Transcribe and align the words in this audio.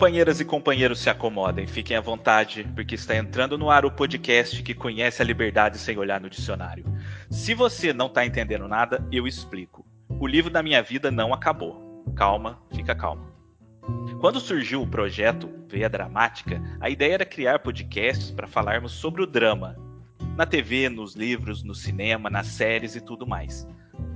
Companheiras 0.00 0.40
e 0.40 0.46
companheiros 0.46 0.98
se 0.98 1.10
acomodem, 1.10 1.66
fiquem 1.66 1.94
à 1.94 2.00
vontade, 2.00 2.66
porque 2.74 2.94
está 2.94 3.14
entrando 3.14 3.58
no 3.58 3.68
ar 3.68 3.84
o 3.84 3.90
podcast 3.90 4.62
que 4.62 4.72
conhece 4.72 5.20
a 5.20 5.24
liberdade 5.26 5.76
sem 5.76 5.98
olhar 5.98 6.18
no 6.18 6.30
dicionário. 6.30 6.86
Se 7.28 7.52
você 7.52 7.92
não 7.92 8.06
está 8.06 8.24
entendendo 8.24 8.66
nada, 8.66 9.06
eu 9.12 9.26
explico. 9.26 9.84
O 10.18 10.26
livro 10.26 10.50
da 10.50 10.62
minha 10.62 10.82
vida 10.82 11.10
não 11.10 11.34
acabou. 11.34 12.02
Calma, 12.16 12.62
fica 12.74 12.94
calma. 12.94 13.30
Quando 14.22 14.40
surgiu 14.40 14.80
o 14.80 14.86
projeto 14.86 15.50
Veia 15.68 15.90
Dramática, 15.90 16.62
a 16.80 16.88
ideia 16.88 17.12
era 17.12 17.26
criar 17.26 17.58
podcasts 17.58 18.30
para 18.30 18.46
falarmos 18.48 18.92
sobre 18.92 19.20
o 19.22 19.26
drama. 19.26 19.76
Na 20.34 20.46
TV, 20.46 20.88
nos 20.88 21.14
livros, 21.14 21.62
no 21.62 21.74
cinema, 21.74 22.30
nas 22.30 22.46
séries 22.46 22.96
e 22.96 23.02
tudo 23.02 23.26
mais. 23.26 23.68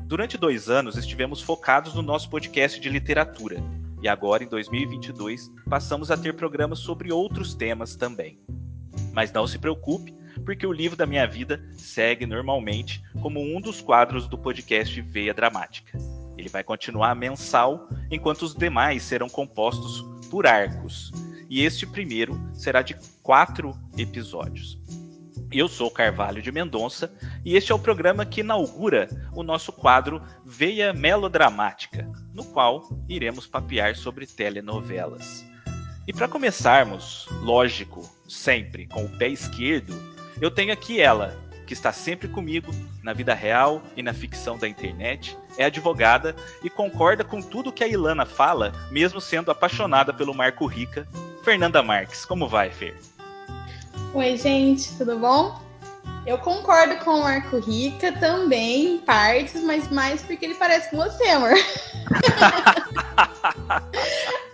Durante 0.07 0.39
dois 0.39 0.71
anos 0.71 0.97
estivemos 0.97 1.43
focados 1.43 1.93
no 1.93 2.01
nosso 2.01 2.31
podcast 2.31 2.81
de 2.81 2.89
literatura 2.89 3.63
e 4.05 4.09
agora, 4.09 4.45
em 4.45 4.47
2022, 4.47 5.51
passamos 5.67 6.11
a 6.11 6.17
ter 6.19 6.35
programas 6.35 6.79
sobre 6.79 7.11
outros 7.11 7.55
temas 7.55 7.97
também. 7.97 8.39
Mas 9.15 9.33
não 9.33 9.47
se 9.47 9.59
preocupe, 9.59 10.15
porque 10.45 10.67
o 10.67 10.73
livro 10.73 10.95
da 10.95 11.07
minha 11.07 11.27
vida 11.27 11.65
segue 11.73 12.27
normalmente 12.27 13.03
como 13.23 13.41
um 13.41 13.63
dos 13.63 13.81
quadros 13.81 14.29
do 14.29 14.37
podcast 14.37 15.01
Veia 15.01 15.33
Dramática. 15.33 15.99
Ele 16.37 16.51
vai 16.51 16.63
continuar 16.63 17.15
mensal, 17.15 17.89
enquanto 18.11 18.43
os 18.43 18.55
demais 18.55 19.03
serão 19.03 19.27
compostos 19.27 20.05
por 20.31 20.47
arcos. 20.47 21.11
E 21.49 21.63
este 21.63 21.87
primeiro 21.87 22.39
será 22.53 22.83
de 22.83 22.95
quatro 23.23 23.75
episódios. 23.97 24.79
Eu 25.55 25.69
sou 25.69 25.89
Carvalho 25.89 26.43
de 26.43 26.51
Mendonça 26.51 27.17
e 27.45 27.57
este 27.57 27.71
é 27.71 27.75
o 27.77 27.79
programa 27.79 28.27
que 28.27 28.41
inaugura 28.41 29.09
o 29.33 29.45
nosso 29.45 29.71
quadro 29.73 30.21
Veia 30.45 30.93
Melodramática, 30.93 32.11
no 32.35 32.45
qual 32.47 32.89
iremos 33.09 33.47
papear 33.47 33.95
sobre 33.95 34.27
telenovelas. 34.27 35.47
E 36.09 36.13
para 36.13 36.27
começarmos, 36.27 37.29
lógico, 37.41 38.03
sempre 38.29 38.89
com 38.89 39.05
o 39.05 39.17
pé 39.17 39.29
esquerdo, 39.29 39.95
eu 40.41 40.51
tenho 40.51 40.73
aqui 40.73 41.01
ela, 41.01 41.41
que 41.69 41.73
está 41.73 41.93
sempre 41.93 42.27
comigo 42.27 42.73
na 43.01 43.13
vida 43.13 43.33
real 43.33 43.81
e 43.97 44.03
na 44.03 44.13
ficção 44.13 44.59
da 44.59 44.67
internet, 44.67 45.39
é 45.57 45.67
advogada 45.67 46.35
e 46.65 46.69
concorda 46.69 47.23
com 47.23 47.41
tudo 47.41 47.73
que 47.73 47.85
a 47.85 47.87
Ilana 47.87 48.27
fala, 48.27 48.73
mesmo 48.91 49.21
sendo 49.21 49.53
apaixonada 49.53 50.13
pelo 50.13 50.35
Marco 50.35 50.67
Rica, 50.67 51.07
Fernanda 51.45 51.81
Marques. 51.81 52.25
Como 52.25 52.49
vai, 52.49 52.73
Fer? 52.73 53.14
Oi, 54.13 54.37
gente, 54.37 54.97
tudo 54.97 55.19
bom? 55.19 55.59
Eu 56.27 56.39
concordo 56.39 56.97
com 57.05 57.19
o 57.19 57.23
Marco 57.23 57.59
Rica 57.59 58.11
também, 58.13 58.95
em 58.95 58.99
partes, 58.99 59.63
mas 59.63 59.91
mais 59.91 60.23
porque 60.23 60.47
ele 60.47 60.55
parece 60.55 60.91
com 60.91 60.97
você, 60.97 61.29
amor. 61.29 61.53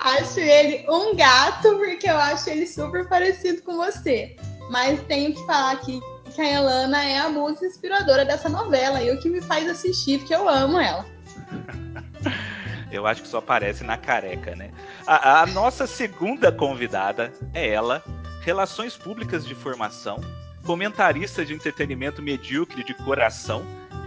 acho 0.01 0.41
ele 0.41 0.85
um 0.89 1.15
gato, 1.15 1.77
porque 1.77 2.11
eu 2.11 2.17
acho 2.17 2.51
ele 2.51 2.67
super 2.67 3.09
parecido 3.09 3.63
com 3.63 3.77
você. 3.77 4.35
Mas 4.69 5.01
tenho 5.03 5.33
que 5.33 5.47
falar 5.47 5.73
aqui 5.73 6.01
que 6.35 6.41
a 6.41 6.55
Elana 6.55 7.05
é 7.05 7.19
a 7.19 7.29
musa 7.29 7.67
inspiradora 7.67 8.25
dessa 8.25 8.49
novela 8.49 9.03
e 9.03 9.11
o 9.11 9.21
que 9.21 9.29
me 9.29 9.41
faz 9.41 9.69
assistir, 9.69 10.19
porque 10.19 10.35
eu 10.35 10.49
amo 10.49 10.79
ela. 10.79 11.05
Eu 12.93 13.07
acho 13.07 13.23
que 13.23 13.29
só 13.29 13.39
aparece 13.39 13.85
na 13.85 13.97
careca, 13.97 14.57
né? 14.57 14.73
A, 15.07 15.43
a 15.43 15.47
nossa 15.47 15.87
segunda 15.87 16.51
convidada 16.51 17.33
é 17.55 17.69
ela, 17.69 18.03
relações 18.41 18.97
públicas 18.97 19.47
de 19.47 19.55
formação, 19.55 20.19
comentarista 20.65 21.45
de 21.45 21.55
entretenimento 21.55 22.23
medíocre 22.23 22.83
de 22.83 22.95
coração 22.95 23.63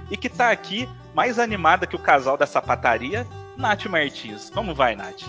e 0.09 0.17
que 0.17 0.29
tá 0.29 0.51
aqui 0.51 0.89
mais 1.13 1.39
animada 1.39 1.87
que 1.87 1.95
o 1.95 1.99
casal 1.99 2.37
da 2.37 2.45
sapataria, 2.45 3.25
Nath 3.55 3.85
Martins. 3.85 4.49
Como 4.49 4.73
vai, 4.73 4.95
Nath? 4.95 5.23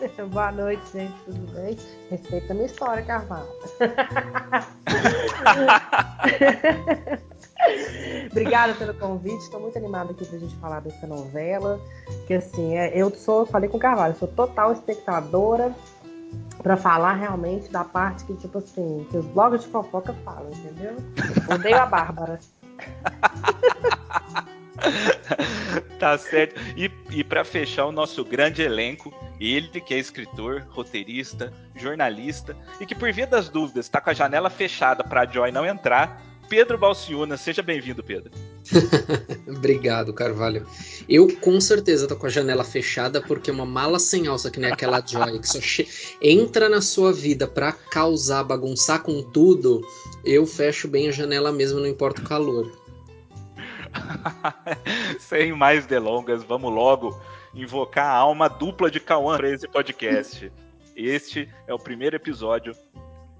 Boa 0.30 0.52
noite, 0.52 0.82
gente, 0.92 1.14
tudo 1.24 1.52
bem? 1.52 1.76
Respeita 2.10 2.52
a 2.52 2.54
minha 2.54 2.66
história, 2.66 3.02
Carvalho. 3.02 3.48
Obrigada 8.30 8.74
pelo 8.74 8.94
convite, 8.94 9.42
estou 9.42 9.60
muito 9.60 9.76
animada 9.76 10.12
aqui 10.12 10.24
pra 10.24 10.38
gente 10.38 10.54
falar 10.56 10.80
dessa 10.80 11.06
novela. 11.06 11.80
Que 12.26 12.34
assim, 12.34 12.76
é, 12.76 12.92
eu 12.94 13.10
sou, 13.10 13.46
falei 13.46 13.68
com 13.68 13.78
o 13.78 13.80
Carvalho, 13.80 14.14
sou 14.16 14.28
total 14.28 14.72
espectadora, 14.72 15.74
para 16.62 16.76
falar 16.76 17.14
realmente 17.14 17.70
da 17.70 17.84
parte 17.84 18.24
que, 18.24 18.34
tipo 18.34 18.58
assim, 18.58 19.06
que 19.10 19.16
os 19.16 19.26
blogs 19.26 19.62
de 19.62 19.68
fofoca 19.68 20.12
falam, 20.24 20.50
entendeu? 20.50 20.96
Odeio 21.52 21.76
a 21.76 21.86
Bárbara. 21.86 22.38
tá 25.98 26.16
certo. 26.18 26.60
E, 26.76 26.90
e 27.10 27.24
para 27.24 27.44
fechar 27.44 27.86
o 27.86 27.92
nosso 27.92 28.24
grande 28.24 28.62
elenco, 28.62 29.12
ele 29.40 29.80
que 29.80 29.94
é 29.94 29.98
escritor, 29.98 30.66
roteirista, 30.70 31.52
jornalista 31.76 32.56
e 32.80 32.86
que 32.86 32.94
por 32.94 33.12
via 33.12 33.26
das 33.26 33.48
dúvidas 33.48 33.86
está 33.86 34.00
com 34.00 34.10
a 34.10 34.14
janela 34.14 34.50
fechada 34.50 35.04
para 35.04 35.22
a 35.22 35.26
Joy 35.26 35.52
não 35.52 35.64
entrar, 35.64 36.20
Pedro 36.48 36.78
Balciuna. 36.78 37.36
Seja 37.36 37.62
bem-vindo, 37.62 38.02
Pedro. 38.02 38.32
Obrigado, 39.48 40.12
Carvalho. 40.12 40.66
Eu 41.08 41.28
com 41.38 41.60
certeza 41.60 42.06
tô 42.06 42.16
com 42.16 42.26
a 42.26 42.30
janela 42.30 42.64
fechada 42.64 43.20
porque 43.20 43.50
uma 43.50 43.64
mala 43.64 43.98
sem 43.98 44.26
alça 44.26 44.50
que 44.50 44.60
nem 44.60 44.70
aquela 44.70 45.04
Joy 45.04 45.38
que 45.38 45.48
só 45.48 45.58
entra 46.20 46.68
na 46.68 46.80
sua 46.80 47.12
vida 47.12 47.46
para 47.46 47.72
causar, 47.72 48.44
bagunçar 48.44 49.02
com 49.02 49.22
tudo, 49.22 49.86
eu 50.24 50.46
fecho 50.46 50.88
bem 50.88 51.08
a 51.08 51.12
janela 51.12 51.50
mesmo, 51.52 51.80
não 51.80 51.86
importa 51.86 52.20
o 52.20 52.24
calor. 52.24 52.70
Sem 55.18 55.52
mais 55.52 55.86
delongas, 55.86 56.42
vamos 56.44 56.72
logo 56.72 57.18
invocar 57.54 58.06
a 58.06 58.16
alma 58.16 58.48
dupla 58.48 58.90
de 58.90 59.00
Cauã 59.00 59.36
para 59.36 59.50
esse 59.50 59.66
podcast. 59.66 60.52
Este 60.94 61.48
é 61.66 61.72
o 61.72 61.78
primeiro 61.78 62.16
episódio 62.16 62.74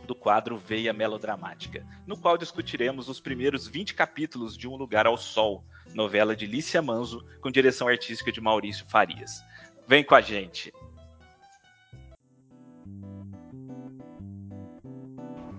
do 0.09 0.15
quadro 0.15 0.57
Veia 0.57 0.95
Melodramática, 0.95 1.87
no 2.07 2.17
qual 2.17 2.39
discutiremos 2.39 3.11
os 3.11 3.21
primeiros 3.21 3.69
20 3.69 3.93
capítulos 3.93 4.57
de 4.57 4.67
Um 4.67 4.75
Lugar 4.75 5.07
ao 5.07 5.19
Sol, 5.19 5.63
novela 5.95 6.35
de 6.35 6.47
Lícia 6.47 6.81
Manzo, 6.81 7.23
com 7.43 7.51
direção 7.51 7.87
artística 7.87 8.33
de 8.33 8.41
Maurício 8.41 8.87
Farias. 8.89 9.45
Vem 9.87 10.03
com 10.03 10.15
a 10.15 10.23
gente! 10.23 10.73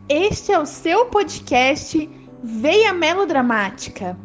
Este 0.09 0.51
é 0.51 0.57
o 0.57 0.65
seu 0.65 1.05
podcast 1.05 2.09
Veia 2.43 2.91
Melodramática. 2.91 4.17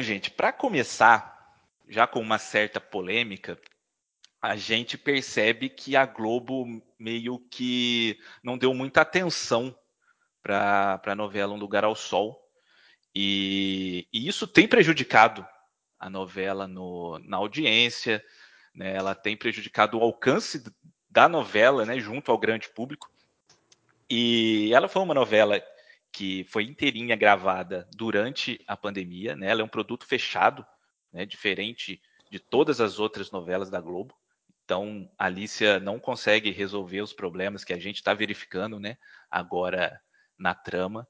Gente, 0.00 0.30
para 0.30 0.50
começar, 0.50 1.60
já 1.86 2.06
com 2.06 2.20
uma 2.20 2.38
certa 2.38 2.80
polêmica, 2.80 3.60
a 4.40 4.56
gente 4.56 4.96
percebe 4.96 5.68
que 5.68 5.94
a 5.94 6.06
Globo 6.06 6.82
meio 6.98 7.38
que 7.50 8.18
não 8.42 8.56
deu 8.56 8.72
muita 8.72 9.02
atenção 9.02 9.76
para 10.42 11.00
a 11.04 11.14
novela 11.14 11.52
Um 11.52 11.58
Lugar 11.58 11.84
ao 11.84 11.94
Sol. 11.94 12.42
E, 13.14 14.08
e, 14.10 14.26
isso 14.26 14.46
tem 14.46 14.66
prejudicado 14.66 15.46
a 15.98 16.08
novela 16.08 16.66
no, 16.66 17.18
na 17.18 17.36
audiência, 17.36 18.24
né? 18.74 18.96
ela 18.96 19.14
tem 19.14 19.36
prejudicado 19.36 19.98
o 19.98 20.02
alcance 20.02 20.64
da 21.10 21.28
novela 21.28 21.84
né, 21.84 21.98
junto 21.98 22.30
ao 22.30 22.38
grande 22.38 22.70
público. 22.70 23.10
E 24.08 24.72
ela 24.72 24.88
foi 24.88 25.02
uma 25.02 25.14
novela 25.14 25.62
que 26.12 26.44
foi 26.44 26.64
inteirinha 26.64 27.16
gravada 27.16 27.88
durante 27.94 28.62
a 28.66 28.76
pandemia, 28.76 29.36
né? 29.36 29.48
Ela 29.48 29.62
é 29.62 29.64
um 29.64 29.68
produto 29.68 30.06
fechado, 30.06 30.66
né? 31.12 31.24
Diferente 31.24 32.00
de 32.30 32.38
todas 32.38 32.80
as 32.80 32.98
outras 32.98 33.30
novelas 33.30 33.70
da 33.70 33.80
Globo. 33.80 34.14
Então, 34.64 35.10
a 35.18 35.26
Alicia 35.26 35.80
não 35.80 35.98
consegue 35.98 36.50
resolver 36.50 37.00
os 37.00 37.12
problemas 37.12 37.64
que 37.64 37.72
a 37.72 37.78
gente 37.78 37.96
está 37.96 38.14
verificando, 38.14 38.78
né? 38.78 38.96
Agora 39.30 40.00
na 40.38 40.54
trama. 40.54 41.06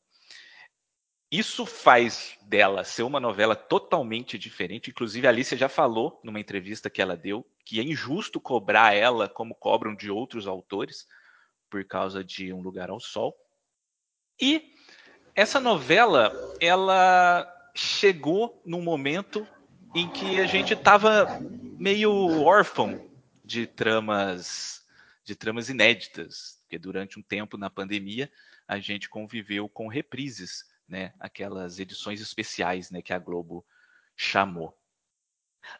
isso 1.31 1.65
faz 1.65 2.37
dela 2.43 2.83
ser 2.83 3.05
uma 3.05 3.21
novela 3.21 3.55
totalmente 3.55 4.37
diferente. 4.37 4.91
Inclusive, 4.91 5.27
a 5.27 5.31
Alicia 5.31 5.57
já 5.57 5.69
falou 5.69 6.21
numa 6.25 6.41
entrevista 6.41 6.91
que 6.91 7.01
ela 7.01 7.17
deu 7.17 7.47
que 7.65 7.79
é 7.79 7.85
injusto 7.85 8.41
cobrar 8.41 8.95
ela 8.95 9.29
como 9.29 9.55
cobram 9.55 9.95
de 9.95 10.11
outros 10.11 10.49
autores 10.49 11.07
por 11.71 11.85
causa 11.85 12.25
de 12.25 12.53
Um 12.53 12.61
Lugar 12.61 12.91
ao 12.91 12.99
Sol. 12.99 13.33
E 14.41 14.75
essa 15.41 15.59
novela, 15.59 16.35
ela 16.61 17.51
chegou 17.75 18.61
num 18.63 18.83
momento 18.83 19.49
em 19.95 20.07
que 20.07 20.39
a 20.39 20.45
gente 20.45 20.75
estava 20.75 21.41
meio 21.79 22.43
órfão 22.43 23.11
de 23.43 23.67
tramas 23.67 24.85
de 25.25 25.35
tramas 25.35 25.71
inéditas, 25.71 26.59
porque 26.61 26.79
durante 26.79 27.19
um 27.19 27.23
tempo 27.23 27.57
na 27.57 27.71
pandemia 27.71 28.31
a 28.69 28.79
gente 28.81 29.09
conviveu 29.09 29.67
com 29.67 29.89
reprises 29.89 30.67
né, 30.87 31.15
aquelas 31.19 31.79
edições 31.79 32.21
especiais 32.21 32.91
né, 32.91 33.01
que 33.01 33.13
a 33.13 33.19
Globo 33.19 33.65
chamou. 34.15 34.79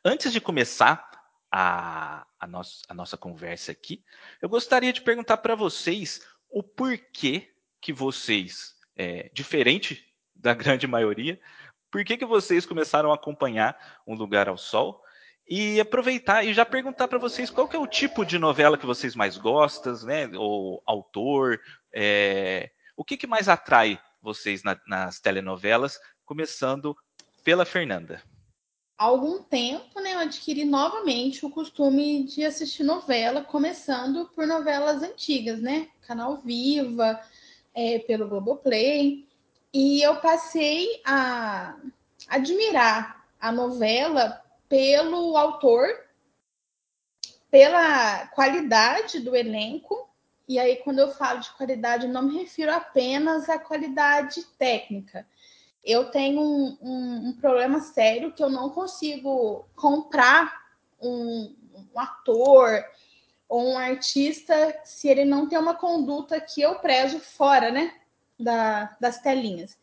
Antes 0.03 0.33
de 0.33 0.41
começar 0.41 1.07
a, 1.51 2.27
a, 2.41 2.47
a 2.89 2.95
nossa 2.95 3.17
conversa 3.19 3.73
aqui, 3.73 4.03
eu 4.41 4.49
gostaria 4.49 4.93
de 4.93 5.03
perguntar 5.03 5.37
para 5.37 5.55
vocês 5.55 6.27
o 6.49 6.63
porquê 6.63 7.53
que 7.79 7.93
vocês, 7.93 8.80
é, 9.01 9.31
diferente 9.33 10.05
da 10.35 10.53
grande 10.53 10.87
maioria, 10.87 11.41
por 11.91 12.05
que, 12.05 12.19
que 12.19 12.27
vocês 12.27 12.67
começaram 12.67 13.11
a 13.11 13.15
acompanhar 13.15 13.75
Um 14.07 14.15
Lugar 14.15 14.47
ao 14.47 14.59
Sol? 14.59 15.03
E 15.49 15.81
aproveitar 15.81 16.45
e 16.45 16.53
já 16.53 16.67
perguntar 16.67 17.09
para 17.09 17.19
vocês 17.19 17.51
qual 17.51 17.69
é 17.73 17.79
o 17.79 17.87
tipo 17.87 18.27
de 18.27 18.39
novela 18.39 18.77
que 18.77 18.85
vocês 18.85 19.17
mais 19.17 19.39
gostam, 19.39 19.95
né? 20.05 20.31
Ou 20.37 20.83
autor, 20.87 21.59
é, 21.93 22.71
o 22.95 23.03
que, 23.03 23.17
que 23.17 23.27
mais 23.27 23.49
atrai 23.49 23.99
vocês 24.21 24.63
na, 24.63 24.79
nas 24.87 25.19
telenovelas, 25.19 25.99
começando 26.25 26.95
pela 27.43 27.65
Fernanda. 27.65 28.23
Há 28.99 29.05
algum 29.05 29.43
tempo, 29.43 29.99
né, 29.99 30.13
eu 30.13 30.19
adquiri 30.19 30.63
novamente 30.67 31.47
o 31.47 31.51
costume 31.51 32.25
de 32.25 32.45
assistir 32.45 32.85
novela, 32.85 33.43
começando 33.43 34.27
por 34.35 34.47
novelas 34.47 35.03
antigas, 35.03 35.59
né? 35.59 35.89
Canal 36.03 36.37
Viva, 36.43 37.19
é, 37.75 37.99
pelo 38.01 38.29
Globoplay. 38.29 39.29
E 39.73 40.03
eu 40.03 40.17
passei 40.17 41.01
a 41.05 41.77
admirar 42.29 43.25
a 43.41 43.53
novela 43.53 44.43
pelo 44.69 45.37
autor, 45.37 45.89
pela 47.51 48.27
qualidade 48.29 49.21
do 49.21 49.35
elenco 49.35 50.11
e 50.51 50.59
aí, 50.59 50.79
quando 50.79 50.99
eu 50.99 51.13
falo 51.13 51.39
de 51.39 51.49
qualidade, 51.53 52.09
não 52.09 52.23
me 52.23 52.39
refiro 52.39 52.75
apenas 52.75 53.49
à 53.49 53.57
qualidade 53.57 54.45
técnica. 54.59 55.25
Eu 55.85 56.11
tenho 56.11 56.41
um, 56.41 56.77
um, 56.83 57.29
um 57.29 57.33
problema 57.41 57.79
sério 57.79 58.33
que 58.33 58.43
eu 58.43 58.51
não 58.51 58.69
consigo 58.71 59.65
comprar 59.77 60.53
um, 61.01 61.55
um 61.73 62.01
ator 62.01 62.85
ou 63.51 63.73
um 63.73 63.77
artista 63.77 64.81
se 64.85 65.09
ele 65.09 65.25
não 65.25 65.49
tem 65.49 65.59
uma 65.59 65.75
conduta 65.75 66.41
que 66.41 66.63
eu 66.63 66.77
prezo 66.77 67.19
fora, 67.19 67.73
né, 67.73 67.93
da, 68.39 68.97
das 69.01 69.19
telinhas. 69.19 69.77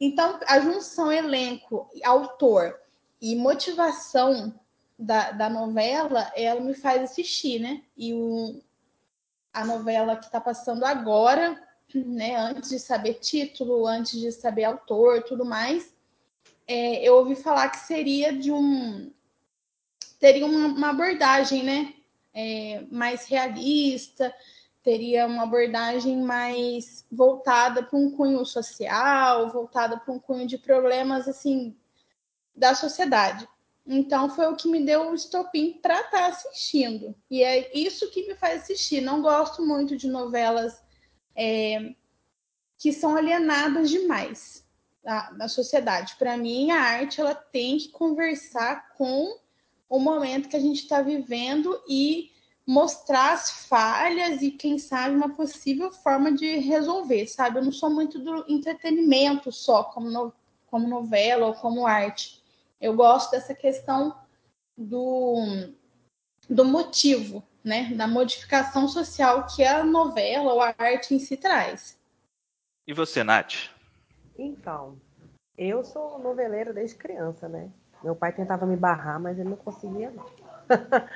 Então, 0.00 0.40
a 0.48 0.58
junção 0.58 1.12
elenco, 1.12 1.88
autor 2.02 2.80
e 3.20 3.36
motivação 3.36 4.58
da, 4.98 5.30
da 5.30 5.50
novela, 5.50 6.32
ela 6.34 6.60
me 6.60 6.74
faz 6.74 7.02
assistir, 7.02 7.60
né? 7.60 7.82
E 7.96 8.14
o, 8.14 8.60
a 9.52 9.64
novela 9.64 10.16
que 10.16 10.24
está 10.24 10.40
passando 10.40 10.84
agora, 10.84 11.62
né, 11.94 12.34
antes 12.34 12.70
de 12.70 12.78
saber 12.78 13.14
título, 13.14 13.86
antes 13.86 14.18
de 14.18 14.32
saber 14.32 14.64
autor, 14.64 15.22
tudo 15.22 15.44
mais, 15.44 15.94
é, 16.66 17.06
eu 17.06 17.16
ouvi 17.16 17.36
falar 17.36 17.68
que 17.68 17.78
seria 17.78 18.32
de 18.32 18.50
um 18.50 19.12
teria 20.18 20.46
uma, 20.46 20.68
uma 20.68 20.90
abordagem, 20.90 21.62
né, 21.62 21.94
é, 22.34 22.84
mais 22.90 23.26
realista, 23.26 24.34
teria 24.82 25.26
uma 25.26 25.44
abordagem 25.44 26.22
mais 26.22 27.06
voltada 27.10 27.82
para 27.82 27.98
um 27.98 28.10
cunho 28.10 28.44
social, 28.44 29.50
voltada 29.50 29.98
para 29.98 30.12
um 30.12 30.18
cunho 30.18 30.46
de 30.46 30.58
problemas 30.58 31.28
assim 31.28 31.76
da 32.54 32.74
sociedade. 32.74 33.48
Então 33.86 34.28
foi 34.28 34.46
o 34.46 34.56
que 34.56 34.68
me 34.68 34.84
deu 34.84 35.10
o 35.10 35.14
estopim 35.14 35.78
para 35.82 36.00
estar 36.00 36.10
tá 36.10 36.26
assistindo. 36.26 37.14
E 37.30 37.42
é 37.42 37.76
isso 37.76 38.10
que 38.10 38.26
me 38.26 38.34
faz 38.34 38.62
assistir. 38.62 39.00
Não 39.00 39.22
gosto 39.22 39.64
muito 39.64 39.96
de 39.96 40.08
novelas 40.08 40.80
é, 41.34 41.94
que 42.78 42.92
são 42.92 43.16
alienadas 43.16 43.90
demais 43.90 44.64
na, 45.04 45.32
na 45.32 45.48
sociedade. 45.48 46.16
Para 46.16 46.36
mim, 46.36 46.70
a 46.70 46.80
arte 46.80 47.20
ela 47.20 47.34
tem 47.34 47.78
que 47.78 47.88
conversar 47.88 48.90
com 48.94 49.36
o 49.92 49.98
momento 49.98 50.48
que 50.48 50.56
a 50.56 50.60
gente 50.60 50.78
está 50.78 51.02
vivendo 51.02 51.78
e 51.86 52.32
mostrar 52.66 53.34
as 53.34 53.66
falhas 53.66 54.40
e, 54.40 54.50
quem 54.50 54.78
sabe, 54.78 55.14
uma 55.14 55.34
possível 55.34 55.92
forma 55.92 56.32
de 56.32 56.56
resolver, 56.56 57.26
sabe? 57.26 57.58
Eu 57.58 57.64
não 57.64 57.72
sou 57.72 57.90
muito 57.90 58.18
do 58.18 58.42
entretenimento 58.50 59.52
só, 59.52 59.84
como, 59.84 60.08
no, 60.08 60.32
como 60.68 60.88
novela 60.88 61.48
ou 61.48 61.52
como 61.52 61.86
arte. 61.86 62.42
Eu 62.80 62.96
gosto 62.96 63.32
dessa 63.32 63.54
questão 63.54 64.16
do, 64.78 65.36
do 66.48 66.64
motivo, 66.64 67.44
né? 67.62 67.92
Da 67.94 68.08
modificação 68.08 68.88
social 68.88 69.46
que 69.46 69.62
a 69.62 69.84
novela 69.84 70.54
ou 70.54 70.62
a 70.62 70.74
arte 70.78 71.14
em 71.14 71.18
si 71.18 71.36
traz. 71.36 72.00
E 72.86 72.94
você, 72.94 73.22
Nath? 73.22 73.68
Então, 74.38 74.98
eu 75.58 75.84
sou 75.84 76.18
noveleira 76.18 76.72
desde 76.72 76.96
criança, 76.96 77.46
né? 77.46 77.70
Meu 78.02 78.14
pai 78.14 78.32
tentava 78.32 78.66
me 78.66 78.76
barrar, 78.76 79.20
mas 79.20 79.38
ele 79.38 79.48
não 79.48 79.56
conseguia, 79.56 80.10
não. 80.14 80.24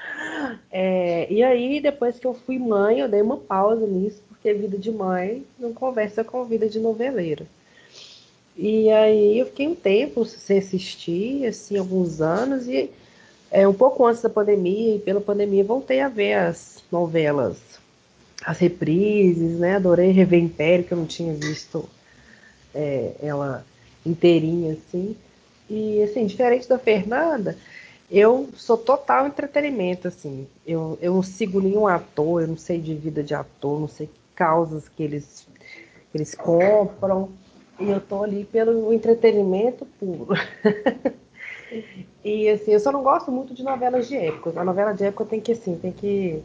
é, 0.71 1.33
e 1.33 1.43
aí, 1.43 1.81
depois 1.81 2.19
que 2.19 2.27
eu 2.27 2.35
fui 2.35 2.59
mãe, 2.59 3.01
eu 3.01 3.09
dei 3.09 3.23
uma 3.23 3.37
pausa 3.37 3.87
nisso, 3.87 4.23
porque 4.29 4.53
vida 4.53 4.77
de 4.79 4.91
mãe 4.91 5.45
não 5.59 5.73
conversa 5.73 6.23
com 6.23 6.45
vida 6.45 6.69
de 6.69 6.79
noveleira. 6.79 7.47
E 8.57 8.91
aí 8.91 9.39
eu 9.39 9.47
fiquei 9.47 9.69
um 9.69 9.75
tempo 9.75 10.25
sem 10.25 10.59
assistir, 10.59 11.47
assim, 11.47 11.77
alguns 11.77 12.21
anos, 12.21 12.67
e 12.67 12.91
é, 13.51 13.69
um 13.69 13.75
pouco 13.75 14.07
antes 14.07 14.23
da 14.23 14.31
pandemia, 14.31 14.97
e 14.97 14.99
pela 14.99 15.21
pandemia 15.21 15.63
voltei 15.63 16.01
a 16.01 16.09
ver 16.09 16.35
as 16.35 16.83
novelas, 16.91 17.59
as 18.45 18.59
reprises, 18.59 19.59
né? 19.59 19.77
Adorei 19.77 20.11
Rever 20.11 20.41
Império, 20.41 20.85
que 20.85 20.93
eu 20.93 20.99
não 20.99 21.07
tinha 21.07 21.35
visto 21.35 21.89
é, 22.75 23.13
ela 23.21 23.65
inteirinha, 24.05 24.73
assim. 24.75 25.17
E, 25.69 26.03
assim, 26.03 26.27
diferente 26.27 26.69
da 26.69 26.79
Fernanda, 26.79 27.57
eu 28.11 28.49
sou 28.55 28.79
total 28.79 29.27
entretenimento, 29.27 30.09
assim. 30.09 30.47
Eu, 30.67 30.99
eu 31.01 31.15
não 31.15 31.23
sigo 31.23 31.61
nenhum 31.61 31.87
ator, 31.87 32.43
eu 32.43 32.49
não 32.49 32.57
sei 32.57 32.81
de 32.81 32.95
vida 32.95 33.23
de 33.23 33.35
ator, 33.35 33.81
não 33.81 33.89
sei 33.89 34.09
causas 34.35 34.89
que 34.89 35.03
eles, 35.03 35.47
que 36.11 36.19
eles 36.19 36.35
compram 36.35 37.31
e 37.81 37.91
eu 37.91 38.01
tô 38.01 38.23
ali 38.23 38.45
pelo 38.45 38.93
entretenimento 38.93 39.87
puro. 39.99 40.35
e 42.25 42.49
assim, 42.49 42.73
eu 42.73 42.81
só 42.81 42.93
não 42.93 43.03
gosto 43.03 43.31
muito 43.31 43.55
de 43.55 43.63
novelas 43.63 44.09
de 44.09 44.17
época. 44.17 44.61
A 44.61 44.65
novela 44.65 44.93
de 44.93 45.05
época 45.05 45.25
tem 45.25 45.41
que 45.41 45.53
assim, 45.53 45.77
tem 45.77 45.93
que 45.93 46.43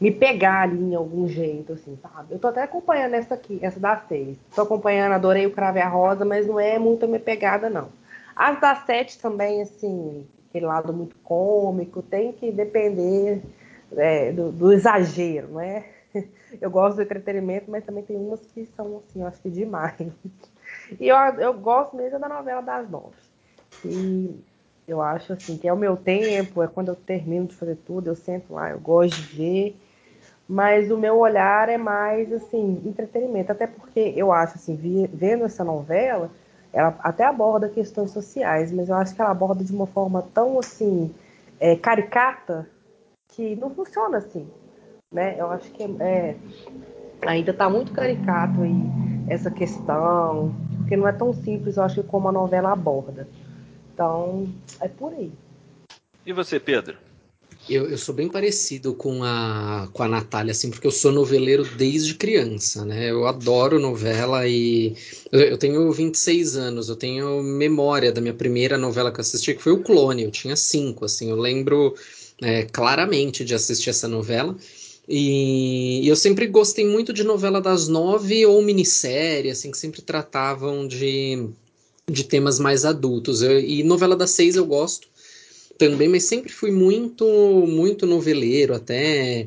me 0.00 0.10
pegar 0.10 0.62
ali 0.62 0.78
em 0.78 0.94
algum 0.94 1.28
jeito, 1.28 1.74
assim, 1.74 1.98
sabe? 2.00 2.32
Eu 2.32 2.38
tô 2.38 2.48
até 2.48 2.62
acompanhando 2.62 3.14
essa 3.14 3.34
aqui, 3.34 3.58
essa 3.60 3.78
da 3.78 3.96
seis. 4.08 4.38
Tô 4.54 4.62
acompanhando, 4.62 5.12
adorei 5.12 5.46
o 5.46 5.50
Crave 5.50 5.80
a 5.80 5.88
Rosa, 5.88 6.24
mas 6.24 6.46
não 6.46 6.58
é 6.58 6.78
muito 6.78 7.04
a 7.04 7.08
minha 7.08 7.20
pegada, 7.20 7.68
não. 7.68 7.88
As 8.40 8.58
da 8.58 8.74
sete 8.74 9.18
também, 9.18 9.60
assim, 9.60 10.26
aquele 10.48 10.64
lado 10.64 10.94
muito 10.94 11.14
cômico, 11.16 12.00
tem 12.00 12.32
que 12.32 12.50
depender 12.50 13.42
é, 13.94 14.32
do, 14.32 14.50
do 14.50 14.72
exagero, 14.72 15.48
não 15.48 15.60
é? 15.60 15.84
Eu 16.58 16.70
gosto 16.70 16.96
do 16.96 17.02
entretenimento, 17.02 17.70
mas 17.70 17.84
também 17.84 18.02
tem 18.02 18.16
umas 18.16 18.40
que 18.40 18.64
são, 18.74 19.02
assim, 19.06 19.20
eu 19.20 19.26
acho 19.26 19.40
que 19.42 19.50
demais. 19.50 19.94
E 20.98 21.06
eu, 21.06 21.16
eu 21.16 21.52
gosto 21.52 21.94
mesmo 21.94 22.18
da 22.18 22.28
novela 22.28 22.62
das 22.62 22.90
nove. 22.90 23.14
E 23.84 24.34
eu 24.88 25.02
acho 25.02 25.34
assim 25.34 25.56
que 25.56 25.68
é 25.68 25.72
o 25.72 25.76
meu 25.76 25.96
tempo, 25.96 26.62
é 26.62 26.66
quando 26.66 26.88
eu 26.88 26.96
termino 26.96 27.46
de 27.46 27.54
fazer 27.54 27.76
tudo, 27.86 28.08
eu 28.08 28.16
sento 28.16 28.54
lá, 28.54 28.70
eu 28.70 28.80
gosto 28.80 29.20
de 29.20 29.36
ver. 29.36 29.76
Mas 30.48 30.90
o 30.90 30.96
meu 30.96 31.18
olhar 31.18 31.68
é 31.68 31.76
mais 31.76 32.32
assim, 32.32 32.82
entretenimento, 32.84 33.52
até 33.52 33.66
porque 33.66 34.14
eu 34.16 34.32
acho 34.32 34.56
assim, 34.56 34.74
vendo 35.12 35.44
essa 35.44 35.62
novela, 35.62 36.30
ela 36.72 36.96
até 37.00 37.24
aborda 37.24 37.68
questões 37.68 38.10
sociais, 38.10 38.72
mas 38.72 38.88
eu 38.88 38.94
acho 38.96 39.14
que 39.14 39.20
ela 39.20 39.30
aborda 39.30 39.64
de 39.64 39.72
uma 39.72 39.86
forma 39.86 40.22
tão 40.34 40.58
assim 40.58 41.12
é, 41.58 41.76
caricata 41.76 42.68
que 43.28 43.56
não 43.56 43.70
funciona 43.70 44.18
assim, 44.18 44.48
né? 45.12 45.36
Eu 45.38 45.50
acho 45.50 45.70
que 45.72 45.82
é, 46.00 46.36
ainda 47.26 47.50
está 47.50 47.68
muito 47.68 47.92
caricato 47.92 48.62
aí 48.62 48.74
essa 49.28 49.50
questão 49.50 50.54
porque 50.90 50.96
não 50.96 51.06
é 51.06 51.12
tão 51.12 51.32
simples, 51.32 51.76
eu 51.76 51.84
acho, 51.84 52.02
como 52.02 52.28
a 52.28 52.32
novela 52.32 52.72
aborda. 52.72 53.28
Então, 53.94 54.52
é 54.80 54.88
por 54.88 55.12
aí. 55.12 55.30
E 56.26 56.32
você, 56.32 56.58
Pedro? 56.58 56.98
Eu, 57.70 57.88
eu 57.88 57.96
sou 57.96 58.12
bem 58.12 58.28
parecido 58.28 58.92
com 58.94 59.22
a, 59.22 59.88
com 59.92 60.02
a 60.02 60.08
Natália, 60.08 60.50
assim, 60.50 60.70
porque 60.70 60.88
eu 60.88 60.90
sou 60.90 61.12
noveleiro 61.12 61.64
desde 61.76 62.16
criança, 62.16 62.84
né? 62.84 63.12
Eu 63.12 63.28
adoro 63.28 63.78
novela 63.78 64.44
e 64.48 64.96
eu, 65.30 65.40
eu 65.40 65.56
tenho 65.56 65.92
26 65.92 66.56
anos, 66.56 66.88
eu 66.88 66.96
tenho 66.96 67.40
memória 67.44 68.10
da 68.10 68.20
minha 68.20 68.34
primeira 68.34 68.76
novela 68.76 69.12
que 69.12 69.18
eu 69.18 69.22
assisti, 69.22 69.54
que 69.54 69.62
foi 69.62 69.70
o 69.70 69.84
Clone, 69.84 70.24
eu 70.24 70.32
tinha 70.32 70.56
cinco, 70.56 71.04
assim, 71.04 71.30
eu 71.30 71.36
lembro 71.36 71.94
é, 72.42 72.64
claramente 72.64 73.44
de 73.44 73.54
assistir 73.54 73.90
essa 73.90 74.08
novela. 74.08 74.56
E, 75.08 76.02
eu 76.08 76.16
sempre 76.16 76.48
gostei 76.48 76.84
muito 76.84 77.12
de 77.12 77.22
novela 77.22 77.60
das 77.60 77.86
nove 77.86 78.44
ou 78.46 78.60
minissérie, 78.62 79.50
assim, 79.50 79.70
que 79.70 79.78
sempre 79.78 80.02
tratavam 80.02 80.88
de, 80.88 81.48
de 82.10 82.24
temas 82.24 82.58
mais 82.58 82.84
adultos. 82.84 83.42
Eu, 83.42 83.60
e 83.60 83.84
novela 83.84 84.16
das 84.16 84.32
seis 84.32 84.56
eu 84.56 84.66
gosto 84.66 85.09
também, 85.88 86.08
mas 86.08 86.24
sempre 86.24 86.52
fui 86.52 86.70
muito, 86.70 87.24
muito 87.66 88.06
noveleiro, 88.06 88.74
até 88.74 89.46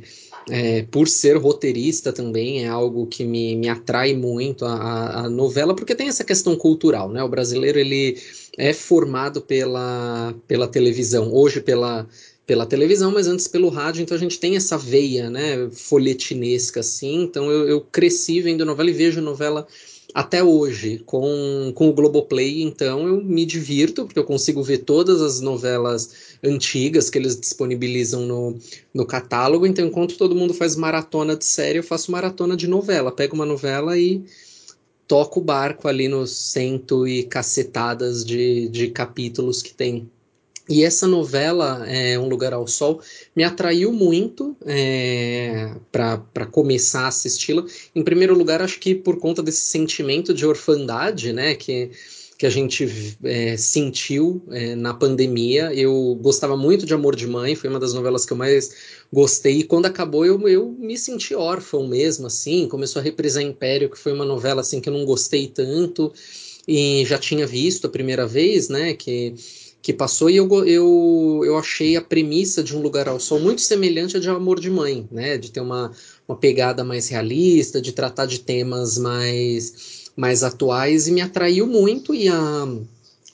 é, 0.49 0.81
por 0.83 1.07
ser 1.07 1.37
roteirista 1.37 2.11
também 2.11 2.65
é 2.65 2.67
algo 2.67 3.05
que 3.05 3.23
me, 3.23 3.55
me 3.55 3.69
atrai 3.69 4.15
muito 4.15 4.65
a, 4.65 5.25
a, 5.25 5.29
novela, 5.29 5.75
porque 5.75 5.93
tem 5.93 6.07
essa 6.07 6.23
questão 6.23 6.55
cultural, 6.55 7.09
né? 7.09 7.23
O 7.23 7.29
brasileiro 7.29 7.77
ele 7.77 8.17
é 8.57 8.73
formado 8.73 9.41
pela, 9.41 10.33
pela 10.47 10.67
televisão, 10.67 11.31
hoje 11.31 11.61
pela, 11.61 12.07
pela 12.47 12.65
televisão, 12.65 13.11
mas 13.11 13.27
antes 13.27 13.47
pelo 13.47 13.69
rádio, 13.69 14.01
então 14.01 14.17
a 14.17 14.19
gente 14.19 14.39
tem 14.39 14.55
essa 14.55 14.77
veia, 14.77 15.29
né, 15.29 15.69
folhetinesca 15.71 16.79
assim, 16.79 17.23
então 17.23 17.51
eu, 17.51 17.67
eu 17.67 17.81
cresci 17.81 18.41
vendo 18.41 18.65
novela 18.65 18.89
e 18.89 18.93
vejo 18.93 19.21
novela 19.21 19.67
até 20.13 20.43
hoje 20.43 21.01
com, 21.05 21.71
com 21.73 21.89
o 21.89 21.93
Globoplay, 21.93 22.61
então 22.61 23.07
eu 23.07 23.23
me 23.23 23.45
divirto, 23.45 24.05
porque 24.05 24.19
eu 24.19 24.23
consigo 24.23 24.61
ver 24.61 24.79
todas 24.79 25.21
as 25.21 25.41
novelas 25.41 26.37
antigas 26.43 27.09
que 27.09 27.17
eles 27.17 27.39
disponibilizam 27.39 28.21
no, 28.21 28.57
no 28.93 29.05
catálogo. 29.05 29.65
Então, 29.65 29.87
enquanto 29.87 30.17
todo 30.17 30.35
mundo 30.35 30.53
faz 30.53 30.75
maratona 30.75 31.35
de 31.35 31.45
série, 31.45 31.79
eu 31.79 31.83
faço 31.83 32.11
maratona 32.11 32.55
de 32.55 32.67
novela. 32.67 33.11
Pego 33.11 33.35
uma 33.35 33.45
novela 33.45 33.97
e 33.97 34.23
toco 35.07 35.39
o 35.39 35.43
barco 35.43 35.87
ali 35.87 36.07
nos 36.07 36.31
cento 36.31 37.07
e 37.07 37.23
cacetadas 37.23 38.23
de, 38.23 38.67
de 38.69 38.89
capítulos 38.89 39.61
que 39.61 39.73
tem. 39.73 40.09
E 40.67 40.83
essa 40.83 41.05
novela, 41.05 41.83
é, 41.87 42.17
Um 42.17 42.29
Lugar 42.29 42.53
ao 42.53 42.65
Sol, 42.65 43.01
me 43.35 43.43
atraiu 43.43 43.91
muito 43.91 44.55
é, 44.65 45.75
para 45.91 46.45
começar 46.49 47.01
a 47.01 47.07
assisti-la. 47.07 47.65
Em 47.93 48.01
primeiro 48.01 48.37
lugar, 48.37 48.61
acho 48.61 48.79
que 48.79 48.95
por 48.95 49.19
conta 49.19 49.43
desse 49.43 49.61
sentimento 49.61 50.33
de 50.33 50.45
orfandade, 50.45 51.33
né, 51.33 51.53
que, 51.55 51.91
que 52.37 52.45
a 52.45 52.49
gente 52.49 53.17
é, 53.25 53.57
sentiu 53.57 54.41
é, 54.51 54.73
na 54.73 54.93
pandemia. 54.93 55.73
Eu 55.73 56.17
gostava 56.21 56.55
muito 56.55 56.85
de 56.85 56.93
Amor 56.93 57.13
de 57.13 57.27
Mãe, 57.27 57.55
foi 57.55 57.69
uma 57.69 57.79
das 57.79 57.93
novelas 57.93 58.25
que 58.25 58.31
eu 58.31 58.37
mais 58.37 58.71
gostei. 59.11 59.59
E 59.59 59.63
quando 59.63 59.87
acabou, 59.87 60.25
eu, 60.25 60.47
eu 60.47 60.73
me 60.79 60.97
senti 60.97 61.35
órfão 61.35 61.85
mesmo, 61.85 62.27
assim. 62.27 62.69
Começou 62.69 63.01
a 63.01 63.03
reprisar 63.03 63.43
Império, 63.43 63.89
que 63.89 63.99
foi 63.99 64.13
uma 64.13 64.25
novela 64.25 64.61
assim 64.61 64.79
que 64.79 64.87
eu 64.87 64.93
não 64.93 65.03
gostei 65.03 65.45
tanto 65.45 66.13
e 66.65 67.03
já 67.05 67.17
tinha 67.17 67.45
visto 67.45 67.87
a 67.87 67.89
primeira 67.89 68.25
vez, 68.25 68.69
né, 68.69 68.93
que 68.93 69.33
que 69.83 69.91
passou 69.91 70.29
e 70.29 70.37
eu, 70.37 70.47
eu, 70.65 71.41
eu 71.43 71.57
achei 71.57 71.97
a 71.97 72.01
premissa 72.01 72.63
de 72.63 72.73
Um 72.73 72.81
Lugar 72.81 73.09
ao 73.09 73.19
Sol 73.19 73.37
muito 73.37 73.59
semelhante 73.59 74.15
a 74.15 74.19
de 74.19 74.29
Amor 74.29 74.57
de 74.57 74.69
Mãe, 74.69 75.05
né? 75.11 75.37
De 75.37 75.51
ter 75.51 75.59
uma, 75.59 75.91
uma 76.25 76.37
pegada 76.37 76.85
mais 76.85 77.09
realista, 77.09 77.81
de 77.81 77.91
tratar 77.91 78.25
de 78.25 78.39
temas 78.39 78.97
mais, 78.97 80.09
mais 80.15 80.41
atuais 80.41 81.09
e 81.09 81.11
me 81.11 81.19
atraiu 81.19 81.67
muito 81.67 82.15
e 82.15 82.29
a 82.29 82.65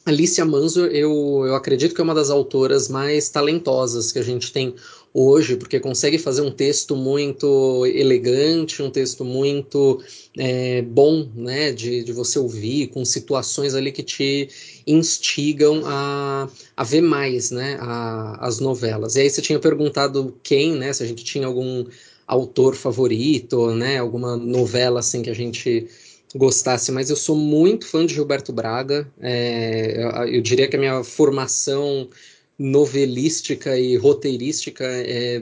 Alicia 0.04 0.44
Manso 0.44 0.88
eu, 0.88 1.44
eu 1.46 1.54
acredito 1.54 1.94
que 1.94 2.02
é 2.02 2.04
uma 2.04 2.16
das 2.16 2.32
autoras 2.32 2.90
mais 2.90 3.30
talentosas 3.30 4.12
que 4.12 4.18
a 4.18 4.24
gente 4.24 4.52
tem 4.52 4.74
hoje, 5.14 5.56
porque 5.56 5.80
consegue 5.80 6.18
fazer 6.18 6.42
um 6.42 6.52
texto 6.52 6.96
muito 6.96 7.86
elegante, 7.86 8.82
um 8.82 8.90
texto 8.90 9.26
muito 9.26 10.02
é, 10.38 10.82
bom, 10.82 11.28
né, 11.36 11.72
de, 11.72 12.04
de 12.04 12.14
você 12.14 12.38
ouvir, 12.38 12.88
com 12.88 13.04
situações 13.04 13.74
ali 13.74 13.92
que 13.92 14.04
te 14.04 14.50
instigam 14.86 15.82
a, 15.86 16.48
a 16.76 16.84
ver 16.84 17.02
mais, 17.02 17.52
né, 17.52 17.78
a, 17.80 18.46
as 18.46 18.60
novelas. 18.60 19.16
E 19.16 19.22
aí 19.22 19.30
você 19.30 19.42
tinha 19.42 19.60
perguntado 19.60 20.38
quem, 20.44 20.74
né, 20.74 20.94
se 20.94 21.04
a 21.04 21.06
gente 21.06 21.24
tinha 21.24 21.48
algum 21.48 21.86
autor 22.28 22.76
favorito, 22.76 23.72
né, 23.72 23.98
alguma 23.98 24.38
novela 24.38 25.00
assim 25.00 25.22
que 25.24 25.30
a 25.30 25.36
gente 25.36 25.88
gostasse, 26.36 26.92
mas 26.92 27.10
eu 27.10 27.16
sou 27.16 27.36
muito 27.36 27.88
fã 27.88 28.06
de 28.06 28.14
Gilberto 28.14 28.54
Braga. 28.54 29.12
É, 29.20 30.04
eu, 30.04 30.36
eu, 30.36 30.42
diria 30.42 30.68
que 30.68 30.76
a 30.76 30.80
minha 30.80 31.04
formação 31.04 32.08
novelística 32.60 33.80
e 33.80 33.96
roteirística 33.96 34.84
é 34.86 35.42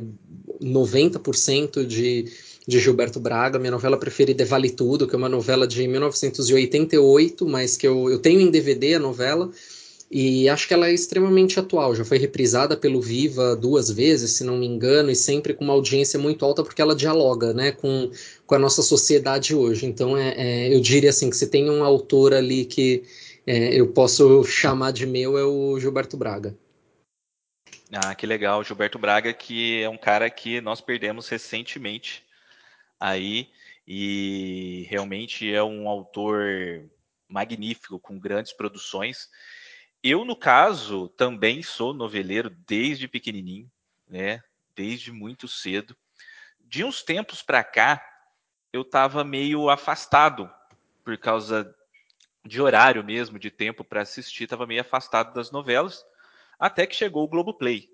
90% 0.62 1.83
de, 1.83 2.25
de 2.67 2.79
Gilberto 2.79 3.19
Braga. 3.19 3.57
Minha 3.57 3.71
novela 3.71 3.97
preferida 3.97 4.43
é 4.43 4.45
Vale 4.45 4.69
Tudo, 4.69 5.07
que 5.07 5.15
é 5.15 5.17
uma 5.17 5.27
novela 5.27 5.67
de 5.67 5.88
1988, 5.88 7.47
mas 7.47 7.75
que 7.75 7.88
eu, 7.88 8.09
eu 8.09 8.19
tenho 8.19 8.39
em 8.39 8.51
DVD 8.51 8.93
a 8.93 9.00
novela. 9.00 9.50
E 10.09 10.47
acho 10.47 10.67
que 10.67 10.74
ela 10.74 10.88
é 10.88 10.93
extremamente 10.93 11.59
atual. 11.59 11.93
Já 11.93 12.05
foi 12.05 12.17
reprisada 12.17 12.77
pelo 12.77 13.01
Viva 13.01 13.55
duas 13.55 13.91
vezes, 13.91 14.31
se 14.31 14.43
não 14.43 14.57
me 14.57 14.65
engano, 14.65 15.09
e 15.12 15.15
sempre 15.15 15.53
com 15.53 15.65
uma 15.65 15.74
audiência 15.74 16.17
muito 16.17 16.45
alta, 16.45 16.63
porque 16.63 16.81
ela 16.81 16.95
dialoga 16.95 17.53
né, 17.53 17.71
com, 17.74 18.09
com 18.45 18.55
a 18.55 18.59
nossa 18.59 18.81
sociedade 18.81 19.53
hoje. 19.53 19.86
Então, 19.86 20.15
é, 20.17 20.33
é 20.38 20.74
eu 20.74 20.79
diria 20.79 21.09
assim: 21.09 21.29
que 21.29 21.36
se 21.36 21.47
tem 21.47 21.69
um 21.69 21.83
autor 21.83 22.33
ali 22.33 22.63
que 22.63 23.03
é, 23.45 23.74
eu 23.75 23.88
posso 23.88 24.43
chamar 24.45 24.91
de 24.91 25.05
meu, 25.05 25.38
é 25.38 25.43
o 25.43 25.77
Gilberto 25.77 26.15
Braga. 26.15 26.55
Ah, 27.94 28.13
que 28.13 28.25
legal. 28.25 28.63
Gilberto 28.63 29.00
Braga, 29.00 29.34
que 29.34 29.82
é 29.82 29.89
um 29.89 29.98
cara 29.98 30.29
que 30.29 30.60
nós 30.60 30.82
perdemos 30.82 31.29
recentemente 31.29 32.25
aí, 33.00 33.50
e 33.88 34.86
realmente 34.89 35.51
é 35.51 35.63
um 35.63 35.88
autor 35.88 36.84
magnífico, 37.29 38.00
com 38.00 38.20
grandes 38.20 38.51
produções. 38.51 39.29
Eu, 40.03 40.25
no 40.25 40.36
caso, 40.36 41.08
também 41.10 41.63
sou 41.63 41.94
noveleiro 41.94 42.50
desde 42.50 43.08
pequenininho, 43.08 43.72
né? 44.08 44.44
Desde 44.75 45.12
muito 45.12 45.48
cedo. 45.48 45.96
De 46.60 46.84
uns 46.84 47.01
tempos 47.01 47.41
para 47.41 47.63
cá, 47.63 48.03
eu 48.74 48.82
estava 48.82 49.24
meio 49.24 49.70
afastado 49.70 50.51
por 51.06 51.17
causa 51.17 51.74
de 52.46 52.62
horário 52.62 53.03
mesmo, 53.03 53.39
de 53.39 53.50
tempo 53.50 53.84
para 53.84 54.01
assistir, 54.01 54.44
estava 54.44 54.67
meio 54.67 54.82
afastado 54.82 55.34
das 55.34 55.51
novelas. 55.51 56.06
Até 56.60 56.88
que 56.88 56.96
chegou 56.96 57.24
o 57.24 57.28
Globoplay 57.28 57.90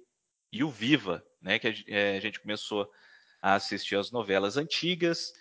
e 0.51 0.63
o 0.63 0.69
Viva, 0.69 1.25
né? 1.41 1.59
Que 1.59 1.67
a, 1.67 1.73
é, 1.87 2.17
a 2.17 2.19
gente 2.19 2.39
começou 2.39 2.89
a 3.41 3.55
assistir 3.55 3.95
as 3.97 4.11
novelas 4.11 4.55
antigas 4.55 5.33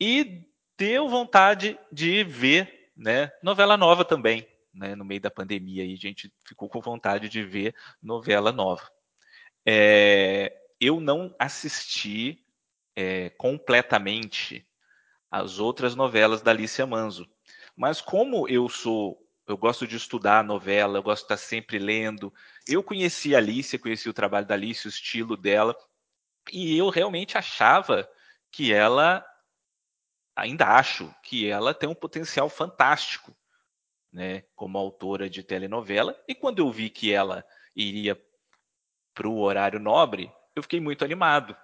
e 0.00 0.42
deu 0.78 1.08
vontade 1.08 1.78
de 1.92 2.24
ver, 2.24 2.90
né? 2.96 3.30
Novela 3.42 3.76
nova 3.76 4.04
também, 4.04 4.46
né? 4.72 4.94
No 4.94 5.04
meio 5.04 5.20
da 5.20 5.30
pandemia 5.30 5.82
aí 5.82 5.92
a 5.92 5.96
gente 5.96 6.32
ficou 6.44 6.68
com 6.68 6.80
vontade 6.80 7.28
de 7.28 7.42
ver 7.42 7.74
novela 8.02 8.52
nova. 8.52 8.90
É, 9.66 10.56
eu 10.80 11.00
não 11.00 11.34
assisti 11.38 12.44
é, 12.94 13.30
completamente 13.30 14.66
as 15.30 15.58
outras 15.58 15.94
novelas 15.94 16.40
da 16.40 16.52
Alicia 16.52 16.86
Manso, 16.86 17.28
mas 17.76 18.00
como 18.00 18.48
eu 18.48 18.68
sou 18.68 19.25
eu 19.46 19.56
gosto 19.56 19.86
de 19.86 19.96
estudar 19.96 20.42
novela, 20.42 20.98
eu 20.98 21.02
gosto 21.02 21.22
de 21.22 21.34
estar 21.34 21.36
sempre 21.36 21.78
lendo. 21.78 22.32
Eu 22.66 22.82
conheci 22.82 23.34
a 23.34 23.38
Alice, 23.38 23.78
conheci 23.78 24.08
o 24.08 24.14
trabalho 24.14 24.46
da 24.46 24.54
Alice, 24.54 24.86
o 24.86 24.90
estilo 24.90 25.36
dela, 25.36 25.76
e 26.52 26.76
eu 26.76 26.88
realmente 26.88 27.38
achava 27.38 28.08
que 28.50 28.72
ela, 28.72 29.24
ainda 30.34 30.66
acho, 30.66 31.14
que 31.22 31.48
ela 31.48 31.72
tem 31.72 31.88
um 31.88 31.94
potencial 31.94 32.48
fantástico, 32.48 33.36
né, 34.12 34.42
como 34.54 34.78
autora 34.78 35.30
de 35.30 35.42
telenovela. 35.42 36.18
E 36.26 36.34
quando 36.34 36.58
eu 36.60 36.70
vi 36.70 36.90
que 36.90 37.12
ela 37.12 37.44
iria 37.74 38.20
para 39.14 39.28
o 39.28 39.40
horário 39.40 39.78
nobre, 39.78 40.32
eu 40.54 40.62
fiquei 40.62 40.80
muito 40.80 41.04
animado. 41.04 41.56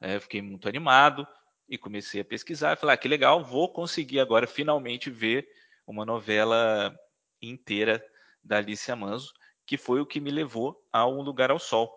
Né, 0.00 0.20
fiquei 0.20 0.42
muito 0.42 0.68
animado 0.68 1.26
e 1.68 1.76
comecei 1.78 2.20
a 2.20 2.24
pesquisar. 2.24 2.76
Falei, 2.76 2.94
ah, 2.94 2.98
que 2.98 3.08
legal, 3.08 3.42
vou 3.42 3.72
conseguir 3.72 4.20
agora 4.20 4.46
finalmente 4.46 5.10
ver 5.10 5.48
uma 5.86 6.04
novela 6.04 6.96
inteira 7.50 8.04
da 8.42 8.58
Alicia 8.58 8.94
Manso, 8.94 9.32
que 9.66 9.76
foi 9.76 10.00
o 10.00 10.06
que 10.06 10.20
me 10.20 10.30
levou 10.30 10.86
a 10.92 11.06
Um 11.06 11.20
Lugar 11.20 11.50
ao 11.50 11.58
Sol. 11.58 11.92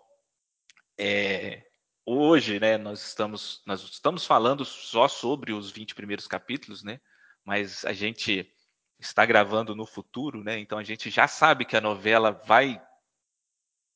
É, 0.98 1.64
hoje, 2.04 2.58
né, 2.58 2.76
nós 2.76 3.06
estamos, 3.06 3.62
nós 3.66 3.82
estamos 3.82 4.26
falando 4.26 4.64
só 4.64 5.06
sobre 5.08 5.52
os 5.52 5.70
20 5.70 5.94
primeiros 5.94 6.26
capítulos, 6.26 6.82
né, 6.82 7.00
mas 7.44 7.84
a 7.84 7.92
gente 7.92 8.52
está 8.98 9.24
gravando 9.24 9.74
no 9.74 9.86
futuro, 9.86 10.42
né, 10.42 10.58
então 10.58 10.78
a 10.78 10.84
gente 10.84 11.08
já 11.08 11.26
sabe 11.26 11.64
que 11.64 11.76
a 11.76 11.80
novela 11.80 12.32
vai 12.32 12.82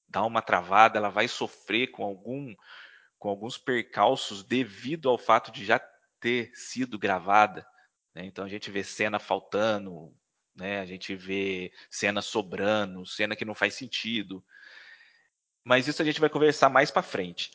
dar 0.08 0.24
uma 0.24 0.40
travada, 0.40 0.98
ela 0.98 1.10
vai 1.10 1.26
sofrer 1.26 1.88
com 1.88 2.04
algum 2.04 2.54
com 3.18 3.30
alguns 3.30 3.56
percalços 3.56 4.44
devido 4.44 5.08
ao 5.08 5.16
fato 5.16 5.50
de 5.50 5.64
já 5.64 5.78
ter 6.20 6.50
sido 6.54 6.98
gravada. 6.98 7.66
Né? 8.14 8.26
Então 8.26 8.44
a 8.44 8.48
gente 8.48 8.70
vê 8.70 8.84
cena 8.84 9.18
faltando, 9.18 10.14
né? 10.54 10.80
A 10.80 10.86
gente 10.86 11.14
vê 11.14 11.72
cena 11.90 12.22
sobrando, 12.22 13.06
cena 13.06 13.36
que 13.36 13.44
não 13.44 13.54
faz 13.54 13.74
sentido. 13.74 14.44
Mas 15.64 15.88
isso 15.88 16.02
a 16.02 16.04
gente 16.04 16.20
vai 16.20 16.28
conversar 16.28 16.68
mais 16.68 16.90
para 16.90 17.02
frente. 17.02 17.52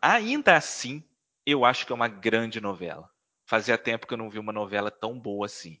Ainda 0.00 0.56
assim, 0.56 1.04
eu 1.46 1.64
acho 1.64 1.86
que 1.86 1.92
é 1.92 1.94
uma 1.94 2.08
grande 2.08 2.60
novela. 2.60 3.08
Fazia 3.46 3.78
tempo 3.78 4.06
que 4.06 4.14
eu 4.14 4.18
não 4.18 4.30
vi 4.30 4.38
uma 4.38 4.52
novela 4.52 4.90
tão 4.90 5.18
boa 5.18 5.46
assim. 5.46 5.80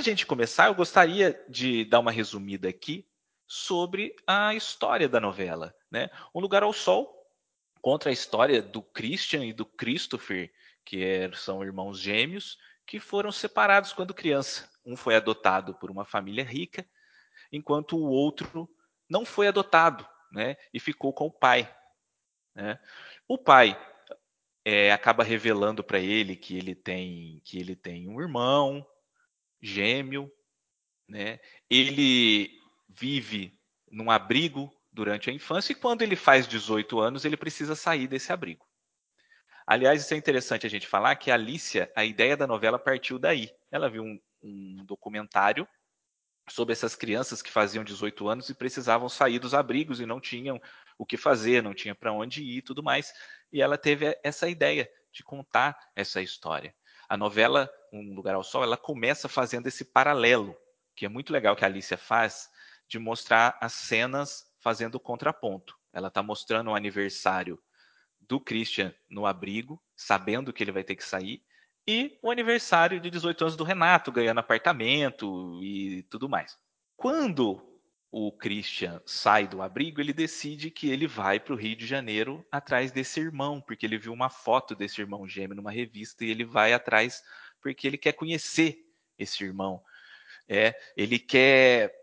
Gente 0.00 0.26
começar, 0.26 0.66
eu 0.66 0.74
gostaria 0.74 1.42
de 1.48 1.84
dar 1.84 2.00
uma 2.00 2.10
resumida 2.10 2.68
aqui 2.68 3.06
sobre 3.46 4.14
a 4.26 4.54
história 4.54 5.08
da 5.08 5.20
novela. 5.20 5.74
Né? 5.90 6.08
Um 6.34 6.40
Lugar 6.40 6.62
ao 6.62 6.72
Sol 6.72 7.16
contra 7.80 8.10
a 8.10 8.12
história 8.12 8.62
do 8.62 8.82
Christian 8.82 9.44
e 9.44 9.52
do 9.52 9.64
Christopher, 9.64 10.52
que 10.84 11.30
são 11.34 11.64
irmãos 11.64 11.98
gêmeos, 11.98 12.58
que 12.86 13.00
foram 13.00 13.32
separados 13.32 13.92
quando 13.92 14.14
criança. 14.14 14.70
Um 14.84 14.96
foi 14.96 15.16
adotado 15.16 15.74
por 15.74 15.90
uma 15.90 16.04
família 16.04 16.44
rica, 16.44 16.88
enquanto 17.52 17.96
o 17.96 18.08
outro 18.08 18.68
não 19.08 19.24
foi 19.24 19.48
adotado 19.48 20.06
né? 20.32 20.56
e 20.72 20.80
ficou 20.80 21.12
com 21.12 21.26
o 21.26 21.32
pai. 21.32 21.72
Né? 22.54 22.78
O 23.26 23.38
pai 23.38 23.80
é, 24.64 24.92
acaba 24.92 25.24
revelando 25.24 25.82
para 25.82 25.98
ele 25.98 26.36
que 26.36 26.56
ele 26.56 26.74
tem 26.74 27.40
que 27.44 27.58
ele 27.58 27.74
tem 27.74 28.08
um 28.08 28.20
irmão 28.20 28.86
gêmeo, 29.60 30.30
né? 31.08 31.40
Ele 31.68 32.50
vive 32.88 33.58
num 33.90 34.10
abrigo 34.10 34.72
durante 34.92 35.30
a 35.30 35.32
infância 35.32 35.72
e 35.72 35.76
quando 35.76 36.02
ele 36.02 36.16
faz 36.16 36.46
18 36.46 37.00
anos, 37.00 37.24
ele 37.24 37.36
precisa 37.36 37.74
sair 37.74 38.06
desse 38.06 38.32
abrigo. 38.32 38.66
Aliás, 39.66 40.02
isso 40.02 40.14
é 40.14 40.16
interessante 40.16 40.66
a 40.66 40.70
gente 40.70 40.86
falar 40.86 41.14
que 41.16 41.30
a 41.30 41.34
Alicia, 41.34 41.92
a 41.94 42.04
ideia 42.04 42.36
da 42.36 42.46
novela 42.46 42.78
partiu 42.78 43.18
daí. 43.18 43.48
Ela 43.70 43.88
viu 43.88 44.02
um, 44.02 44.20
um 44.42 44.84
documentário 44.84 45.66
sobre 46.48 46.72
essas 46.72 46.96
crianças 46.96 47.40
que 47.40 47.52
faziam 47.52 47.84
18 47.84 48.28
anos 48.28 48.48
e 48.48 48.54
precisavam 48.54 49.08
sair 49.08 49.38
dos 49.38 49.54
abrigos 49.54 50.00
e 50.00 50.06
não 50.06 50.20
tinham 50.20 50.60
o 50.98 51.06
que 51.06 51.16
fazer, 51.16 51.62
não 51.62 51.72
tinha 51.72 51.94
para 51.94 52.12
onde 52.12 52.42
ir 52.42 52.58
e 52.58 52.62
tudo 52.62 52.82
mais. 52.82 53.12
E 53.52 53.62
ela 53.62 53.78
teve 53.78 54.18
essa 54.24 54.48
ideia 54.48 54.90
de 55.12 55.22
contar 55.22 55.78
essa 55.94 56.20
história. 56.20 56.74
A 57.08 57.16
novela 57.16 57.70
Um 57.92 58.14
Lugar 58.14 58.34
ao 58.34 58.44
Sol, 58.44 58.62
ela 58.62 58.76
começa 58.76 59.28
fazendo 59.28 59.66
esse 59.66 59.84
paralelo, 59.84 60.56
que 60.94 61.04
é 61.04 61.08
muito 61.08 61.32
legal 61.32 61.56
que 61.56 61.64
a 61.64 61.68
Alicia 61.68 61.96
faz, 61.96 62.48
de 62.88 62.98
mostrar 62.98 63.56
as 63.60 63.72
cenas 63.72 64.44
fazendo 64.60 65.00
contraponto. 65.00 65.76
Ela 65.92 66.08
está 66.08 66.22
mostrando 66.22 66.70
o 66.70 66.74
aniversário 66.74 67.60
do 68.20 68.38
Christian 68.38 68.94
no 69.08 69.26
abrigo, 69.26 69.82
sabendo 69.96 70.52
que 70.52 70.62
ele 70.62 70.72
vai 70.72 70.84
ter 70.84 70.94
que 70.94 71.04
sair, 71.04 71.42
e 71.86 72.18
o 72.22 72.30
aniversário 72.30 73.00
de 73.00 73.10
18 73.10 73.42
anos 73.42 73.56
do 73.56 73.64
Renato, 73.64 74.12
ganhando 74.12 74.38
apartamento 74.38 75.58
e 75.62 76.04
tudo 76.04 76.28
mais. 76.28 76.56
Quando 76.96 77.60
o 78.12 78.32
Christian 78.32 79.00
sai 79.06 79.46
do 79.46 79.62
abrigo, 79.62 80.00
ele 80.00 80.12
decide 80.12 80.70
que 80.70 80.90
ele 80.90 81.06
vai 81.06 81.38
para 81.38 81.54
o 81.54 81.56
Rio 81.56 81.76
de 81.76 81.86
Janeiro 81.86 82.44
atrás 82.50 82.90
desse 82.92 83.20
irmão, 83.20 83.60
porque 83.60 83.86
ele 83.86 83.98
viu 83.98 84.12
uma 84.12 84.28
foto 84.28 84.74
desse 84.74 85.00
irmão 85.00 85.26
gêmeo 85.26 85.56
numa 85.56 85.70
revista 85.70 86.24
e 86.24 86.30
ele 86.30 86.44
vai 86.44 86.72
atrás 86.72 87.22
porque 87.60 87.86
ele 87.86 87.98
quer 87.98 88.12
conhecer 88.12 88.86
esse 89.18 89.44
irmão. 89.44 89.82
É, 90.48 90.74
ele 90.96 91.18
quer 91.18 91.94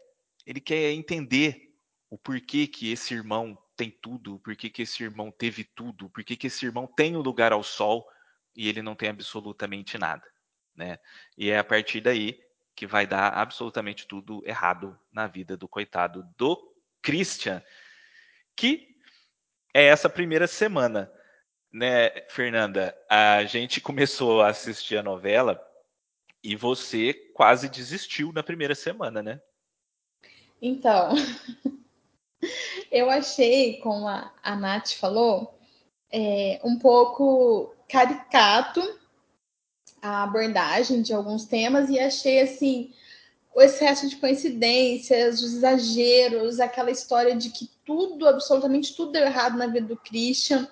ele 0.45 0.61
quer 0.61 0.91
entender 0.91 1.73
o 2.09 2.17
porquê 2.17 2.67
que 2.67 2.91
esse 2.91 3.13
irmão 3.13 3.57
tem 3.75 3.91
tudo, 3.91 4.35
o 4.35 4.39
porquê 4.39 4.69
que 4.69 4.83
esse 4.83 5.03
irmão 5.03 5.29
teve 5.29 5.63
tudo, 5.63 6.05
o 6.05 6.09
porquê 6.09 6.37
que 6.37 6.47
esse 6.47 6.65
irmão 6.65 6.87
tem 6.87 7.17
um 7.17 7.21
lugar 7.21 7.51
ao 7.51 7.61
sol 7.63 8.09
e 8.55 8.69
ele 8.69 8.81
não 8.81 8.95
tem 8.95 9.09
absolutamente 9.09 9.97
nada, 9.97 10.25
né? 10.73 10.97
E 11.37 11.49
é 11.49 11.59
a 11.59 11.63
partir 11.63 12.01
daí 12.01 12.41
que 12.75 12.87
vai 12.87 13.05
dar 13.05 13.33
absolutamente 13.33 14.07
tudo 14.07 14.41
errado 14.45 14.97
na 15.11 15.27
vida 15.27 15.57
do 15.57 15.67
coitado 15.67 16.23
do 16.37 16.75
Christian, 17.01 17.61
que 18.55 18.95
é 19.73 19.85
essa 19.85 20.09
primeira 20.09 20.47
semana, 20.47 21.11
né, 21.77 22.09
Fernanda? 22.27 22.97
A 23.09 23.45
gente 23.45 23.79
começou 23.79 24.41
a 24.41 24.49
assistir 24.49 24.97
a 24.97 25.03
novela 25.03 25.61
e 26.43 26.55
você 26.55 27.13
quase 27.33 27.69
desistiu 27.69 28.33
na 28.33 28.41
primeira 28.41 28.73
semana, 28.73 29.21
né? 29.21 29.39
Então, 30.61 31.13
eu 32.91 33.09
achei, 33.09 33.77
como 33.79 34.07
a, 34.07 34.33
a 34.41 34.55
Nath 34.55 34.93
falou, 34.93 35.59
é, 36.11 36.59
um 36.63 36.79
pouco 36.79 37.75
caricato 37.87 38.81
a 40.01 40.23
abordagem 40.23 41.01
de 41.01 41.13
alguns 41.13 41.45
temas 41.45 41.89
e 41.89 41.99
achei 41.99 42.41
assim 42.41 42.93
o 43.53 43.61
excesso 43.61 44.07
de 44.07 44.15
coincidências, 44.17 45.41
os 45.41 45.55
exageros, 45.55 46.59
aquela 46.59 46.91
história 46.91 47.35
de 47.35 47.49
que 47.49 47.69
tudo, 47.83 48.27
absolutamente 48.27 48.95
tudo 48.95 49.11
deu 49.11 49.23
errado 49.23 49.57
na 49.57 49.65
vida 49.65 49.87
do 49.87 49.97
Christian. 49.97 50.67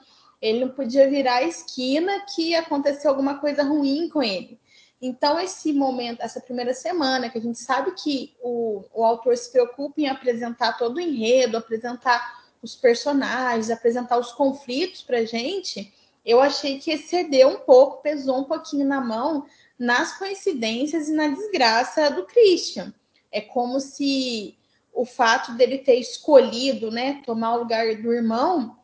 Ele 0.45 0.59
não 0.59 0.69
podia 0.69 1.09
virar 1.09 1.37
a 1.37 1.43
esquina 1.43 2.23
que 2.35 2.53
aconteceu 2.53 3.09
alguma 3.09 3.39
coisa 3.39 3.63
ruim 3.63 4.07
com 4.07 4.21
ele. 4.21 4.59
Então, 5.01 5.39
esse 5.39 5.73
momento, 5.73 6.21
essa 6.21 6.39
primeira 6.39 6.71
semana, 6.71 7.29
que 7.29 7.37
a 7.39 7.41
gente 7.41 7.57
sabe 7.57 7.91
que 7.95 8.35
o, 8.43 8.83
o 8.93 9.03
autor 9.03 9.35
se 9.35 9.51
preocupa 9.51 9.99
em 9.99 10.07
apresentar 10.07 10.77
todo 10.77 10.97
o 10.97 11.01
enredo, 11.01 11.57
apresentar 11.57 12.43
os 12.61 12.75
personagens, 12.75 13.71
apresentar 13.71 14.19
os 14.19 14.31
conflitos 14.31 15.01
para 15.01 15.17
a 15.17 15.25
gente, 15.25 15.91
eu 16.23 16.39
achei 16.39 16.77
que 16.77 16.91
excedeu 16.91 17.49
um 17.49 17.59
pouco, 17.59 18.03
pesou 18.03 18.41
um 18.41 18.43
pouquinho 18.43 18.85
na 18.85 19.01
mão 19.01 19.47
nas 19.79 20.17
coincidências 20.17 21.09
e 21.09 21.13
na 21.13 21.27
desgraça 21.27 22.11
do 22.11 22.23
Christian. 22.23 22.93
É 23.31 23.41
como 23.41 23.79
se 23.79 24.55
o 24.93 25.05
fato 25.05 25.53
dele 25.53 25.79
ter 25.79 25.95
escolhido, 25.95 26.91
né, 26.91 27.21
tomar 27.25 27.55
o 27.55 27.59
lugar 27.59 27.95
do 27.95 28.13
irmão, 28.13 28.77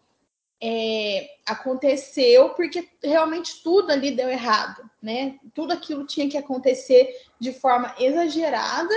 é, 0.62 1.28
aconteceu 1.46 2.50
porque 2.50 2.88
realmente 3.04 3.64
tudo 3.64 3.92
ali 3.92 4.12
deu 4.12 4.30
errado, 4.30 4.88
né? 5.02 5.40
Tudo 5.56 5.74
aquilo 5.74 6.06
tinha 6.06 6.30
que 6.30 6.38
acontecer 6.38 7.10
de 7.40 7.52
forma 7.52 7.96
exagerada 8.00 8.94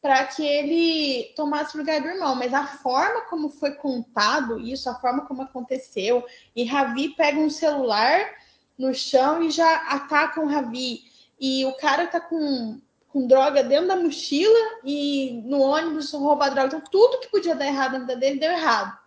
para 0.00 0.24
que 0.24 0.46
ele 0.46 1.32
tomasse 1.36 1.74
o 1.74 1.78
lugar 1.78 2.00
do 2.00 2.08
irmão. 2.08 2.34
Mas 2.34 2.54
a 2.54 2.66
forma 2.66 3.22
como 3.22 3.50
foi 3.50 3.72
contado 3.72 4.58
isso, 4.58 4.88
a 4.88 4.94
forma 4.94 5.26
como 5.26 5.42
aconteceu, 5.42 6.24
e 6.56 6.64
Ravi 6.64 7.10
pega 7.10 7.38
um 7.38 7.50
celular 7.50 8.34
no 8.78 8.94
chão 8.94 9.42
e 9.42 9.50
já 9.50 9.76
ataca 9.88 10.40
o 10.40 10.46
Ravi. 10.46 11.02
E 11.38 11.66
o 11.66 11.72
cara 11.74 12.06
tá 12.06 12.20
com, 12.20 12.80
com 13.08 13.26
droga 13.26 13.62
dentro 13.62 13.88
da 13.88 13.96
mochila 13.96 14.80
e 14.84 15.42
no 15.44 15.60
ônibus 15.60 16.12
rouba 16.12 16.48
droga. 16.48 16.68
Então, 16.68 16.82
tudo 16.90 17.20
que 17.20 17.30
podia 17.30 17.54
dar 17.54 17.66
errado 17.66 17.92
na 17.92 17.98
vida 18.00 18.16
dele 18.16 18.40
deu 18.40 18.50
errado. 18.50 19.03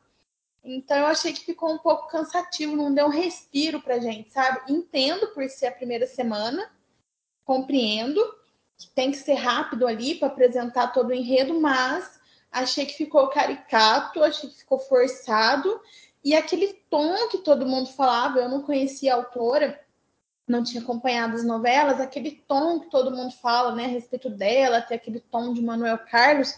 Então 0.68 0.98
eu 0.98 1.06
achei 1.06 1.32
que 1.32 1.46
ficou 1.46 1.72
um 1.72 1.78
pouco 1.78 2.10
cansativo, 2.10 2.76
não 2.76 2.94
deu 2.94 3.06
um 3.06 3.10
respiro 3.10 3.82
pra 3.82 4.00
gente, 4.00 4.34
sabe? 4.34 4.60
Entendo 4.70 5.28
por 5.28 5.48
ser 5.50 5.68
a 5.68 5.72
primeira 5.72 6.06
semana, 6.06 6.70
compreendo 7.46 8.22
que 8.78 8.90
tem 8.90 9.12
que 9.12 9.18
ser 9.18 9.36
rápido 9.36 9.88
ali 9.88 10.16
para 10.16 10.28
apresentar 10.28 10.88
todo 10.88 11.10
o 11.10 11.14
enredo, 11.14 11.60
mas 11.60 12.20
achei 12.52 12.86
que 12.86 12.98
ficou 12.98 13.30
caricato, 13.30 14.22
achei 14.22 14.50
que 14.50 14.58
ficou 14.58 14.78
forçado. 14.78 15.80
E 16.22 16.36
aquele 16.36 16.74
tom 16.90 17.30
que 17.30 17.38
todo 17.38 17.66
mundo 17.66 17.88
falava, 17.90 18.40
eu 18.40 18.50
não 18.50 18.62
conhecia 18.62 19.14
a 19.14 19.18
autora, 19.18 19.80
não 20.46 20.64
tinha 20.64 20.84
acompanhado 20.84 21.36
as 21.36 21.46
novelas, 21.46 22.02
aquele 22.02 22.32
tom 22.46 22.82
que 22.82 22.90
todo 22.90 23.16
mundo 23.16 23.32
fala, 23.32 23.74
né, 23.74 23.86
a 23.86 23.88
respeito 23.88 24.30
dela, 24.30 24.80
até 24.80 24.96
aquele 24.96 25.22
tom 25.22 25.54
de 25.54 25.62
Manuel 25.62 25.98
Carlos, 26.00 26.54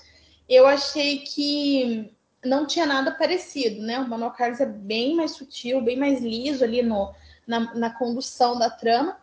eu 0.47 0.65
achei 0.65 1.19
que 1.19 2.17
não 2.43 2.65
tinha 2.65 2.85
nada 2.85 3.11
parecido, 3.11 3.81
né? 3.81 3.99
O 3.99 4.07
Manuel 4.07 4.31
Carlos 4.31 4.59
é 4.59 4.65
bem 4.65 5.15
mais 5.15 5.31
sutil, 5.31 5.81
bem 5.81 5.97
mais 5.97 6.21
liso 6.21 6.63
ali 6.63 6.81
no, 6.81 7.13
na, 7.45 7.73
na 7.75 7.89
condução 7.89 8.57
da 8.57 8.69
trama. 8.69 9.17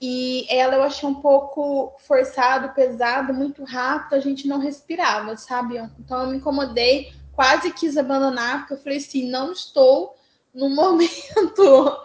E 0.00 0.46
ela 0.50 0.74
eu 0.74 0.82
achei 0.82 1.08
um 1.08 1.14
pouco 1.14 1.96
forçado, 2.00 2.74
pesado, 2.74 3.32
muito 3.32 3.64
rápido, 3.64 4.14
a 4.14 4.20
gente 4.20 4.46
não 4.46 4.58
respirava, 4.58 5.36
sabe? 5.36 5.78
Então 5.98 6.24
eu 6.24 6.30
me 6.30 6.36
incomodei, 6.36 7.12
quase 7.32 7.72
quis 7.72 7.96
abandonar, 7.96 8.60
porque 8.60 8.74
eu 8.74 8.78
falei 8.78 8.98
assim, 8.98 9.30
não 9.30 9.52
estou 9.52 10.14
no 10.52 10.68
momento 10.74 11.96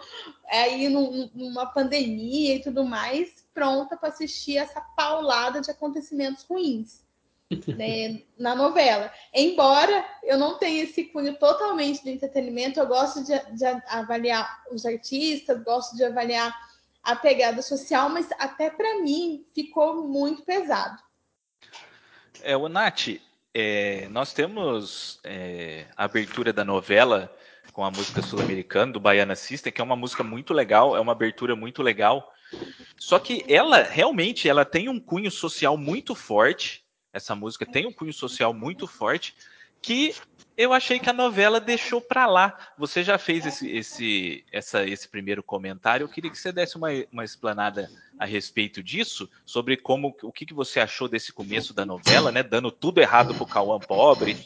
aí 0.48 0.88
numa 0.88 1.66
pandemia 1.66 2.56
e 2.56 2.62
tudo 2.62 2.84
mais, 2.84 3.44
pronta 3.52 3.96
para 3.96 4.08
assistir 4.08 4.56
essa 4.56 4.80
paulada 4.80 5.60
de 5.60 5.70
acontecimentos 5.70 6.44
ruins 6.44 7.01
né, 7.76 8.22
na 8.38 8.54
novela. 8.54 9.12
Embora 9.32 10.04
eu 10.22 10.38
não 10.38 10.58
tenha 10.58 10.84
esse 10.84 11.04
cunho 11.04 11.36
totalmente 11.38 12.02
do 12.02 12.10
entretenimento, 12.10 12.80
eu 12.80 12.86
gosto 12.86 13.24
de, 13.24 13.38
de 13.56 13.64
avaliar 13.88 14.62
os 14.70 14.84
artistas, 14.86 15.62
gosto 15.62 15.96
de 15.96 16.04
avaliar 16.04 16.54
a 17.02 17.16
pegada 17.16 17.62
social, 17.62 18.08
mas 18.08 18.28
até 18.38 18.70
para 18.70 19.00
mim 19.00 19.44
ficou 19.54 20.06
muito 20.06 20.42
pesado. 20.42 21.00
É, 22.42 22.56
o 22.56 22.68
Nath, 22.68 23.08
é, 23.54 24.08
nós 24.08 24.32
temos 24.32 25.20
é, 25.24 25.86
a 25.96 26.04
abertura 26.04 26.52
da 26.52 26.64
novela 26.64 27.34
com 27.72 27.84
a 27.84 27.90
música 27.90 28.22
sul-americana 28.22 28.92
do 28.92 29.00
Baiana 29.00 29.34
System, 29.34 29.72
que 29.72 29.80
é 29.80 29.84
uma 29.84 29.96
música 29.96 30.22
muito 30.22 30.52
legal, 30.52 30.96
é 30.96 31.00
uma 31.00 31.12
abertura 31.12 31.56
muito 31.56 31.82
legal. 31.82 32.32
Só 32.98 33.18
que 33.18 33.44
ela 33.48 33.82
realmente 33.82 34.48
ela 34.48 34.64
tem 34.64 34.88
um 34.88 35.00
cunho 35.00 35.30
social 35.30 35.76
muito 35.76 36.14
forte. 36.14 36.81
Essa 37.12 37.34
música 37.34 37.66
tem 37.66 37.86
um 37.86 37.92
cunho 37.92 38.12
social 38.12 38.54
muito 38.54 38.86
forte 38.86 39.34
que 39.82 40.14
eu 40.56 40.72
achei 40.72 40.98
que 40.98 41.10
a 41.10 41.12
novela 41.12 41.60
deixou 41.60 42.00
para 42.00 42.26
lá. 42.26 42.56
Você 42.78 43.02
já 43.02 43.18
fez 43.18 43.44
esse, 43.44 43.68
esse, 43.68 44.44
essa, 44.52 44.86
esse 44.86 45.08
primeiro 45.08 45.42
comentário. 45.42 46.04
Eu 46.04 46.08
queria 46.08 46.30
que 46.30 46.38
você 46.38 46.52
desse 46.52 46.76
uma, 46.76 46.88
uma 47.10 47.24
explanada 47.24 47.90
a 48.18 48.24
respeito 48.24 48.82
disso, 48.82 49.28
sobre 49.44 49.76
como 49.76 50.16
o 50.22 50.30
que, 50.30 50.46
que 50.46 50.54
você 50.54 50.78
achou 50.78 51.08
desse 51.08 51.32
começo 51.32 51.74
da 51.74 51.84
novela, 51.84 52.30
né? 52.30 52.42
Dando 52.42 52.70
tudo 52.70 53.00
errado 53.00 53.34
pro 53.34 53.46
Cauã 53.46 53.80
pobre, 53.80 54.36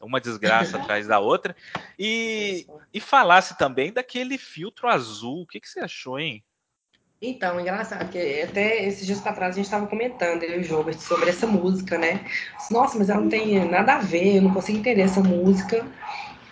uma 0.00 0.20
desgraça 0.20 0.78
atrás 0.78 1.06
da 1.06 1.18
outra. 1.18 1.54
E, 1.98 2.66
e 2.94 3.00
falasse 3.00 3.58
também 3.58 3.92
daquele 3.92 4.38
filtro 4.38 4.88
azul. 4.88 5.42
O 5.42 5.46
que, 5.46 5.60
que 5.60 5.68
você 5.68 5.80
achou, 5.80 6.18
hein? 6.18 6.42
Então, 7.28 7.58
engraçado, 7.58 8.04
porque 8.04 8.44
até 8.48 8.86
esses 8.86 9.04
dias 9.04 9.18
para 9.20 9.32
trás 9.32 9.54
a 9.54 9.56
gente 9.56 9.64
estava 9.64 9.84
comentando, 9.88 10.44
eu 10.44 10.58
e 10.58 10.60
o 10.60 10.64
Jobert, 10.64 10.96
sobre 10.98 11.28
essa 11.28 11.44
música, 11.44 11.98
né? 11.98 12.20
Nossa, 12.70 12.96
mas 12.96 13.10
ela 13.10 13.20
não 13.20 13.28
tem 13.28 13.68
nada 13.68 13.94
a 13.94 13.98
ver, 13.98 14.36
eu 14.36 14.42
não 14.42 14.54
consigo 14.54 14.78
entender 14.78 15.02
essa 15.02 15.20
música 15.20 15.84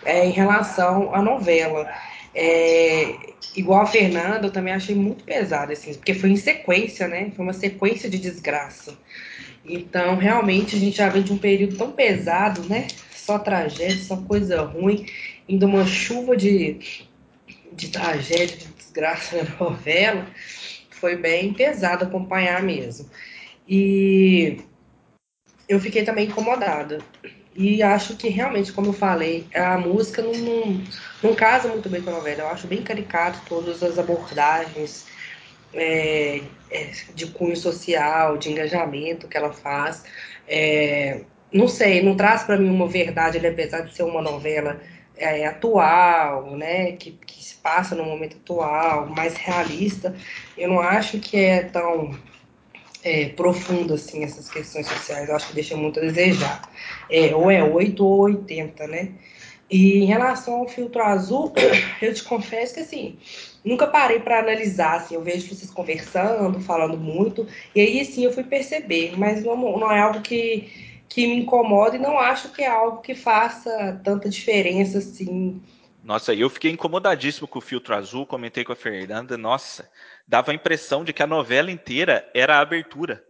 é, 0.03 0.25
em 0.25 0.31
relação 0.31 1.15
à 1.15 1.21
novela. 1.21 1.89
É, 2.33 3.15
igual 3.55 3.83
a 3.83 3.85
Fernanda, 3.85 4.47
eu 4.47 4.51
também 4.51 4.73
achei 4.73 4.93
muito 4.93 5.23
pesada, 5.23 5.71
assim, 5.71 5.93
porque 5.93 6.13
foi 6.13 6.31
em 6.31 6.35
sequência, 6.35 7.07
né? 7.07 7.31
Foi 7.33 7.45
uma 7.45 7.53
sequência 7.53 8.09
de 8.09 8.17
desgraça. 8.17 8.97
Então, 9.63 10.17
realmente, 10.17 10.75
a 10.75 10.79
gente 10.79 10.97
já 10.97 11.07
vem 11.07 11.23
de 11.23 11.31
um 11.31 11.37
período 11.37 11.77
tão 11.77 11.93
pesado, 11.93 12.61
né? 12.67 12.87
Só 13.13 13.39
tragédia, 13.39 14.03
só 14.03 14.17
coisa 14.17 14.61
ruim, 14.63 15.05
indo 15.47 15.65
uma 15.65 15.85
chuva 15.85 16.35
de, 16.35 17.07
de 17.71 17.87
tragédia, 17.87 18.57
de 18.57 18.67
desgraça 18.67 19.37
na 19.37 19.65
novela 19.65 20.27
foi 21.05 21.17
bem 21.17 21.53
pesado 21.53 22.03
acompanhar 22.03 22.63
mesmo. 22.63 23.07
E 23.69 24.59
eu 25.69 25.79
fiquei 25.79 26.03
também 26.03 26.25
incomodada. 26.25 26.97
E 27.55 27.83
acho 27.83 28.15
que 28.17 28.27
realmente, 28.27 28.73
como 28.73 28.87
eu 28.87 28.93
falei, 28.93 29.45
a 29.53 29.77
música 29.77 30.23
não, 30.23 30.33
não, 30.33 30.83
não 31.21 31.35
casa 31.35 31.67
muito 31.67 31.87
bem 31.87 32.01
com 32.01 32.09
a 32.09 32.13
novela. 32.13 32.41
Eu 32.41 32.47
acho 32.47 32.65
bem 32.65 32.81
caricato 32.81 33.39
todas 33.47 33.83
as 33.83 33.99
abordagens 33.99 35.05
é, 35.75 36.41
é, 36.71 36.89
de 37.13 37.27
cunho 37.27 37.55
social, 37.55 38.35
de 38.39 38.51
engajamento 38.51 39.27
que 39.27 39.37
ela 39.37 39.53
faz. 39.53 40.03
É, 40.47 41.21
não 41.53 41.67
sei, 41.67 42.01
não 42.01 42.15
traz 42.17 42.41
para 42.41 42.57
mim 42.57 42.71
uma 42.71 42.87
verdade, 42.87 43.45
apesar 43.45 43.81
de 43.81 43.95
ser 43.95 44.03
uma 44.03 44.23
novela 44.23 44.81
é, 45.17 45.45
atual, 45.45 46.55
né, 46.57 46.93
que, 46.93 47.11
que, 47.11 47.43
se 47.43 47.55
passa 47.55 47.95
no 47.95 48.03
momento 48.03 48.37
atual, 48.37 49.07
mais 49.07 49.35
realista, 49.35 50.15
eu 50.57 50.69
não 50.69 50.79
acho 50.79 51.19
que 51.19 51.37
é 51.37 51.63
tão 51.63 52.17
é, 53.03 53.29
profundo 53.29 53.93
assim 53.93 54.23
essas 54.23 54.49
questões 54.49 54.87
sociais. 54.87 55.29
Eu 55.29 55.35
acho 55.35 55.47
que 55.47 55.55
deixa 55.55 55.77
muito 55.77 55.99
a 55.99 56.03
desejar. 56.03 56.61
É, 57.09 57.35
ou 57.35 57.51
é 57.51 57.63
8 57.63 58.03
ou 58.05 58.21
80, 58.21 58.87
né? 58.87 59.13
E 59.69 59.99
em 59.99 60.05
relação 60.05 60.55
ao 60.55 60.67
filtro 60.67 61.01
azul, 61.01 61.51
eu 62.01 62.13
te 62.13 62.23
confesso 62.23 62.75
que 62.75 62.81
assim, 62.81 63.17
nunca 63.63 63.87
parei 63.87 64.19
para 64.19 64.39
analisar, 64.39 64.97
assim, 64.97 65.15
eu 65.15 65.21
vejo 65.21 65.47
vocês 65.47 65.71
conversando, 65.71 66.59
falando 66.59 66.97
muito, 66.97 67.47
e 67.73 67.81
aí 67.81 68.05
sim 68.05 68.23
eu 68.23 68.31
fui 68.31 68.43
perceber, 68.43 69.17
mas 69.17 69.43
não, 69.43 69.55
não 69.55 69.91
é 69.91 69.99
algo 69.99 70.21
que 70.21 70.84
que 71.07 71.27
me 71.27 71.37
incomoda 71.37 71.95
e 71.95 71.99
não 71.99 72.17
acho 72.17 72.49
que 72.49 72.63
é 72.63 72.67
algo 72.67 73.01
que 73.01 73.15
faça 73.15 73.99
tanta 74.03 74.29
diferença 74.29 74.97
assim. 74.97 75.61
Nossa, 76.03 76.33
eu 76.33 76.49
fiquei 76.49 76.71
incomodadíssimo 76.71 77.47
com 77.47 77.57
o 77.57 77.61
filtro 77.61 77.95
azul, 77.95 78.27
comentei 78.27 78.63
com 78.63 78.71
a 78.71 78.75
Fernanda, 78.75 79.37
nossa, 79.37 79.89
dava 80.27 80.51
a 80.51 80.53
impressão 80.53 81.03
de 81.03 81.11
que 81.11 81.23
a 81.23 81.27
novela 81.27 81.71
inteira 81.71 82.29
era 82.33 82.57
a 82.57 82.61
abertura. 82.61 83.23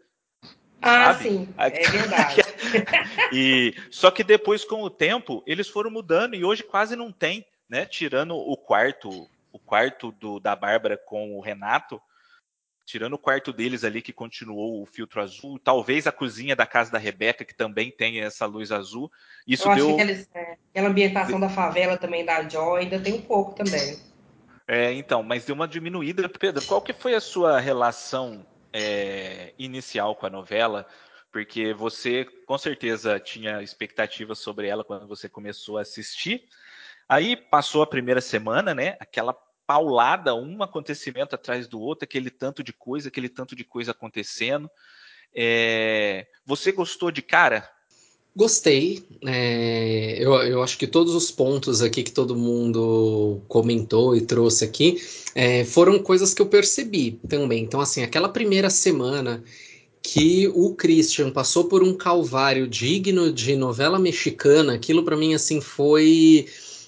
Ah, 0.81 1.13
sabe? 1.13 1.23
sim, 1.23 1.49
é 1.57 1.69
verdade. 1.69 2.41
e 3.31 3.73
só 3.89 4.11
que 4.11 4.23
depois 4.23 4.63
com 4.65 4.83
o 4.83 4.89
tempo 4.89 5.41
eles 5.47 5.69
foram 5.69 5.89
mudando 5.89 6.35
e 6.35 6.43
hoje 6.43 6.63
quase 6.63 6.95
não 6.95 7.11
tem, 7.11 7.45
né? 7.69 7.85
Tirando 7.85 8.35
o 8.35 8.57
quarto, 8.57 9.27
o 9.51 9.57
quarto 9.57 10.11
do, 10.11 10.39
da 10.39 10.55
Bárbara 10.55 10.97
com 10.97 11.35
o 11.38 11.41
Renato, 11.41 11.99
tirando 12.86 13.13
o 13.13 13.17
quarto 13.17 13.52
deles 13.52 13.84
ali 13.84 14.02
que 14.02 14.13
continuou 14.13 14.82
o 14.82 14.86
filtro 14.86 15.21
azul, 15.21 15.60
talvez 15.60 16.06
a 16.06 16.12
cozinha 16.12 16.56
da 16.56 16.65
casa 16.65 16.91
da 16.91 17.00
Rebeca 17.00 17.43
que 17.43 17.56
também 17.56 17.89
tem 17.91 18.21
essa 18.21 18.45
luz 18.45 18.71
azul. 18.71 19.12
Isso 19.48 19.67
Eu 19.69 19.76
deu 19.76 19.93
aqueles, 19.93 20.30
é, 20.34 20.58
aquela 20.69 20.89
ambientação 20.89 21.39
da 21.39 21.50
favela 21.50 21.98
também 21.98 22.24
da 22.24 22.48
Joy 22.48 22.82
ainda 22.82 23.00
tem 23.00 23.13
um 23.13 23.21
pouco 23.21 23.56
também. 23.56 24.00
É, 24.67 24.93
então, 24.93 25.24
mas 25.24 25.45
deu 25.45 25.56
uma 25.56 25.67
diminuída. 25.67 26.30
Pedro, 26.30 26.63
qual 26.65 26.82
que 26.82 26.93
foi 26.93 27.15
a 27.15 27.21
sua 27.21 27.60
relação 27.60 28.45
é, 28.71 29.54
inicial 29.58 30.15
com 30.15 30.26
a 30.26 30.30
novela? 30.30 30.88
Porque 31.32 31.74
você 31.74 32.26
com 32.45 32.58
certeza 32.58 33.19
tinha 33.19 33.62
expectativas 33.62 34.39
sobre 34.39 34.67
ela 34.67 34.84
quando 34.84 35.08
você 35.08 35.28
começou 35.28 35.78
a 35.78 35.82
assistir. 35.82 36.43
Aí 37.08 37.36
passou 37.36 37.84
a 37.84 37.88
primeira 37.88 38.21
semana, 38.21 38.74
né? 38.74 38.95
Aquela 39.00 39.36
paulada, 39.65 40.36
um 40.36 40.62
acontecimento 40.62 41.36
atrás 41.36 41.67
do 41.67 41.80
outro, 41.80 42.06
aquele 42.06 42.30
tanto 42.30 42.63
de 42.63 42.73
coisa, 42.73 43.08
aquele 43.08 43.30
tanto 43.30 43.56
de 43.56 43.63
coisa 43.63 43.91
acontecendo. 43.91 44.69
É... 45.34 46.25
Você 46.45 46.71
gostou 46.71 47.12
de 47.12 47.21
cara? 47.21 47.69
Gostei. 48.36 49.04
É... 49.25 50.17
eu, 50.19 50.34
eu 50.43 50.63
acho 50.63 50.78
que 50.78 50.88
todos 50.88 51.15
os 51.15 51.32
pontos 51.32 51.82
aqui 51.82 52.04
que 52.04 52.12
todo 52.12 52.36
mundo 52.36 53.41
comentou 53.47 54.15
e 54.15 54.21
trouxe 54.21 54.65
aqui 54.65 55.01
é, 55.34 55.65
foram 55.65 55.99
coisas 55.99 56.34
que 56.34 56.41
eu 56.41 56.47
percebi 56.47 57.19
também. 57.28 57.63
Então, 57.63 57.82
assim, 57.82 58.04
aquela 58.04 58.30
primeira 58.30 58.69
semana 58.69 59.43
que 60.01 60.47
o 60.49 60.75
Christian 60.75 61.32
passou 61.32 61.65
por 61.65 61.82
um 61.82 61.93
calvário 61.93 62.67
digno 62.67 63.34
de 63.34 63.56
novela 63.56 63.97
mexicana, 63.97 64.75
aquilo 64.75 65.04
para 65.04 65.17
mim 65.17 65.34
assim 65.34 65.60
foi 65.60 66.45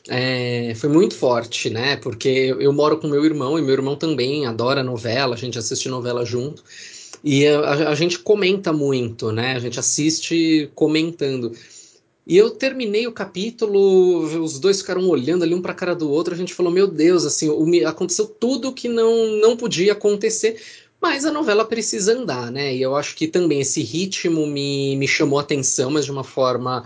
é, 0.09 0.73
foi 0.75 0.89
muito 0.89 1.15
forte, 1.15 1.69
né? 1.69 1.97
Porque 1.97 2.55
eu, 2.59 2.71
moro 2.71 2.97
com 2.97 3.07
meu 3.07 3.23
irmão 3.25 3.57
e 3.57 3.61
meu 3.61 3.73
irmão 3.73 3.95
também 3.95 4.45
adora 4.45 4.83
novela, 4.83 5.35
a 5.35 5.37
gente 5.37 5.57
assiste 5.57 5.89
novela 5.89 6.25
junto. 6.25 6.63
E 7.23 7.45
a, 7.47 7.89
a, 7.89 7.95
gente 7.95 8.19
comenta 8.19 8.71
muito, 8.71 9.31
né? 9.31 9.53
A 9.53 9.59
gente 9.59 9.79
assiste 9.79 10.69
comentando. 10.73 11.51
E 12.25 12.37
eu 12.37 12.49
terminei 12.49 13.07
o 13.07 13.11
capítulo, 13.11 14.43
os 14.43 14.59
dois 14.59 14.81
ficaram 14.81 15.07
olhando 15.07 15.43
ali 15.43 15.55
um 15.55 15.61
para 15.61 15.71
a 15.71 15.75
cara 15.75 15.95
do 15.95 16.09
outro. 16.09 16.33
A 16.33 16.37
gente 16.37 16.53
falou: 16.53 16.71
Meu 16.71 16.87
Deus, 16.87 17.25
assim, 17.25 17.49
aconteceu 17.85 18.27
tudo 18.27 18.73
que 18.73 18.87
não, 18.87 19.27
não 19.37 19.57
podia 19.57 19.93
acontecer. 19.93 20.61
Mas 21.01 21.25
a 21.25 21.31
novela 21.31 21.63
precisa 21.63 22.17
andar, 22.17 22.51
né? 22.51 22.75
E 22.75 22.81
eu 22.81 22.95
acho 22.95 23.15
que 23.15 23.27
também 23.27 23.61
esse 23.61 23.81
ritmo 23.83 24.47
me, 24.47 24.95
me 24.95 25.07
chamou 25.07 25.37
a 25.37 25.43
atenção, 25.43 25.91
mas 25.91 26.05
de 26.05 26.11
uma 26.11 26.23
forma 26.23 26.83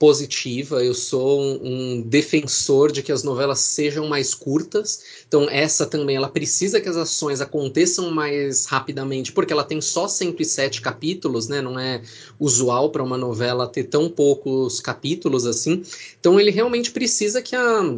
positiva. 0.00 0.82
Eu 0.82 0.94
sou 0.94 1.42
um, 1.42 1.60
um, 1.62 2.00
defensor 2.00 2.90
de 2.90 3.02
que 3.02 3.12
as 3.12 3.22
novelas 3.22 3.60
sejam 3.60 4.08
mais 4.08 4.34
curtas. 4.34 5.02
Então 5.28 5.46
essa 5.50 5.84
também 5.84 6.16
ela 6.16 6.30
precisa 6.30 6.80
que 6.80 6.88
as 6.88 6.96
ações 6.96 7.42
aconteçam 7.42 8.10
mais 8.10 8.64
rapidamente, 8.64 9.30
porque 9.30 9.52
ela 9.52 9.62
tem 9.62 9.78
só 9.82 10.08
107 10.08 10.80
capítulos, 10.80 11.48
né? 11.48 11.60
Não 11.60 11.78
é 11.78 12.00
usual 12.38 12.88
para 12.90 13.02
uma 13.02 13.18
novela 13.18 13.68
ter 13.68 13.84
tão 13.84 14.08
poucos 14.08 14.80
capítulos 14.80 15.44
assim. 15.44 15.82
Então 16.18 16.40
ele 16.40 16.50
realmente 16.50 16.90
precisa 16.90 17.42
que 17.42 17.54
a, 17.54 17.94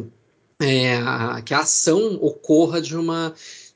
é, 0.59 0.97
a 0.97 1.41
que 1.41 1.53
a 1.53 1.59
ação 1.59 2.19
ocorra 2.21 2.81
de 2.81 2.97
uma 2.97 3.33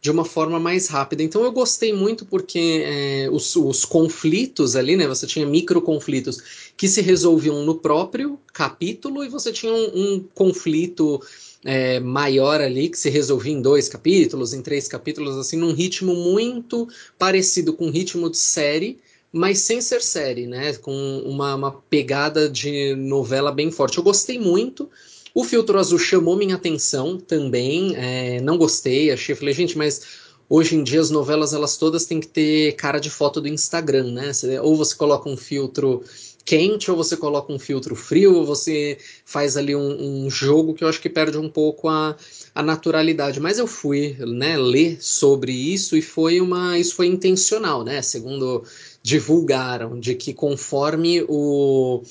de 0.08 0.12
uma 0.12 0.24
forma 0.24 0.58
mais 0.58 0.88
rápida. 0.88 1.22
Então 1.22 1.44
eu 1.44 1.52
gostei 1.52 1.92
muito 1.92 2.26
porque 2.26 2.82
é, 2.86 3.30
os, 3.30 3.54
os, 3.58 3.84
conflitos 3.84 4.78
ali, 4.78 4.96
né? 4.96 5.06
Você 5.06 5.28
tinha 5.28 5.46
micro 5.46 5.82
conflitos 5.82 6.72
que 6.78 6.88
se 6.88 7.02
resolviam 7.02 7.66
no 7.66 7.76
próprio 7.76 8.40
capítulo 8.54 9.22
e 9.22 9.28
você 9.28 9.52
tinha 9.52 9.74
um, 9.74 10.14
um 10.16 10.24
conflito 10.34 11.22
é, 11.66 12.00
maior 12.00 12.62
ali 12.62 12.88
que 12.88 12.98
se 12.98 13.10
resolvia 13.10 13.52
em 13.52 13.62
dois 13.62 13.90
capítulos, 13.90 14.54
em 14.54 14.62
três 14.62 14.88
capítulos, 14.88 15.36
assim, 15.36 15.58
num 15.58 15.74
ritmo 15.74 16.16
muito 16.16 16.88
parecido 17.20 17.74
com 17.74 17.88
o 17.88 17.92
ritmo 17.92 18.30
de 18.30 18.38
série, 18.38 19.00
mas 19.30 19.60
sem 19.60 19.82
ser 19.82 20.02
série, 20.02 20.48
né? 20.48 20.74
Com 20.76 21.22
uma, 21.26 21.54
uma 21.54 21.72
pegada 21.90 22.48
de 22.48 22.96
novela 22.96 23.52
bem 23.52 23.72
forte. 23.72 23.98
Eu 23.98 24.06
gostei 24.06 24.40
muito. 24.40 24.90
O 25.38 25.44
filtro 25.44 25.78
azul 25.78 26.00
chamou 26.00 26.36
minha 26.36 26.56
atenção 26.56 27.16
também. 27.20 27.96
É, 27.96 28.42
não 28.42 28.58
gostei, 28.58 29.12
achei, 29.12 29.36
falei, 29.36 29.54
gente, 29.54 29.78
mas 29.78 30.02
hoje 30.50 30.76
em 30.76 30.84
dia 30.84 31.00
as 31.00 31.12
novelas 31.12 31.54
elas 31.54 31.78
todas 31.78 32.08
têm 32.08 32.20
que 32.20 32.28
ter 32.28 32.72
cara 32.72 32.98
de 32.98 33.12
foto 33.12 33.40
do 33.40 33.48
Instagram, 33.48 34.14
né? 34.14 34.32
Ou 34.64 34.76
você 34.76 34.96
coloca 34.96 35.30
um 35.30 35.38
filtro 35.38 36.04
quente, 36.44 36.90
ou 36.90 36.98
você 36.98 37.16
coloca 37.16 37.54
um 37.54 37.60
filtro 37.60 37.96
frio, 37.96 38.34
ou 38.34 38.48
você 38.48 38.98
faz 39.24 39.56
ali 39.56 39.76
um, 39.76 40.26
um 40.26 40.28
jogo 40.28 40.74
que 40.74 40.84
eu 40.84 40.88
acho 40.88 41.00
que 41.00 41.08
perde 41.08 41.38
um 41.38 41.50
pouco 41.50 41.88
a, 41.88 42.16
a 42.56 42.64
naturalidade. 42.64 43.40
Mas 43.40 43.60
eu 43.60 43.68
fui 43.68 44.16
né, 44.18 44.58
ler 44.58 44.98
sobre 45.00 45.52
isso 45.52 45.96
e 45.96 46.02
foi 46.02 46.42
uma. 46.42 46.80
Isso 46.80 46.96
foi 46.96 47.06
intencional, 47.06 47.84
né? 47.84 48.02
Segundo 48.02 48.64
divulgaram, 49.04 50.00
de 50.00 50.16
que 50.16 50.34
conforme 50.34 51.24
o, 51.30 52.02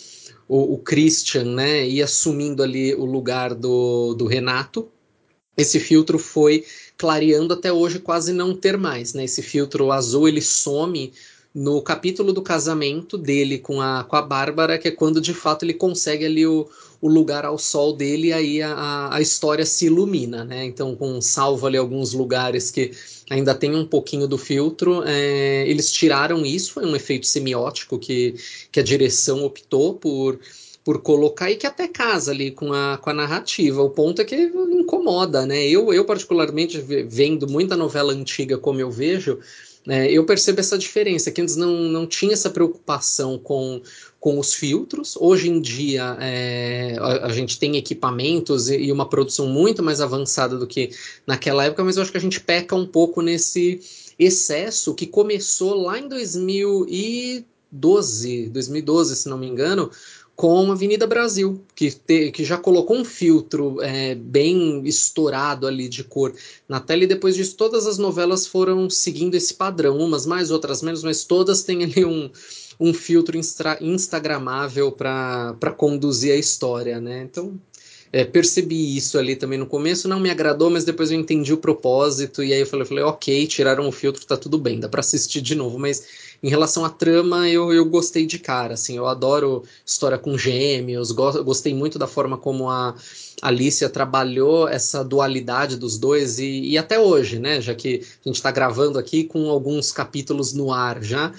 o, 0.49 0.75
o 0.75 0.79
Christian 0.79 1.45
né, 1.45 1.87
ia 1.87 2.05
assumindo 2.05 2.63
ali 2.63 2.95
o 2.95 3.05
lugar 3.05 3.55
do, 3.55 4.15
do 4.15 4.27
Renato, 4.27 4.89
esse 5.57 5.81
filtro 5.81 6.19
foi 6.19 6.65
clareando 6.97 7.55
até 7.55 7.73
hoje 7.73 7.99
quase 7.99 8.33
não 8.33 8.55
ter 8.55 8.77
mais, 8.77 9.15
né? 9.15 9.25
Esse 9.25 9.43
filtro 9.43 9.91
azul 9.91 10.29
ele 10.29 10.43
some 10.43 11.13
no 11.55 11.81
capítulo 11.81 12.35
do 12.35 12.43
casamento 12.43 13.17
dele 13.17 13.59
com 13.59 13.81
a, 13.81 14.05
com 14.05 14.15
a 14.15 14.21
Bárbara, 14.21 14.77
que 14.77 14.89
é 14.89 14.91
quando 14.91 15.23
de 15.23 15.33
fato 15.33 15.65
ele 15.65 15.73
consegue 15.73 16.27
ali 16.27 16.47
o, 16.47 16.69
o 17.01 17.09
lugar 17.09 17.47
ao 17.47 17.57
sol 17.57 17.95
dele 17.95 18.29
e 18.29 18.33
aí 18.35 18.63
a, 18.63 19.09
a 19.11 19.21
história 19.23 19.65
se 19.65 19.87
ilumina, 19.87 20.45
né? 20.45 20.67
Então, 20.67 20.95
com 20.95 21.19
salvo 21.23 21.67
ali 21.67 21.79
alguns 21.79 22.13
lugares 22.13 22.71
que 22.71 22.93
ainda 23.29 23.55
tem 23.55 23.75
um 23.75 23.87
pouquinho 23.87 24.27
do 24.27 24.39
filtro, 24.39 25.03
é, 25.05 25.69
eles 25.69 25.91
tiraram 25.91 26.45
isso, 26.45 26.73
foi 26.73 26.85
um 26.85 26.95
efeito 26.95 27.27
semiótico 27.27 27.99
que, 27.99 28.35
que 28.71 28.81
a 28.81 28.83
direção 28.83 29.45
optou 29.45 29.95
por 29.95 30.39
por 30.87 31.03
colocar 31.03 31.51
e 31.51 31.57
que 31.57 31.67
até 31.67 31.89
casa 31.89 32.31
ali 32.31 32.53
com 32.53 32.73
a, 32.73 32.97
com 32.97 33.11
a 33.11 33.13
narrativa. 33.13 33.83
O 33.83 33.91
ponto 33.91 34.23
é 34.23 34.25
que 34.25 34.37
incomoda, 34.37 35.45
né? 35.45 35.67
Eu, 35.67 35.93
eu 35.93 36.05
particularmente, 36.05 36.79
vendo 36.79 37.49
muita 37.49 37.77
novela 37.77 38.13
antiga 38.13 38.57
como 38.57 38.81
eu 38.81 38.89
vejo, 38.89 39.41
é, 39.89 40.11
eu 40.11 40.25
percebo 40.25 40.61
essa 40.61 40.77
diferença, 40.77 41.31
que 41.31 41.41
antes 41.41 41.57
não, 41.57 41.71
não 41.71 42.07
tinha 42.07 42.33
essa 42.33 42.51
preocupação 42.51 43.39
com, 43.39 43.81
com 44.19 44.39
os 44.39 44.53
filtros. 44.53 45.17
Hoje 45.17 45.49
em 45.49 45.61
dia 45.61 46.17
é, 46.21 46.97
a, 46.99 47.27
a, 47.27 47.33
gente 47.33 47.59
tem 47.59 47.77
equipamentos 47.77 48.69
e, 48.69 48.77
e, 48.77 48.93
uma 48.93 49.09
produção 49.09 49.47
muito 49.47 49.83
mais 49.83 50.01
avançada 50.01 50.59
do 50.59 50.67
que 50.67 50.91
naquela 51.27 51.65
época, 51.65 51.85
mas 51.85 51.97
eu 51.97 52.03
acho 52.03 52.11
que 52.11 52.19
a 52.19 52.21
gente 52.21 52.41
peca 52.41 52.75
um 52.75 52.87
pouco 52.87 53.23
nesse 53.23 53.81
excesso 54.19 54.95
que 54.95 55.07
começou 55.07 55.75
lá 55.75 55.99
em 55.99 56.09
2012, 56.09 58.49
2012, 58.49 59.17
se 59.17 59.29
não 59.29 59.39
me 59.39 59.47
engano, 59.47 59.91
com 60.37 60.71
a 60.71 60.75
Avenida 60.75 61.07
Brasil, 61.07 61.65
que, 61.75 61.91
te, 61.91 62.31
que 62.31 62.45
já 62.45 62.59
colocou 62.59 62.95
um 62.95 63.05
filtro 63.07 63.81
é, 63.81 64.15
bem 64.15 64.87
estourado 64.87 65.67
ali 65.67 65.89
de 65.89 66.05
cor 66.05 66.35
na 66.69 66.79
tela, 66.79 67.05
e 67.05 67.07
depois 67.07 67.35
disso 67.35 67.57
todas 67.57 67.87
as 67.87 67.97
novelas 67.97 68.47
foram 68.47 68.91
seguindo 68.91 69.35
esse 69.35 69.55
padrão, 69.55 69.97
umas 69.97 70.27
mais, 70.27 70.51
outras 70.51 70.83
menos, 70.83 71.03
mas 71.03 71.25
todas 71.25 71.63
têm 71.63 71.85
ali 71.85 72.05
um, 72.05 72.31
um 72.79 72.93
filtro 72.93 73.39
instra, 73.39 73.79
instagramável 73.81 74.93
para 74.93 75.73
conduzir 75.75 76.35
a 76.35 76.37
história, 76.37 77.01
né? 77.01 77.23
Então, 77.23 77.59
é, 78.13 78.25
percebi 78.25 78.97
isso 78.97 79.19
ali 79.19 79.37
também 79.37 79.59
no 79.59 79.67
começo, 79.67 80.09
não 80.09 80.21
me 80.21 80.31
agradou, 80.31 80.71
mas 80.71 80.85
depois 80.85 81.11
eu 81.11 81.19
entendi 81.19 81.53
o 81.53 81.59
propósito, 81.59 82.43
e 82.43 82.53
aí 82.53 82.61
eu 82.61 82.67
falei, 82.67 82.87
falei 82.87 83.05
ok, 83.05 83.47
tiraram 83.47 83.89
o 83.89 83.93
filtro, 83.93 84.25
tá 84.25 84.37
tudo 84.37 84.59
bem, 84.59 84.81
dá 84.81 84.89
para 84.89 85.01
assistir 85.01 85.41
de 85.41 85.55
novo, 85.55 85.79
mas 85.79 86.07
em 86.43 86.49
relação 86.49 86.85
à 86.85 86.91
trama, 86.91 87.49
eu, 87.49 87.73
eu 87.73 87.85
gostei 87.85 88.27
de 88.27 88.39
cara, 88.39 88.75
assim, 88.75 88.97
eu 88.97 89.07
adoro 89.07 89.65
história 89.85 90.19
com 90.19 90.37
gêmeos, 90.37 91.11
go 91.11 91.45
gostei 91.45 91.75
muito 91.75 91.99
da 91.99 92.07
forma 92.07 92.37
como 92.39 92.69
a 92.71 92.95
Alicia 93.43 93.89
trabalhou 93.89 94.69
essa 94.69 95.03
dualidade 95.03 95.77
dos 95.77 95.99
dois 95.99 96.39
e, 96.39 96.63
e 96.71 96.79
até 96.79 96.99
hoje, 96.99 97.39
né, 97.39 97.61
já 97.61 97.75
que 97.75 98.03
a 98.25 98.29
gente 98.29 98.37
está 98.37 98.51
gravando 98.51 98.99
aqui 98.99 99.25
com 99.25 99.51
alguns 99.51 99.91
capítulos 99.93 100.53
no 100.53 100.73
ar 100.73 101.03
já, 101.03 101.33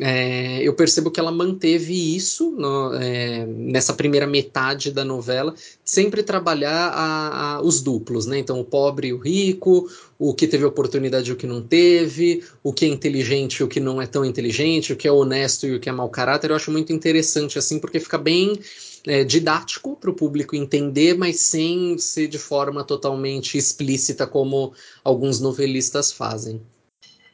é, 0.00 0.62
eu 0.62 0.74
percebo 0.74 1.10
que 1.10 1.18
ela 1.18 1.32
manteve 1.32 2.14
isso 2.14 2.52
no, 2.52 2.94
é, 2.94 3.44
nessa 3.46 3.92
primeira 3.92 4.26
metade 4.26 4.92
da 4.92 5.04
novela, 5.04 5.54
sempre 5.84 6.22
trabalhar 6.22 6.90
a, 6.90 7.56
a, 7.56 7.62
os 7.62 7.80
duplos, 7.80 8.24
né? 8.24 8.38
Então, 8.38 8.60
o 8.60 8.64
pobre 8.64 9.08
e 9.08 9.12
o 9.12 9.18
rico, 9.18 9.90
o 10.16 10.32
que 10.32 10.46
teve 10.46 10.64
oportunidade 10.64 11.28
e 11.28 11.32
o 11.32 11.36
que 11.36 11.46
não 11.46 11.60
teve, 11.60 12.44
o 12.62 12.72
que 12.72 12.84
é 12.84 12.88
inteligente 12.88 13.56
e 13.56 13.64
o 13.64 13.68
que 13.68 13.80
não 13.80 14.00
é 14.00 14.06
tão 14.06 14.24
inteligente, 14.24 14.92
o 14.92 14.96
que 14.96 15.08
é 15.08 15.12
honesto 15.12 15.66
e 15.66 15.74
o 15.74 15.80
que 15.80 15.88
é 15.88 15.92
mau 15.92 16.08
caráter. 16.08 16.50
Eu 16.50 16.56
acho 16.56 16.70
muito 16.70 16.92
interessante, 16.92 17.58
assim, 17.58 17.80
porque 17.80 17.98
fica 17.98 18.18
bem 18.18 18.58
é, 19.04 19.24
didático 19.24 19.96
para 19.96 20.10
o 20.10 20.14
público 20.14 20.54
entender, 20.54 21.16
mas 21.16 21.40
sem 21.40 21.98
ser 21.98 22.28
de 22.28 22.38
forma 22.38 22.84
totalmente 22.84 23.58
explícita, 23.58 24.28
como 24.28 24.72
alguns 25.02 25.40
novelistas 25.40 26.12
fazem. 26.12 26.60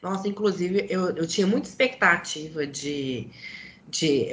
Nossa, 0.05 0.27
inclusive, 0.27 0.85
eu, 0.87 1.09
eu 1.15 1.25
tinha 1.25 1.47
muita 1.47 1.67
expectativa 1.67 2.67
de, 2.67 3.27
de 3.89 4.27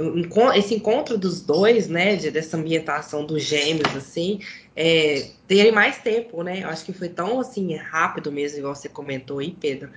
esse 0.54 0.74
encontro 0.74 1.16
dos 1.16 1.40
dois, 1.40 1.88
né? 1.88 2.14
De, 2.14 2.30
dessa 2.30 2.58
ambientação 2.58 3.24
dos 3.24 3.42
gêmeos, 3.42 3.96
assim, 3.96 4.40
é, 4.76 5.30
terem 5.48 5.72
mais 5.72 5.96
tempo, 5.96 6.42
né? 6.42 6.62
Eu 6.62 6.68
acho 6.68 6.84
que 6.84 6.92
foi 6.92 7.08
tão 7.08 7.40
assim 7.40 7.74
rápido 7.74 8.30
mesmo, 8.30 8.58
igual 8.58 8.74
você 8.74 8.86
comentou 8.86 9.38
aí, 9.38 9.56
Pedro, 9.58 9.88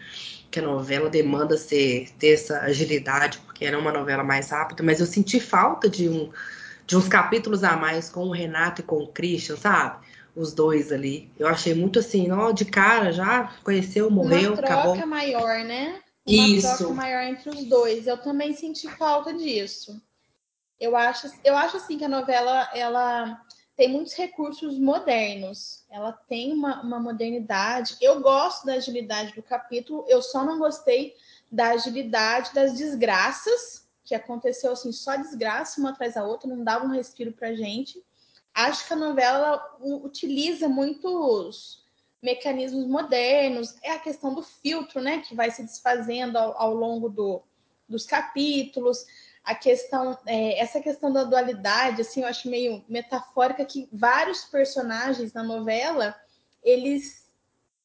que 0.49 0.59
a 0.59 0.63
novela 0.63 1.09
demanda 1.09 1.57
ser, 1.57 2.07
ter 2.17 2.35
essa 2.35 2.61
agilidade, 2.61 3.37
porque 3.39 3.65
era 3.65 3.77
uma 3.77 3.91
novela 3.91 4.23
mais 4.23 4.51
rápida, 4.51 4.81
mas 4.81 5.01
eu 5.01 5.05
senti 5.05 5.41
falta 5.41 5.89
de 5.89 6.07
um 6.07 6.31
de 6.87 6.95
uns 6.95 7.07
capítulos 7.07 7.63
a 7.63 7.75
mais 7.75 8.09
com 8.09 8.27
o 8.27 8.31
Renato 8.31 8.81
e 8.81 8.83
com 8.83 8.97
o 8.97 9.07
Christian, 9.07 9.57
sabe? 9.57 10.05
Os 10.35 10.53
dois 10.53 10.91
ali. 10.91 11.31
Eu 11.39 11.47
achei 11.47 11.73
muito 11.73 11.99
assim, 11.99 12.31
ó, 12.31 12.51
de 12.51 12.65
cara 12.65 13.11
já 13.11 13.55
conheceu, 13.63 14.09
morreu, 14.11 14.53
Uma 14.53 14.57
troca 14.57 14.73
acabou. 14.73 15.07
maior, 15.07 15.63
né? 15.63 16.01
Uma 16.27 16.47
Isso. 16.47 16.77
troca 16.77 16.93
maior 16.93 17.23
entre 17.23 17.49
os 17.49 17.63
dois. 17.65 18.07
Eu 18.07 18.17
também 18.17 18.53
senti 18.53 18.89
falta 18.89 19.33
disso. 19.33 20.01
Eu 20.79 20.95
acho, 20.95 21.31
eu 21.43 21.55
acho 21.55 21.77
assim 21.77 21.97
que 21.97 22.03
a 22.03 22.09
novela 22.09 22.69
ela 22.73 23.41
tem 23.77 23.89
muitos 23.89 24.13
recursos 24.13 24.77
modernos. 24.77 25.85
Ela 25.89 26.11
tem 26.11 26.51
uma, 26.51 26.81
uma 26.81 26.99
modernidade. 26.99 27.95
Eu 28.01 28.21
gosto 28.21 28.65
da 28.65 28.73
agilidade 28.73 29.33
do 29.33 29.43
capítulo. 29.43 30.05
Eu 30.07 30.21
só 30.21 30.43
não 30.43 30.59
gostei 30.59 31.13
da 31.51 31.69
agilidade 31.69 32.53
das 32.53 32.73
desgraças 32.73 33.85
que 34.03 34.13
aconteceu 34.13 34.71
assim, 34.71 34.91
só 34.91 35.15
desgraça 35.15 35.79
uma 35.79 35.89
atrás 35.89 36.13
da 36.13 36.23
outra, 36.23 36.47
não 36.47 36.63
dava 36.63 36.85
um 36.85 36.91
respiro 36.91 37.31
pra 37.31 37.55
gente 37.55 38.03
acho 38.55 38.87
que 38.87 38.93
a 38.93 38.97
novela 38.97 39.77
utiliza 39.81 40.69
muitos 40.69 41.83
mecanismos 42.23 42.87
modernos. 42.87 43.75
É 43.83 43.91
a 43.91 43.99
questão 43.99 44.33
do 44.33 44.41
filtro, 44.41 45.01
né, 45.01 45.19
que 45.19 45.35
vai 45.35 45.51
se 45.51 45.61
desfazendo 45.61 46.37
ao, 46.37 46.57
ao 46.57 46.73
longo 46.73 47.09
do, 47.09 47.43
dos 47.87 48.05
capítulos. 48.05 49.05
A 49.43 49.53
questão, 49.53 50.17
é, 50.25 50.57
essa 50.59 50.79
questão 50.79 51.11
da 51.11 51.23
dualidade, 51.23 52.01
assim, 52.01 52.21
eu 52.21 52.27
acho 52.27 52.49
meio 52.49 52.83
metafórica 52.87 53.65
que 53.65 53.87
vários 53.91 54.45
personagens 54.45 55.33
na 55.33 55.43
novela 55.43 56.15
eles 56.63 57.29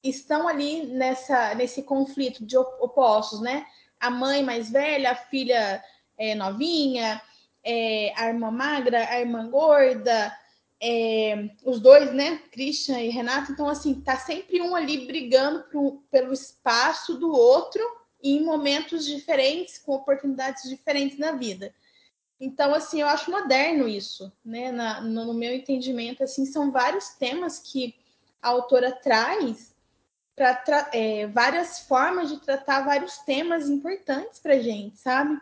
estão 0.03 0.49
ali 0.49 0.87
nessa 0.87 1.55
nesse 1.55 1.83
conflito 1.83 2.47
de 2.47 2.57
opostos, 2.57 3.43
né? 3.43 3.67
A 3.99 4.09
mãe 4.09 4.43
mais 4.43 4.71
velha, 4.71 5.11
a 5.11 5.15
filha 5.15 5.85
é, 6.17 6.35
novinha, 6.35 7.21
é, 7.63 8.15
a 8.17 8.29
irmã 8.29 8.51
magra, 8.51 9.07
a 9.11 9.21
irmã 9.21 9.51
gorda, 9.51 10.35
é, 10.83 11.51
os 11.65 11.79
dois, 11.79 12.13
né, 12.13 12.39
Christian 12.51 13.01
e 13.01 13.11
Renato, 13.11 13.53
então 13.53 13.69
assim, 13.69 14.01
tá 14.01 14.17
sempre 14.17 14.63
um 14.63 14.75
ali 14.75 15.07
brigando 15.07 15.65
pro, 15.65 16.03
pelo 16.11 16.33
espaço 16.33 17.19
do 17.19 17.31
outro 17.31 17.83
em 18.23 18.43
momentos 18.43 19.05
diferentes, 19.05 19.79
com 19.79 19.93
oportunidades 19.93 20.69
diferentes 20.69 21.19
na 21.19 21.33
vida. 21.33 21.75
Então, 22.39 22.75
assim, 22.75 23.03
eu 23.03 23.07
acho 23.07 23.31
moderno 23.31 23.87
isso, 23.87 24.33
né? 24.43 24.73
Na, 24.73 25.01
no, 25.03 25.27
no, 25.27 25.35
meu 25.35 25.55
entendimento, 25.55 26.23
assim, 26.23 26.47
são 26.47 26.71
vários 26.71 27.11
temas 27.11 27.59
que 27.59 27.95
a 28.41 28.49
autora 28.49 28.91
traz 28.91 29.75
para 30.35 30.89
é, 30.95 31.27
várias 31.27 31.81
formas 31.81 32.31
de 32.31 32.39
tratar 32.39 32.87
vários 32.87 33.19
temas 33.19 33.69
importantes 33.69 34.39
para 34.39 34.59
gente, 34.59 34.99
sabe? 34.99 35.39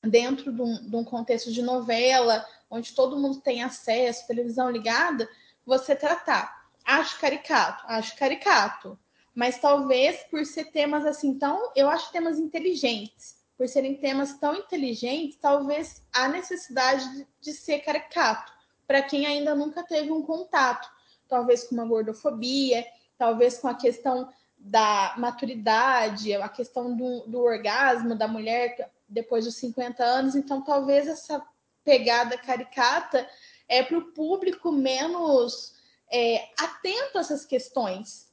Dentro 0.00 0.52
de 0.52 0.62
um, 0.62 0.88
de 0.88 0.96
um 0.96 1.02
contexto 1.02 1.50
de 1.50 1.60
novela, 1.60 2.46
onde 2.70 2.94
todo 2.94 3.18
mundo 3.18 3.40
tem 3.40 3.62
acesso, 3.62 4.26
televisão 4.26 4.70
ligada, 4.70 5.28
você 5.64 5.94
tratar. 5.94 6.66
Acho 6.84 7.20
caricato, 7.20 7.84
acho 7.86 8.16
caricato. 8.16 8.98
Mas 9.34 9.58
talvez 9.58 10.24
por 10.30 10.44
ser 10.44 10.66
temas 10.72 11.04
assim 11.06 11.38
tão. 11.38 11.72
Eu 11.76 11.88
acho 11.88 12.10
temas 12.10 12.38
inteligentes. 12.38 13.36
Por 13.56 13.68
serem 13.68 13.96
temas 13.96 14.38
tão 14.38 14.54
inteligentes, 14.54 15.36
talvez 15.36 16.02
há 16.12 16.28
necessidade 16.28 17.08
de, 17.16 17.26
de 17.40 17.52
ser 17.52 17.80
caricato. 17.80 18.52
Para 18.86 19.02
quem 19.02 19.26
ainda 19.26 19.54
nunca 19.54 19.82
teve 19.82 20.10
um 20.10 20.22
contato. 20.22 20.88
Talvez 21.28 21.64
com 21.64 21.74
uma 21.74 21.84
gordofobia, 21.84 22.86
talvez 23.18 23.58
com 23.58 23.68
a 23.68 23.74
questão 23.74 24.28
da 24.56 25.14
maturidade, 25.18 26.34
a 26.34 26.48
questão 26.48 26.96
do, 26.96 27.26
do 27.26 27.40
orgasmo 27.40 28.14
da 28.14 28.26
mulher 28.26 28.90
depois 29.08 29.44
dos 29.44 29.56
50 29.56 30.02
anos. 30.02 30.34
Então, 30.34 30.62
talvez 30.62 31.06
essa 31.06 31.44
pegada 31.88 32.36
caricata 32.36 33.26
é 33.66 33.82
para 33.82 33.96
o 33.96 34.12
público 34.12 34.70
menos 34.70 35.72
é, 36.12 36.46
atento 36.60 37.16
a 37.16 37.22
essas 37.22 37.46
questões, 37.46 38.28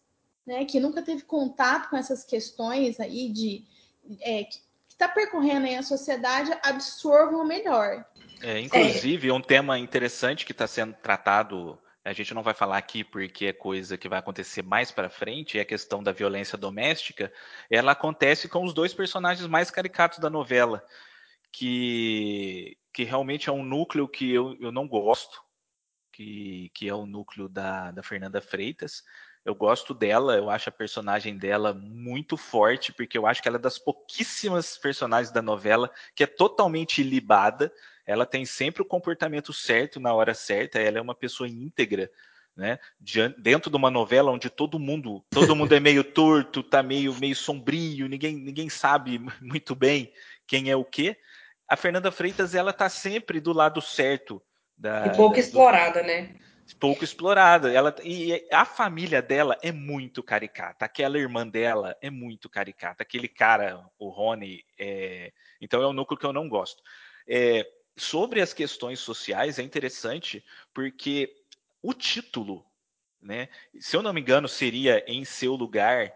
né? 0.46 0.66
Que 0.66 0.78
nunca 0.78 1.02
teve 1.02 1.22
contato 1.22 1.90
com 1.90 1.96
essas 1.96 2.26
questões 2.26 3.00
aí 3.00 3.30
de 3.30 3.66
é, 4.20 4.44
que 4.44 4.60
está 4.90 5.08
percorrendo 5.08 5.68
aí 5.68 5.76
a 5.76 5.84
sociedade 5.84 6.52
absorvam 6.64 7.46
melhor. 7.46 8.06
É, 8.42 8.60
inclusive, 8.60 9.30
é. 9.30 9.34
um 9.34 9.42
tema 9.42 9.80
interessante 9.80 10.46
que 10.46 10.52
está 10.52 10.68
sendo 10.68 10.94
tratado 10.96 11.80
a 12.04 12.14
gente 12.14 12.36
não 12.36 12.44
vai 12.44 12.54
falar 12.54 12.78
aqui 12.78 13.04
porque 13.04 13.48
é 13.48 13.54
coisa 13.54 13.98
que 13.98 14.08
vai 14.08 14.20
acontecer 14.20 14.62
mais 14.62 14.92
para 14.92 15.10
frente, 15.10 15.58
é 15.58 15.62
a 15.62 15.66
questão 15.66 16.04
da 16.04 16.12
violência 16.12 16.56
doméstica. 16.56 17.34
Ela 17.68 17.94
acontece 17.94 18.48
com 18.48 18.64
os 18.64 18.76
dois 18.76 18.94
personagens 18.94 19.48
mais 19.48 19.72
caricatos 19.72 20.20
da 20.20 20.30
novela, 20.30 20.86
que, 21.52 22.78
que 22.96 23.04
realmente 23.04 23.50
é 23.50 23.52
um 23.52 23.62
núcleo 23.62 24.08
que 24.08 24.32
eu, 24.32 24.56
eu 24.58 24.72
não 24.72 24.88
gosto, 24.88 25.42
que, 26.14 26.72
que 26.74 26.88
é 26.88 26.94
o 26.96 27.06
núcleo 27.06 27.50
da, 27.50 27.92
da 27.92 28.02
Fernanda 28.02 28.40
Freitas. 28.40 29.04
Eu 29.44 29.54
gosto 29.54 29.94
dela, 29.94 30.38
eu 30.38 30.50
acho 30.50 30.70
a 30.70 30.72
personagem 30.72 31.38
dela 31.38 31.74
muito 31.74 32.38
forte, 32.38 32.94
porque 32.94 33.18
eu 33.18 33.28
acho 33.28 33.42
que 33.42 33.50
ela 33.50 33.58
é 33.58 33.60
das 33.60 33.78
pouquíssimas 33.78 34.78
personagens 34.78 35.30
da 35.30 35.42
novela 35.42 35.92
que 36.16 36.24
é 36.24 36.28
totalmente 36.28 37.02
ilibada. 37.02 37.70
Ela 38.06 38.26
tem 38.26 38.46
sempre 38.46 38.82
o 38.82 38.86
comportamento 38.86 39.52
certo 39.52 40.00
na 40.00 40.14
hora 40.14 40.34
certa, 40.34 40.80
ela 40.80 40.98
é 40.98 41.02
uma 41.02 41.14
pessoa 41.14 41.50
íntegra, 41.50 42.10
né? 42.56 42.80
Dentro 43.38 43.70
de 43.70 43.76
uma 43.76 43.92
novela 43.92 44.32
onde 44.32 44.50
todo 44.50 44.80
mundo, 44.80 45.22
todo 45.30 45.54
mundo 45.54 45.76
é 45.76 45.82
meio 45.82 46.02
torto, 46.02 46.64
tá 46.64 46.82
meio 46.82 47.14
meio 47.16 47.36
sombrio, 47.36 48.08
ninguém 48.08 48.38
ninguém 48.38 48.70
sabe 48.70 49.20
muito 49.42 49.76
bem 49.76 50.14
quem 50.48 50.72
é 50.72 50.78
o 50.78 50.86
quê. 50.86 51.18
A 51.68 51.76
Fernanda 51.76 52.12
Freitas 52.12 52.54
ela 52.54 52.72
tá 52.72 52.90
sempre 52.90 53.40
do 53.40 53.54
lado 53.54 53.82
certo 53.82 54.42
da, 54.78 55.08
e 55.08 55.16
pouco 55.16 55.36
da, 55.36 55.40
explorada, 55.40 56.02
do... 56.02 56.08
né? 56.08 56.36
pouco 56.80 57.04
explorada. 57.04 57.72
Ela 57.72 57.96
e 58.04 58.48
a 58.52 58.66
família 58.66 59.22
dela 59.22 59.58
é 59.62 59.72
muito 59.72 60.24
caricata. 60.24 60.86
Aquela 60.86 61.20
irmã 61.20 61.48
dela 61.48 61.96
é 62.02 62.10
muito 62.10 62.50
caricata. 62.50 63.04
Aquele 63.04 63.28
cara, 63.28 63.88
o 64.00 64.10
Rony, 64.10 64.64
é... 64.80 65.32
então 65.62 65.82
é 65.82 65.88
um 65.88 65.94
núcleo 65.94 66.20
que 66.20 66.26
eu 66.26 66.34
não 66.34 66.50
gosto. 66.50 66.82
É... 67.28 67.66
sobre 67.98 68.42
as 68.42 68.54
questões 68.54 69.00
sociais 69.00 69.60
é 69.60 69.64
interessante 69.64 70.44
porque 70.74 71.32
o 71.82 71.94
título, 71.94 72.66
né? 73.22 73.48
Se 73.80 73.96
eu 73.96 74.02
não 74.02 74.14
me 74.14 74.22
engano, 74.22 74.48
seria 74.48 75.04
em 75.08 75.24
seu 75.24 75.54
lugar, 75.54 76.12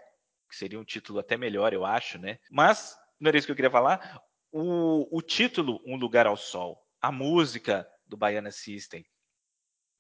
que 0.50 0.56
seria 0.56 0.80
um 0.80 0.86
título 0.86 1.20
até 1.20 1.38
melhor, 1.38 1.74
eu 1.74 1.86
acho, 1.86 2.18
né? 2.18 2.40
Mas 2.50 2.98
não 3.20 3.30
era 3.30 3.38
isso 3.38 3.46
que 3.46 3.52
eu 3.52 3.56
queria 3.56 3.70
falar. 3.70 4.20
O, 4.52 5.18
o 5.18 5.22
título, 5.22 5.82
Um 5.86 5.96
Lugar 5.96 6.26
ao 6.26 6.36
Sol, 6.36 6.82
a 7.02 7.12
música 7.12 7.88
do 8.08 8.18
Baiana 8.18 8.52
System, 8.52 9.06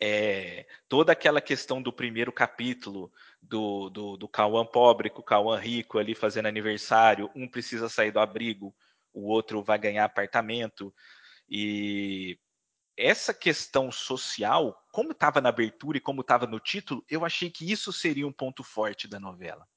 é, 0.01 0.65
toda 0.87 1.11
aquela 1.11 1.41
questão 1.41 1.81
do 1.81 1.91
primeiro 1.91 2.31
capítulo 2.31 3.11
do, 3.41 3.89
do, 3.89 4.17
do 4.17 4.27
Cauã 4.29 4.65
pobre 4.65 5.09
com 5.09 5.19
o 5.19 5.23
Cauã 5.23 5.59
rico 5.59 5.99
ali 5.99 6.15
fazendo 6.15 6.47
aniversário, 6.47 7.29
um 7.35 7.47
precisa 7.47 7.89
sair 7.89 8.11
do 8.11 8.19
abrigo, 8.19 8.73
o 9.13 9.27
outro 9.27 9.61
vai 9.61 9.77
ganhar 9.77 10.05
apartamento. 10.05 10.93
E 11.49 12.39
essa 12.95 13.33
questão 13.33 13.91
social, 13.91 14.77
como 14.91 15.11
estava 15.11 15.41
na 15.41 15.49
abertura 15.49 15.97
e 15.97 16.01
como 16.01 16.21
estava 16.21 16.47
no 16.47 16.59
título, 16.59 17.03
eu 17.09 17.25
achei 17.25 17.49
que 17.49 17.69
isso 17.69 17.91
seria 17.91 18.27
um 18.27 18.31
ponto 18.31 18.63
forte 18.63 19.07
da 19.07 19.19
novela. 19.19 19.67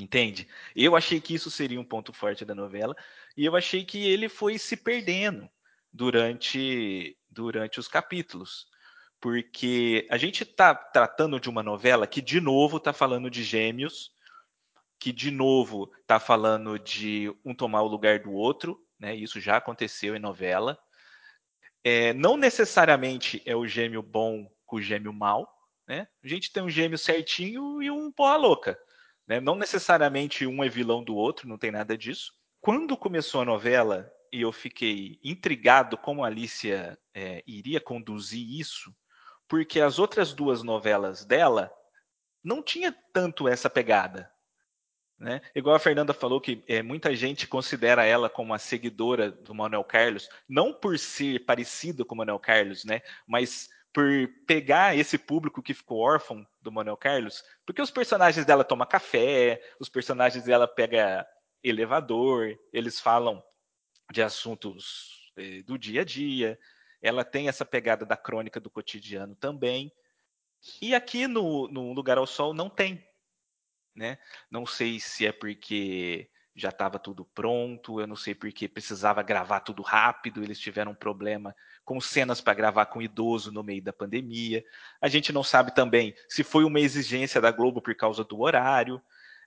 Entende? 0.00 0.48
Eu 0.74 0.96
achei 0.96 1.20
que 1.20 1.34
isso 1.34 1.50
seria 1.50 1.80
um 1.80 1.84
ponto 1.84 2.12
forte 2.12 2.44
da 2.44 2.54
novela 2.54 2.96
e 3.36 3.44
eu 3.44 3.54
achei 3.54 3.84
que 3.84 4.08
ele 4.08 4.28
foi 4.28 4.58
se 4.58 4.76
perdendo 4.76 5.48
durante 5.92 7.16
durante 7.30 7.78
os 7.78 7.86
capítulos 7.86 8.70
porque 9.20 10.08
a 10.10 10.16
gente 10.16 10.42
está 10.42 10.74
tratando 10.74 11.38
de 11.38 11.50
uma 11.50 11.62
novela 11.62 12.06
que, 12.06 12.22
de 12.22 12.40
novo, 12.40 12.78
está 12.78 12.92
falando 12.92 13.30
de 13.30 13.44
gêmeos, 13.44 14.12
que, 14.98 15.12
de 15.12 15.30
novo, 15.30 15.92
está 16.00 16.18
falando 16.18 16.78
de 16.78 17.30
um 17.44 17.54
tomar 17.54 17.82
o 17.82 17.88
lugar 17.88 18.20
do 18.20 18.32
outro, 18.32 18.82
né? 18.98 19.14
Isso 19.14 19.38
já 19.38 19.58
aconteceu 19.58 20.16
em 20.16 20.18
novela. 20.18 20.78
É, 21.84 22.14
não 22.14 22.36
necessariamente 22.36 23.42
é 23.44 23.54
o 23.54 23.66
gêmeo 23.66 24.02
bom 24.02 24.50
com 24.64 24.76
o 24.76 24.82
gêmeo 24.82 25.12
mal, 25.12 25.50
né? 25.86 26.08
A 26.24 26.28
gente 26.28 26.50
tem 26.50 26.62
um 26.62 26.70
gêmeo 26.70 26.98
certinho 26.98 27.82
e 27.82 27.90
um 27.90 28.10
porra 28.10 28.36
louca. 28.36 28.78
Né? 29.30 29.38
Não 29.38 29.54
necessariamente 29.54 30.44
um 30.44 30.64
é 30.64 30.68
vilão 30.68 31.04
do 31.04 31.14
outro, 31.14 31.48
não 31.48 31.56
tem 31.56 31.70
nada 31.70 31.96
disso. 31.96 32.32
Quando 32.60 32.96
começou 32.96 33.40
a 33.40 33.44
novela 33.44 34.12
e 34.32 34.40
eu 34.40 34.50
fiquei 34.50 35.20
intrigado 35.22 35.96
como 35.96 36.24
a 36.24 36.26
Alicia 36.26 36.98
é, 37.14 37.40
iria 37.46 37.80
conduzir 37.80 38.44
isso, 38.58 38.92
porque 39.46 39.80
as 39.80 40.00
outras 40.00 40.32
duas 40.32 40.64
novelas 40.64 41.24
dela 41.24 41.72
não 42.42 42.60
tinha 42.60 42.92
tanto 43.12 43.46
essa 43.46 43.70
pegada. 43.70 44.28
Né? 45.16 45.40
Igual 45.54 45.76
a 45.76 45.80
Fernanda 45.80 46.12
falou 46.12 46.40
que 46.40 46.64
é, 46.66 46.82
muita 46.82 47.14
gente 47.14 47.46
considera 47.46 48.04
ela 48.04 48.28
como 48.28 48.52
a 48.52 48.58
seguidora 48.58 49.30
do 49.30 49.54
Manuel 49.54 49.84
Carlos, 49.84 50.28
não 50.48 50.72
por 50.72 50.98
ser 50.98 51.44
parecida 51.44 52.04
com 52.04 52.16
o 52.16 52.18
Manuel 52.18 52.40
Carlos, 52.40 52.84
né? 52.84 53.00
mas 53.28 53.68
por 53.92 54.06
pegar 54.46 54.96
esse 54.96 55.18
público 55.18 55.62
que 55.62 55.74
ficou 55.74 55.98
órfão 55.98 56.46
do 56.60 56.70
Manuel 56.70 56.96
Carlos, 56.96 57.42
porque 57.66 57.82
os 57.82 57.90
personagens 57.90 58.46
dela 58.46 58.64
tomam 58.64 58.86
café, 58.86 59.60
os 59.80 59.88
personagens 59.88 60.44
dela 60.44 60.68
pegam 60.68 61.24
elevador, 61.62 62.56
eles 62.72 63.00
falam 63.00 63.42
de 64.12 64.22
assuntos 64.22 65.32
eh, 65.36 65.62
do 65.62 65.76
dia 65.76 66.02
a 66.02 66.04
dia, 66.04 66.58
ela 67.02 67.24
tem 67.24 67.48
essa 67.48 67.64
pegada 67.64 68.04
da 68.06 68.16
crônica 68.16 68.60
do 68.60 68.70
cotidiano 68.70 69.34
também. 69.34 69.92
E 70.80 70.94
aqui 70.94 71.26
no, 71.26 71.68
no 71.68 71.92
Lugar 71.92 72.18
ao 72.18 72.26
Sol 72.26 72.52
não 72.52 72.68
tem. 72.68 73.04
Né? 73.94 74.18
Não 74.50 74.66
sei 74.66 75.00
se 75.00 75.26
é 75.26 75.32
porque 75.32 76.29
já 76.54 76.70
estava 76.70 76.98
tudo 76.98 77.24
pronto, 77.24 78.00
eu 78.00 78.06
não 78.06 78.16
sei 78.16 78.34
porque 78.34 78.68
precisava 78.68 79.22
gravar 79.22 79.60
tudo 79.60 79.82
rápido, 79.82 80.42
eles 80.42 80.58
tiveram 80.58 80.92
um 80.92 80.96
problema 80.96 81.54
com 81.84 82.00
cenas 82.00 82.40
para 82.40 82.54
gravar 82.54 82.86
com 82.86 83.00
idoso 83.00 83.52
no 83.52 83.62
meio 83.62 83.82
da 83.82 83.92
pandemia. 83.92 84.64
A 85.00 85.08
gente 85.08 85.32
não 85.32 85.42
sabe 85.42 85.74
também 85.74 86.14
se 86.28 86.42
foi 86.42 86.64
uma 86.64 86.80
exigência 86.80 87.40
da 87.40 87.50
Globo 87.50 87.80
por 87.80 87.94
causa 87.94 88.24
do 88.24 88.40
horário. 88.40 89.00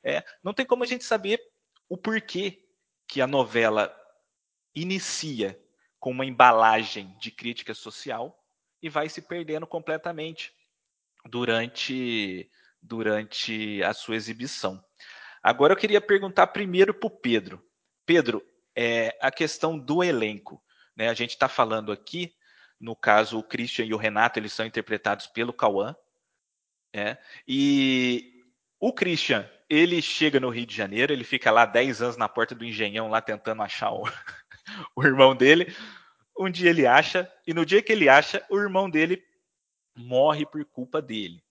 É, 0.03 0.23
não 0.43 0.53
tem 0.53 0.65
como 0.65 0.83
a 0.83 0.87
gente 0.87 1.03
saber 1.03 1.39
o 1.89 1.97
porquê 1.97 2.65
que 3.07 3.21
a 3.21 3.27
novela 3.27 3.95
inicia 4.73 5.59
com 5.99 6.11
uma 6.11 6.25
embalagem 6.25 7.15
de 7.19 7.31
crítica 7.31 7.73
social 7.73 8.43
e 8.81 8.89
vai 8.89 9.07
se 9.07 9.21
perdendo 9.21 9.65
completamente 9.67 10.51
durante, 11.25 12.49
durante 12.81 13.81
a 13.83 13.93
sua 13.93 14.15
exibição. 14.15 14.83
Agora 15.43 15.73
eu 15.73 15.77
queria 15.77 15.99
perguntar 15.99 16.47
primeiro 16.47 16.93
para 16.93 17.07
o 17.07 17.09
Pedro. 17.09 17.61
Pedro, 18.05 18.41
é, 18.73 19.15
a 19.21 19.29
questão 19.29 19.77
do 19.77 20.01
elenco. 20.01 20.63
Né? 20.95 21.09
A 21.09 21.13
gente 21.13 21.31
está 21.31 21.49
falando 21.49 21.91
aqui, 21.91 22.33
no 22.79 22.95
caso, 22.95 23.37
o 23.37 23.43
Christian 23.43 23.85
e 23.85 23.93
o 23.93 23.97
Renato, 23.97 24.39
eles 24.39 24.53
são 24.53 24.65
interpretados 24.65 25.27
pelo 25.27 25.51
Cauã. 25.51 25.93
É, 26.95 27.17
e 27.45 28.41
o 28.79 28.93
Christian, 28.93 29.49
ele 29.69 30.01
chega 30.01 30.39
no 30.39 30.49
Rio 30.49 30.65
de 30.65 30.75
Janeiro, 30.75 31.11
ele 31.11 31.23
fica 31.23 31.51
lá 31.51 31.65
10 31.65 32.01
anos 32.01 32.17
na 32.17 32.29
porta 32.29 32.55
do 32.55 32.63
engenhão, 32.63 33.09
lá 33.09 33.19
tentando 33.19 33.61
achar 33.63 33.91
o, 33.91 34.03
o 34.95 35.03
irmão 35.03 35.35
dele. 35.35 35.75
Um 36.37 36.49
dia 36.49 36.69
ele 36.69 36.85
acha, 36.85 37.29
e 37.45 37.53
no 37.53 37.65
dia 37.65 37.81
que 37.81 37.91
ele 37.91 38.07
acha, 38.07 38.45
o 38.49 38.57
irmão 38.57 38.89
dele 38.89 39.21
morre 39.95 40.45
por 40.45 40.63
culpa 40.65 41.01
dele. 41.01 41.42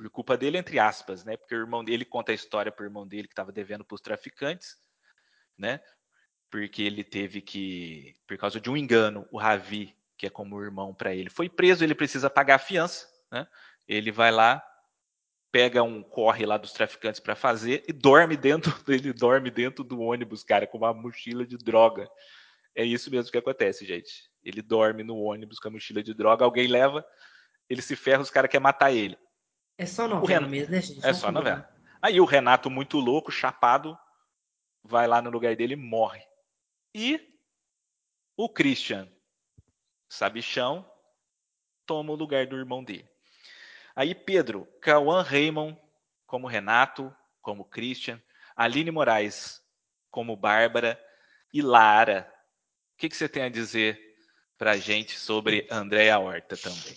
Por 0.00 0.08
culpa 0.08 0.34
dele, 0.34 0.56
entre 0.56 0.78
aspas, 0.78 1.26
né? 1.26 1.36
Porque 1.36 1.54
o 1.54 1.58
irmão 1.58 1.84
dele 1.84 2.06
conta 2.06 2.32
a 2.32 2.34
história 2.34 2.72
para 2.72 2.84
o 2.84 2.86
irmão 2.86 3.06
dele 3.06 3.28
que 3.28 3.32
estava 3.32 3.52
devendo 3.52 3.84
para 3.84 3.94
os 3.94 4.00
traficantes, 4.00 4.78
né? 5.58 5.78
Porque 6.50 6.80
ele 6.80 7.04
teve 7.04 7.42
que, 7.42 8.14
por 8.26 8.38
causa 8.38 8.58
de 8.58 8.70
um 8.70 8.78
engano, 8.78 9.28
o 9.30 9.36
Ravi, 9.36 9.94
que 10.16 10.26
é 10.26 10.30
como 10.30 10.62
irmão 10.62 10.94
para 10.94 11.14
ele, 11.14 11.28
foi 11.28 11.50
preso, 11.50 11.84
ele 11.84 11.94
precisa 11.94 12.30
pagar 12.30 12.54
a 12.54 12.58
fiança, 12.58 13.06
né? 13.30 13.46
Ele 13.86 14.10
vai 14.10 14.30
lá, 14.30 14.66
pega 15.52 15.82
um 15.82 16.02
corre 16.02 16.46
lá 16.46 16.56
dos 16.56 16.72
traficantes 16.72 17.20
para 17.20 17.36
fazer 17.36 17.84
e 17.86 17.92
dorme 17.92 18.38
dentro, 18.38 18.72
ele 18.88 19.12
dorme 19.12 19.50
dentro 19.50 19.84
do 19.84 20.00
ônibus, 20.00 20.42
cara, 20.42 20.66
com 20.66 20.78
uma 20.78 20.94
mochila 20.94 21.44
de 21.44 21.58
droga. 21.58 22.10
É 22.74 22.82
isso 22.82 23.10
mesmo 23.10 23.30
que 23.30 23.36
acontece, 23.36 23.84
gente. 23.84 24.30
Ele 24.42 24.62
dorme 24.62 25.02
no 25.02 25.18
ônibus 25.18 25.58
com 25.58 25.68
a 25.68 25.72
mochila 25.72 26.02
de 26.02 26.14
droga, 26.14 26.42
alguém 26.42 26.68
leva, 26.68 27.04
ele 27.68 27.82
se 27.82 27.94
ferra, 27.94 28.22
os 28.22 28.30
caras 28.30 28.50
querem 28.50 28.62
matar 28.62 28.92
ele. 28.92 29.18
É 29.80 29.86
só 29.86 30.06
novela 30.06 30.46
mesmo, 30.46 30.72
né, 30.72 30.82
gente? 30.82 31.04
É 31.04 31.12
só 31.12 31.32
novela. 31.32 31.68
Aí 32.02 32.20
o 32.20 32.24
Renato, 32.24 32.68
muito 32.68 32.98
louco, 32.98 33.30
chapado, 33.30 33.98
vai 34.82 35.06
lá 35.06 35.22
no 35.22 35.30
lugar 35.30 35.56
dele 35.56 35.74
e 35.74 35.76
morre. 35.76 36.22
E 36.94 37.34
o 38.36 38.48
Christian, 38.48 39.08
sabichão, 40.08 40.90
toma 41.86 42.12
o 42.12 42.16
lugar 42.16 42.46
do 42.46 42.56
irmão 42.56 42.82
dele. 42.82 43.08
Aí 43.94 44.14
Pedro, 44.14 44.66
Cauã 44.80 45.22
Raymond 45.22 45.78
como 46.26 46.46
Renato, 46.46 47.14
como 47.40 47.64
Christian, 47.64 48.20
Aline 48.54 48.90
Moraes 48.90 49.62
como 50.10 50.36
Bárbara 50.36 51.00
e 51.52 51.62
Lara 51.62 52.30
que, 53.00 53.08
que 53.08 53.16
você 53.16 53.28
tem 53.28 53.44
a 53.44 53.48
dizer 53.48 53.98
para 54.58 54.72
a 54.72 54.76
gente 54.76 55.18
sobre 55.18 55.66
Andréa 55.70 56.18
Horta 56.18 56.54
também? 56.54 56.94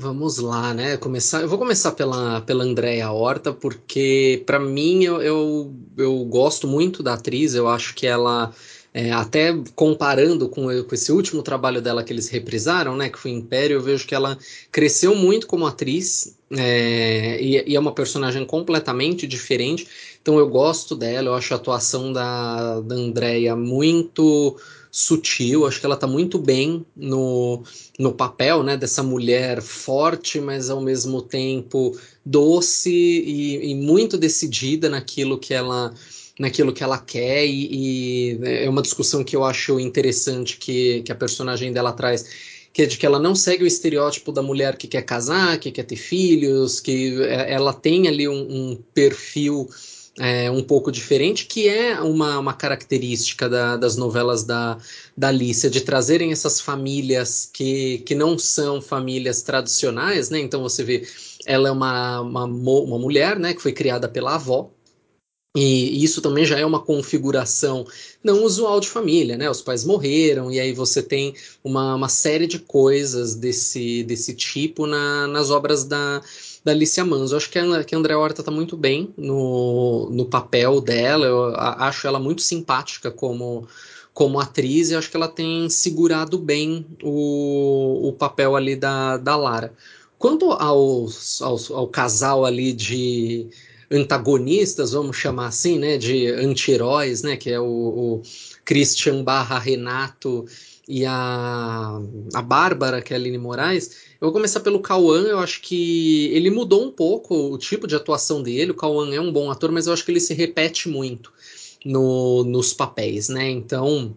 Vamos 0.00 0.38
lá, 0.38 0.72
né? 0.72 0.96
Começar, 0.96 1.42
eu 1.42 1.48
vou 1.48 1.58
começar 1.58 1.90
pela, 1.90 2.40
pela 2.42 2.62
Andréa 2.62 3.10
Horta, 3.10 3.52
porque 3.52 4.44
para 4.46 4.60
mim 4.60 5.02
eu, 5.02 5.20
eu, 5.20 5.74
eu, 5.96 6.24
gosto 6.26 6.68
muito 6.68 7.02
da 7.02 7.14
atriz, 7.14 7.52
eu 7.52 7.66
acho 7.66 7.94
que 7.94 8.06
ela 8.06 8.54
É, 8.94 9.12
até 9.12 9.54
comparando 9.74 10.48
com, 10.48 10.62
com, 10.84 10.94
esse 10.94 11.12
último 11.12 11.42
trabalho 11.42 11.82
dela 11.82 12.02
que 12.02 12.12
eles 12.12 12.28
reprisaram, 12.28 12.96
né, 12.96 13.10
que 13.10 13.18
foi 13.18 13.32
Império, 13.32 13.76
eu 13.76 13.82
vejo 13.82 14.06
que 14.06 14.14
ela 14.14 14.38
cresceu 14.72 15.14
muito 15.14 15.46
como 15.46 15.66
atriz 15.66 16.36
é, 16.50 17.38
e, 17.40 17.70
e, 17.70 17.76
é 17.76 17.80
uma 17.80 17.92
personagem 17.92 18.46
completamente 18.46 19.26
diferente. 19.26 19.86
Então 20.22 20.38
eu 20.38 20.48
gosto 20.48 20.96
dela, 20.96 21.28
eu 21.28 21.34
acho 21.34 21.52
a 21.52 21.56
atuação 21.56 22.12
da, 22.12 22.80
da 22.80 22.94
Andrea 22.94 23.54
muito 23.56 24.56
sutil, 24.90 25.66
acho 25.66 25.80
que 25.80 25.86
ela 25.86 25.94
está 25.94 26.06
muito 26.06 26.38
bem 26.38 26.84
no, 26.96 27.62
no 27.98 28.12
papel, 28.12 28.62
né, 28.62 28.76
dessa 28.76 29.02
mulher 29.02 29.60
forte, 29.60 30.40
mas 30.40 30.70
ao 30.70 30.80
mesmo 30.80 31.22
tempo 31.22 31.98
doce 32.24 32.90
e, 32.90 33.70
e 33.70 33.74
muito 33.74 34.16
decidida 34.16 34.88
naquilo 34.88 35.38
que 35.38 35.54
ela 35.54 35.94
naquilo 36.38 36.72
que 36.72 36.84
ela 36.84 36.98
quer. 36.98 37.46
E, 37.46 38.36
e, 38.36 38.40
é 38.44 38.68
uma 38.70 38.82
discussão 38.82 39.24
que 39.24 39.34
eu 39.34 39.44
acho 39.44 39.80
interessante 39.80 40.56
que, 40.56 41.02
que 41.02 41.10
a 41.10 41.16
personagem 41.16 41.72
dela 41.72 41.92
traz 41.92 42.24
que 42.72 42.82
é 42.82 42.86
de 42.86 42.96
que 42.96 43.04
ela 43.04 43.18
não 43.18 43.34
segue 43.34 43.64
o 43.64 43.66
estereótipo 43.66 44.30
da 44.30 44.40
mulher 44.40 44.76
que 44.76 44.86
quer 44.86 45.02
casar, 45.02 45.58
que 45.58 45.72
quer 45.72 45.82
ter 45.82 45.96
filhos, 45.96 46.78
que 46.78 47.20
é, 47.24 47.52
ela 47.52 47.72
tem 47.72 48.06
ali 48.06 48.28
um, 48.28 48.70
um 48.70 48.78
perfil 48.94 49.68
é, 50.18 50.50
um 50.50 50.62
pouco 50.62 50.90
diferente, 50.90 51.46
que 51.46 51.68
é 51.68 52.00
uma, 52.00 52.38
uma 52.38 52.52
característica 52.52 53.48
da, 53.48 53.76
das 53.76 53.96
novelas 53.96 54.42
da, 54.44 54.76
da 55.16 55.28
Alicia, 55.28 55.70
de 55.70 55.80
trazerem 55.80 56.32
essas 56.32 56.60
famílias 56.60 57.48
que, 57.52 57.98
que 57.98 58.14
não 58.14 58.38
são 58.38 58.80
famílias 58.82 59.42
tradicionais, 59.42 60.30
né? 60.30 60.40
Então 60.40 60.62
você 60.62 60.82
vê, 60.82 61.06
ela 61.46 61.68
é 61.68 61.72
uma, 61.72 62.20
uma, 62.20 62.44
uma 62.44 62.98
mulher, 62.98 63.38
né, 63.38 63.54
que 63.54 63.62
foi 63.62 63.72
criada 63.72 64.08
pela 64.08 64.34
avó, 64.34 64.70
e 65.56 66.04
isso 66.04 66.20
também 66.20 66.44
já 66.44 66.58
é 66.58 66.64
uma 66.64 66.80
configuração 66.80 67.86
não 68.22 68.44
usual 68.44 68.78
de 68.80 68.88
família, 68.88 69.36
né? 69.36 69.50
Os 69.50 69.62
pais 69.62 69.84
morreram, 69.84 70.52
e 70.52 70.60
aí 70.60 70.72
você 70.72 71.02
tem 71.02 71.34
uma, 71.64 71.94
uma 71.94 72.08
série 72.08 72.46
de 72.46 72.58
coisas 72.58 73.34
desse, 73.34 74.04
desse 74.04 74.34
tipo 74.34 74.86
na, 74.86 75.26
nas 75.26 75.50
obras 75.50 75.84
da, 75.84 76.22
da 76.64 76.72
Alicia 76.72 77.04
Manso. 77.04 77.34
Eu 77.34 77.38
acho 77.38 77.50
que 77.50 77.58
a, 77.58 77.84
que 77.84 77.94
a 77.94 77.98
André 77.98 78.14
Horta 78.16 78.42
está 78.42 78.50
muito 78.50 78.76
bem 78.76 79.12
no, 79.16 80.08
no 80.10 80.24
papel 80.26 80.80
dela, 80.80 81.26
eu 81.26 81.54
acho 81.56 82.06
ela 82.06 82.18
muito 82.18 82.42
simpática 82.42 83.10
como, 83.10 83.66
como 84.12 84.40
atriz, 84.40 84.90
e 84.90 84.96
acho 84.96 85.10
que 85.10 85.16
ela 85.16 85.28
tem 85.28 85.68
segurado 85.70 86.38
bem 86.38 86.86
o, 87.02 88.08
o 88.08 88.12
papel 88.12 88.56
ali 88.56 88.76
da, 88.76 89.16
da 89.16 89.36
Lara. 89.36 89.72
Quanto 90.18 90.50
aos, 90.50 91.40
aos, 91.40 91.70
ao 91.70 91.86
casal 91.86 92.44
ali 92.44 92.72
de 92.72 93.48
antagonistas, 93.90 94.92
vamos 94.92 95.16
chamar 95.16 95.46
assim, 95.46 95.78
né, 95.78 95.96
de 95.96 96.26
anti-heróis, 96.26 97.22
né, 97.22 97.36
que 97.36 97.50
é 97.50 97.60
o, 97.60 97.64
o 97.64 98.22
Christian 98.64 99.22
barra 99.22 99.58
Renato 99.58 100.44
e 100.86 101.06
a, 101.06 102.00
a 102.34 102.42
Bárbara, 102.42 103.00
que 103.00 103.12
é 103.12 103.16
a 103.16 103.20
Aline 103.20 103.38
Moraes, 103.38 104.07
eu 104.20 104.26
vou 104.26 104.32
começar 104.32 104.60
pelo 104.60 104.80
Cauã, 104.80 105.22
eu 105.22 105.38
acho 105.38 105.60
que 105.60 106.26
ele 106.32 106.50
mudou 106.50 106.84
um 106.84 106.90
pouco 106.90 107.34
o 107.52 107.58
tipo 107.58 107.86
de 107.86 107.94
atuação 107.94 108.42
dele, 108.42 108.72
o 108.72 108.76
Cauã 108.76 109.14
é 109.14 109.20
um 109.20 109.32
bom 109.32 109.50
ator, 109.50 109.70
mas 109.70 109.86
eu 109.86 109.92
acho 109.92 110.04
que 110.04 110.10
ele 110.10 110.20
se 110.20 110.34
repete 110.34 110.88
muito 110.88 111.32
no, 111.84 112.44
nos 112.44 112.72
papéis, 112.72 113.28
né, 113.28 113.50
então... 113.50 114.16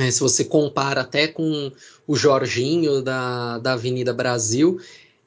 É, 0.00 0.12
se 0.12 0.20
você 0.20 0.44
compara 0.44 1.00
até 1.00 1.26
com 1.26 1.72
o 2.06 2.14
Jorginho 2.14 3.02
da, 3.02 3.58
da 3.58 3.72
Avenida 3.72 4.12
Brasil, 4.12 4.78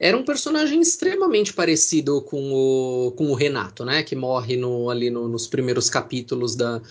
era 0.02 0.16
um 0.16 0.24
personagem 0.24 0.80
extremamente 0.80 1.52
parecido 1.52 2.22
com 2.22 2.52
o, 2.52 3.12
com 3.12 3.30
o 3.30 3.34
Renato, 3.34 3.84
né? 3.84 4.02
Que 4.02 4.16
morre 4.16 4.56
no, 4.56 4.90
ali 4.90 5.10
no, 5.10 5.28
nos 5.28 5.46
primeiros 5.46 5.88
capítulos 5.88 6.56
da, 6.56 6.82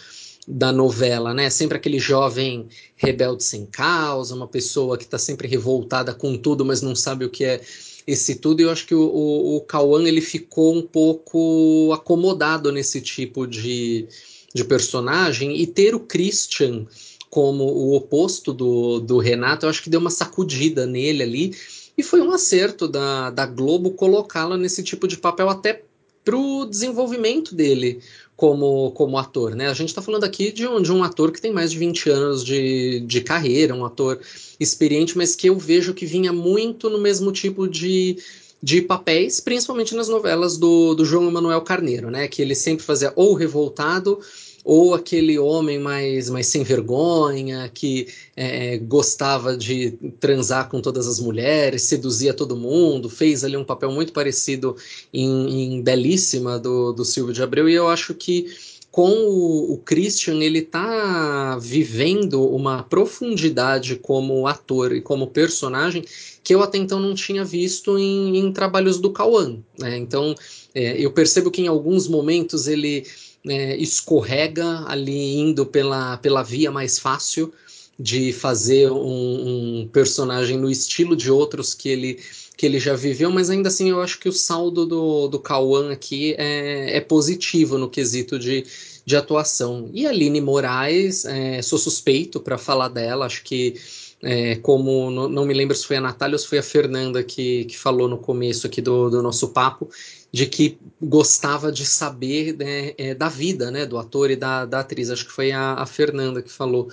da 0.47 0.71
novela, 0.71 1.33
né? 1.33 1.49
Sempre 1.49 1.77
aquele 1.77 1.99
jovem 1.99 2.67
rebelde 2.95 3.43
sem 3.43 3.65
causa, 3.65 4.35
uma 4.35 4.47
pessoa 4.47 4.97
que 4.97 5.03
está 5.03 5.17
sempre 5.17 5.47
revoltada 5.47 6.13
com 6.13 6.37
tudo, 6.37 6.65
mas 6.65 6.81
não 6.81 6.95
sabe 6.95 7.25
o 7.25 7.29
que 7.29 7.43
é 7.43 7.61
esse 8.07 8.35
tudo. 8.35 8.61
E 8.61 8.63
eu 8.63 8.71
acho 8.71 8.85
que 8.85 8.95
o, 8.95 9.01
o, 9.03 9.57
o 9.57 9.99
ele 10.07 10.21
ficou 10.21 10.75
um 10.75 10.81
pouco 10.81 11.91
acomodado 11.93 12.71
nesse 12.71 13.01
tipo 13.01 13.45
de, 13.45 14.07
de 14.53 14.63
personagem 14.63 15.59
e 15.59 15.67
ter 15.67 15.93
o 15.93 15.99
Christian 15.99 16.85
como 17.29 17.63
o 17.63 17.95
oposto 17.95 18.51
do, 18.51 18.99
do 18.99 19.17
Renato, 19.17 19.65
eu 19.65 19.69
acho 19.69 19.81
que 19.81 19.89
deu 19.89 20.01
uma 20.01 20.09
sacudida 20.09 20.85
nele 20.85 21.23
ali 21.23 21.55
e 21.97 22.03
foi 22.03 22.19
um 22.19 22.31
acerto 22.31 22.89
da, 22.89 23.29
da 23.29 23.45
Globo 23.45 23.91
colocá-la 23.91 24.57
nesse 24.57 24.83
tipo 24.83 25.07
de 25.07 25.15
papel 25.15 25.47
até 25.47 25.83
para 26.25 26.35
o 26.35 26.65
desenvolvimento 26.65 27.55
dele 27.55 28.01
como, 28.41 28.89
como 28.93 29.19
ator. 29.19 29.53
Né? 29.53 29.67
A 29.67 29.73
gente 29.75 29.89
está 29.89 30.01
falando 30.01 30.23
aqui 30.23 30.51
de 30.51 30.67
um, 30.67 30.81
de 30.81 30.91
um 30.91 31.03
ator 31.03 31.31
que 31.31 31.39
tem 31.39 31.53
mais 31.53 31.71
de 31.71 31.77
20 31.77 32.09
anos 32.09 32.43
de, 32.43 32.99
de 33.01 33.21
carreira, 33.21 33.75
um 33.75 33.85
ator 33.85 34.19
experiente, 34.59 35.15
mas 35.15 35.35
que 35.35 35.47
eu 35.47 35.59
vejo 35.59 35.93
que 35.93 36.07
vinha 36.07 36.33
muito 36.33 36.89
no 36.89 36.97
mesmo 36.97 37.31
tipo 37.31 37.67
de, 37.67 38.17
de 38.61 38.81
papéis, 38.81 39.39
principalmente 39.39 39.93
nas 39.93 40.07
novelas 40.07 40.57
do, 40.57 40.95
do 40.95 41.05
João 41.05 41.27
Emanuel 41.27 41.61
Carneiro, 41.61 42.09
né? 42.09 42.27
que 42.27 42.41
ele 42.41 42.55
sempre 42.55 42.83
fazia 42.83 43.13
ou 43.15 43.35
revoltado 43.35 44.19
ou 44.63 44.93
aquele 44.93 45.39
homem 45.39 45.79
mais, 45.79 46.29
mais 46.29 46.47
sem 46.47 46.63
vergonha, 46.63 47.69
que 47.73 48.07
é, 48.35 48.77
gostava 48.77 49.57
de 49.57 49.91
transar 50.19 50.69
com 50.69 50.81
todas 50.81 51.07
as 51.07 51.19
mulheres, 51.19 51.83
seduzia 51.83 52.33
todo 52.33 52.55
mundo, 52.55 53.09
fez 53.09 53.43
ali 53.43 53.57
um 53.57 53.63
papel 53.63 53.91
muito 53.91 54.13
parecido 54.13 54.75
em, 55.13 55.75
em 55.77 55.81
Belíssima 55.81 56.59
do, 56.59 56.93
do 56.93 57.03
Silvio 57.03 57.33
de 57.33 57.41
Abreu, 57.41 57.67
e 57.67 57.73
eu 57.73 57.87
acho 57.87 58.13
que 58.13 58.47
com 58.91 59.09
o, 59.09 59.73
o 59.73 59.77
Christian 59.77 60.43
ele 60.43 60.59
está 60.59 61.57
vivendo 61.57 62.45
uma 62.45 62.83
profundidade 62.83 63.95
como 63.95 64.45
ator 64.45 64.93
e 64.93 65.01
como 65.01 65.27
personagem 65.27 66.03
que 66.43 66.53
eu 66.53 66.61
até 66.61 66.77
então 66.77 66.99
não 66.99 67.15
tinha 67.15 67.45
visto 67.45 67.97
em, 67.97 68.37
em 68.37 68.51
trabalhos 68.51 68.99
do 68.99 69.11
Cauã. 69.11 69.57
Né? 69.79 69.97
Então 69.97 70.35
é, 70.75 70.99
eu 71.01 71.11
percebo 71.13 71.49
que 71.49 71.61
em 71.61 71.67
alguns 71.67 72.07
momentos 72.07 72.67
ele 72.67 73.05
é, 73.47 73.75
escorrega 73.77 74.85
ali 74.87 75.37
indo 75.37 75.65
pela, 75.65 76.17
pela 76.17 76.43
via 76.43 76.71
mais 76.71 76.99
fácil 76.99 77.51
de 77.97 78.33
fazer 78.33 78.91
um, 78.91 79.81
um, 79.81 79.89
personagem 79.91 80.57
no 80.57 80.69
estilo 80.69 81.15
de 81.15 81.29
outros 81.29 81.73
que 81.73 81.89
ele, 81.89 82.19
que 82.57 82.65
ele 82.65 82.79
já 82.79 82.95
viveu, 82.95 83.29
mas 83.29 83.49
ainda 83.49 83.69
assim 83.69 83.89
eu 83.89 84.01
acho 84.01 84.19
que 84.19 84.27
o 84.27 84.33
saldo 84.33 84.85
do, 84.85 85.27
do 85.27 85.39
Cauã 85.39 85.91
aqui 85.91 86.33
é, 86.37 86.97
é 86.97 87.01
positivo 87.01 87.77
no 87.77 87.89
quesito 87.89 88.39
de, 88.39 88.65
de 89.05 89.15
atuação. 89.15 89.89
E 89.93 90.07
a 90.07 90.09
Aline 90.09 90.41
Moraes, 90.41 91.25
é, 91.25 91.61
sou 91.61 91.77
suspeito 91.77 92.39
para 92.39 92.57
falar 92.57 92.87
dela, 92.87 93.25
acho 93.25 93.43
que 93.43 93.75
é, 94.23 94.55
como 94.57 95.09
não, 95.09 95.27
não, 95.27 95.45
me 95.45 95.53
lembro 95.53 95.75
se 95.75 95.85
foi 95.85 95.97
a 95.97 96.01
Natália 96.01 96.35
ou 96.35 96.39
se 96.39 96.47
foi 96.47 96.59
a 96.59 96.63
Fernanda 96.63 97.23
que, 97.23 97.65
que 97.65 97.77
falou 97.77 98.07
no 98.07 98.17
começo 98.17 98.67
aqui 98.67 98.81
do, 98.81 99.09
do 99.09 99.21
nosso 99.21 99.49
papo, 99.49 99.89
de 100.31 100.45
que 100.45 100.77
gostava 101.01 101.71
de 101.71 101.85
saber 101.85 102.55
né, 102.57 102.93
é, 102.97 103.13
da 103.13 103.27
vida 103.27 103.69
né, 103.69 103.85
do 103.85 103.97
ator 103.97 104.31
e 104.31 104.35
da, 104.35 104.65
da 104.65 104.79
atriz. 104.79 105.09
Acho 105.09 105.25
que 105.25 105.31
foi 105.31 105.51
a, 105.51 105.73
a, 105.73 105.85
Fernanda 105.85 106.41
que 106.41 106.51
falou 106.51 106.87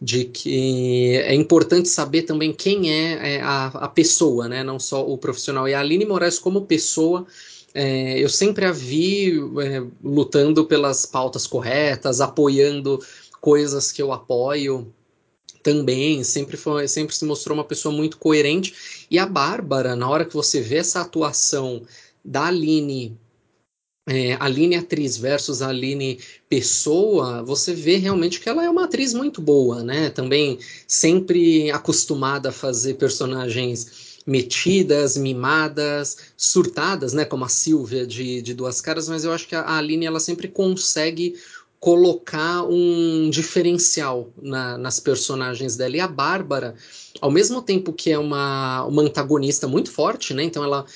de 0.00 0.24
que 0.24 1.16
é 1.16 1.34
importante 1.34 1.88
saber 1.88 2.22
também 2.22 2.52
quem 2.52 2.92
é, 2.92 3.36
é 3.36 3.40
a, 3.40 3.66
a, 3.66 3.88
pessoa, 3.88 4.48
né, 4.48 4.62
não 4.62 4.78
só 4.78 5.06
o 5.06 5.16
profissional. 5.16 5.66
E 5.66 5.72
a 5.72 5.80
Aline 5.80 6.04
Moraes, 6.04 6.38
como 6.38 6.66
pessoa, 6.66 7.26
é, 7.72 8.18
eu 8.18 8.28
sempre 8.28 8.66
a 8.66 8.72
vi 8.72 9.32
é, 9.62 9.82
lutando 10.02 10.66
pelas 10.66 11.06
pautas 11.06 11.46
corretas, 11.46 12.20
apoiando 12.20 13.00
coisas 13.40 13.90
que 13.90 14.02
eu 14.02 14.12
apoio 14.12 14.92
também, 15.62 16.22
sempre 16.22 16.58
foi, 16.58 16.86
sempre 16.86 17.16
se 17.16 17.24
mostrou 17.24 17.56
uma 17.56 17.64
pessoa 17.64 17.92
muito 17.92 18.18
coerente. 18.18 19.06
E 19.10 19.18
a 19.18 19.24
Bárbara, 19.24 19.96
na 19.96 20.08
hora 20.08 20.26
que 20.26 20.34
você 20.34 20.60
vê 20.60 20.76
essa 20.76 21.00
atuação 21.00 21.82
da 22.24 22.46
Aline, 22.46 23.18
é, 24.06 24.36
Aline 24.38 24.76
atriz 24.76 25.16
versus 25.16 25.62
Aline 25.62 26.18
pessoa, 26.48 27.42
você 27.42 27.74
vê 27.74 27.96
realmente 27.96 28.40
que 28.40 28.48
ela 28.48 28.64
é 28.64 28.70
uma 28.70 28.84
atriz 28.84 29.14
muito 29.14 29.40
boa, 29.40 29.82
né? 29.82 30.10
Também 30.10 30.58
sempre 30.86 31.70
acostumada 31.70 32.50
a 32.50 32.52
fazer 32.52 32.94
personagens 32.94 34.14
metidas, 34.26 35.16
mimadas, 35.16 36.18
surtadas, 36.36 37.12
né? 37.12 37.24
Como 37.24 37.44
a 37.44 37.48
Silvia 37.48 38.06
de, 38.06 38.40
de 38.42 38.54
Duas 38.54 38.80
Caras, 38.80 39.08
mas 39.08 39.24
eu 39.24 39.32
acho 39.32 39.48
que 39.48 39.54
a 39.54 39.76
Aline 39.76 40.06
ela 40.06 40.20
sempre 40.20 40.48
consegue 40.48 41.34
colocar 41.84 42.62
um 42.62 43.28
diferencial 43.28 44.32
na, 44.40 44.78
nas 44.78 44.98
personagens 44.98 45.76
dela. 45.76 45.94
E 45.94 46.00
a 46.00 46.08
Bárbara, 46.08 46.74
ao 47.20 47.30
mesmo 47.30 47.60
tempo 47.60 47.92
que 47.92 48.10
é 48.10 48.18
uma, 48.18 48.84
uma 48.84 49.02
antagonista 49.02 49.68
muito 49.68 49.90
forte, 49.90 50.32
né? 50.32 50.44
Então 50.44 50.64
ela 50.64 50.86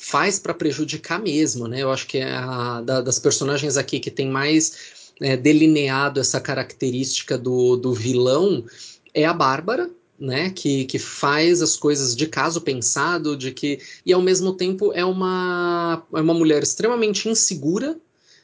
faz 0.00 0.38
para 0.38 0.54
prejudicar 0.54 1.20
mesmo, 1.20 1.66
né? 1.66 1.82
Eu 1.82 1.90
acho 1.90 2.06
que 2.06 2.18
é 2.18 2.32
a 2.32 2.80
da, 2.80 3.00
das 3.00 3.18
personagens 3.18 3.76
aqui 3.76 3.98
que 3.98 4.10
tem 4.10 4.28
mais 4.28 5.12
é, 5.20 5.36
delineado 5.36 6.20
essa 6.20 6.40
característica 6.40 7.36
do, 7.36 7.76
do 7.76 7.92
vilão 7.92 8.64
é 9.12 9.24
a 9.24 9.34
Bárbara, 9.34 9.90
né, 10.18 10.50
que, 10.50 10.84
que 10.84 10.98
faz 10.98 11.62
as 11.62 11.76
coisas 11.76 12.14
de 12.14 12.26
caso 12.26 12.60
pensado, 12.60 13.36
de 13.36 13.52
que 13.52 13.78
e 14.04 14.12
ao 14.12 14.20
mesmo 14.20 14.52
tempo 14.52 14.92
é 14.92 15.04
uma, 15.04 16.04
é 16.12 16.20
uma 16.20 16.34
mulher 16.34 16.62
extremamente 16.62 17.28
insegura, 17.28 17.96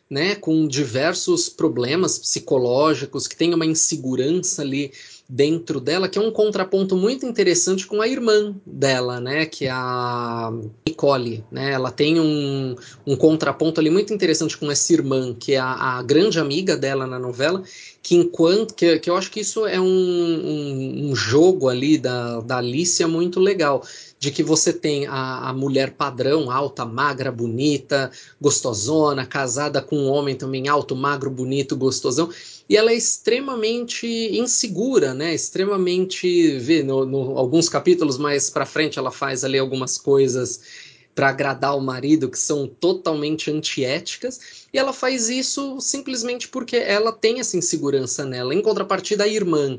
né, 0.08 0.34
com 0.36 0.68
diversos 0.68 1.48
problemas 1.48 2.18
psicológicos, 2.18 3.26
que 3.26 3.36
tem 3.36 3.52
uma 3.52 3.66
insegurança 3.66 4.62
ali 4.62 4.92
dentro 5.28 5.80
dela, 5.80 6.08
que 6.08 6.18
é 6.18 6.22
um 6.22 6.30
contraponto 6.30 6.96
muito 6.96 7.24
interessante 7.24 7.86
com 7.86 8.00
a 8.02 8.08
irmã 8.08 8.54
dela, 8.64 9.20
né, 9.20 9.46
que 9.46 9.64
é 9.64 9.70
a 9.70 10.52
Nicole, 10.86 11.42
né, 11.50 11.72
ela 11.72 11.90
tem 11.90 12.20
um, 12.20 12.76
um 13.06 13.16
contraponto 13.16 13.80
ali 13.80 13.88
muito 13.88 14.12
interessante 14.12 14.56
com 14.56 14.70
essa 14.70 14.92
irmã, 14.92 15.34
que 15.34 15.54
é 15.54 15.58
a, 15.58 15.98
a 15.98 16.02
grande 16.02 16.38
amiga 16.38 16.76
dela 16.76 17.06
na 17.06 17.18
novela, 17.18 17.62
que 18.02 18.14
enquanto, 18.14 18.74
que, 18.74 18.98
que 18.98 19.08
eu 19.08 19.16
acho 19.16 19.30
que 19.30 19.40
isso 19.40 19.66
é 19.66 19.80
um, 19.80 19.86
um, 19.86 21.10
um 21.10 21.16
jogo 21.16 21.70
ali 21.70 21.96
da, 21.96 22.40
da 22.40 22.58
Alicia 22.58 23.08
muito 23.08 23.40
legal, 23.40 23.82
de 24.18 24.30
que 24.30 24.42
você 24.42 24.72
tem 24.72 25.06
a, 25.06 25.50
a, 25.50 25.52
mulher 25.52 25.92
padrão, 25.92 26.50
alta, 26.50 26.84
magra, 26.84 27.32
bonita, 27.32 28.10
gostosona, 28.40 29.26
casada 29.26 29.82
com 29.82 29.96
um 29.96 30.08
homem 30.08 30.34
também 30.34 30.68
alto, 30.68 30.94
magro, 30.94 31.30
bonito, 31.30 31.76
gostosão, 31.76 32.30
e 32.68 32.76
ela 32.76 32.90
é 32.90 32.94
extremamente 32.94 34.06
insegura, 34.06 35.12
né? 35.12 35.34
Extremamente, 35.34 36.58
vê, 36.58 36.82
no, 36.82 37.04
no 37.04 37.38
alguns 37.38 37.68
capítulos 37.68 38.16
mais 38.16 38.48
para 38.48 38.64
frente 38.64 38.98
ela 38.98 39.10
faz 39.10 39.44
ali 39.44 39.58
algumas 39.58 39.98
coisas 39.98 40.60
para 41.14 41.28
agradar 41.28 41.76
o 41.76 41.80
marido 41.80 42.28
que 42.28 42.38
são 42.38 42.66
totalmente 42.66 43.50
antiéticas, 43.50 44.66
e 44.72 44.78
ela 44.78 44.92
faz 44.92 45.28
isso 45.28 45.80
simplesmente 45.80 46.48
porque 46.48 46.76
ela 46.76 47.12
tem 47.12 47.38
essa 47.38 47.56
insegurança 47.56 48.24
nela. 48.24 48.54
Em 48.54 48.60
contrapartida, 48.60 49.24
a 49.24 49.28
irmã 49.28 49.78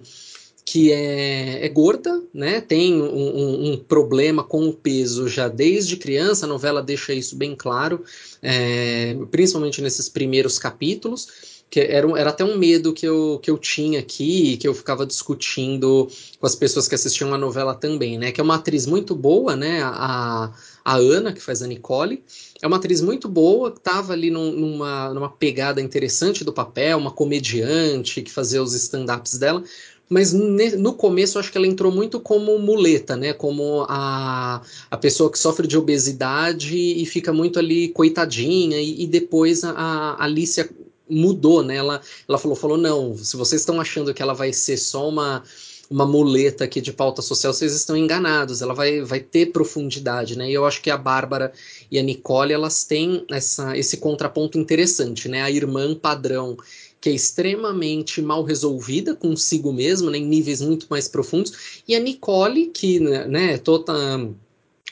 que 0.66 0.92
é, 0.92 1.64
é 1.64 1.70
gorda, 1.70 2.24
né? 2.34 2.60
Tem 2.60 3.00
um, 3.00 3.06
um, 3.06 3.72
um, 3.74 3.78
problema 3.78 4.44
com 4.44 4.68
o 4.68 4.74
peso 4.74 5.28
já 5.28 5.48
desde 5.48 5.96
criança. 5.96 6.46
A 6.46 6.50
novela 6.50 6.82
deixa 6.82 7.14
isso 7.14 7.36
bem 7.36 7.56
claro, 7.56 8.04
é, 8.42 9.16
principalmente 9.30 9.80
nesses 9.80 10.10
primeiros 10.10 10.58
capítulos. 10.58 11.28
Que 11.70 11.80
era, 11.80 12.08
era 12.20 12.30
até 12.30 12.44
um 12.44 12.58
medo 12.58 12.94
que 12.94 13.06
eu, 13.06 13.40
que 13.42 13.50
eu 13.50 13.58
tinha 13.58 14.00
aqui, 14.00 14.56
que 14.58 14.68
eu 14.68 14.74
ficava 14.74 15.06
discutindo 15.06 16.08
com 16.40 16.46
as 16.46 16.56
pessoas 16.56 16.88
que 16.88 16.96
assistiam 16.96 17.34
a 17.34 17.38
novela 17.38 17.74
também, 17.74 18.18
né? 18.18 18.32
Que 18.32 18.40
é 18.40 18.44
uma 18.44 18.56
atriz 18.56 18.86
muito 18.86 19.16
boa, 19.16 19.56
né? 19.56 19.82
A, 19.84 20.54
a 20.86 20.96
Ana, 20.96 21.34
que 21.34 21.42
faz 21.42 21.62
a 21.62 21.68
Nicole, 21.68 22.24
é 22.62 22.68
uma 22.68 22.78
atriz 22.78 23.02
muito 23.02 23.28
boa, 23.28 23.74
estava 23.76 24.14
ali 24.14 24.30
num, 24.30 24.52
numa, 24.52 25.14
numa 25.14 25.30
pegada 25.30 25.82
interessante 25.82 26.44
do 26.44 26.54
papel, 26.54 26.98
uma 26.98 27.12
comediante 27.12 28.22
que 28.22 28.32
fazia 28.32 28.62
os 28.62 28.74
stand-ups 28.74 29.38
dela, 29.38 29.64
mas 30.08 30.32
no 30.34 30.94
começo 30.94 31.40
acho 31.40 31.52
que 31.52 31.58
ela 31.58 31.66
entrou 31.66 31.92
muito 31.92 32.20
como 32.20 32.58
muleta, 32.60 33.16
né? 33.16 33.34
Como 33.34 33.86
a, 33.90 34.62
a 34.90 34.98
pessoa 34.98 35.32
que 35.32 35.40
sofre 35.40 35.68
de 35.68 35.78
obesidade 35.78 36.78
e 36.78 37.06
fica 37.06 37.34
muito 37.34 37.58
ali 37.58 37.90
coitadinha, 37.90 38.80
e, 38.80 39.04
e 39.04 39.08
depois 39.08 39.64
a, 39.64 39.72
a 39.72 40.24
Alicia 40.24 40.70
mudou, 41.10 41.64
né? 41.64 41.76
Ela, 41.76 42.02
ela 42.28 42.38
falou, 42.38 42.56
falou, 42.56 42.78
não, 42.78 43.18
se 43.18 43.38
vocês 43.38 43.62
estão 43.62 43.80
achando 43.80 44.14
que 44.14 44.22
ela 44.22 44.34
vai 44.34 44.52
ser 44.54 44.78
só 44.78 45.08
uma 45.08 45.44
uma 45.90 46.06
muleta 46.06 46.64
aqui 46.64 46.82
de 46.82 46.92
pauta 46.92 47.22
social, 47.22 47.54
vocês 47.54 47.74
estão 47.74 47.96
enganados. 47.96 48.62
Ela 48.62 48.74
vai, 48.74 49.02
vai 49.02 49.20
ter 49.20 49.52
profundidade, 49.52 50.38
né? 50.38 50.50
E 50.50 50.54
eu 50.54 50.66
acho 50.66 50.82
que 50.82 50.90
a 50.90 50.98
Bárbara 50.98 51.54
e 51.92 52.00
a 52.00 52.04
Nicole, 52.04 52.54
elas 52.54 52.84
têm 52.84 53.24
essa, 53.30 53.78
esse 53.78 53.98
contraponto 53.98 54.58
interessante, 54.58 55.30
né? 55.30 55.42
A 55.42 55.52
irmã 55.52 55.94
padrão 55.94 56.58
que 57.00 57.10
é 57.10 57.14
extremamente 57.14 58.20
mal 58.20 58.44
resolvida 58.44 59.16
consigo 59.16 59.72
mesma, 59.72 60.10
né, 60.10 60.18
em 60.18 60.26
níveis 60.26 60.60
muito 60.60 60.88
mais 60.90 61.08
profundos, 61.08 61.84
e 61.88 61.96
a 61.96 62.00
Nicole, 62.00 62.72
que 62.74 63.00
né, 63.00 63.60
toda, 63.60 63.94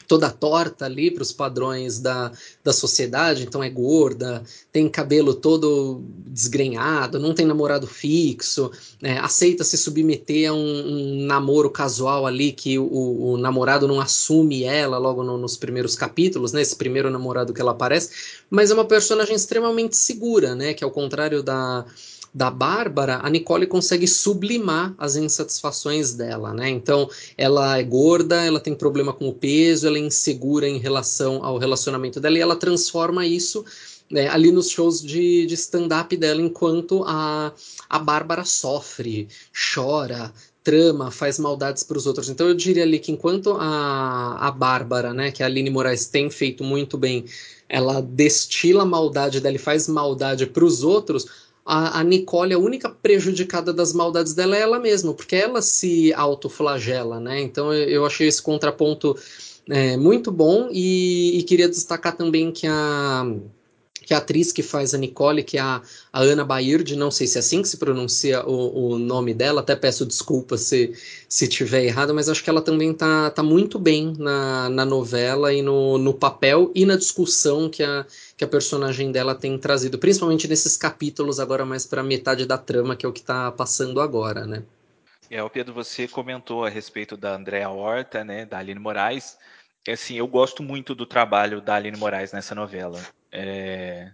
toda 0.08 0.30
torta 0.30 0.86
ali 0.86 1.12
para 1.12 1.24
os 1.24 1.32
padrões 1.32 2.00
da, 2.00 2.32
da 2.64 2.74
sociedade, 2.74 3.44
então 3.44 3.64
é 3.64 3.70
gorda, 3.70 4.44
tem 4.72 4.90
cabelo 4.90 5.34
todo 5.34 6.04
desgrenhado, 6.28 7.20
não 7.20 7.34
tem 7.34 7.46
namorado 7.46 7.88
fixo, 7.88 8.72
né, 9.02 9.20
aceita 9.20 9.64
se 9.64 9.78
submeter 9.78 10.50
a 10.50 10.54
um, 10.54 10.58
um, 10.58 11.26
namoro 11.26 11.70
casual 11.70 12.26
ali 12.26 12.52
que 12.52 12.78
o, 12.78 12.86
o, 12.86 13.38
namorado 13.38 13.88
não 13.88 14.00
assume 14.00 14.64
ela 14.64 14.98
logo 14.98 15.24
no, 15.24 15.38
nos 15.38 15.58
primeiros 15.58 15.96
capítulos, 15.96 16.52
né, 16.54 16.62
esse 16.62 16.76
primeiro 16.76 17.10
namorado 17.10 17.54
que 17.54 17.62
ela 17.62 17.72
aparece, 17.72 18.10
mas 18.50 18.72
é 18.72 18.74
uma 18.74 18.86
personagem 18.86 19.36
extremamente 19.36 19.96
segura, 19.96 20.56
né, 20.56 20.74
que 20.74 20.84
ao 20.84 20.92
contrário 20.92 21.42
da 21.42 21.86
da 22.34 22.50
Bárbara, 22.50 23.20
a 23.22 23.30
Nicole 23.30 23.68
consegue 23.68 24.08
sublimar 24.08 24.96
as 24.98 25.16
insatisfações 25.16 26.16
dela, 26.16 26.54
né? 26.54 26.68
Então, 26.70 27.08
ela 27.38 27.78
é 27.78 27.84
gorda, 27.84 28.44
ela 28.44 28.60
tem 28.60 28.74
problema 28.74 29.14
com 29.14 29.28
o 29.28 29.34
peso, 29.34 29.86
ela 29.86 29.98
é 29.98 30.02
insegura 30.02 30.68
em 30.68 30.80
relação 30.80 31.46
ao 31.46 31.60
relacionamento 31.60 32.20
dela 32.20 32.38
e 32.38 32.42
ela 32.42 32.56
transforma 32.56 33.26
isso 33.26 33.64
né, 34.10 34.28
ali 34.30 34.52
nos 34.52 34.70
shows 34.70 35.02
de, 35.02 35.46
de 35.46 35.54
stand-up 35.54 36.16
dela, 36.18 36.42
enquanto 36.42 37.04
a, 37.06 37.54
a 37.90 38.00
Bárbara 38.00 38.46
sofre, 38.46 39.28
chora, 39.74 40.34
trama, 40.64 41.12
faz 41.12 41.38
maldades 41.38 41.84
para 41.84 41.98
os 41.98 42.06
outros. 42.08 42.30
Então 42.30 42.48
eu 42.48 42.54
diria 42.54 42.84
ali 42.84 43.00
que 43.00 43.12
enquanto 43.12 43.58
a, 43.60 44.38
a 44.40 44.52
Bárbara, 44.52 45.14
né, 45.14 45.32
que 45.32 45.44
a 45.44 45.46
Aline 45.46 45.70
Moraes 45.70 46.08
tem 46.08 46.30
feito 46.30 46.64
muito 46.64 46.98
bem, 46.98 47.26
ela 47.68 48.02
destila 48.02 48.84
a 48.84 48.86
maldade 48.86 49.40
dela 49.40 49.56
e 49.56 49.60
faz 49.60 49.88
maldade 49.88 50.46
para 50.46 50.64
os 50.64 50.84
outros, 50.84 51.28
a, 51.66 52.00
a 52.00 52.04
Nicole, 52.04 52.54
a 52.54 52.60
única 52.60 52.90
prejudicada 52.90 53.74
das 53.74 53.94
maldades 53.94 54.34
dela 54.34 54.56
é 54.58 54.62
ela 54.62 54.80
mesma, 54.80 55.14
porque 55.14 55.36
ela 55.36 55.62
se 55.62 56.14
autoflagela, 56.14 57.20
né? 57.20 57.42
Então 57.42 57.74
eu, 57.74 57.88
eu 57.88 58.06
achei 58.06 58.28
esse 58.28 58.42
contraponto 58.42 59.18
é, 59.70 59.96
muito 59.96 60.32
bom 60.32 60.70
e, 60.72 61.40
e, 61.40 61.44
queria 61.44 61.70
destacar 61.70 62.16
também 62.16 62.52
que 62.52 62.68
a 62.68 63.26
que 64.06 64.14
a 64.14 64.18
atriz 64.18 64.52
que 64.52 64.62
faz 64.62 64.94
a 64.94 64.98
Nicole, 64.98 65.44
que 65.44 65.58
é 65.58 65.62
a, 65.62 65.82
a 66.12 66.20
Ana 66.22 66.44
Baird, 66.44 66.96
não 66.96 67.10
sei 67.10 67.28
se 67.28 67.38
é 67.38 67.40
assim 67.40 67.62
que 67.62 67.68
se 67.68 67.78
pronuncia 67.78 68.46
o, 68.46 68.92
o 68.94 69.00
nome 69.00 69.34
dela, 69.34 69.62
até 69.62 69.76
peço 69.76 70.06
desculpa 70.06 70.58
se, 70.58 70.94
se 71.28 71.48
tiver 71.48 71.84
errado, 71.84 72.14
mas 72.14 72.30
acho 72.30 72.44
que 72.44 72.50
ela 72.50 72.62
também 72.62 72.94
tá, 72.94 73.32
tá 73.32 73.42
muito 73.42 73.80
bem 73.80 74.14
na, 74.18 74.70
na 74.70 74.86
novela 74.86 75.54
e 75.54 75.62
no, 75.62 75.98
no 75.98 76.14
papel 76.14 76.72
e 76.76 76.86
na 76.86 76.96
discussão 76.96 77.70
que 77.70 77.82
a, 77.82 78.06
que 78.38 78.44
a 78.44 78.48
personagem 78.48 79.12
dela 79.12 79.34
tem 79.34 79.58
trazido, 79.58 79.98
principalmente 79.98 80.48
nesses 80.48 80.78
capítulos 80.78 81.40
agora 81.40 81.66
mais 81.66 81.86
para 81.86 82.04
metade 82.04 82.46
da 82.46 82.58
trama, 82.58 82.96
que 82.96 83.06
é 83.06 83.10
o 83.10 83.14
que 83.14 83.22
está 83.22 83.52
passando 83.52 84.02
agora, 84.02 84.46
né? 84.46 84.64
É, 85.30 85.42
o 85.42 85.50
Pedro, 85.50 85.74
você 85.74 86.08
comentou 86.08 86.64
a 86.64 86.70
respeito 86.70 87.18
da 87.18 87.36
Andrea 87.36 87.68
Horta, 87.68 88.24
né, 88.24 88.46
da 88.46 88.60
Aline 88.60 88.80
Moraes. 88.80 89.38
É 89.88 89.94
assim, 89.94 90.16
eu 90.16 90.28
gosto 90.28 90.62
muito 90.62 90.94
do 90.94 91.06
trabalho 91.06 91.60
da 91.60 91.76
Aline 91.76 91.98
Moraes 91.98 92.32
nessa 92.32 92.54
novela. 92.54 93.02
É, 93.36 94.14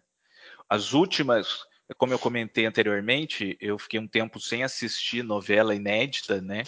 as 0.70 0.93
últimas, 0.93 1.65
como 1.97 2.13
eu 2.13 2.20
comentei 2.20 2.65
anteriormente, 2.65 3.57
eu 3.59 3.78
fiquei 3.78 3.99
um 3.99 4.07
tempo 4.07 4.39
sem 4.39 4.63
assistir 4.63 5.24
novela 5.24 5.76
inédita, 5.76 6.39
né? 6.39 6.63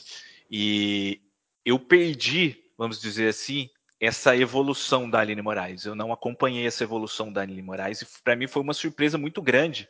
E 0.49 1.21
eu 1.63 1.79
perdi, 1.79 2.61
vamos 2.77 2.99
dizer 2.99 3.29
assim, 3.29 3.69
essa 4.01 4.35
evolução 4.35 5.09
da 5.09 5.19
Aline 5.19 5.41
Moraes. 5.41 5.85
Eu 5.85 5.95
não 5.95 6.11
acompanhei 6.11 6.67
essa 6.67 6.83
evolução 6.83 7.31
da 7.31 7.41
Aline 7.41 7.61
Moraes 7.61 8.01
e 8.01 8.21
para 8.21 8.35
mim 8.35 8.47
foi 8.47 8.61
uma 8.61 8.73
surpresa 8.73 9.17
muito 9.17 9.41
grande, 9.41 9.87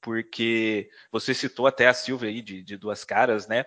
porque 0.00 0.90
você 1.10 1.32
citou 1.32 1.66
até 1.66 1.86
a 1.86 1.94
Silvia 1.94 2.28
aí 2.28 2.42
de, 2.42 2.62
de 2.62 2.76
Duas 2.76 3.04
Caras, 3.04 3.46
né? 3.48 3.64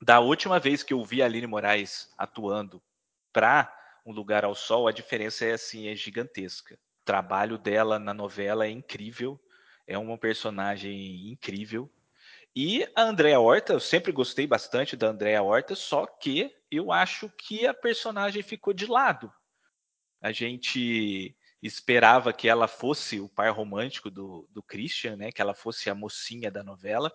Da 0.00 0.20
última 0.20 0.58
vez 0.58 0.82
que 0.82 0.94
eu 0.94 1.04
vi 1.04 1.20
a 1.22 1.26
Aline 1.26 1.46
Moraes 1.46 2.08
atuando 2.16 2.82
para 3.30 3.70
Um 4.06 4.12
Lugar 4.12 4.44
ao 4.44 4.54
Sol, 4.54 4.88
a 4.88 4.92
diferença 4.92 5.44
é 5.44 5.52
assim, 5.52 5.88
é 5.88 5.94
gigantesca 5.94 6.78
trabalho 7.04 7.58
dela 7.58 7.98
na 7.98 8.14
novela 8.14 8.66
é 8.66 8.70
incrível, 8.70 9.40
é 9.86 9.98
uma 9.98 10.16
personagem 10.18 11.30
incrível. 11.30 11.90
E 12.54 12.86
a 12.94 13.02
Andrea 13.02 13.40
Horta, 13.40 13.72
eu 13.72 13.80
sempre 13.80 14.12
gostei 14.12 14.46
bastante 14.46 14.96
da 14.96 15.08
Andrea 15.08 15.42
Horta, 15.42 15.74
só 15.74 16.06
que 16.06 16.54
eu 16.70 16.92
acho 16.92 17.30
que 17.30 17.66
a 17.66 17.72
personagem 17.72 18.42
ficou 18.42 18.72
de 18.72 18.86
lado. 18.86 19.32
A 20.20 20.32
gente 20.32 21.36
esperava 21.62 22.32
que 22.32 22.48
ela 22.48 22.68
fosse 22.68 23.20
o 23.20 23.28
par 23.28 23.50
romântico 23.50 24.10
do, 24.10 24.46
do 24.50 24.62
Christian, 24.62 25.16
né? 25.16 25.32
Que 25.32 25.40
ela 25.40 25.54
fosse 25.54 25.88
a 25.88 25.94
mocinha 25.94 26.50
da 26.50 26.62
novela, 26.62 27.12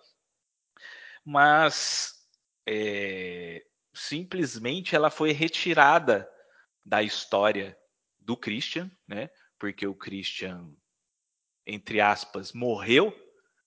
mas 1.24 2.26
é, 2.66 3.64
simplesmente 3.92 4.96
ela 4.96 5.10
foi 5.10 5.32
retirada 5.32 6.28
da 6.84 7.02
história 7.02 7.78
do 8.18 8.36
Christian, 8.36 8.90
né? 9.06 9.30
Porque 9.58 9.86
o 9.86 9.94
Christian, 9.94 10.70
entre 11.66 12.00
aspas, 12.00 12.52
morreu 12.52 13.14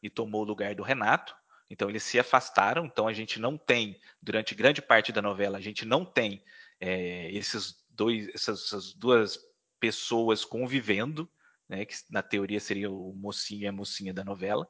e 0.02 0.10
tomou 0.10 0.42
o 0.42 0.46
lugar 0.46 0.74
do 0.74 0.84
Renato. 0.84 1.36
Então 1.70 1.90
eles 1.90 2.04
se 2.04 2.20
afastaram. 2.20 2.86
Então 2.86 3.08
a 3.08 3.14
gente 3.14 3.40
não 3.40 3.58
tem, 3.58 4.00
durante 4.22 4.56
grande 4.56 4.82
parte 4.82 5.12
da 5.12 5.22
novela, 5.22 5.58
a 5.58 5.62
gente 5.62 5.86
não 5.86 6.04
tem 6.04 6.44
é, 6.80 7.32
esses 7.32 7.76
dois, 7.90 8.28
essas, 8.34 8.66
essas, 8.66 8.94
duas 8.94 9.40
pessoas 9.80 10.44
convivendo, 10.46 11.30
né, 11.68 11.86
que 11.86 11.96
na 12.10 12.22
teoria 12.22 12.60
seria 12.60 12.92
o 12.92 13.14
mocinho 13.16 13.64
e 13.64 13.68
a 13.68 13.72
mocinha 13.72 14.14
da 14.14 14.24
novela. 14.24 14.68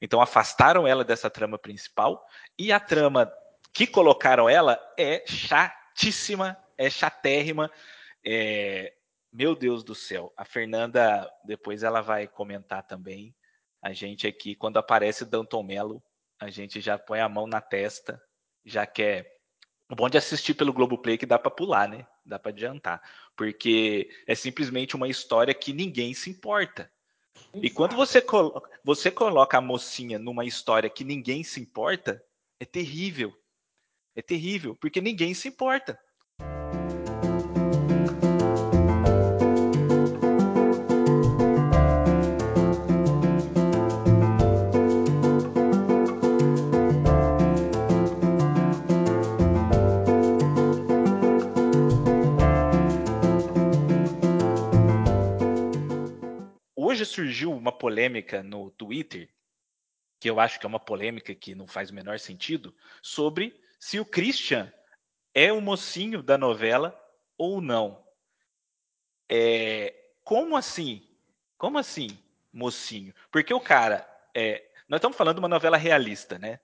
Então 0.00 0.20
afastaram 0.20 0.86
ela 0.86 1.04
dessa 1.04 1.28
trama 1.28 1.58
principal 1.58 2.24
e 2.58 2.72
a 2.72 2.80
trama 2.80 3.30
que 3.72 3.86
colocaram 3.86 4.48
ela 4.48 4.80
é 4.98 5.24
chatíssima, 5.26 6.56
é 6.76 6.88
chatérrima. 6.90 7.70
É, 8.24 8.94
meu 9.32 9.54
Deus 9.54 9.84
do 9.84 9.94
céu. 9.94 10.32
A 10.36 10.44
Fernanda, 10.44 11.30
depois 11.44 11.82
ela 11.82 12.00
vai 12.00 12.26
comentar 12.26 12.82
também. 12.86 13.34
A 13.82 13.92
gente 13.92 14.26
aqui, 14.26 14.54
quando 14.54 14.78
aparece 14.78 15.24
Danton 15.24 15.62
Mello, 15.62 16.02
a 16.38 16.50
gente 16.50 16.80
já 16.80 16.98
põe 16.98 17.20
a 17.20 17.28
mão 17.28 17.46
na 17.46 17.60
testa, 17.60 18.22
já 18.64 18.86
quer. 18.86 19.38
O 19.90 19.94
bom 19.94 20.08
de 20.08 20.18
assistir 20.18 20.54
pelo 20.54 20.72
Globoplay 20.72 21.14
é 21.14 21.18
que 21.18 21.26
dá 21.26 21.38
para 21.38 21.50
pular, 21.50 21.88
né? 21.88 22.06
Dá 22.24 22.38
para 22.38 22.50
adiantar. 22.50 23.02
Porque 23.36 24.10
é 24.26 24.34
simplesmente 24.34 24.96
uma 24.96 25.08
história 25.08 25.54
que 25.54 25.72
ninguém 25.72 26.14
se 26.14 26.30
importa. 26.30 26.90
E 27.54 27.70
quando 27.70 27.96
você 27.96 28.20
coloca, 28.20 28.68
você 28.84 29.10
coloca 29.10 29.58
a 29.58 29.60
mocinha 29.60 30.18
numa 30.18 30.44
história 30.44 30.90
que 30.90 31.04
ninguém 31.04 31.42
se 31.42 31.60
importa, 31.60 32.22
é 32.58 32.64
terrível. 32.64 33.34
É 34.14 34.22
terrível, 34.22 34.76
porque 34.76 35.00
ninguém 35.00 35.34
se 35.34 35.48
importa. 35.48 35.98
Uma 57.70 57.78
polêmica 57.78 58.42
no 58.42 58.70
Twitter, 58.72 59.30
que 60.18 60.28
eu 60.28 60.40
acho 60.40 60.58
que 60.58 60.66
é 60.66 60.68
uma 60.68 60.80
polêmica 60.80 61.34
que 61.34 61.54
não 61.54 61.66
faz 61.66 61.90
o 61.90 61.94
menor 61.94 62.18
sentido, 62.18 62.74
sobre 63.00 63.58
se 63.78 64.00
o 64.00 64.04
Christian 64.04 64.70
é 65.32 65.52
o 65.52 65.60
mocinho 65.60 66.22
da 66.22 66.36
novela 66.36 66.98
ou 67.38 67.60
não. 67.60 68.04
É, 69.28 69.94
como 70.24 70.56
assim? 70.56 71.08
Como 71.56 71.78
assim, 71.78 72.18
mocinho? 72.52 73.14
Porque 73.30 73.54
o 73.54 73.60
cara. 73.60 74.06
É, 74.34 74.68
nós 74.88 74.98
estamos 74.98 75.16
falando 75.16 75.36
de 75.36 75.40
uma 75.40 75.48
novela 75.48 75.76
realista, 75.76 76.38
né? 76.38 76.58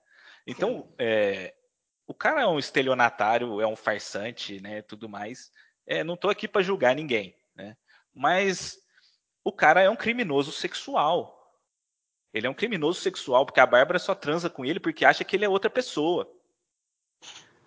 Então, 0.45 0.93
é, 0.97 1.53
o 2.05 2.13
cara 2.13 2.41
é 2.41 2.47
um 2.47 2.59
estelionatário, 2.59 3.61
é 3.61 3.67
um 3.67 3.75
farsante, 3.75 4.59
né? 4.59 4.81
Tudo 4.81 5.07
mais. 5.07 5.51
É, 5.85 6.03
não 6.03 6.15
estou 6.15 6.29
aqui 6.29 6.47
para 6.47 6.61
julgar 6.61 6.93
ninguém, 6.93 7.35
né? 7.55 7.77
Mas 8.13 8.77
o 9.47 9.51
cara 9.53 9.81
é 9.81 9.89
um 9.89 9.95
criminoso 9.95 10.51
sexual. 10.51 11.55
Ele 12.33 12.47
é 12.47 12.49
um 12.49 12.53
criminoso 12.53 12.99
sexual 12.99 13.45
porque 13.45 13.61
a 13.61 13.65
Bárbara 13.65 13.97
só 13.97 14.13
transa 14.13 14.49
com 14.49 14.65
ele 14.65 14.77
porque 14.77 15.05
acha 15.05 15.23
que 15.23 15.37
ele 15.37 15.45
é 15.45 15.49
outra 15.49 15.69
pessoa. 15.69 16.29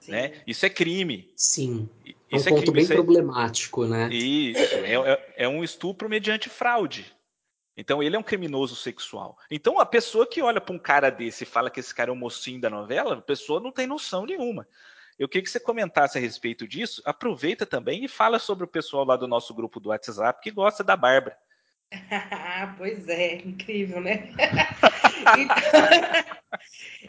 Né? 0.07 0.43
Isso 0.47 0.67
é 0.67 0.69
crime. 0.69 1.33
Sim. 1.35 1.89
É 2.31 2.37
um 2.37 2.43
ponto 2.45 2.61
crime. 2.61 2.73
bem 2.73 2.83
Isso 2.83 2.93
problemático, 2.93 3.85
é... 3.87 3.89
né? 3.89 4.09
Isso. 4.13 4.75
É, 4.75 4.95
é, 4.95 5.35
é 5.39 5.49
um 5.49 5.65
estupro 5.65 6.07
mediante 6.07 6.51
fraude. 6.51 7.11
Então 7.75 8.03
ele 8.03 8.15
é 8.15 8.19
um 8.19 8.23
criminoso 8.23 8.77
sexual. 8.77 9.39
Então 9.51 9.81
a 9.81 9.87
pessoa 9.87 10.27
que 10.27 10.43
olha 10.43 10.61
para 10.61 10.75
um 10.75 10.79
cara 10.79 11.09
desse 11.09 11.45
e 11.45 11.47
fala 11.47 11.71
que 11.71 11.81
esse 11.81 11.95
cara 11.95 12.11
é 12.11 12.13
o 12.13 12.17
mocinho 12.17 12.61
da 12.61 12.69
novela, 12.69 13.15
a 13.15 13.23
pessoa 13.23 13.59
não 13.59 13.73
tem 13.73 13.87
noção 13.87 14.27
nenhuma. 14.27 14.69
Eu 15.19 15.27
queria 15.27 15.45
que 15.45 15.51
você 15.51 15.61
comentasse 15.61 16.19
a 16.19 16.21
respeito 16.21 16.69
disso. 16.69 17.01
Aproveita 17.07 17.65
também 17.65 18.05
e 18.05 18.09
fala 18.09 18.39
sobre 18.39 18.65
o 18.65 18.69
pessoal 18.69 19.07
lá 19.07 19.17
do 19.17 19.27
nosso 19.27 19.55
grupo 19.55 19.81
do 19.81 19.89
WhatsApp 19.89 20.43
que 20.43 20.51
gosta 20.51 20.85
da 20.85 20.95
Bárbara. 20.95 21.39
pois 22.79 23.09
é, 23.09 23.37
incrível, 23.37 24.01
né? 24.01 24.31
então, 25.39 25.81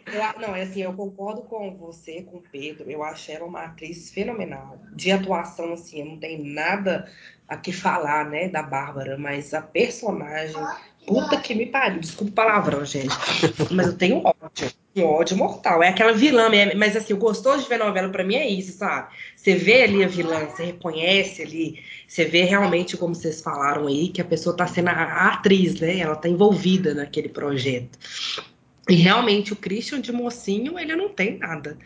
eu, 0.36 0.42
não, 0.42 0.56
é 0.56 0.64
assim, 0.64 0.82
eu 0.82 0.94
concordo 0.94 1.44
com 1.44 1.76
você, 1.78 2.24
com 2.24 2.38
o 2.38 2.42
Pedro. 2.42 2.90
Eu 2.90 3.04
acho 3.04 3.32
ela 3.32 3.46
uma 3.46 3.64
atriz 3.64 4.12
fenomenal. 4.12 4.80
De 4.94 5.12
atuação, 5.12 5.74
assim, 5.74 6.04
não 6.04 6.20
tenho 6.20 6.44
nada 6.44 7.12
a 7.48 7.58
que 7.58 7.72
falar, 7.72 8.30
né, 8.30 8.48
da 8.48 8.64
Bárbara, 8.64 9.18
mas 9.18 9.54
a 9.54 9.62
personagem, 9.62 10.62
puta 11.06 11.38
que 11.38 11.54
me 11.54 11.66
pariu. 11.66 12.00
Desculpa 12.00 12.32
o 12.32 12.36
palavrão, 12.36 12.86
gente. 12.86 13.16
Mas 13.72 13.88
eu 13.88 13.98
tenho 13.98 14.22
ódio. 14.24 14.72
Um 14.96 15.04
ódio 15.04 15.38
mortal. 15.38 15.82
É 15.82 15.90
aquela 15.90 16.14
vilã, 16.14 16.50
mas 16.76 16.96
assim, 16.96 17.14
o 17.14 17.18
gostoso 17.18 17.64
de 17.64 17.70
ver 17.70 17.80
novela 17.80 18.10
para 18.10 18.24
mim 18.24 18.36
é 18.36 18.48
isso, 18.48 18.78
sabe? 18.78 19.14
Você 19.36 19.56
vê 19.56 19.84
ali 19.84 20.04
a 20.04 20.08
vilã, 20.08 20.46
você 20.46 20.66
reconhece 20.66 21.42
ali, 21.42 21.80
você 22.08 22.26
vê 22.26 22.44
realmente, 22.44 22.98
como 22.98 23.16
vocês 23.16 23.42
falaram 23.42 23.88
aí, 23.88 24.10
que 24.10 24.22
a 24.22 24.26
pessoa 24.26 24.56
tá 24.56 24.68
sendo 24.68 24.90
a 24.90 25.30
atriz, 25.30 25.80
né? 25.80 26.00
Ela 26.00 26.16
tá 26.16 26.28
envolvida 26.28 26.94
naquele 26.94 27.30
projeto. 27.30 27.98
E 28.90 28.96
realmente 28.96 29.54
o 29.54 29.56
Christian 29.56 30.02
de 30.02 30.12
mocinho, 30.12 30.78
ele 30.78 30.96
não 30.96 31.08
tem 31.10 31.38
nada, 31.38 31.78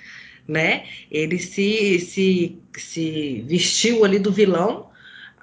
né? 0.48 0.86
Ele 1.12 1.38
se, 1.38 2.00
se, 2.00 2.58
se 2.76 3.44
vestiu 3.48 4.04
ali 4.04 4.18
do 4.18 4.32
vilão 4.32 4.90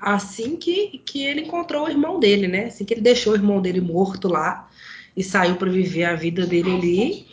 assim 0.02 0.56
que, 0.56 0.98
que 0.98 1.24
ele 1.24 1.42
encontrou 1.42 1.86
o 1.86 1.88
irmão 1.88 2.18
dele, 2.18 2.48
né? 2.48 2.66
Assim 2.66 2.84
que 2.84 2.94
ele 2.94 3.00
deixou 3.00 3.32
o 3.32 3.36
irmão 3.36 3.60
dele 3.60 3.80
morto 3.80 4.28
lá 4.28 4.68
e 5.16 5.22
saiu 5.22 5.56
para 5.56 5.70
viver 5.70 6.04
a 6.04 6.14
vida 6.14 6.46
dele 6.46 6.74
ali 6.74 7.26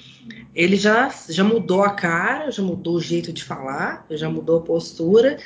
ele 0.56 0.76
já, 0.76 1.14
já 1.30 1.44
mudou 1.44 1.84
a 1.84 1.92
cara, 1.92 2.52
já 2.52 2.62
mudou 2.62 2.96
o 2.96 3.02
jeito 3.02 3.32
de 3.32 3.44
falar, 3.44 4.06
já 4.12 4.30
mudou 4.30 4.60
a 4.60 4.62
postura 4.62 5.38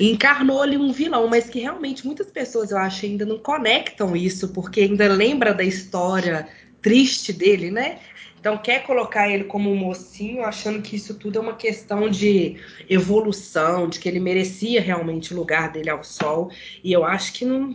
e 0.00 0.10
encarnou 0.10 0.62
ali 0.62 0.76
um 0.76 0.92
vilão, 0.92 1.28
mas 1.28 1.48
que 1.48 1.60
realmente 1.60 2.06
muitas 2.06 2.30
pessoas 2.30 2.70
eu 2.70 2.78
acho 2.78 3.04
ainda 3.04 3.26
não 3.26 3.38
conectam 3.38 4.16
isso, 4.16 4.48
porque 4.48 4.80
ainda 4.80 5.08
lembra 5.12 5.52
da 5.52 5.64
história 5.64 6.48
triste 6.80 7.32
dele, 7.32 7.70
né? 7.70 7.98
Então 8.42 8.58
quer 8.58 8.82
colocar 8.82 9.30
ele 9.30 9.44
como 9.44 9.70
um 9.70 9.76
mocinho, 9.76 10.44
achando 10.44 10.82
que 10.82 10.96
isso 10.96 11.14
tudo 11.14 11.38
é 11.38 11.40
uma 11.40 11.54
questão 11.54 12.10
de 12.10 12.56
evolução, 12.90 13.88
de 13.88 14.00
que 14.00 14.08
ele 14.08 14.18
merecia 14.18 14.80
realmente 14.80 15.32
o 15.32 15.36
lugar 15.36 15.70
dele 15.70 15.88
ao 15.88 16.02
sol. 16.02 16.50
E 16.82 16.92
eu 16.92 17.04
acho 17.04 17.34
que 17.34 17.44
não, 17.44 17.72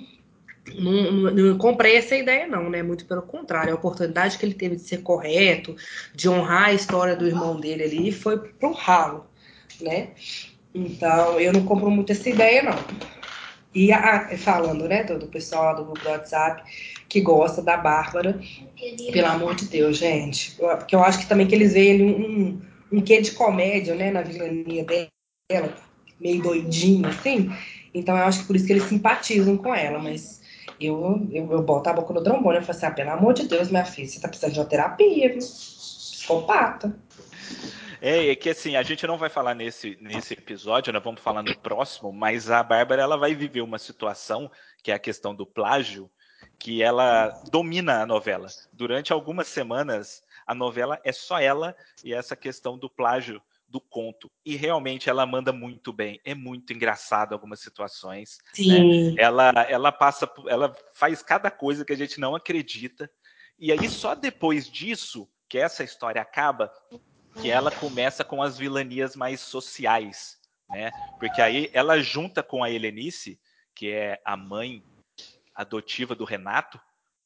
não, 0.76 0.92
não, 1.10 1.32
não, 1.34 1.58
comprei 1.58 1.96
essa 1.96 2.18
ideia, 2.18 2.48
não, 2.48 2.70
né? 2.70 2.84
Muito 2.84 3.06
pelo 3.06 3.22
contrário, 3.22 3.72
a 3.72 3.78
oportunidade 3.78 4.38
que 4.38 4.46
ele 4.46 4.56
teve 4.56 4.76
de 4.76 4.82
ser 4.82 4.98
correto, 5.04 5.74
de 6.14 6.28
honrar 6.28 6.66
a 6.66 6.74
história 6.74 7.16
do 7.16 7.26
irmão 7.26 7.58
dele 7.58 7.84
ali, 7.84 8.12
foi 8.12 8.38
pro 8.38 8.74
ralo, 8.74 9.26
né? 9.80 10.10
Então, 10.76 11.40
eu 11.40 11.54
não 11.54 11.64
compro 11.64 11.90
muito 11.90 12.12
essa 12.12 12.30
ideia, 12.30 12.62
não. 12.62 12.76
E 13.74 13.92
a, 13.92 14.36
falando, 14.38 14.88
né, 14.88 15.04
do, 15.04 15.20
do 15.20 15.28
pessoal 15.28 15.76
do 15.76 15.86
grupo 15.86 16.02
do 16.02 16.10
WhatsApp 16.10 16.64
que 17.08 17.22
gosta 17.22 17.62
da 17.62 17.78
Bárbara, 17.78 18.40
pelo 19.12 19.28
amor 19.28 19.56
de 19.56 19.66
Deus, 19.66 19.98
gente. 19.98 20.56
Porque 20.56 20.96
eu 20.96 21.04
acho 21.04 21.20
que 21.20 21.28
também 21.28 21.48
que 21.48 21.56
eles 21.56 21.74
veem 21.74 22.02
um, 22.02 22.22
um, 22.22 22.62
um 22.94 23.02
quê 23.02 23.22
de 23.22 23.32
comédia, 23.32 23.96
né, 23.96 24.12
na 24.12 24.22
vilania 24.22 24.86
dela, 25.50 25.74
meio 26.20 26.42
doidinho, 26.42 27.08
assim. 27.08 27.52
Então, 27.94 28.18
eu 28.18 28.24
acho 28.26 28.42
que 28.42 28.48
por 28.48 28.56
isso 28.56 28.66
que 28.66 28.74
eles 28.74 28.84
simpatizam 28.84 29.58
com 29.58 29.74
ela, 29.74 30.00
mas 30.00 30.42
eu, 30.80 31.28
eu, 31.32 31.52
eu 31.52 31.62
boto 31.64 31.90
a 31.90 31.94
boca 31.94 32.14
no 32.14 32.24
trombone 32.24 32.60
e 32.60 32.62
falo 32.62 32.78
assim, 32.78 32.86
ah, 32.86 32.92
pelo 32.92 33.12
amor 33.12 33.34
de 33.34 33.48
Deus, 33.48 33.70
minha 33.70 33.86
filha, 33.86 34.08
você 34.08 34.20
tá 34.20 34.28
precisando 34.28 34.54
de 34.54 34.60
uma 34.60 34.66
terapia, 34.66 35.30
viu? 35.30 35.40
Psicopata. 35.40 36.96
É, 38.02 38.30
é 38.30 38.36
que 38.36 38.50
assim, 38.50 38.76
a 38.76 38.84
gente 38.84 39.06
não 39.08 39.18
vai 39.18 39.30
falar 39.30 39.54
nesse, 39.56 39.98
nesse 40.02 40.34
episódio, 40.34 40.94
nós 40.94 41.04
vamos 41.04 41.22
falar 41.22 41.44
no 41.44 41.58
próximo, 41.58 42.12
mas 42.12 42.50
a 42.50 42.62
Bárbara 42.64 43.02
ela 43.02 43.18
vai 43.18 43.34
viver 43.34 43.62
uma 43.62 43.80
situação, 43.80 44.52
que 44.84 44.92
é 44.92 44.96
a 44.96 45.00
questão 45.00 45.34
do 45.34 45.46
plágio, 45.46 46.10
que 46.60 46.82
ela 46.82 47.30
domina 47.52 48.02
a 48.02 48.06
novela. 48.06 48.48
Durante 48.72 49.14
algumas 49.14 49.48
semanas, 49.48 50.24
a 50.46 50.54
novela 50.54 51.00
é 51.04 51.12
só 51.12 51.40
ela 51.40 51.76
e 52.04 52.14
essa 52.14 52.36
questão 52.36 52.78
do 52.78 52.90
plágio 52.90 53.42
do 53.68 53.82
conto. 53.82 54.32
E 54.46 54.56
realmente 54.56 55.10
ela 55.10 55.26
manda 55.26 55.52
muito 55.52 55.92
bem. 55.92 56.22
É 56.24 56.34
muito 56.34 56.72
engraçado 56.72 57.34
algumas 57.34 57.60
situações. 57.60 58.38
Né? 58.58 58.66
Sim. 58.66 59.12
Né? 59.12 59.16
Ela, 59.18 59.50
ela 59.68 59.92
passa, 59.92 60.32
ela 60.48 60.74
faz 60.94 61.22
cada 61.22 61.52
coisa 61.52 61.84
que 61.84 61.94
a 61.94 61.98
gente 61.98 62.20
não 62.20 62.34
acredita. 62.34 63.10
E 63.60 63.72
aí, 63.72 63.90
só 63.90 64.16
depois 64.16 64.70
disso, 64.70 65.28
que 65.50 65.58
essa 65.58 65.84
história 65.84 66.22
acaba, 66.22 66.72
que 67.42 67.50
ela 67.50 67.72
começa 67.72 68.24
com 68.24 68.42
as 68.42 68.58
vilanias 68.58 69.16
mais 69.16 69.40
sociais. 69.40 70.38
Né? 70.70 70.92
Porque 71.20 71.42
aí 71.42 71.70
ela 71.74 72.00
junta 72.00 72.44
com 72.44 72.64
a 72.64 72.70
Helenice, 72.70 73.40
que 73.74 73.92
é 73.92 74.22
a 74.26 74.36
mãe 74.36 74.84
adotiva 75.56 76.14
do 76.14 76.26
Renato, 76.26 76.80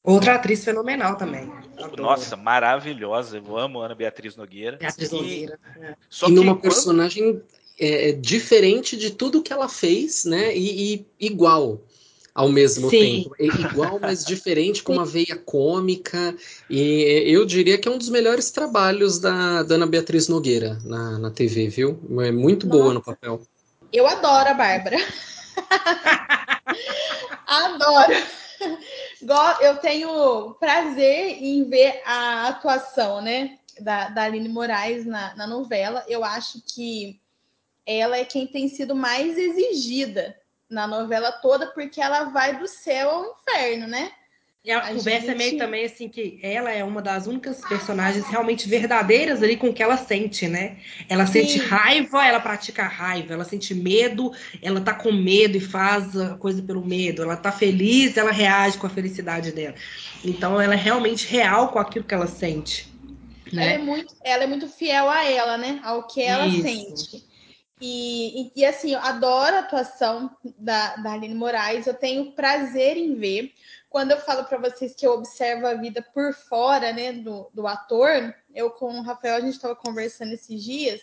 Outra 0.04 0.34
atriz 0.34 0.64
fenomenal 0.64 1.16
também. 1.16 1.48
Adoro. 1.78 2.02
Nossa, 2.02 2.36
maravilhosa. 2.36 3.38
Eu 3.38 3.56
amo 3.56 3.80
Ana 3.80 3.94
Beatriz 3.94 4.34
Nogueira. 4.34 4.76
Beatriz 4.76 5.12
Nogueira. 5.12 5.58
É. 5.80 5.94
Só 6.10 6.28
e 6.28 6.32
numa 6.32 6.56
personagem 6.56 7.40
é, 7.78 8.08
é, 8.08 8.12
diferente 8.12 8.96
de 8.96 9.12
tudo 9.12 9.42
que 9.42 9.52
ela 9.52 9.68
fez, 9.68 10.24
né? 10.24 10.56
E, 10.56 10.94
e 10.94 11.06
igual 11.20 11.80
ao 12.34 12.48
mesmo 12.48 12.88
Sim. 12.88 13.24
tempo. 13.24 13.34
É 13.38 13.46
igual, 13.46 13.98
mas 14.00 14.24
diferente, 14.24 14.82
com 14.82 14.94
uma 14.94 15.04
veia 15.04 15.36
cômica. 15.36 16.34
E 16.68 17.24
eu 17.26 17.44
diria 17.44 17.78
que 17.78 17.88
é 17.88 17.90
um 17.90 17.98
dos 17.98 18.08
melhores 18.08 18.50
trabalhos 18.50 19.18
da, 19.18 19.62
da 19.62 19.74
Ana 19.74 19.86
Beatriz 19.86 20.28
Nogueira 20.28 20.78
na, 20.84 21.18
na 21.18 21.30
TV, 21.30 21.68
viu? 21.68 22.00
É 22.20 22.30
muito 22.30 22.66
Nossa. 22.66 22.78
boa 22.78 22.94
no 22.94 23.02
papel. 23.02 23.42
Eu 23.92 24.06
adoro 24.06 24.48
a 24.48 24.54
Bárbara. 24.54 24.96
adoro 27.46 28.14
eu 29.60 29.76
tenho 29.76 30.54
prazer 30.54 31.42
em 31.42 31.64
ver 31.64 32.00
a 32.04 32.48
atuação, 32.48 33.20
né, 33.20 33.58
da, 33.80 34.08
da 34.08 34.24
Aline 34.24 34.48
Moraes 34.48 35.06
na, 35.06 35.34
na 35.36 35.46
novela. 35.46 36.04
Eu 36.08 36.24
acho 36.24 36.60
que 36.62 37.20
ela 37.86 38.16
é 38.16 38.24
quem 38.24 38.46
tem 38.46 38.68
sido 38.68 38.94
mais 38.94 39.36
exigida 39.36 40.36
na 40.72 40.86
novela 40.86 41.30
toda, 41.30 41.66
porque 41.68 42.00
ela 42.00 42.24
vai 42.24 42.58
do 42.58 42.66
céu 42.66 43.10
ao 43.10 43.24
inferno, 43.26 43.86
né? 43.86 44.10
E 44.64 44.70
a, 44.70 44.78
a 44.78 44.94
conversa 44.94 45.26
gente... 45.26 45.30
é 45.30 45.34
meio 45.34 45.58
também 45.58 45.84
assim 45.84 46.08
que 46.08 46.38
ela 46.40 46.70
é 46.70 46.84
uma 46.84 47.02
das 47.02 47.26
únicas 47.26 47.60
personagens 47.62 48.24
realmente 48.28 48.68
verdadeiras 48.68 49.42
ali 49.42 49.56
com 49.56 49.68
o 49.68 49.74
que 49.74 49.82
ela 49.82 49.96
sente, 49.96 50.46
né? 50.46 50.78
Ela 51.08 51.26
Sim. 51.26 51.32
sente 51.32 51.58
raiva, 51.58 52.24
ela 52.24 52.38
pratica 52.38 52.84
raiva, 52.84 53.34
ela 53.34 53.44
sente 53.44 53.74
medo, 53.74 54.32
ela 54.62 54.80
tá 54.80 54.94
com 54.94 55.10
medo 55.10 55.56
e 55.56 55.60
faz 55.60 56.16
a 56.16 56.36
coisa 56.36 56.62
pelo 56.62 56.84
medo. 56.84 57.22
Ela 57.22 57.36
tá 57.36 57.50
feliz, 57.50 58.16
ela 58.16 58.30
reage 58.30 58.78
com 58.78 58.86
a 58.86 58.90
felicidade 58.90 59.50
dela. 59.50 59.74
Então 60.24 60.60
ela 60.60 60.74
é 60.74 60.78
realmente 60.78 61.26
real 61.26 61.68
com 61.68 61.80
aquilo 61.80 62.04
que 62.04 62.14
ela 62.14 62.28
sente. 62.28 62.88
Né? 63.52 63.64
Ela, 63.64 63.72
é 63.72 63.78
muito, 63.78 64.14
ela 64.22 64.44
é 64.44 64.46
muito 64.46 64.68
fiel 64.68 65.10
a 65.10 65.24
ela, 65.24 65.58
né? 65.58 65.80
Ao 65.82 66.06
que 66.06 66.22
ela 66.22 66.46
Isso. 66.46 66.62
sente. 66.62 67.31
E, 67.84 68.52
e, 68.54 68.60
e, 68.60 68.64
assim, 68.64 68.92
eu 68.92 69.00
adoro 69.00 69.56
a 69.56 69.58
atuação 69.58 70.30
da, 70.56 70.94
da 70.94 71.14
Aline 71.14 71.34
Moraes, 71.34 71.88
eu 71.88 71.94
tenho 71.94 72.30
prazer 72.30 72.96
em 72.96 73.16
ver. 73.16 73.52
Quando 73.90 74.12
eu 74.12 74.20
falo 74.20 74.44
para 74.44 74.56
vocês 74.56 74.94
que 74.94 75.04
eu 75.04 75.14
observo 75.14 75.66
a 75.66 75.74
vida 75.74 76.00
por 76.14 76.32
fora, 76.32 76.92
né, 76.92 77.12
do, 77.12 77.50
do 77.52 77.66
ator, 77.66 78.32
eu 78.54 78.70
com 78.70 79.00
o 79.00 79.02
Rafael, 79.02 79.34
a 79.34 79.40
gente 79.40 79.54
estava 79.54 79.74
conversando 79.74 80.32
esses 80.32 80.62
dias, 80.62 81.00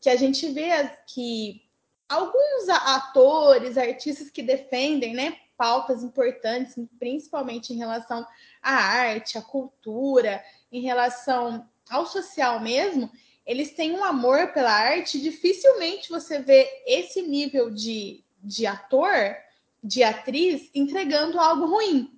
que 0.00 0.10
a 0.10 0.16
gente 0.16 0.48
vê 0.50 0.90
que 1.06 1.62
alguns 2.08 2.68
atores, 2.68 3.78
artistas 3.78 4.28
que 4.28 4.42
defendem, 4.42 5.14
né, 5.14 5.38
pautas 5.56 6.02
importantes, 6.02 6.74
principalmente 6.98 7.72
em 7.72 7.76
relação 7.76 8.26
à 8.60 8.74
arte, 8.74 9.38
à 9.38 9.42
cultura, 9.42 10.42
em 10.72 10.80
relação 10.80 11.64
ao 11.88 12.06
social 12.06 12.58
mesmo, 12.58 13.08
eles 13.48 13.70
têm 13.70 13.92
um 13.92 14.04
amor 14.04 14.48
pela 14.48 14.70
arte, 14.70 15.18
dificilmente 15.18 16.10
você 16.10 16.38
vê 16.38 16.68
esse 16.86 17.22
nível 17.22 17.70
de, 17.70 18.22
de 18.44 18.66
ator, 18.66 19.34
de 19.82 20.02
atriz, 20.02 20.70
entregando 20.74 21.40
algo 21.40 21.64
ruim. 21.64 22.12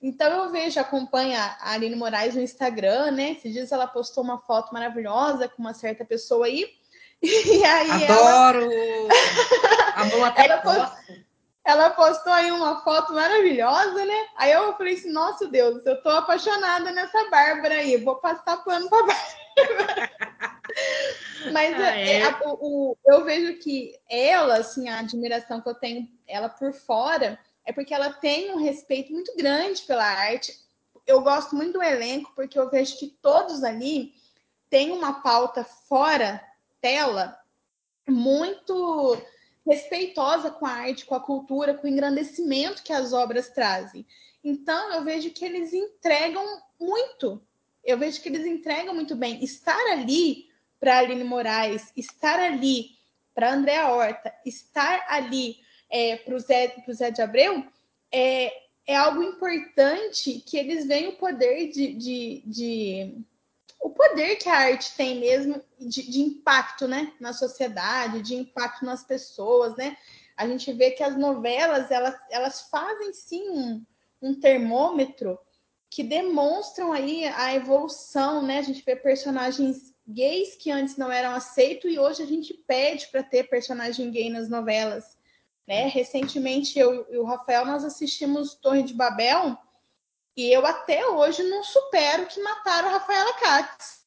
Então 0.00 0.44
eu 0.44 0.52
vejo, 0.52 0.78
acompanha 0.78 1.56
a 1.60 1.72
Aline 1.72 1.96
Moraes 1.96 2.36
no 2.36 2.40
Instagram, 2.40 3.10
né? 3.10 3.32
Esses 3.32 3.52
dias 3.52 3.72
ela 3.72 3.88
postou 3.88 4.22
uma 4.22 4.38
foto 4.38 4.72
maravilhosa 4.72 5.48
com 5.48 5.60
uma 5.60 5.74
certa 5.74 6.04
pessoa 6.04 6.46
aí. 6.46 6.64
E 7.20 7.64
aí 7.64 8.04
Adoro! 8.04 8.70
Ela... 8.70 9.12
a 9.96 10.04
mão 10.04 10.24
até 10.24 10.44
ela, 10.44 10.58
postou, 10.58 11.16
ela 11.64 11.90
postou 11.90 12.32
aí 12.32 12.52
uma 12.52 12.80
foto 12.84 13.12
maravilhosa, 13.12 14.04
né? 14.04 14.26
Aí 14.36 14.52
eu 14.52 14.72
falei 14.76 14.94
assim, 14.94 15.10
nossa 15.10 15.48
Deus, 15.48 15.84
eu 15.84 16.00
tô 16.00 16.10
apaixonada 16.10 16.92
nessa 16.92 17.28
Bárbara 17.28 17.74
aí, 17.74 17.96
vou 17.96 18.14
passar 18.20 18.58
pano 18.58 18.88
pra 18.88 19.02
Bárbara. 19.02 20.10
Mas 21.52 21.74
ah, 21.74 21.96
é? 21.96 22.20
É, 22.20 22.28
o, 22.44 22.58
o, 22.60 22.96
eu 23.06 23.24
vejo 23.24 23.58
que 23.58 23.98
ela, 24.08 24.56
assim, 24.56 24.88
a 24.88 25.00
admiração 25.00 25.60
que 25.60 25.68
eu 25.68 25.74
tenho 25.74 26.08
ela 26.26 26.48
por 26.48 26.72
fora 26.72 27.38
é 27.64 27.72
porque 27.72 27.94
ela 27.94 28.12
tem 28.12 28.50
um 28.52 28.56
respeito 28.56 29.12
muito 29.12 29.34
grande 29.36 29.82
pela 29.82 30.04
arte. 30.04 30.58
Eu 31.06 31.22
gosto 31.22 31.54
muito 31.54 31.74
do 31.74 31.82
elenco, 31.82 32.32
porque 32.34 32.58
eu 32.58 32.70
vejo 32.70 32.98
que 32.98 33.08
todos 33.22 33.62
ali 33.62 34.14
têm 34.70 34.90
uma 34.90 35.22
pauta 35.22 35.64
fora 35.64 36.42
tela 36.80 37.38
muito 38.08 39.20
respeitosa 39.66 40.50
com 40.50 40.64
a 40.64 40.70
arte, 40.70 41.04
com 41.04 41.14
a 41.14 41.20
cultura, 41.20 41.74
com 41.74 41.86
o 41.86 41.90
engrandecimento 41.90 42.82
que 42.82 42.92
as 42.92 43.12
obras 43.12 43.50
trazem. 43.50 44.06
Então, 44.42 44.94
eu 44.94 45.04
vejo 45.04 45.30
que 45.30 45.44
eles 45.44 45.72
entregam 45.72 46.44
muito. 46.80 47.42
Eu 47.84 47.98
vejo 47.98 48.20
que 48.22 48.28
eles 48.28 48.46
entregam 48.46 48.94
muito 48.94 49.14
bem. 49.14 49.42
Estar 49.44 49.92
ali 49.92 50.47
para 50.80 50.98
Aline 50.98 51.24
Moraes, 51.24 51.92
estar 51.96 52.38
ali 52.38 52.98
para 53.34 53.52
Andréa 53.52 53.88
Horta, 53.88 54.34
estar 54.44 55.04
ali 55.08 55.56
é, 55.90 56.16
para 56.16 56.34
o 56.34 56.40
Zé, 56.40 56.74
Zé 56.92 57.10
de 57.10 57.22
Abreu, 57.22 57.64
é, 58.12 58.52
é 58.86 58.96
algo 58.96 59.22
importante 59.22 60.42
que 60.46 60.56
eles 60.56 60.86
veem 60.86 61.08
o 61.08 61.16
poder 61.16 61.70
de, 61.70 61.92
de, 61.92 62.42
de 62.46 63.24
o 63.80 63.90
poder 63.90 64.36
que 64.36 64.48
a 64.48 64.56
arte 64.56 64.94
tem 64.96 65.20
mesmo 65.20 65.62
de, 65.78 66.10
de, 66.10 66.20
impacto 66.20 66.88
né, 66.88 67.12
na 67.20 67.32
sociedade, 67.32 68.22
de 68.22 68.34
impacto 68.34 68.84
nas 68.84 69.04
pessoas, 69.04 69.76
né? 69.76 69.96
A 70.36 70.46
gente 70.46 70.72
vê 70.72 70.92
que 70.92 71.02
as 71.02 71.16
novelas 71.16 71.90
elas, 71.90 72.18
elas 72.30 72.62
fazem 72.70 73.12
sim 73.12 73.50
um, 73.50 73.84
um 74.22 74.34
termômetro 74.34 75.38
que 75.90 76.02
demonstram 76.02 76.92
aí 76.92 77.24
a 77.26 77.54
evolução, 77.54 78.42
né? 78.42 78.58
A 78.58 78.62
gente 78.62 78.82
vê 78.84 78.96
personagens 78.96 79.94
gays 80.08 80.56
que 80.56 80.70
antes 80.70 80.96
não 80.96 81.12
eram 81.12 81.34
aceitos 81.34 81.90
e 81.90 81.98
hoje 81.98 82.22
a 82.22 82.26
gente 82.26 82.54
pede 82.54 83.06
para 83.08 83.22
ter 83.22 83.48
personagem 83.48 84.10
gay 84.10 84.30
nas 84.30 84.48
novelas. 84.48 85.16
Né? 85.66 85.86
Recentemente, 85.86 86.78
eu 86.78 87.06
e 87.10 87.18
o 87.18 87.24
Rafael, 87.24 87.66
nós 87.66 87.84
assistimos 87.84 88.54
Torre 88.54 88.82
de 88.82 88.94
Babel 88.94 89.56
e 90.34 90.50
eu 90.50 90.64
até 90.64 91.06
hoje 91.06 91.42
não 91.42 91.62
supero 91.62 92.26
que 92.26 92.40
mataram 92.40 92.88
a 92.88 92.92
Rafaela 92.92 93.34
Katz. 93.34 93.98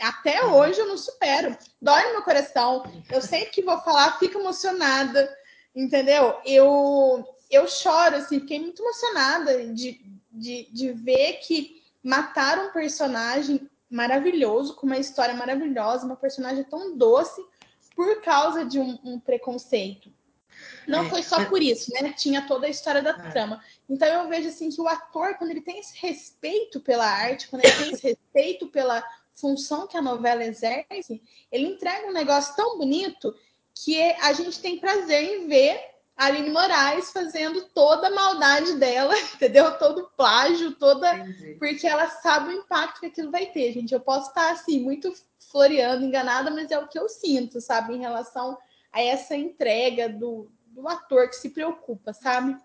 Até 0.00 0.42
uhum. 0.44 0.54
hoje 0.56 0.80
eu 0.80 0.88
não 0.88 0.96
supero. 0.96 1.56
Dói 1.80 2.02
no 2.04 2.12
meu 2.12 2.22
coração. 2.22 2.82
Eu 3.10 3.20
sempre 3.20 3.50
que 3.50 3.62
vou 3.62 3.78
falar, 3.80 4.18
fico 4.18 4.38
emocionada, 4.38 5.36
entendeu? 5.74 6.40
Eu, 6.44 7.24
eu 7.50 7.68
choro, 7.68 8.16
assim, 8.16 8.40
fiquei 8.40 8.58
muito 8.58 8.82
emocionada 8.82 9.66
de, 9.66 10.00
de, 10.30 10.68
de 10.72 10.92
ver 10.92 11.34
que 11.34 11.82
mataram 12.02 12.68
um 12.68 12.72
personagem 12.72 13.68
maravilhoso, 13.92 14.74
com 14.74 14.86
uma 14.86 14.96
história 14.96 15.34
maravilhosa, 15.34 16.06
uma 16.06 16.16
personagem 16.16 16.64
tão 16.64 16.96
doce, 16.96 17.44
por 17.94 18.22
causa 18.22 18.64
de 18.64 18.80
um, 18.80 18.98
um 19.04 19.20
preconceito. 19.20 20.10
Não 20.88 21.04
é. 21.04 21.10
foi 21.10 21.22
só 21.22 21.44
por 21.44 21.62
isso, 21.62 21.92
né? 21.92 22.12
Tinha 22.12 22.46
toda 22.46 22.66
a 22.66 22.70
história 22.70 23.02
da 23.02 23.10
é. 23.10 23.30
trama. 23.30 23.62
Então 23.88 24.08
eu 24.08 24.28
vejo 24.28 24.48
assim 24.48 24.70
que 24.70 24.80
o 24.80 24.88
ator, 24.88 25.34
quando 25.34 25.50
ele 25.50 25.60
tem 25.60 25.78
esse 25.78 25.96
respeito 25.98 26.80
pela 26.80 27.06
arte, 27.06 27.48
quando 27.48 27.64
ele 27.64 27.76
tem 27.76 27.92
esse 27.92 28.02
respeito 28.02 28.66
pela 28.68 29.04
função 29.34 29.86
que 29.86 29.96
a 29.96 30.02
novela 30.02 30.44
exerce, 30.44 31.22
ele 31.50 31.66
entrega 31.66 32.08
um 32.08 32.12
negócio 32.12 32.56
tão 32.56 32.78
bonito 32.78 33.34
que 33.74 34.00
a 34.00 34.32
gente 34.32 34.58
tem 34.60 34.78
prazer 34.78 35.22
em 35.22 35.46
ver 35.46 35.91
a 36.16 36.26
Aline 36.26 36.50
Moraes 36.50 37.10
fazendo 37.10 37.62
toda 37.74 38.08
a 38.08 38.14
maldade 38.14 38.74
dela, 38.76 39.14
entendeu? 39.34 39.78
Todo 39.78 40.10
plágio, 40.16 40.72
toda. 40.72 41.16
Entendi. 41.16 41.56
Porque 41.58 41.86
ela 41.86 42.08
sabe 42.08 42.50
o 42.50 42.58
impacto 42.58 43.00
que 43.00 43.06
aquilo 43.06 43.30
vai 43.30 43.46
ter, 43.46 43.72
gente. 43.72 43.92
Eu 43.92 44.00
posso 44.00 44.28
estar 44.28 44.52
assim, 44.52 44.80
muito 44.80 45.12
floreando, 45.50 46.04
enganada, 46.04 46.50
mas 46.50 46.70
é 46.70 46.78
o 46.78 46.88
que 46.88 46.98
eu 46.98 47.08
sinto, 47.08 47.60
sabe, 47.60 47.94
em 47.94 48.00
relação 48.00 48.56
a 48.92 49.02
essa 49.02 49.34
entrega 49.34 50.08
do, 50.08 50.50
do 50.66 50.88
ator 50.88 51.28
que 51.28 51.36
se 51.36 51.50
preocupa, 51.50 52.12
sabe? 52.12 52.56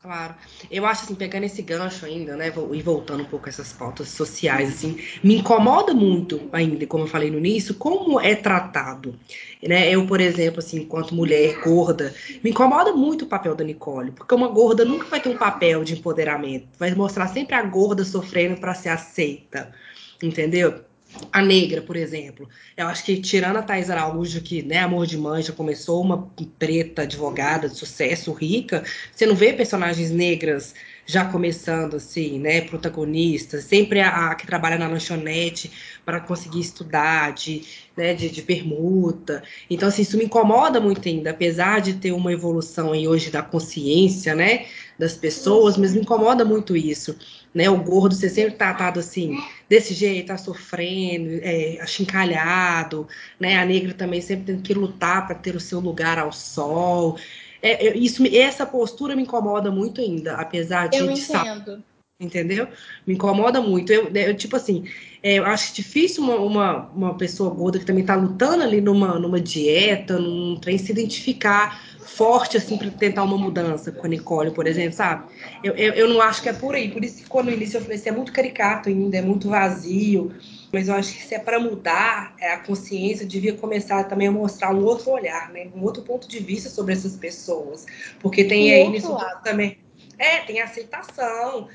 Claro. 0.00 0.36
Eu 0.70 0.86
acho 0.86 1.02
assim, 1.02 1.14
pegando 1.16 1.42
esse 1.42 1.60
gancho 1.60 2.06
ainda, 2.06 2.36
né, 2.36 2.52
e 2.72 2.82
voltando 2.82 3.22
um 3.24 3.26
pouco 3.26 3.46
a 3.46 3.48
essas 3.48 3.72
pautas 3.72 4.08
sociais, 4.10 4.68
assim, 4.68 4.96
me 5.24 5.38
incomoda 5.38 5.92
muito 5.92 6.48
ainda, 6.52 6.86
como 6.86 7.02
eu 7.02 7.08
falei 7.08 7.32
no 7.32 7.38
início, 7.38 7.74
como 7.74 8.20
é 8.20 8.36
tratado. 8.36 9.18
Né? 9.60 9.90
Eu, 9.90 10.06
por 10.06 10.20
exemplo, 10.20 10.60
assim, 10.60 10.82
enquanto 10.82 11.16
mulher 11.16 11.60
gorda, 11.62 12.14
me 12.44 12.50
incomoda 12.50 12.92
muito 12.92 13.24
o 13.24 13.28
papel 13.28 13.56
da 13.56 13.64
Nicole, 13.64 14.12
porque 14.12 14.32
uma 14.36 14.46
gorda 14.46 14.84
nunca 14.84 15.06
vai 15.06 15.20
ter 15.20 15.30
um 15.30 15.36
papel 15.36 15.82
de 15.82 15.94
empoderamento, 15.94 16.68
vai 16.78 16.94
mostrar 16.94 17.26
sempre 17.26 17.56
a 17.56 17.62
gorda 17.62 18.04
sofrendo 18.04 18.60
para 18.60 18.74
ser 18.74 18.90
aceita, 18.90 19.74
entendeu? 20.22 20.84
A 21.32 21.42
negra, 21.42 21.82
por 21.82 21.96
exemplo. 21.96 22.48
Eu 22.76 22.86
acho 22.86 23.04
que, 23.04 23.20
tirando 23.20 23.58
a 23.58 23.62
Thais 23.62 23.90
Araújo, 23.90 24.40
que, 24.40 24.62
né, 24.62 24.78
Amor 24.78 25.06
de 25.06 25.18
Mãe, 25.18 25.42
já 25.42 25.52
começou 25.52 26.00
uma 26.00 26.30
preta 26.58 27.02
advogada 27.02 27.68
de 27.68 27.76
sucesso, 27.76 28.32
rica, 28.32 28.84
você 29.12 29.26
não 29.26 29.34
vê 29.34 29.52
personagens 29.52 30.10
negras 30.10 30.74
já 31.04 31.24
começando, 31.24 31.96
assim, 31.96 32.38
né, 32.38 32.60
protagonistas, 32.60 33.64
sempre 33.64 34.00
a, 34.00 34.30
a 34.30 34.34
que 34.34 34.46
trabalha 34.46 34.78
na 34.78 34.86
lanchonete 34.86 35.70
para 36.04 36.20
conseguir 36.20 36.60
estudar, 36.60 37.32
de, 37.32 37.62
né, 37.96 38.14
de, 38.14 38.30
de, 38.30 38.40
permuta. 38.42 39.42
Então, 39.68 39.88
assim, 39.88 40.02
isso 40.02 40.16
me 40.16 40.24
incomoda 40.24 40.80
muito 40.80 41.06
ainda, 41.08 41.30
apesar 41.30 41.80
de 41.80 41.94
ter 41.94 42.12
uma 42.12 42.32
evolução 42.32 42.92
aí 42.92 43.08
hoje 43.08 43.30
da 43.30 43.42
consciência, 43.42 44.34
né, 44.34 44.66
das 45.02 45.16
pessoas, 45.16 45.76
mas 45.76 45.94
me 45.94 46.00
incomoda 46.00 46.44
muito 46.44 46.76
isso 46.76 47.16
né? 47.54 47.68
O 47.68 47.76
gordo 47.76 48.14
ser 48.14 48.30
sempre 48.30 48.54
tratado 48.54 49.00
assim, 49.00 49.38
desse 49.68 49.94
jeito, 49.94 50.28
tá 50.28 50.38
sofrendo, 50.38 51.40
é, 51.42 51.78
achincalhado, 51.80 53.06
né? 53.38 53.58
A 53.58 53.64
negra 53.64 53.92
também 53.92 54.20
sempre 54.20 54.46
tendo 54.46 54.62
que 54.62 54.74
lutar 54.74 55.26
para 55.26 55.36
ter 55.36 55.54
o 55.54 55.60
seu 55.60 55.80
lugar 55.80 56.18
ao 56.18 56.32
sol. 56.32 57.18
É, 57.60 57.88
é, 57.88 57.96
isso, 57.96 58.22
essa 58.34 58.66
postura 58.66 59.14
me 59.14 59.22
incomoda 59.22 59.70
muito 59.70 60.00
ainda, 60.00 60.34
apesar 60.34 60.88
de. 60.88 60.98
Eu 60.98 61.10
entendo. 61.10 61.82
entendeu? 62.18 62.68
Me 63.06 63.14
incomoda 63.14 63.60
muito. 63.60 63.92
Eu, 63.92 64.08
eu 64.08 64.36
tipo 64.36 64.56
assim, 64.56 64.84
é, 65.22 65.38
eu 65.38 65.46
acho 65.46 65.74
difícil 65.74 66.24
uma, 66.24 66.36
uma, 66.36 66.90
uma, 66.94 67.14
pessoa 67.16 67.54
gorda 67.54 67.78
que 67.78 67.84
também 67.84 68.02
está 68.02 68.16
lutando 68.16 68.62
ali 68.62 68.80
numa, 68.80 69.18
numa 69.18 69.40
dieta, 69.40 70.18
num 70.18 70.58
trem, 70.58 70.76
se 70.76 70.90
identificar 70.90 71.80
forte, 72.00 72.56
assim, 72.56 72.76
para 72.76 72.90
tentar 72.90 73.22
uma 73.22 73.38
mudança 73.38 73.90
com 73.90 74.04
a 74.04 74.08
Nicole, 74.08 74.50
por 74.50 74.66
exemplo, 74.66 74.92
sabe? 74.92 75.24
Eu, 75.64 75.74
eu, 75.74 75.92
eu, 75.94 76.08
não 76.08 76.20
acho 76.20 76.42
que 76.42 76.48
é 76.48 76.52
por 76.52 76.74
aí. 76.74 76.90
Por 76.90 77.04
isso 77.04 77.22
que 77.22 77.28
quando 77.28 77.46
no 77.46 77.52
início 77.52 77.78
eu 77.78 77.82
falei, 77.82 78.00
é 78.04 78.12
muito 78.12 78.32
caricato 78.32 78.88
ainda, 78.88 79.16
é 79.16 79.22
muito 79.22 79.48
vazio. 79.48 80.32
Mas 80.72 80.88
eu 80.88 80.94
acho 80.94 81.12
que 81.14 81.22
se 81.22 81.34
é 81.34 81.38
para 81.38 81.58
mudar 81.58 82.34
é, 82.38 82.52
a 82.52 82.58
consciência, 82.58 83.24
devia 83.24 83.54
começar 83.54 84.04
também 84.04 84.28
a 84.28 84.32
mostrar 84.32 84.74
um 84.74 84.84
outro 84.84 85.10
olhar, 85.10 85.50
né? 85.52 85.68
Um 85.74 85.82
outro 85.82 86.02
ponto 86.02 86.28
de 86.28 86.38
vista 86.40 86.68
sobre 86.68 86.92
essas 86.92 87.16
pessoas. 87.16 87.86
Porque 88.20 88.44
tem 88.44 88.72
um 88.72 88.74
aí 88.74 88.88
nisso 88.90 89.16
também 89.42 89.78
É, 90.18 90.38
tem 90.38 90.60
aceitação. 90.60 91.68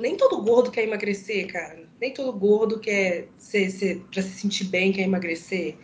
Nem 0.00 0.16
todo 0.16 0.42
gordo 0.42 0.70
quer 0.70 0.84
emagrecer, 0.84 1.46
cara. 1.46 1.84
Nem 2.00 2.12
todo 2.12 2.32
gordo 2.32 2.78
quer 2.78 3.28
ser, 3.38 3.70
ser, 3.70 4.00
pra 4.12 4.22
se 4.22 4.30
sentir 4.30 4.64
bem, 4.64 4.92
quer 4.92 5.02
emagrecer. 5.02 5.76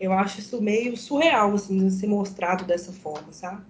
Eu 0.00 0.12
acho 0.12 0.38
isso 0.38 0.60
meio 0.62 0.96
surreal, 0.96 1.54
assim, 1.54 1.90
ser 1.90 2.06
mostrado 2.06 2.64
dessa 2.64 2.92
forma, 2.92 3.32
sabe? 3.32 3.62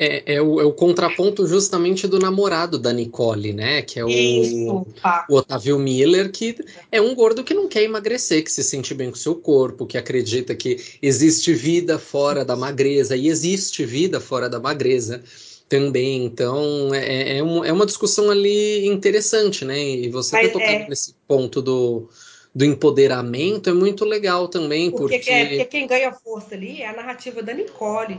É, 0.00 0.34
é, 0.34 0.40
o, 0.40 0.60
é, 0.60 0.64
o, 0.64 0.72
contraponto 0.72 1.44
justamente 1.44 2.06
do 2.06 2.20
namorado 2.20 2.78
da 2.78 2.92
Nicole, 2.92 3.52
né? 3.52 3.82
Que 3.82 3.98
é 3.98 4.04
o, 4.04 4.08
Isso, 4.08 4.86
o 5.28 5.34
Otávio 5.34 5.76
Miller, 5.76 6.30
que 6.30 6.56
é 6.92 7.00
um 7.00 7.16
gordo 7.16 7.42
que 7.42 7.52
não 7.52 7.66
quer 7.66 7.82
emagrecer, 7.82 8.44
que 8.44 8.52
se 8.52 8.62
sente 8.62 8.94
bem 8.94 9.10
com 9.10 9.16
o 9.16 9.18
seu 9.18 9.34
corpo, 9.34 9.86
que 9.86 9.98
acredita 9.98 10.54
que 10.54 10.76
existe 11.02 11.52
vida 11.52 11.98
fora 11.98 12.44
da 12.44 12.54
magreza, 12.54 13.16
e 13.16 13.26
existe 13.26 13.84
vida 13.84 14.20
fora 14.20 14.48
da 14.48 14.60
magreza 14.60 15.20
também. 15.68 16.24
Então, 16.24 16.94
é, 16.94 17.38
é, 17.38 17.42
um, 17.42 17.64
é 17.64 17.72
uma 17.72 17.86
discussão 17.86 18.30
ali 18.30 18.86
interessante, 18.86 19.64
né? 19.64 19.78
E 19.78 20.08
você 20.08 20.36
Mas, 20.36 20.46
tá 20.46 20.52
tocando 20.52 20.70
é... 20.70 20.88
nesse 20.88 21.14
ponto 21.26 21.60
do, 21.60 22.08
do 22.54 22.64
empoderamento 22.64 23.70
é 23.70 23.72
muito 23.72 24.04
legal 24.04 24.48
também. 24.48 24.90
Porque, 24.90 25.18
porque... 25.18 25.30
É, 25.30 25.46
porque 25.46 25.64
quem 25.64 25.86
ganha 25.86 26.12
força 26.12 26.54
ali 26.54 26.82
é 26.82 26.88
a 26.88 26.96
narrativa 26.96 27.42
da 27.42 27.52
Nicole 27.52 28.18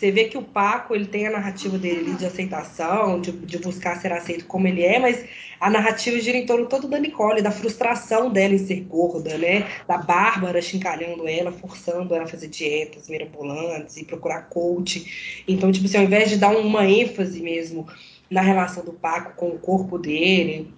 você 0.00 0.10
vê 0.10 0.24
que 0.24 0.38
o 0.38 0.42
Paco 0.42 0.94
ele 0.94 1.04
tem 1.04 1.26
a 1.26 1.30
narrativa 1.30 1.76
dele 1.76 2.14
de 2.14 2.24
aceitação, 2.24 3.20
de, 3.20 3.32
de, 3.32 3.58
buscar 3.58 4.00
ser 4.00 4.10
aceito 4.10 4.46
como 4.46 4.66
ele 4.66 4.82
é, 4.82 4.98
mas 4.98 5.26
a 5.60 5.68
narrativa 5.68 6.18
gira 6.18 6.38
em 6.38 6.46
torno 6.46 6.66
todo 6.66 6.88
da 6.88 6.98
Nicole, 6.98 7.42
da 7.42 7.50
frustração 7.50 8.30
dela 8.30 8.54
em 8.54 8.58
ser 8.58 8.80
gorda, 8.80 9.36
né? 9.36 9.68
Da 9.86 9.98
Bárbara 9.98 10.62
chincalhando 10.62 11.28
ela, 11.28 11.52
forçando 11.52 12.14
ela 12.14 12.24
a 12.24 12.26
fazer 12.26 12.48
dietas 12.48 13.10
mirabolantes 13.10 13.98
e 13.98 14.04
procurar 14.06 14.48
coach. 14.48 15.42
Então, 15.46 15.70
tipo 15.70 15.84
assim, 15.84 15.98
ao 15.98 16.04
invés 16.04 16.30
de 16.30 16.38
dar 16.38 16.56
uma 16.56 16.86
ênfase 16.86 17.42
mesmo 17.42 17.86
na 18.30 18.40
relação 18.40 18.82
do 18.82 18.94
Paco 18.94 19.36
com 19.36 19.50
o 19.50 19.58
corpo 19.58 19.98
dele, 19.98 20.72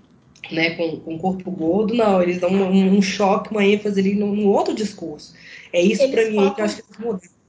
né, 0.51 0.71
com, 0.71 0.99
com 0.99 1.15
o 1.15 1.19
corpo 1.19 1.49
gordo, 1.51 1.95
não, 1.95 2.21
eles 2.21 2.41
dão 2.41 2.51
um, 2.51 2.97
um 2.97 3.01
choque, 3.01 3.53
uma 3.53 3.65
ênfase 3.65 4.01
ali 4.01 4.15
num, 4.17 4.49
outro 4.49 4.75
discurso. 4.75 5.33
É 5.73 5.81
isso 5.81 6.11
para 6.11 6.29
mim 6.29 6.37
focam... 6.37 6.55
que 6.55 6.61
eu 6.61 6.65
acho 6.65 6.77
que 6.77 6.83
eles 6.83 6.99
mudaram 6.99 7.43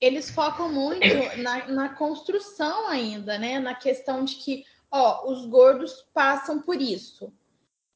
eles 0.00 0.30
focam 0.30 0.70
muito 0.70 1.06
na, 1.38 1.68
na, 1.68 1.88
construção 1.90 2.88
ainda, 2.88 3.38
né? 3.38 3.58
Na 3.58 3.74
questão 3.74 4.24
de 4.24 4.34
que, 4.36 4.64
ó, 4.94 5.28
os 5.28 5.44
gordos 5.46 6.06
passam 6.14 6.62
por 6.62 6.80
isso, 6.80 7.32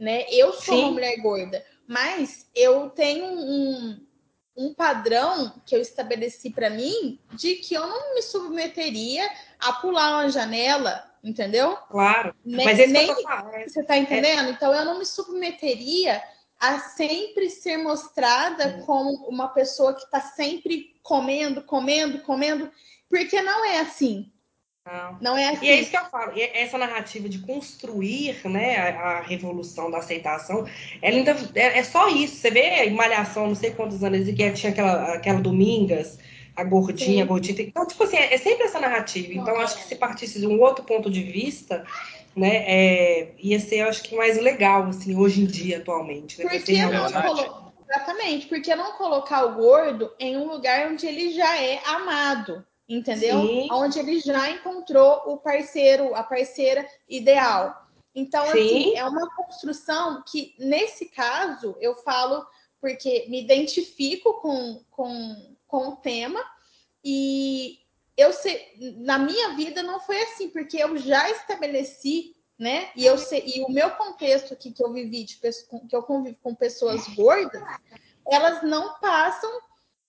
né? 0.01 0.27
Eu 0.31 0.53
sou 0.53 0.75
Sim. 0.75 0.83
uma 0.83 0.91
mulher 0.91 1.17
gorda, 1.19 1.65
mas 1.87 2.51
eu 2.57 2.91
tenho 2.91 3.25
um, 3.25 4.05
um 4.57 4.75
padrão 4.75 5.53
que 5.65 5.77
eu 5.77 5.81
estabeleci 5.81 6.51
para 6.51 6.69
mim 6.69 7.21
de 7.35 7.55
que 7.55 7.75
eu 7.75 7.87
não 7.87 8.17
me 8.17 8.23
submeteria 8.23 9.31
a 9.61 9.75
pular 9.75 10.11
uma 10.11 10.29
janela, 10.29 11.09
entendeu? 11.23 11.77
Claro. 11.89 12.35
Nem, 12.45 12.67
mas 12.67 12.81
esse 12.81 12.93
nem, 12.93 13.09
é 13.53 13.69
você 13.69 13.85
tá 13.85 13.97
entendendo? 13.97 14.49
É. 14.49 14.51
Então 14.51 14.75
eu 14.75 14.85
não 14.85 14.99
me 14.99 15.07
submeteria 15.07 16.21
a 16.59 16.81
sempre 16.81 17.49
ser 17.49 17.77
mostrada 17.77 18.83
como 18.85 19.29
uma 19.29 19.47
pessoa 19.51 19.95
que 19.95 20.03
está 20.03 20.21
sempre 20.21 20.97
comendo, 21.01 21.63
comendo, 21.63 22.19
comendo, 22.23 22.69
porque 23.09 23.41
não 23.41 23.65
é 23.65 23.79
assim. 23.79 24.33
Não. 24.93 25.19
não 25.21 25.37
é 25.37 25.51
assim. 25.51 25.67
E 25.67 25.69
é 25.69 25.81
isso 25.81 25.91
que 25.91 25.97
eu 25.97 26.05
falo. 26.07 26.33
Essa 26.55 26.79
narrativa 26.79 27.29
de 27.29 27.39
construir 27.41 28.41
né, 28.49 28.77
a, 28.79 29.19
a 29.19 29.21
revolução 29.21 29.91
da 29.91 29.99
aceitação, 29.99 30.67
ela 31.03 31.17
ainda 31.17 31.37
é, 31.55 31.79
é, 31.79 31.83
só 31.83 32.09
isso. 32.09 32.37
Você 32.37 32.51
vê 32.51 32.85
em 32.85 32.95
Malhação, 32.95 33.49
não 33.49 33.55
sei 33.55 33.71
quantos 33.73 34.03
anos, 34.03 34.27
que 34.27 34.51
tinha 34.53 34.73
aquela, 34.73 35.15
aquela 35.15 35.41
Domingas, 35.41 36.19
a 36.57 36.65
gordinha, 36.65 37.19
Sim. 37.19 37.23
a 37.23 37.27
gordinha. 37.27 37.63
Então, 37.63 37.87
tipo 37.87 38.03
assim, 38.03 38.17
é, 38.17 38.33
é 38.35 38.39
sempre 38.39 38.65
essa 38.65 38.81
narrativa. 38.81 39.33
Então, 39.35 39.61
acho 39.61 39.77
que 39.77 39.85
se 39.85 39.97
partisse 39.97 40.41
de 40.41 40.47
um 40.47 40.59
outro 40.61 40.85
ponto 40.85 41.11
de 41.11 41.23
vista, 41.23 41.85
né, 42.35 42.65
é, 42.67 43.29
ia 43.39 43.61
ser, 43.61 43.83
acho 43.83 44.03
que, 44.03 44.17
mais 44.17 44.41
legal, 44.41 44.85
assim, 44.87 45.15
hoje 45.15 45.43
em 45.43 45.47
dia, 45.47 45.79
atualmente. 45.79 46.43
Né? 46.43 46.49
Por 46.49 46.63
que 46.63 46.83
não 46.83 47.13
colo... 47.13 47.69
Exatamente, 47.91 48.47
porque 48.47 48.75
não 48.75 48.93
colocar 48.93 49.45
o 49.45 49.55
gordo 49.55 50.13
em 50.19 50.37
um 50.37 50.47
lugar 50.47 50.91
onde 50.91 51.07
ele 51.07 51.33
já 51.33 51.57
é 51.57 51.81
amado, 51.87 52.63
entendeu? 52.89 53.41
Sim. 53.43 53.69
Onde 53.71 53.99
ele 53.99 54.19
já 54.21 54.51
encontrou 54.51 55.23
o 55.27 55.37
parceiro, 55.37 56.15
a 56.15 56.23
parceira 56.23 56.89
ideal. 57.09 57.87
Então, 58.15 58.45
Sim. 58.47 58.51
assim, 58.51 58.97
é 58.97 59.05
uma 59.05 59.29
construção 59.35 60.25
que, 60.27 60.55
nesse 60.59 61.07
caso, 61.07 61.77
eu 61.81 61.95
falo 61.97 62.47
porque 62.81 63.27
me 63.29 63.43
identifico 63.43 64.41
com, 64.41 64.83
com, 64.91 65.57
com 65.67 65.89
o 65.89 65.97
tema 65.97 66.43
e 67.05 67.81
eu 68.17 68.33
sei, 68.33 68.73
na 68.97 69.19
minha 69.19 69.55
vida 69.55 69.83
não 69.83 70.01
foi 70.01 70.21
assim, 70.23 70.49
porque 70.49 70.77
eu 70.77 70.97
já 70.97 71.31
estabeleci, 71.31 72.35
né? 72.59 72.91
E 72.97 73.07
eu 73.07 73.17
sei, 73.17 73.45
e 73.47 73.61
o 73.63 73.71
meu 73.71 73.91
contexto 73.93 74.53
aqui 74.53 74.73
que 74.73 74.83
eu 74.83 74.93
vivi, 74.93 75.23
de, 75.23 75.37
que 75.37 75.95
eu 75.95 76.03
convivo 76.03 76.37
com 76.43 76.55
pessoas 76.55 77.07
gordas, 77.15 77.63
elas 78.27 78.63
não 78.65 78.99
passam 78.99 79.51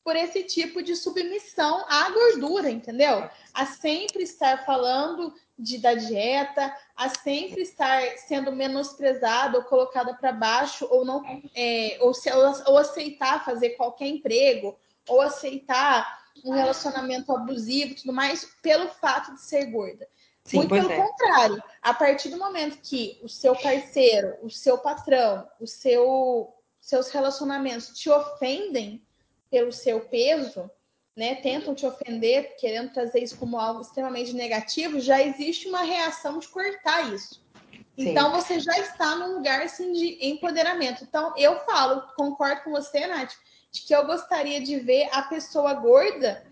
por 0.09 0.15
esse 0.15 0.41
tipo 0.41 0.81
de 0.81 0.95
submissão 0.95 1.85
à 1.87 2.09
gordura, 2.09 2.67
entendeu? 2.67 3.29
A 3.53 3.67
sempre 3.67 4.23
estar 4.23 4.65
falando 4.65 5.31
de, 5.55 5.77
da 5.77 5.93
dieta, 5.93 6.75
a 6.95 7.09
sempre 7.09 7.61
estar 7.61 8.01
sendo 8.17 8.51
menosprezada 8.51 9.59
ou 9.59 9.63
colocada 9.65 10.15
para 10.15 10.31
baixo, 10.31 10.87
ou 10.89 11.05
não, 11.05 11.23
é, 11.55 11.99
ou, 12.01 12.11
se, 12.15 12.27
ou, 12.31 12.43
ou 12.65 12.77
aceitar 12.79 13.45
fazer 13.45 13.75
qualquer 13.75 14.07
emprego, 14.07 14.79
ou 15.07 15.21
aceitar 15.21 16.23
um 16.43 16.53
relacionamento 16.53 17.31
abusivo 17.31 17.91
e 17.91 17.95
tudo 17.95 18.11
mais 18.11 18.43
pelo 18.63 18.87
fato 18.87 19.35
de 19.35 19.41
ser 19.43 19.67
gorda. 19.67 20.07
Sim, 20.43 20.57
Muito 20.57 20.73
pelo 20.73 20.91
é. 20.91 20.95
contrário, 20.95 21.63
a 21.83 21.93
partir 21.93 22.29
do 22.29 22.37
momento 22.39 22.79
que 22.81 23.19
o 23.21 23.29
seu 23.29 23.55
parceiro, 23.55 24.37
o 24.41 24.49
seu 24.49 24.79
patrão, 24.79 25.47
os 25.61 25.69
seu, 25.73 26.51
seus 26.81 27.11
relacionamentos 27.11 27.89
te 27.89 28.09
ofendem 28.09 29.07
pelo 29.49 29.71
seu 29.71 30.01
peso, 30.01 30.69
né, 31.15 31.35
tentam 31.35 31.75
te 31.75 31.85
ofender, 31.85 32.55
querendo 32.57 32.93
trazer 32.93 33.21
isso 33.21 33.37
como 33.37 33.59
algo 33.59 33.81
extremamente 33.81 34.33
negativo, 34.33 34.99
já 34.99 35.21
existe 35.21 35.67
uma 35.67 35.81
reação 35.81 36.39
de 36.39 36.47
cortar 36.47 37.13
isso. 37.13 37.43
Sim. 37.73 38.11
Então 38.11 38.31
você 38.31 38.59
já 38.59 38.77
está 38.79 39.15
num 39.15 39.35
lugar 39.35 39.61
assim 39.61 39.91
de 39.91 40.17
empoderamento. 40.25 41.03
Então 41.03 41.33
eu 41.35 41.59
falo, 41.65 42.03
concordo 42.15 42.63
com 42.63 42.71
você, 42.71 43.05
Nath, 43.05 43.33
de 43.71 43.81
que 43.81 43.93
eu 43.93 44.05
gostaria 44.05 44.61
de 44.61 44.79
ver 44.79 45.09
a 45.11 45.23
pessoa 45.23 45.73
gorda 45.73 46.45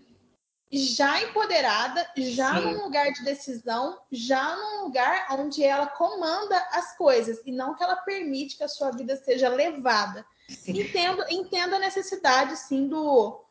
já 0.70 1.22
empoderada, 1.22 2.06
já 2.16 2.54
Sim. 2.56 2.60
num 2.66 2.84
lugar 2.84 3.10
de 3.10 3.24
decisão, 3.24 3.98
já 4.12 4.54
num 4.54 4.84
lugar 4.84 5.26
onde 5.30 5.64
ela 5.64 5.86
comanda 5.86 6.58
as 6.72 6.94
coisas 6.96 7.40
e 7.46 7.50
não 7.50 7.74
que 7.74 7.82
ela 7.82 7.96
permite 7.96 8.56
que 8.56 8.64
a 8.64 8.68
sua 8.68 8.90
vida 8.90 9.16
seja 9.16 9.48
levada. 9.48 10.26
Entendo, 10.66 11.24
entendo 11.28 11.74
a 11.74 11.78
necessidade, 11.78 12.56
sim, 12.56 12.88
do, 12.88 13.44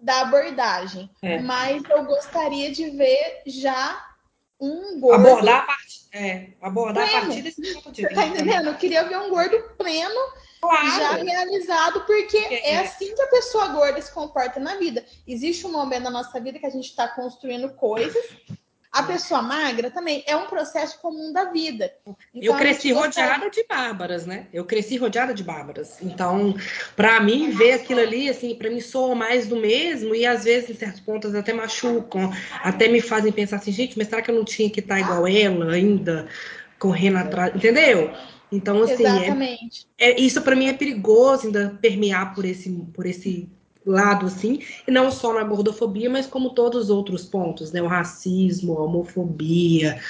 da 0.00 0.22
abordagem, 0.22 1.10
é. 1.22 1.40
mas 1.40 1.82
eu 1.88 2.04
gostaria 2.04 2.70
de 2.70 2.90
ver 2.90 3.42
já 3.46 4.12
um 4.60 5.00
gordo. 5.00 5.26
Abordar 5.26 5.62
a 5.62 5.66
partir, 5.66 6.00
é, 6.12 6.48
abordar 6.60 7.08
a 7.08 7.20
partir 7.20 7.42
desse 7.42 7.74
ponto 7.74 7.92
de 7.92 8.02
vista. 8.02 8.14
Você 8.14 8.20
tá 8.20 8.26
entendendo? 8.26 8.68
Eu 8.68 8.76
queria 8.76 9.04
ver 9.04 9.18
um 9.18 9.30
gordo 9.30 9.58
pleno 9.76 10.20
claro. 10.60 10.86
já 10.86 11.12
realizado, 11.14 12.04
porque 12.04 12.36
é, 12.36 12.74
é 12.74 12.78
assim 12.80 13.14
que 13.14 13.22
a 13.22 13.28
pessoa 13.28 13.68
gorda 13.68 14.00
se 14.00 14.12
comporta 14.12 14.60
na 14.60 14.76
vida. 14.76 15.04
Existe 15.26 15.66
um 15.66 15.72
momento 15.72 16.04
na 16.04 16.10
nossa 16.10 16.40
vida 16.40 16.58
que 16.58 16.66
a 16.66 16.70
gente 16.70 16.86
está 16.86 17.08
construindo 17.08 17.70
coisas. 17.74 18.24
A 18.92 19.02
pessoa 19.04 19.40
magra 19.40 19.90
também 19.90 20.22
é 20.26 20.36
um 20.36 20.46
processo 20.46 21.00
comum 21.00 21.32
da 21.32 21.46
vida. 21.46 21.90
Então, 22.06 22.14
eu 22.34 22.54
cresci 22.54 22.92
rodeada 22.92 23.48
de 23.48 23.64
bárbaras, 23.66 24.26
né? 24.26 24.48
Eu 24.52 24.66
cresci 24.66 24.98
rodeada 24.98 25.32
de 25.32 25.42
bárbaras. 25.42 25.96
Então, 26.02 26.54
para 26.94 27.18
mim, 27.20 27.48
ver 27.50 27.72
aquilo 27.72 28.00
ali, 28.00 28.28
assim, 28.28 28.54
para 28.54 28.68
mim 28.68 28.82
soa 28.82 29.14
mais 29.14 29.46
do 29.46 29.56
mesmo 29.56 30.14
e 30.14 30.26
às 30.26 30.44
vezes, 30.44 30.68
em 30.68 30.74
certos 30.74 31.00
pontos, 31.00 31.34
até 31.34 31.54
machucam, 31.54 32.30
até 32.62 32.86
me 32.86 33.00
fazem 33.00 33.32
pensar 33.32 33.56
assim, 33.56 33.72
gente, 33.72 33.96
mas 33.96 34.08
será 34.08 34.20
que 34.20 34.30
eu 34.30 34.34
não 34.34 34.44
tinha 34.44 34.68
que 34.68 34.80
estar 34.80 34.96
tá 34.96 35.00
igual 35.00 35.26
ela 35.26 35.72
ainda, 35.72 36.28
correndo 36.78 37.16
atrás? 37.16 37.54
Entendeu? 37.56 38.12
Então, 38.52 38.82
assim, 38.82 39.06
é, 39.98 40.10
é, 40.10 40.20
isso 40.20 40.42
para 40.42 40.54
mim 40.54 40.68
é 40.68 40.74
perigoso 40.74 41.46
ainda 41.46 41.78
permear 41.80 42.34
por 42.34 42.44
esse, 42.44 42.68
por 42.92 43.06
esse 43.06 43.48
lado, 43.84 44.26
assim, 44.26 44.60
e 44.86 44.90
não 44.90 45.10
só 45.10 45.32
na 45.34 45.42
gordofobia, 45.42 46.08
mas 46.08 46.26
como 46.26 46.50
todos 46.50 46.84
os 46.84 46.90
outros 46.90 47.24
pontos, 47.24 47.72
né? 47.72 47.82
O 47.82 47.86
racismo, 47.86 48.78
a 48.78 48.84
homofobia, 48.84 50.00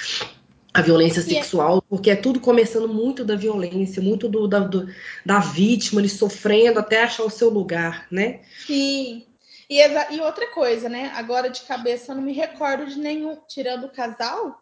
a 0.73 0.81
violência 0.81 1.19
é 1.19 1.23
sexual, 1.23 1.81
porque 1.83 2.09
é 2.09 2.15
tudo 2.15 2.39
começando 2.39 2.87
muito 2.87 3.23
da 3.23 3.35
violência, 3.35 4.01
muito 4.01 4.27
do, 4.27 4.47
da, 4.47 4.59
do, 4.59 4.87
da 5.25 5.39
vítima, 5.39 6.01
ele 6.01 6.09
sofrendo 6.09 6.79
até 6.79 7.03
achar 7.03 7.23
o 7.23 7.29
seu 7.29 7.49
lugar, 7.49 8.07
né? 8.11 8.41
Sim. 8.65 9.25
E, 9.69 9.79
e 9.79 10.19
outra 10.21 10.47
coisa, 10.47 10.89
né? 10.89 11.11
Agora 11.15 11.49
de 11.49 11.61
cabeça 11.61 12.11
eu 12.11 12.15
não 12.15 12.23
me 12.23 12.33
recordo 12.33 12.85
de 12.87 12.97
nenhum, 12.97 13.37
tirando 13.47 13.85
o 13.85 13.91
casal, 13.91 14.59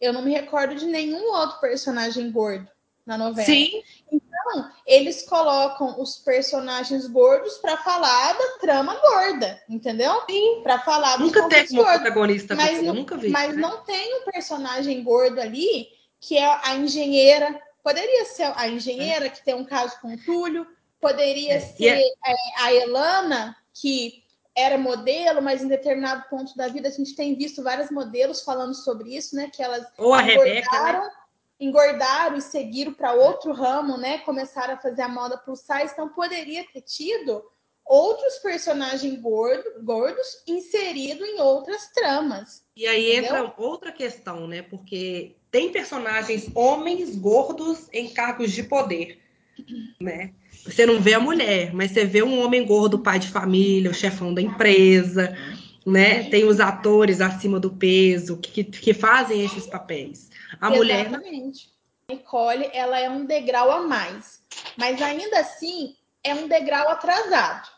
eu 0.00 0.12
não 0.12 0.22
me 0.22 0.32
recordo 0.32 0.74
de 0.74 0.86
nenhum 0.86 1.32
outro 1.32 1.58
personagem 1.60 2.30
gordo 2.30 2.68
na 3.04 3.16
novela. 3.16 3.46
Sim. 3.46 3.82
Então, 4.46 4.70
eles 4.86 5.22
colocam 5.22 6.00
os 6.00 6.16
personagens 6.18 7.06
gordos 7.06 7.58
para 7.58 7.76
falar 7.78 8.32
da 8.32 8.58
trama 8.60 8.94
gorda, 8.94 9.60
entendeu? 9.68 10.22
Sim. 10.28 10.60
Para 10.62 10.78
falar 10.80 11.18
Nunca 11.18 11.48
teve 11.48 11.78
uma 11.78 11.92
protagonista, 11.92 12.54
mas, 12.54 12.82
não, 12.82 12.94
nunca 12.94 13.16
vi. 13.16 13.28
Mas 13.28 13.54
né? 13.54 13.60
não 13.60 13.82
tem 13.82 14.20
um 14.20 14.24
personagem 14.24 15.02
gordo 15.02 15.40
ali 15.40 15.88
que 16.20 16.36
é 16.38 16.60
a 16.64 16.76
engenheira. 16.76 17.60
Poderia 17.82 18.24
ser 18.24 18.52
a 18.56 18.68
engenheira, 18.68 19.28
que 19.28 19.44
tem 19.44 19.54
um 19.54 19.64
caso 19.64 20.00
com 20.00 20.14
o 20.14 20.24
Túlio. 20.24 20.66
Poderia 21.00 21.54
É, 21.54 21.58
e 21.58 21.60
ser 21.60 21.98
é, 21.98 22.62
a 22.62 22.72
Elana, 22.72 23.56
que 23.74 24.24
era 24.56 24.78
modelo, 24.78 25.42
mas 25.42 25.62
em 25.62 25.68
determinado 25.68 26.24
ponto 26.30 26.56
da 26.56 26.68
vida 26.68 26.88
a 26.88 26.90
gente 26.90 27.14
tem 27.14 27.36
visto 27.36 27.62
vários 27.62 27.90
modelos 27.90 28.40
falando 28.40 28.74
sobre 28.74 29.14
isso, 29.14 29.36
né? 29.36 29.50
Que 29.52 29.62
elas 29.62 29.86
Ou 29.98 30.14
a 30.14 30.22
Rebeca, 30.22 30.82
né? 30.82 31.10
Engordaram, 31.58 32.36
e 32.36 32.42
seguiram 32.42 32.92
para 32.92 33.14
outro 33.14 33.52
ramo, 33.52 33.96
né? 33.96 34.18
Começaram 34.18 34.74
a 34.74 34.78
fazer 34.78 35.02
a 35.02 35.08
moda 35.08 35.38
plus 35.38 35.60
size, 35.60 35.92
então 35.92 36.08
poderia 36.08 36.64
ter 36.72 36.82
tido 36.82 37.42
outros 37.84 38.38
personagens 38.38 39.20
gordo, 39.20 39.82
gordos 39.82 40.42
inseridos 40.46 41.26
em 41.26 41.40
outras 41.40 41.88
tramas. 41.92 42.62
E 42.76 42.86
aí 42.86 43.12
Entendeu? 43.12 43.36
entra 43.36 43.54
outra 43.56 43.92
questão, 43.92 44.46
né? 44.46 44.62
Porque 44.62 45.36
tem 45.50 45.70
personagens 45.70 46.50
homens 46.54 47.16
gordos 47.16 47.88
em 47.92 48.08
cargos 48.08 48.52
de 48.52 48.64
poder, 48.64 49.18
né? 50.00 50.32
Você 50.64 50.84
não 50.84 51.00
vê 51.00 51.14
a 51.14 51.20
mulher, 51.20 51.72
mas 51.72 51.92
você 51.92 52.04
vê 52.04 52.22
um 52.22 52.40
homem 52.40 52.66
gordo, 52.66 52.98
pai 52.98 53.20
de 53.20 53.28
família, 53.28 53.90
o 53.90 53.94
chefão 53.94 54.34
da 54.34 54.42
empresa, 54.42 55.36
né? 55.86 56.24
Tem 56.24 56.44
os 56.44 56.58
atores 56.58 57.20
acima 57.20 57.60
do 57.60 57.70
peso 57.70 58.36
que, 58.36 58.64
que 58.64 58.92
fazem 58.92 59.44
esses 59.44 59.66
papéis. 59.66 60.28
A 60.60 60.70
mulher 60.70 61.06
Exatamente. 61.06 61.70
A 62.08 62.12
Nicole, 62.12 62.70
ela 62.72 62.98
é 62.98 63.10
um 63.10 63.24
degrau 63.24 63.70
a 63.70 63.80
mais, 63.80 64.42
mas 64.76 65.00
ainda 65.02 65.40
assim 65.40 65.96
é 66.22 66.34
um 66.34 66.46
degrau 66.48 66.88
atrasado. 66.88 67.68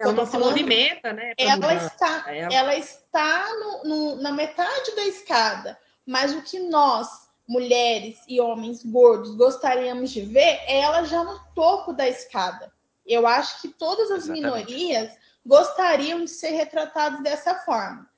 ela 0.00 0.12
não 0.12 0.26
se 0.26 0.36
movimenta, 0.38 1.12
né? 1.12 1.32
Ela 1.36 1.74
está, 1.74 2.24
Ela- 2.26 2.54
ela 2.54 2.76
está 2.76 3.48
no- 3.54 3.84
no- 3.84 4.16
na 4.22 4.32
metade 4.32 4.94
da 4.96 5.04
escada, 5.06 5.78
mas 6.06 6.32
o 6.34 6.42
que 6.42 6.58
nós, 6.58 7.08
mulheres 7.48 8.18
e 8.26 8.40
homens 8.40 8.84
gordos, 8.84 9.34
gostaríamos 9.36 10.10
de 10.10 10.22
ver 10.22 10.60
é 10.66 10.80
ela 10.80 11.04
já 11.04 11.22
no 11.22 11.38
topo 11.54 11.92
da 11.92 12.08
escada. 12.08 12.72
Eu 13.06 13.26
acho 13.26 13.60
que 13.60 13.68
todas 13.68 14.10
as 14.10 14.24
Exatamente. 14.28 14.42
minorias 14.42 15.12
gostariam 15.44 16.20
de 16.24 16.30
ser 16.30 16.50
retratadas 16.50 17.20
dessa 17.22 17.54
forma. 17.56 18.08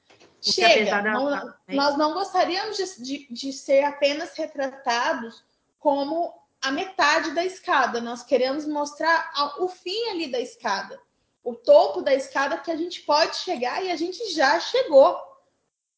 Porque 0.45 0.61
Chega, 0.61 0.74
apesar 0.97 1.03
dela 1.03 1.18
não- 1.20 1.34
estar- 1.34 1.59
nós 1.68 1.97
não 1.99 2.12
gostaríamos 2.14 2.76
de, 2.76 3.03
de- 3.03 3.26
de 3.30 3.53
ser 3.53 3.82
apenas 3.84 4.34
retratados 4.36 5.42
como 5.78 6.34
a 6.62 6.70
metade 6.70 7.30
da 7.32 7.45
escada. 7.45 8.01
Nós 8.01 8.22
queremos 8.22 8.66
mostrar 8.66 9.30
a- 9.34 9.62
o 9.62 9.68
fim 9.68 10.11
ali 10.11 10.26
da 10.30 10.38
escada, 10.40 11.01
o 11.42 11.55
topo 11.55 12.03
da 12.03 12.14
escada 12.14 12.59
que 12.59 12.70
a 12.70 12.76
gente 12.76 13.03
pode 13.03 13.36
chegar 13.36 13.82
e 13.82 13.90
a 13.90 13.97
gente 13.97 14.32
já 14.32 14.61
chegou. 14.61 15.18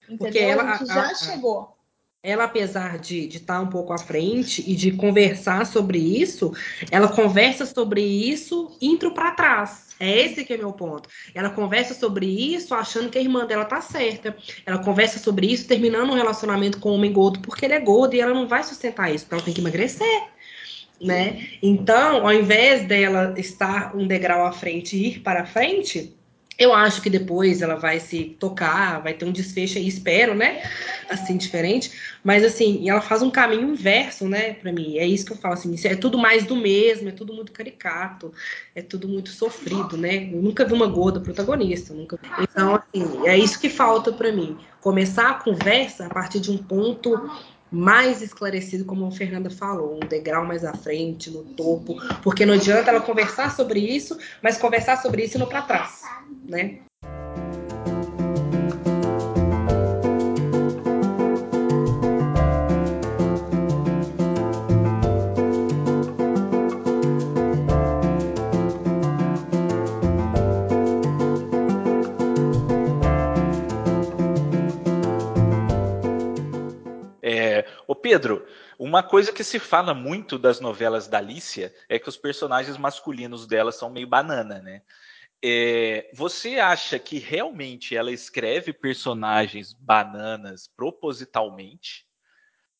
Entendeu? 0.09 0.51
Ela- 0.51 0.63
a 0.75 0.77
gente 0.77 0.87
já 0.89 1.11
a- 1.11 1.15
chegou. 1.15 1.76
Ela, 2.27 2.43
apesar 2.45 2.99
de 2.99 3.29
estar 3.29 3.61
um 3.61 3.69
pouco 3.69 3.93
à 3.93 3.99
frente 3.99 4.65
e 4.67 4.75
de 4.75 4.91
conversar 4.91 5.65
sobre 5.65 5.97
isso, 5.97 6.53
ela 6.91 7.07
conversa 7.07 7.65
sobre 7.65 8.01
isso 8.03 8.77
indo 8.83 9.13
para 9.13 9.31
trás. 9.31 9.95
É 10.01 10.23
esse 10.23 10.45
que 10.45 10.53
é 10.53 10.57
meu 10.57 10.73
ponto. 10.73 11.09
Ela 11.33 11.51
conversa 11.51 11.95
sobre 11.95 12.27
isso 12.27 12.75
achando 12.75 13.11
que 13.11 13.17
a 13.17 13.21
irmã 13.21 13.47
dela 13.47 13.65
tá 13.65 13.81
certa. 13.81 14.37
Ela 14.67 14.79
conversa 14.79 15.21
sobre 15.21 15.47
isso 15.47 15.69
terminando 15.69 16.11
um 16.11 16.15
relacionamento 16.15 16.81
com 16.81 16.91
um 16.91 16.95
homem 16.95 17.13
gordo 17.13 17.39
porque 17.39 17.65
ele 17.65 17.75
é 17.75 17.81
gordo 17.81 18.15
e 18.15 18.21
ela 18.21 18.35
não 18.35 18.49
vai 18.49 18.65
sustentar 18.65 19.15
isso, 19.15 19.25
porque 19.25 19.37
ela 19.37 19.45
tem 19.45 19.55
que 19.55 19.61
emagrecer. 19.61 20.25
Né? 21.01 21.47
Então, 21.63 22.27
ao 22.27 22.33
invés 22.33 22.89
dela 22.89 23.35
estar 23.37 23.97
um 23.97 24.05
degrau 24.05 24.45
à 24.45 24.51
frente 24.51 24.97
e 24.97 25.11
ir 25.11 25.21
para 25.21 25.47
frente, 25.47 26.13
eu 26.59 26.73
acho 26.73 27.03
que 27.03 27.11
depois 27.11 27.61
ela 27.61 27.75
vai 27.75 28.01
se 28.01 28.37
tocar, 28.41 29.03
vai 29.03 29.13
ter 29.13 29.27
um 29.27 29.33
desfecho 29.33 29.77
aí, 29.79 29.87
espero, 29.87 30.35
né? 30.35 30.63
Assim, 31.09 31.37
diferente. 31.37 31.93
Mas 32.25 32.43
assim, 32.43 32.89
ela 32.89 33.01
faz 33.01 33.23
um 33.23 33.31
caminho 33.31 33.71
inverso, 33.71 34.29
né, 34.29 34.55
Pra 34.55 34.73
mim. 34.73 34.97
É 34.97 35.07
isso 35.07 35.27
que 35.27 35.33
eu 35.33 35.37
falo, 35.37 35.55
assim, 35.55 35.75
é 35.85 35.95
tudo 35.95 36.17
mais 36.17 36.45
do 36.45 36.57
mesmo, 36.57 37.09
é 37.09 37.13
tudo 37.13 37.35
muito 37.35 37.53
caricato, 37.53 38.33
é 38.75 38.81
tudo 38.81 39.07
muito 39.07 39.31
sofrido, 39.31 39.97
né? 39.97 40.31
Eu 40.33 40.41
nunca 40.41 40.65
vi 40.65 40.73
uma 40.73 40.87
gorda 40.87 41.21
protagonista, 41.21 41.93
nunca. 41.93 42.19
Então, 42.41 42.75
assim, 42.75 43.27
é 43.27 43.37
isso 43.37 43.61
que 43.61 43.69
falta 43.69 44.13
pra 44.13 44.33
mim. 44.33 44.57
Começar 44.81 45.31
a 45.31 45.35
conversa 45.35 46.07
a 46.07 46.11
partir 46.11 46.41
de 46.41 46.51
um 46.51 46.57
ponto 46.57 47.31
mais 47.71 48.23
esclarecido, 48.23 48.85
como 48.85 49.07
a 49.07 49.11
Fernanda 49.11 49.51
falou, 49.51 49.97
um 49.97 50.07
degrau 50.07 50.45
mais 50.45 50.65
à 50.65 50.73
frente, 50.73 51.31
no 51.31 51.43
topo, 51.43 51.97
porque 52.23 52.47
não 52.47 52.55
adianta 52.55 52.91
ela 52.91 53.01
conversar 53.01 53.55
sobre 53.55 53.81
isso, 53.81 54.17
mas 54.43 54.59
conversar 54.59 55.01
sobre 55.03 55.25
isso 55.25 55.39
não 55.39 55.47
para 55.47 55.63
trás, 55.63 56.03
né? 56.49 56.79
Pedro, 78.09 78.47
uma 78.79 79.03
coisa 79.03 79.33
que 79.33 79.43
se 79.43 79.59
fala 79.59 79.93
muito 79.93 80.39
das 80.39 80.61
novelas 80.61 81.09
da 81.09 81.19
Alicia 81.19 81.75
é 81.89 81.99
que 81.99 82.09
os 82.09 82.17
personagens 82.17 82.77
masculinos 82.77 83.49
dela 83.49 83.73
são 83.73 83.91
meio 83.91 84.07
banana, 84.07 84.63
né? 84.63 84.83
É, 85.45 86.09
você 86.15 86.61
acha 86.61 87.01
que 87.01 87.19
realmente 87.19 87.97
ela 87.97 88.13
escreve 88.13 88.73
personagens 88.73 89.73
bananas 89.73 90.69
propositalmente? 90.69 92.07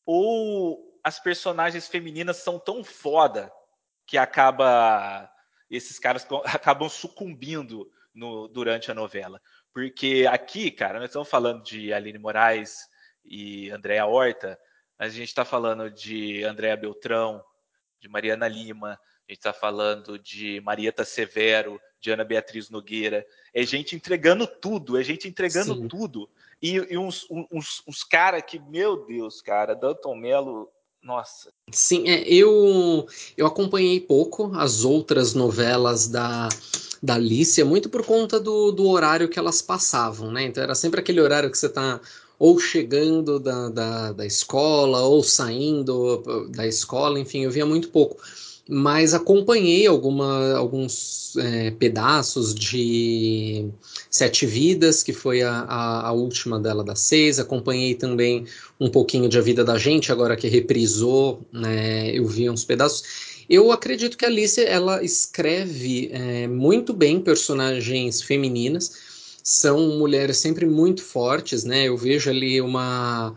Ou 0.05 0.97
as 1.03 1.19
personagens 1.19 1.89
femininas 1.89 2.37
são 2.37 2.57
tão 2.57 2.81
foda 2.81 3.51
que 4.05 4.17
acaba 4.17 5.29
esses 5.69 5.99
caras 5.99 6.25
acabam 6.55 6.87
sucumbindo 6.87 7.91
no- 8.15 8.47
durante 8.47 8.89
a 8.91 8.95
novela? 8.95 9.41
Porque 9.73 10.25
aqui, 10.31 10.71
cara, 10.71 10.99
nós 10.99 11.09
estamos 11.09 11.29
falando 11.29 11.63
de 11.63 11.91
Aline 11.91 12.17
Moraes 12.17 12.87
e 13.25 13.69
Andréa 13.71 14.05
Horta, 14.05 14.57
mas 14.99 15.13
a 15.13 15.15
gente 15.15 15.29
está 15.29 15.45
falando 15.45 15.89
de 15.89 16.43
Andréa 16.43 16.75
Beltrão, 16.75 17.43
de 17.99 18.07
Mariana 18.07 18.47
Lima, 18.47 18.99
a 19.27 19.31
gente 19.31 19.39
está 19.39 19.53
falando 19.53 20.17
de 20.17 20.61
Marieta 20.61 21.03
Severo, 21.03 21.79
de 21.99 22.11
Ana 22.11 22.23
Beatriz 22.23 22.69
Nogueira. 22.69 23.25
É 23.53 23.63
gente 23.63 23.95
entregando 23.95 24.47
tudo, 24.47 24.97
é 24.97 25.03
gente 25.03 25.27
entregando 25.27 25.75
Sim. 25.75 25.87
tudo. 25.87 26.29
E, 26.61 26.75
e 26.75 26.97
uns, 26.97 27.27
uns, 27.29 27.83
uns 27.85 28.03
caras 28.03 28.43
que, 28.47 28.57
meu 28.57 29.05
Deus, 29.05 29.41
cara, 29.41 29.75
Danton 29.75 30.15
Mello, 30.15 30.69
nossa. 31.03 31.51
Sim, 31.71 32.07
é, 32.07 32.23
eu, 32.27 33.05
eu 33.35 33.45
acompanhei 33.45 33.99
pouco 33.99 34.51
as 34.55 34.83
outras 34.83 35.33
novelas 35.33 36.07
da, 36.07 36.49
da 37.01 37.15
Alicia, 37.15 37.65
muito 37.65 37.89
por 37.89 38.05
conta 38.05 38.39
do, 38.39 38.71
do 38.71 38.87
horário 38.87 39.29
que 39.29 39.37
elas 39.37 39.61
passavam, 39.61 40.31
né? 40.31 40.43
Então 40.43 40.63
era 40.63 40.73
sempre 40.73 40.99
aquele 40.99 41.21
horário 41.21 41.51
que 41.51 41.57
você 41.57 41.69
tá 41.69 41.99
ou 42.39 42.59
chegando 42.59 43.39
da, 43.39 43.69
da, 43.69 44.11
da 44.11 44.25
escola, 44.25 45.01
ou 45.01 45.23
saindo 45.23 46.47
da 46.49 46.67
escola, 46.67 47.19
enfim, 47.19 47.43
eu 47.43 47.51
via 47.51 47.65
muito 47.65 47.89
pouco. 47.89 48.17
Mas 48.69 49.13
acompanhei 49.13 49.87
alguma, 49.87 50.53
alguns 50.55 51.37
é, 51.37 51.71
pedaços 51.71 52.53
de 52.53 53.69
Sete 54.09 54.45
Vidas, 54.45 55.01
que 55.01 55.13
foi 55.13 55.41
a, 55.41 55.61
a, 55.61 56.07
a 56.07 56.11
última 56.11 56.59
dela 56.59 56.83
das 56.83 56.99
seis. 56.99 57.39
Acompanhei 57.39 57.95
também 57.95 58.45
um 58.77 58.89
pouquinho 58.89 59.29
de 59.29 59.37
A 59.37 59.41
Vida 59.41 59.63
da 59.63 59.77
Gente, 59.77 60.11
agora 60.11 60.35
que 60.35 60.49
reprisou, 60.49 61.41
né, 61.51 62.11
eu 62.11 62.27
vi 62.27 62.49
uns 62.49 62.65
pedaços. 62.65 63.03
Eu 63.49 63.71
acredito 63.71 64.17
que 64.17 64.25
a 64.25 64.27
Alice 64.27 64.61
ela 64.61 65.01
escreve 65.01 66.09
é, 66.11 66.47
muito 66.47 66.93
bem 66.93 67.21
personagens 67.21 68.21
femininas. 68.21 69.06
São 69.49 69.97
mulheres 69.97 70.35
sempre 70.39 70.65
muito 70.65 71.01
fortes, 71.01 71.63
né? 71.63 71.87
Eu 71.87 71.95
vejo 71.95 72.29
ali 72.29 72.59
uma 72.59 73.33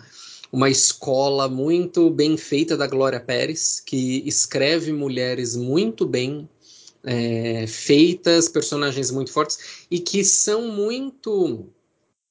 uma 0.52 0.68
escola 0.68 1.48
muito 1.48 2.10
bem 2.10 2.36
feita 2.36 2.76
da 2.76 2.88
Glória 2.88 3.20
Pérez, 3.20 3.78
que 3.78 4.20
escreve 4.26 4.92
mulheres 4.92 5.54
muito 5.54 6.04
bem 6.04 6.48
é, 7.04 7.64
feitas, 7.68 8.48
personagens 8.48 9.12
muito 9.12 9.32
fortes 9.32 9.86
e 9.88 10.00
que 10.00 10.24
são 10.24 10.72
muito 10.72 11.68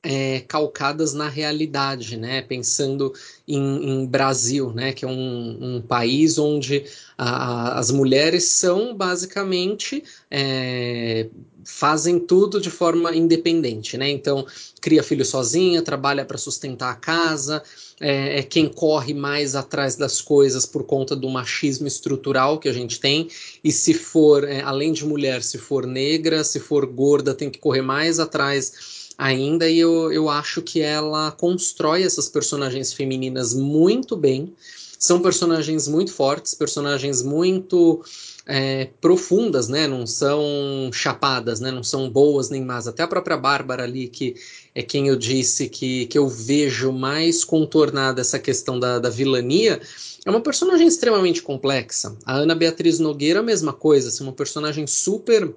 é, 0.01 0.39
calcadas 0.47 1.13
na 1.13 1.27
realidade, 1.27 2.15
né? 2.15 2.41
Pensando 2.41 3.13
em, 3.47 3.91
em 3.91 4.05
Brasil, 4.05 4.71
né? 4.71 4.93
Que 4.93 5.03
é 5.03 5.07
um, 5.07 5.75
um 5.75 5.81
país 5.81 6.37
onde 6.37 6.85
a, 7.17 7.29
a, 7.29 7.79
as 7.79 7.91
mulheres 7.91 8.45
são 8.45 8.95
basicamente 8.95 10.03
é, 10.31 11.27
fazem 11.65 12.17
tudo 12.17 12.61
de 12.61 12.69
forma 12.69 13.13
independente, 13.13 13.97
né? 13.97 14.09
Então 14.09 14.45
cria 14.81 15.03
filho 15.03 15.25
sozinha, 15.25 15.81
trabalha 15.81 16.23
para 16.23 16.37
sustentar 16.37 16.91
a 16.91 16.95
casa, 16.95 17.61
é, 17.99 18.39
é, 18.39 18.43
quem 18.43 18.69
corre 18.69 19.13
mais 19.13 19.53
atrás 19.53 19.97
das 19.97 20.21
coisas 20.21 20.65
por 20.65 20.85
conta 20.85 21.13
do 21.13 21.29
machismo 21.29 21.87
estrutural 21.87 22.57
que 22.57 22.69
a 22.69 22.73
gente 22.73 23.01
tem. 23.01 23.27
E 23.61 23.71
se 23.71 23.93
for, 23.93 24.45
é, 24.45 24.61
além 24.61 24.93
de 24.93 25.05
mulher, 25.05 25.43
se 25.43 25.57
for 25.57 25.85
negra, 25.85 26.43
se 26.45 26.59
for 26.59 26.85
gorda, 26.85 27.33
tem 27.33 27.49
que 27.49 27.59
correr 27.59 27.81
mais 27.81 28.17
atrás 28.17 28.98
ainda. 29.19 29.69
E 29.69 29.77
eu, 29.77 30.11
eu 30.11 30.29
acho 30.29 30.61
que 30.61 30.81
ela 30.81 31.29
constrói 31.31 32.03
essas 32.03 32.29
personagens 32.29 32.93
femininas 32.93 33.53
muito 33.53 34.15
bem. 34.15 34.55
são 34.97 35.21
personagens 35.21 35.87
muito 35.87 36.11
fortes, 36.11 36.53
personagens 36.53 37.21
muito 37.21 38.03
é, 38.45 38.89
profundas, 38.99 39.67
né? 39.67 39.87
Não 39.87 40.07
são 40.07 40.89
chapadas, 40.91 41.59
né? 41.59 41.71
Não 41.71 41.83
são 41.83 42.09
boas 42.09 42.49
nem 42.49 42.63
más. 42.63 42.87
Até 42.87 43.03
a 43.03 43.07
própria 43.07 43.37
Bárbara 43.37 43.83
ali, 43.83 44.07
que 44.07 44.35
é 44.73 44.81
quem 44.81 45.07
eu 45.07 45.15
disse 45.15 45.69
que, 45.69 46.05
que 46.07 46.17
eu 46.17 46.27
vejo 46.27 46.91
mais 46.91 47.43
contornada 47.43 48.21
essa 48.21 48.39
questão 48.39 48.79
da, 48.79 48.99
da 48.99 49.09
vilania, 49.09 49.81
é 50.25 50.29
uma 50.29 50.41
personagem 50.41 50.87
extremamente 50.87 51.41
complexa. 51.41 52.15
A 52.25 52.37
Ana 52.37 52.55
Beatriz 52.55 52.99
Nogueira, 52.99 53.39
a 53.39 53.43
mesma 53.43 53.71
coisa, 53.71 54.09
assim, 54.09 54.23
uma 54.23 54.33
personagem 54.33 54.85
super 54.85 55.53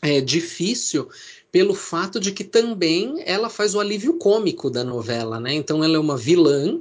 é, 0.00 0.20
difícil 0.20 1.08
pelo 1.52 1.74
fato 1.74 2.18
de 2.18 2.32
que 2.32 2.42
também 2.42 3.22
ela 3.26 3.50
faz 3.50 3.74
o 3.74 3.80
alívio 3.80 4.14
cômico 4.14 4.70
da 4.70 4.82
novela, 4.82 5.38
né? 5.38 5.52
Então 5.52 5.84
ela 5.84 5.96
é 5.96 5.98
uma 5.98 6.16
vilã 6.16 6.80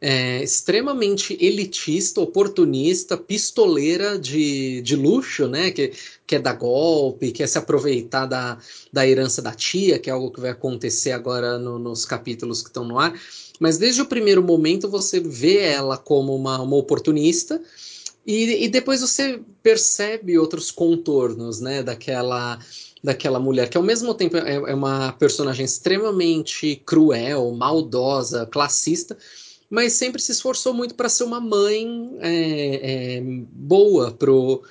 é, 0.00 0.42
extremamente 0.42 1.36
elitista, 1.40 2.20
oportunista, 2.20 3.16
pistoleira 3.16 4.18
de, 4.18 4.82
de 4.82 4.96
luxo, 4.96 5.46
né? 5.46 5.70
Que, 5.70 5.92
que 6.26 6.34
é 6.34 6.38
dar 6.40 6.54
golpe, 6.54 7.30
quer 7.30 7.46
se 7.46 7.58
aproveitar 7.58 8.26
da, 8.26 8.58
da 8.92 9.06
herança 9.06 9.40
da 9.40 9.52
tia, 9.52 10.00
que 10.00 10.10
é 10.10 10.12
algo 10.12 10.32
que 10.32 10.40
vai 10.40 10.50
acontecer 10.50 11.12
agora 11.12 11.56
no, 11.56 11.78
nos 11.78 12.04
capítulos 12.04 12.60
que 12.60 12.68
estão 12.68 12.84
no 12.84 12.98
ar. 12.98 13.14
Mas 13.60 13.78
desde 13.78 14.02
o 14.02 14.06
primeiro 14.06 14.42
momento 14.42 14.88
você 14.88 15.20
vê 15.20 15.58
ela 15.58 15.96
como 15.96 16.34
uma, 16.34 16.60
uma 16.60 16.76
oportunista. 16.76 17.62
E, 18.26 18.64
e 18.64 18.68
depois 18.68 19.00
você 19.00 19.40
percebe 19.62 20.38
outros 20.38 20.70
contornos, 20.70 21.60
né, 21.60 21.82
daquela 21.82 22.58
daquela 23.02 23.38
mulher, 23.38 23.68
que 23.68 23.76
ao 23.76 23.82
mesmo 23.82 24.14
tempo 24.14 24.36
é, 24.36 24.54
é 24.54 24.74
uma 24.74 25.12
personagem 25.12 25.64
extremamente 25.64 26.76
cruel, 26.84 27.52
maldosa, 27.52 28.46
classista, 28.46 29.16
mas 29.70 29.92
sempre 29.92 30.20
se 30.20 30.32
esforçou 30.32 30.72
muito 30.72 30.94
para 30.94 31.08
ser 31.08 31.24
uma 31.24 31.40
mãe 31.40 32.16
é, 32.20 33.16
é, 33.16 33.22
boa 33.52 34.10
pro, 34.10 34.62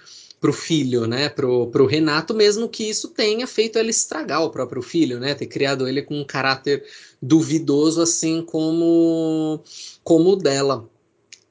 pro 0.42 0.52
filho, 0.52 1.06
né? 1.06 1.30
Pro, 1.30 1.68
pro 1.68 1.86
Renato, 1.86 2.34
mesmo 2.34 2.68
que 2.68 2.84
isso 2.84 3.10
tenha 3.10 3.46
feito 3.46 3.78
ela 3.78 3.90
estragar 3.90 4.44
o 4.44 4.50
próprio 4.50 4.82
filho, 4.82 5.20
né? 5.20 5.36
Ter 5.36 5.46
criado 5.46 5.88
ele 5.88 6.02
com 6.02 6.20
um 6.20 6.26
caráter 6.26 6.84
duvidoso, 7.22 8.02
assim 8.02 8.42
como, 8.42 9.62
como 10.04 10.32
o 10.32 10.36
dela. 10.36 10.90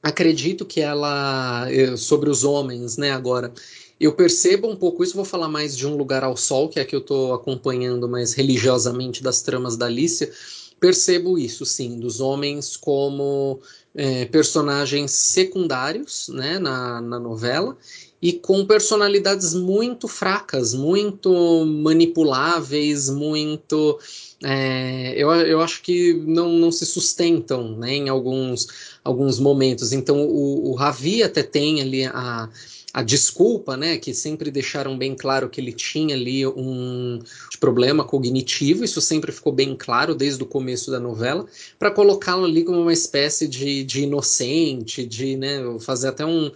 Acredito 0.03 0.65
que 0.65 0.79
ela, 0.79 1.67
sobre 1.97 2.29
os 2.29 2.43
homens, 2.43 2.97
né? 2.97 3.11
Agora, 3.11 3.53
eu 3.99 4.13
percebo 4.13 4.67
um 4.67 4.75
pouco 4.75 5.03
isso, 5.03 5.15
vou 5.15 5.25
falar 5.25 5.47
mais 5.47 5.75
de 5.75 5.87
Um 5.87 5.95
Lugar 5.95 6.23
ao 6.23 6.37
Sol, 6.37 6.69
que 6.69 6.79
é 6.79 6.85
que 6.85 6.95
eu 6.95 6.99
estou 6.99 7.33
acompanhando 7.33 8.07
mais 8.07 8.33
religiosamente 8.33 9.23
das 9.23 9.41
tramas 9.41 9.75
da 9.75 9.87
Alicia, 9.87 10.31
percebo 10.79 11.39
isso, 11.39 11.65
sim, 11.65 11.99
dos 11.99 12.19
homens 12.19 12.77
como 12.77 13.59
é, 13.95 14.25
personagens 14.25 15.11
secundários 15.11 16.29
né, 16.29 16.59
na, 16.59 17.01
na 17.01 17.19
novela 17.19 17.75
e 18.21 18.33
com 18.33 18.65
personalidades 18.65 19.53
muito 19.53 20.07
fracas, 20.07 20.73
muito 20.73 21.65
manipuláveis, 21.65 23.09
muito. 23.09 23.99
É, 24.43 25.13
eu, 25.15 25.31
eu 25.31 25.61
acho 25.61 25.81
que 25.81 26.13
não, 26.25 26.49
não 26.49 26.71
se 26.71 26.85
sustentam 26.85 27.77
né, 27.77 27.93
em 27.93 28.09
alguns, 28.09 28.67
alguns 29.03 29.39
momentos. 29.39 29.93
Então, 29.93 30.25
o, 30.25 30.71
o 30.71 30.73
Ravi 30.73 31.21
até 31.21 31.43
tem 31.43 31.81
ali 31.81 32.05
a 32.05 32.49
a 32.97 33.03
desculpa, 33.03 33.77
né, 33.77 33.95
que 33.99 34.11
sempre 34.11 34.49
deixaram 34.49 34.97
bem 34.97 35.13
claro 35.13 35.49
que 35.49 35.61
ele 35.61 35.71
tinha 35.71 36.15
ali 36.15 36.47
um 36.47 37.19
problema 37.59 38.03
cognitivo, 38.03 38.83
isso 38.83 38.99
sempre 38.99 39.31
ficou 39.31 39.53
bem 39.53 39.75
claro 39.75 40.15
desde 40.15 40.41
o 40.41 40.47
começo 40.47 40.89
da 40.89 40.99
novela, 40.99 41.45
para 41.77 41.91
colocá-lo 41.91 42.45
ali 42.45 42.63
como 42.63 42.81
uma 42.81 42.91
espécie 42.91 43.47
de, 43.47 43.83
de 43.83 44.01
inocente, 44.01 45.05
de 45.05 45.37
né, 45.37 45.59
fazer 45.79 46.07
até 46.07 46.25
um, 46.25 46.51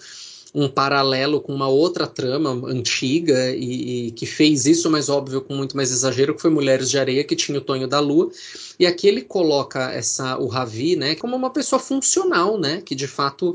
um 0.51 0.67
paralelo 0.67 1.39
com 1.39 1.53
uma 1.53 1.67
outra 1.67 2.07
trama 2.07 2.49
antiga 2.67 3.51
e, 3.51 4.07
e, 4.07 4.11
que 4.11 4.25
fez 4.25 4.65
isso, 4.65 4.89
mas 4.89 5.09
óbvio 5.09 5.41
com 5.41 5.53
muito 5.53 5.77
mais 5.77 5.91
exagero, 5.91 6.33
que 6.33 6.41
foi 6.41 6.49
Mulheres 6.49 6.89
de 6.89 6.97
Areia, 6.97 7.23
que 7.23 7.35
tinha 7.35 7.59
o 7.59 7.61
Tonho 7.61 7.87
da 7.87 7.99
Lua. 7.99 8.31
E 8.79 8.87
aqui 8.87 9.07
ele 9.07 9.21
coloca 9.21 9.91
essa 9.91 10.39
o 10.39 10.47
Ravi, 10.47 10.95
né, 10.95 11.13
como 11.13 11.35
uma 11.35 11.51
pessoa 11.51 11.79
funcional, 11.79 12.57
né, 12.57 12.81
que 12.83 12.95
de 12.95 13.05
fato 13.07 13.53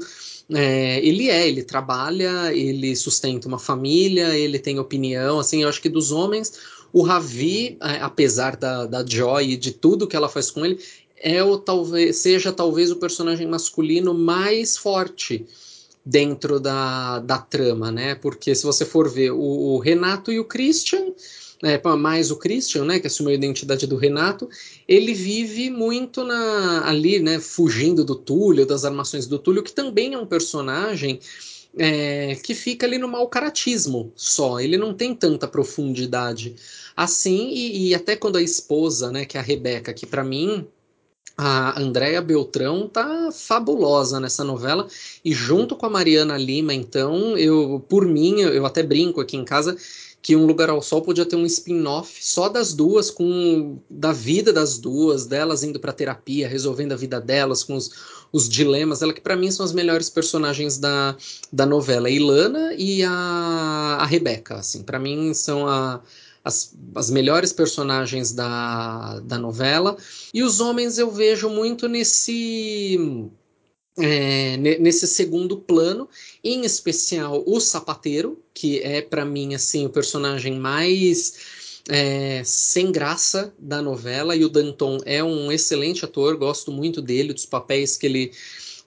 é, 0.53 1.05
ele 1.05 1.29
é, 1.29 1.49
ele 1.49 1.63
trabalha, 1.63 2.53
ele 2.55 2.95
sustenta 2.95 3.49
uma 3.49 3.59
família, 3.59 4.37
ele 4.37 4.59
tem 4.59 4.79
opinião, 4.79 5.39
assim, 5.41 5.63
eu 5.63 5.69
acho 5.69 5.83
que 5.83 5.89
dos 5.89 6.13
homens, 6.13 6.53
o 6.93 7.03
Ravi, 7.03 7.77
é, 7.81 8.01
apesar 8.01 8.57
da, 8.57 8.87
da 8.87 9.05
Joy 9.05 9.53
e 9.53 9.57
de 9.57 9.73
tudo 9.73 10.07
que 10.07 10.17
ela 10.17 10.29
faz 10.29 10.51
com 10.51 10.65
ele, 10.65 10.79
é 11.17 11.43
o 11.43 11.59
talvez 11.59 12.17
seja 12.19 12.53
talvez 12.53 12.91
o 12.91 12.97
personagem 12.97 13.47
masculino 13.47 14.15
mais 14.15 14.77
forte 14.77 15.47
dentro 16.05 16.61
da, 16.61 17.19
da 17.19 17.39
trama, 17.39 17.91
né? 17.91 18.15
Porque 18.15 18.55
se 18.55 18.65
você 18.65 18.85
for 18.85 19.11
ver 19.11 19.33
o, 19.33 19.41
o 19.41 19.79
Renato 19.79 20.31
e 20.31 20.39
o 20.39 20.45
Christian, 20.45 21.13
é, 21.63 21.81
mais 21.97 22.31
o 22.31 22.37
Christian, 22.37 22.85
né, 22.85 22.99
que 22.99 23.07
assumiu 23.07 23.33
a 23.33 23.37
identidade 23.37 23.87
do 23.87 23.97
Renato, 23.97 24.49
ele 24.87 25.15
vive 25.15 25.71
muito 25.71 26.25
na, 26.25 26.89
ali, 26.89 27.19
né, 27.19 27.39
fugindo 27.39 28.05
do 28.05 28.15
Túlio, 28.15 28.67
das 28.67 28.85
armações 28.85 29.27
do 29.27 29.39
Túlio, 29.39 29.63
que 29.63 29.73
também 29.73 30.15
é 30.15 30.19
um 30.19 30.27
personagem 30.27 31.21
é, 31.79 32.35
que 32.37 32.55
fica 32.55 32.87
ali 32.87 32.99
no 32.99 33.09
mau 33.09 33.29
caratismo 33.29 34.13
só, 34.17 34.61
ele 34.61 34.77
não 34.77 34.95
tem 34.95 35.15
tanta 35.15 35.47
profundidade 35.47 36.57
assim, 36.97 37.51
e, 37.51 37.89
e 37.89 37.95
até 37.95 38.17
quando 38.17 38.37
a 38.37 38.43
esposa, 38.43 39.11
né, 39.11 39.25
que 39.25 39.37
é 39.37 39.41
a 39.41 39.43
Rebeca, 39.43 39.93
que 39.93 40.07
para 40.07 40.25
mim 40.25 40.67
a 41.37 41.79
Andréia 41.79 42.23
Beltrão 42.23 42.89
tá 42.89 43.31
fabulosa 43.31 44.19
nessa 44.19 44.43
novela 44.43 44.89
e 45.23 45.33
junto 45.35 45.77
com 45.77 45.85
a 45.85 45.91
Mariana 45.91 46.39
Lima, 46.39 46.73
então 46.73 47.37
eu 47.37 47.85
por 47.87 48.07
mim 48.07 48.41
eu 48.41 48.65
até 48.65 48.83
brinco 48.83 49.21
aqui 49.21 49.37
em 49.37 49.45
casa 49.45 49.77
que 50.27 50.35
Um 50.35 50.45
Lugar 50.45 50.69
ao 50.69 50.83
Sol 50.83 51.03
podia 51.03 51.25
ter 51.25 51.37
um 51.37 51.47
spin-off 51.47 52.19
só 52.21 52.49
das 52.49 52.75
duas, 52.75 53.13
com 53.13 53.79
da 53.89 54.13
vida 54.13 54.53
das 54.53 54.77
duas, 54.77 55.25
delas 55.25 55.63
indo 55.63 55.79
para 55.79 55.93
terapia, 55.93 56.49
resolvendo 56.49 56.91
a 56.91 56.97
vida 56.97 57.21
delas, 57.21 57.63
com 57.63 57.77
os, 57.77 57.93
os 58.33 58.49
dilemas 58.49 59.03
ela 59.03 59.13
que 59.13 59.21
para 59.21 59.37
mim 59.37 59.53
são 59.53 59.65
as 59.65 59.73
melhores 59.73 60.11
personagens 60.11 60.79
da, 60.79 61.17
da 61.53 61.65
novela, 61.65 62.09
a 62.09 62.11
Ilana 62.11 62.75
e 62.77 63.05
a, 63.05 63.99
a 64.01 64.05
Rebeca, 64.05 64.57
assim, 64.57 64.83
para 64.83 64.99
mim 64.99 65.33
são 65.33 65.69
a, 65.69 66.03
as, 66.45 66.75
as 66.97 67.09
melhores 67.09 67.53
personagens 67.53 68.33
da, 68.33 69.21
da 69.21 69.39
novela. 69.39 69.97
E 70.35 70.43
os 70.43 70.59
homens 70.59 70.99
eu 70.99 71.09
vejo 71.09 71.49
muito 71.49 71.87
nesse 71.87 73.31
é, 73.99 74.57
nesse 74.57 75.07
segundo 75.07 75.57
plano, 75.57 76.09
em 76.45 76.65
especial 76.65 77.43
o 77.47 77.61
sapateiro, 77.61 78.39
que 78.53 78.81
é 78.81 79.01
para 79.01 79.25
mim 79.25 79.55
assim 79.55 79.87
o 79.87 79.91
personagem 79.91 80.59
mais 80.59 81.35
é, 81.89 82.43
sem 82.45 82.93
graça 82.93 83.55
da 83.59 83.81
novela, 83.81 84.37
e 84.37 84.45
o 84.45 84.49
Danton 84.49 84.99
é 85.05 85.23
um 85.23 85.51
excelente 85.51 86.05
ator, 86.05 86.37
gosto 86.37 86.71
muito 86.71 87.01
dele, 87.01 87.33
dos 87.33 87.47
papéis 87.47 87.97
que 87.97 88.07
ele, 88.07 88.33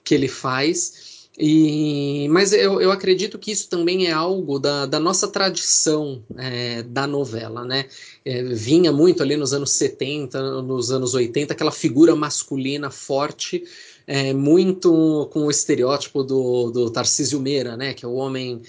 que 0.03 0.13
ele 0.13 0.27
faz. 0.27 1.09
E, 1.41 2.27
mas 2.29 2.51
eu, 2.51 2.81
eu 2.81 2.91
acredito 2.91 3.39
que 3.39 3.51
isso 3.51 3.69
também 3.69 4.07
é 4.07 4.11
algo 4.11 4.59
da, 4.59 4.85
da 4.85 4.99
nossa 4.99 5.25
tradição 5.25 6.21
é, 6.37 6.83
da 6.83 7.07
novela, 7.07 7.63
né? 7.63 7.85
É, 8.25 8.43
vinha 8.43 8.91
muito 8.91 9.23
ali 9.23 9.37
nos 9.37 9.53
anos 9.53 9.71
70, 9.71 10.61
nos 10.61 10.91
anos 10.91 11.13
80, 11.13 11.53
aquela 11.53 11.71
figura 11.71 12.13
masculina 12.13 12.91
forte 12.91 13.63
é, 14.09 14.33
muito 14.33 15.29
com 15.31 15.41
o 15.45 15.51
estereótipo 15.51 16.23
do, 16.23 16.71
do 16.71 16.89
Tarcísio 16.89 17.39
Meira, 17.39 17.77
né? 17.77 17.93
Que 17.93 18.03
é 18.03 18.07
o 18.07 18.15
homem 18.15 18.59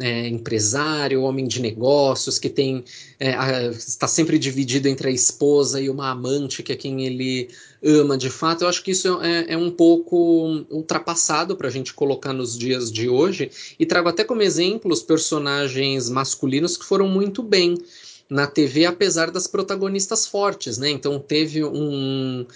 é, 0.00 0.26
empresário, 0.26 1.20
homem 1.20 1.46
de 1.46 1.60
negócios, 1.60 2.38
que 2.38 2.48
tem 2.48 2.82
é, 3.20 3.34
a, 3.34 3.66
está 3.66 4.08
sempre 4.08 4.38
dividido 4.38 4.88
entre 4.88 5.08
a 5.08 5.12
esposa 5.12 5.82
e 5.82 5.90
uma 5.90 6.08
amante, 6.08 6.62
que 6.62 6.72
é 6.72 6.76
quem 6.76 7.04
ele 7.04 7.50
ama 7.84 8.16
de 8.16 8.30
fato. 8.30 8.62
Eu 8.64 8.68
acho 8.68 8.82
que 8.82 8.92
isso 8.92 9.20
é, 9.20 9.52
é 9.52 9.56
um 9.58 9.70
pouco 9.70 10.64
ultrapassado 10.70 11.56
para 11.56 11.68
a 11.68 11.70
gente 11.70 11.92
colocar 11.92 12.32
nos 12.32 12.56
dias 12.56 12.90
de 12.90 13.06
hoje. 13.06 13.50
E 13.78 13.84
trago 13.84 14.08
até 14.08 14.24
como 14.24 14.40
exemplos 14.40 15.02
personagens 15.02 16.08
masculinos 16.08 16.74
que 16.74 16.86
foram 16.86 17.06
muito 17.06 17.42
bem 17.42 17.76
na 18.30 18.46
TV, 18.46 18.86
apesar 18.86 19.30
das 19.30 19.46
protagonistas 19.46 20.26
fortes, 20.26 20.78
né? 20.78 20.88
Então 20.88 21.18
teve 21.18 21.62
um 21.62 22.46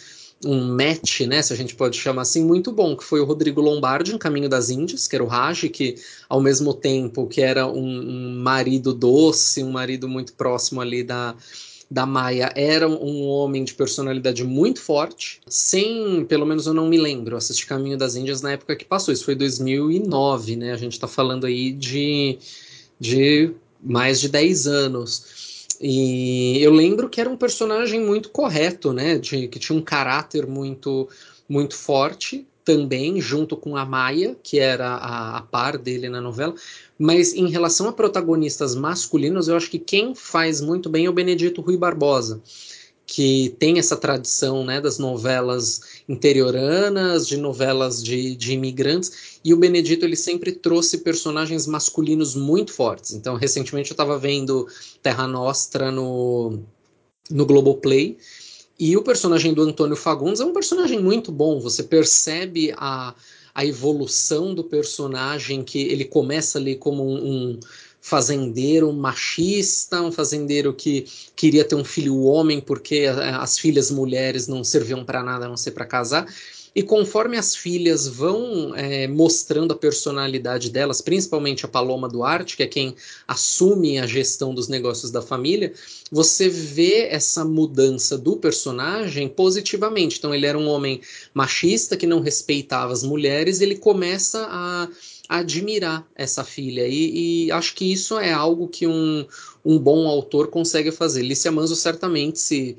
um 0.45 0.75
match, 0.75 1.21
né, 1.21 1.43
se 1.43 1.53
a 1.53 1.57
gente 1.57 1.75
pode 1.75 1.99
chamar 1.99 2.23
assim, 2.23 2.45
muito 2.45 2.73
bom, 2.73 2.97
que 2.97 3.05
foi 3.05 3.21
o 3.21 3.25
Rodrigo 3.25 3.61
Lombardi 3.61 4.15
em 4.15 4.19
Caminho 4.19 4.49
das 4.49 4.71
Índias, 4.71 5.07
que 5.07 5.15
era 5.15 5.23
o 5.23 5.27
Raj, 5.27 5.69
que 5.69 5.97
ao 6.29 6.41
mesmo 6.41 6.73
tempo 6.73 7.27
que 7.27 7.43
era 7.43 7.67
um, 7.67 8.01
um, 8.01 8.41
marido 8.41 8.95
doce, 8.95 9.63
um 9.63 9.71
marido 9.71 10.09
muito 10.09 10.33
próximo 10.33 10.81
ali 10.81 11.03
da, 11.03 11.35
da 11.91 12.07
Maia, 12.07 12.51
era 12.57 12.89
um 12.89 13.27
homem 13.27 13.65
de 13.65 13.75
personalidade 13.75 14.43
muito 14.43 14.81
forte, 14.81 15.43
sem, 15.47 16.25
pelo 16.25 16.47
menos 16.47 16.67
eu 16.67 16.73
não 16.73 16.89
me 16.89 16.97
lembro, 16.97 17.37
assisti 17.37 17.67
Caminho 17.67 17.99
das 17.99 18.17
Índias 18.17 18.41
na 18.41 18.53
época 18.53 18.77
que 18.77 18.85
passou, 18.87 19.13
isso 19.13 19.27
foi 19.27 19.35
2009, 19.35 20.57
né, 20.57 20.73
a 20.73 20.79
gente 20.79 20.93
está 20.93 21.07
falando 21.07 21.45
aí 21.45 21.71
de, 21.71 22.39
de 22.99 23.53
mais 23.83 24.21
de 24.21 24.29
10 24.29 24.67
anos. 24.67 25.50
E 25.81 26.59
eu 26.63 26.73
lembro 26.73 27.09
que 27.09 27.21
era 27.21 27.31
um 27.31 27.37
personagem 27.37 28.01
muito 28.01 28.29
correto, 28.31 28.93
né? 28.93 29.19
De, 29.19 29.49
que 29.49 29.59
tinha 29.59 29.79
um 29.79 29.83
caráter 29.83 30.47
muito, 30.47 31.09
muito 31.49 31.75
forte. 31.75 32.47
também, 32.65 33.21
junto 33.21 33.57
com 33.57 33.77
a 33.77 33.85
Maia, 33.85 34.37
que 34.43 34.59
era 34.59 34.91
a, 34.91 35.39
a, 35.39 35.43
par 35.43 35.77
dele 35.79 36.09
na 36.09 36.21
novela. 36.21 36.55
Mas 36.99 37.33
em 37.33 37.49
relação 37.49 37.89
a 37.89 37.93
protagonistas 37.93 38.75
masculinos, 38.75 39.49
eu 39.49 39.57
acho 39.57 39.71
que 39.71 39.79
quem 39.79 40.15
faz 40.15 40.61
muito 40.61 40.89
bem 40.89 41.07
é 41.07 41.11
o 41.11 41.13
Benedito 41.13 41.61
Rui 41.63 41.77
Barbosa, 41.77 42.41
que 43.13 43.57
tem 43.59 43.81
essa 43.81 43.97
tradição 43.97 44.65
né, 44.65 44.81
das 44.81 44.97
novelas 44.97 45.81
interioranas, 46.09 47.27
de 47.27 47.37
novelas 47.37 48.01
de, 48.01 48.37
de 48.37 48.53
imigrantes, 48.53 49.41
e 49.45 49.53
o 49.53 49.57
Benedito 49.57 50.05
ele 50.05 50.15
sempre 50.15 50.53
trouxe 50.53 50.99
personagens 50.99 51.67
masculinos 51.67 52.37
muito 52.37 52.73
fortes. 52.73 53.11
Então, 53.11 53.35
recentemente 53.35 53.91
eu 53.91 53.95
estava 53.95 54.17
vendo 54.17 54.69
Terra 55.03 55.27
Nostra 55.27 55.91
no, 55.91 56.61
no 57.29 57.45
Globoplay, 57.45 58.17
e 58.79 58.97
o 58.97 59.03
personagem 59.03 59.53
do 59.53 59.63
Antônio 59.63 59.97
Fagundes 59.97 60.41
é 60.41 60.45
um 60.45 60.53
personagem 60.53 61.01
muito 61.01 61.33
bom. 61.33 61.59
Você 61.59 61.83
percebe 61.83 62.73
a, 62.77 63.13
a 63.53 63.67
evolução 63.67 64.55
do 64.55 64.63
personagem, 64.63 65.65
que 65.65 65.81
ele 65.81 66.05
começa 66.05 66.59
ali 66.59 66.77
como 66.77 67.05
um, 67.05 67.17
um 67.17 67.61
fazendeiro 68.01 68.93
machista, 68.93 70.01
um 70.01 70.11
fazendeiro 70.11 70.73
que 70.73 71.07
queria 71.37 71.65
ter 71.65 71.75
um 71.75 71.85
filho 71.85 72.23
homem 72.23 72.61
porque 72.61 73.07
as 73.07 73.59
filhas 73.59 73.91
mulheres 73.91 74.49
não 74.49 74.65
serviam 74.65 75.05
para 75.05 75.23
nada 75.23 75.47
a 75.47 75.49
não 75.49 75.57
ser 75.57 75.73
para 75.73 75.85
casar. 75.85 76.27
E 76.75 76.83
conforme 76.83 77.37
as 77.37 77.55
filhas 77.55 78.07
vão 78.07 78.75
é, 78.77 79.09
mostrando 79.09 79.73
a 79.73 79.77
personalidade 79.77 80.71
delas, 80.71 81.01
principalmente 81.01 81.65
a 81.65 81.69
Paloma 81.69 82.09
Duarte, 82.09 82.57
que 82.57 82.63
é 82.63 82.67
quem 82.67 82.95
assume 83.27 83.99
a 83.99 84.07
gestão 84.07 84.55
dos 84.55 84.69
negócios 84.69 85.11
da 85.11 85.21
família, 85.21 85.73
você 86.13 86.49
vê 86.49 87.09
essa 87.11 87.45
mudança 87.45 88.17
do 88.17 88.37
personagem 88.37 89.29
positivamente. 89.29 90.19
Então, 90.19 90.33
ele 90.33 90.47
era 90.47 90.57
um 90.57 90.69
homem 90.69 91.01
machista 91.35 91.97
que 91.97 92.07
não 92.07 92.21
respeitava 92.21 92.93
as 92.93 93.03
mulheres, 93.03 93.61
ele 93.61 93.75
começa 93.75 94.47
a, 94.49 94.89
a 95.29 95.39
admirar 95.39 96.07
essa 96.15 96.45
filha. 96.45 96.87
E, 96.87 97.47
e, 97.47 97.53
acho 97.53 97.75
que 97.75 97.93
isso 97.93 98.17
é 98.17 98.33
algo 98.33 98.69
que 98.69 98.87
um, 98.87 99.27
um 99.65 99.77
bom 99.77 100.07
autor 100.07 100.49
consegue 100.49 100.93
fazer. 100.93 101.23
Lícia 101.23 101.51
Manso 101.51 101.75
certamente 101.75 102.39
se 102.39 102.77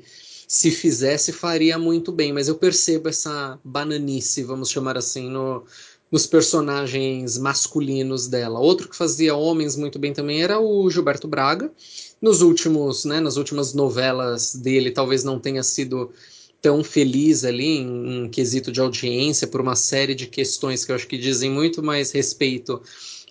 se 0.52 0.70
fizesse, 0.70 1.32
faria 1.32 1.78
muito 1.78 2.12
bem, 2.12 2.30
mas 2.30 2.46
eu 2.46 2.54
percebo 2.54 3.08
essa 3.08 3.58
bananice, 3.64 4.42
vamos 4.42 4.68
chamar 4.68 4.98
assim, 4.98 5.30
no, 5.30 5.64
nos 6.10 6.26
personagens 6.26 7.38
masculinos 7.38 8.28
dela. 8.28 8.60
Outro 8.60 8.86
que 8.86 8.94
fazia 8.94 9.34
homens 9.34 9.76
muito 9.76 9.98
bem 9.98 10.12
também 10.12 10.42
era 10.42 10.60
o 10.60 10.90
Gilberto 10.90 11.26
Braga. 11.26 11.72
Nos 12.20 12.42
últimos, 12.42 13.06
né, 13.06 13.18
nas 13.18 13.38
últimas 13.38 13.72
novelas 13.72 14.54
dele, 14.54 14.90
talvez 14.90 15.24
não 15.24 15.40
tenha 15.40 15.62
sido 15.62 16.12
tão 16.60 16.84
feliz 16.84 17.46
ali 17.46 17.78
em, 17.78 18.24
em 18.24 18.28
quesito 18.28 18.70
de 18.70 18.78
audiência 18.78 19.46
por 19.46 19.62
uma 19.62 19.74
série 19.74 20.14
de 20.14 20.26
questões 20.26 20.84
que 20.84 20.92
eu 20.92 20.96
acho 20.96 21.08
que 21.08 21.16
dizem 21.16 21.50
muito 21.50 21.82
mais 21.82 22.12
respeito 22.12 22.82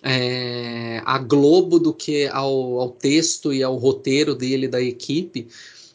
é, 0.02 1.00
a 1.04 1.18
Globo 1.18 1.78
do 1.78 1.94
que 1.94 2.26
ao, 2.26 2.80
ao 2.80 2.90
texto 2.90 3.52
e 3.52 3.62
ao 3.62 3.76
roteiro 3.76 4.34
dele 4.34 4.66
da 4.66 4.82
equipe 4.82 5.46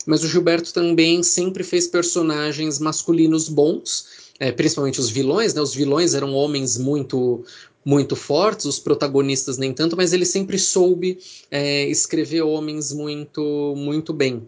mas 0.07 0.23
o 0.23 0.27
Gilberto 0.27 0.73
também 0.73 1.21
sempre 1.21 1.63
fez 1.63 1.85
personagens 1.85 2.79
masculinos 2.79 3.49
bons, 3.49 4.31
é, 4.39 4.51
principalmente 4.51 4.99
os 5.01 5.09
vilões, 5.09 5.53
né? 5.53 5.61
Os 5.61 5.75
vilões 5.75 6.13
eram 6.13 6.33
homens 6.33 6.77
muito 6.77 7.43
muito 7.85 8.17
fortes, 8.17 8.65
os 8.65 8.79
protagonistas 8.79 9.57
nem 9.57 9.73
tanto, 9.73 9.95
mas 9.95 10.11
ele 10.11 10.25
sempre 10.25 10.59
soube 10.59 11.19
é, 11.49 11.87
escrever 11.87 12.41
homens 12.41 12.91
muito 12.91 13.73
muito 13.77 14.13
bem. 14.13 14.47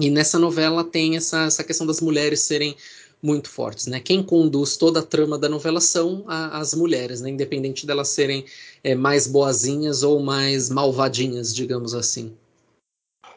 E 0.00 0.10
nessa 0.10 0.38
novela 0.38 0.82
tem 0.82 1.16
essa, 1.16 1.44
essa 1.44 1.62
questão 1.64 1.86
das 1.86 2.00
mulheres 2.00 2.40
serem 2.40 2.76
muito 3.22 3.48
fortes, 3.48 3.86
né? 3.86 4.00
Quem 4.00 4.22
conduz 4.22 4.76
toda 4.76 5.00
a 5.00 5.02
trama 5.02 5.38
da 5.38 5.48
novela 5.48 5.80
são 5.80 6.24
a, 6.26 6.58
as 6.58 6.74
mulheres, 6.74 7.20
né? 7.20 7.30
Independente 7.30 7.86
delas 7.86 8.08
serem 8.08 8.44
é, 8.82 8.94
mais 8.94 9.26
boazinhas 9.26 10.02
ou 10.02 10.20
mais 10.20 10.68
malvadinhas, 10.68 11.54
digamos 11.54 11.94
assim. 11.94 12.32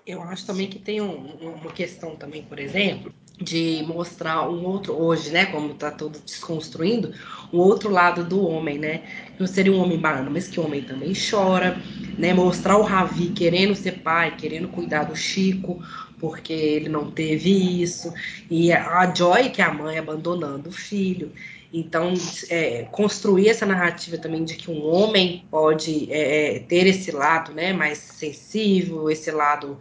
Eu 0.08 0.24
acho 0.24 0.46
também 0.46 0.70
que 0.70 0.80
tem 0.80 1.02
um, 1.02 1.36
uma 1.42 1.72
questão 1.74 2.16
também, 2.16 2.42
por 2.42 2.58
exemplo, 2.60 3.14
de 3.42 3.84
mostrar 3.86 4.50
um 4.50 4.64
outro, 4.64 4.94
hoje, 4.94 5.32
né, 5.32 5.48
como 5.48 5.74
está 5.74 5.92
tudo 5.92 6.18
desconstruindo, 6.20 7.14
um 7.52 7.58
outro 7.58 7.90
lado 7.90 8.24
do 8.24 8.42
homem, 8.42 8.80
né? 8.80 9.04
Não 9.38 9.46
seria 9.46 9.74
um 9.74 9.80
homem 9.80 10.00
banana, 10.00 10.30
mas 10.30 10.48
que 10.48 10.62
o 10.62 10.66
homem 10.66 10.82
também 10.82 11.12
chora, 11.14 11.78
né? 12.18 12.34
Mostrar 12.34 12.78
o 12.78 12.84
Ravi 12.84 13.32
querendo 13.32 13.76
ser 13.76 14.00
pai, 14.02 14.34
querendo 14.38 14.70
cuidar 14.70 15.04
do 15.04 15.16
Chico, 15.16 15.84
porque 16.18 16.54
ele 16.54 16.88
não 16.88 17.12
teve 17.12 17.82
isso, 17.82 18.14
e 18.50 18.72
a 18.72 19.14
Joy, 19.14 19.50
que 19.50 19.62
é 19.62 19.66
a 19.66 19.74
mãe, 19.74 19.98
abandonando 19.98 20.70
o 20.70 20.72
filho. 20.72 21.34
Então, 21.72 22.14
é, 22.50 22.84
construir 22.84 23.50
essa 23.50 23.66
narrativa 23.66 24.18
também 24.18 24.44
de 24.46 24.56
que 24.56 24.72
um 24.72 24.86
homem 24.86 25.46
pode 25.52 26.12
é, 26.12 26.56
é, 26.56 26.60
ter 26.60 26.88
esse 26.88 27.12
lado 27.12 27.54
né, 27.54 27.74
mais 27.74 27.98
sensível, 27.98 29.10
esse 29.10 29.32
lado 29.32 29.80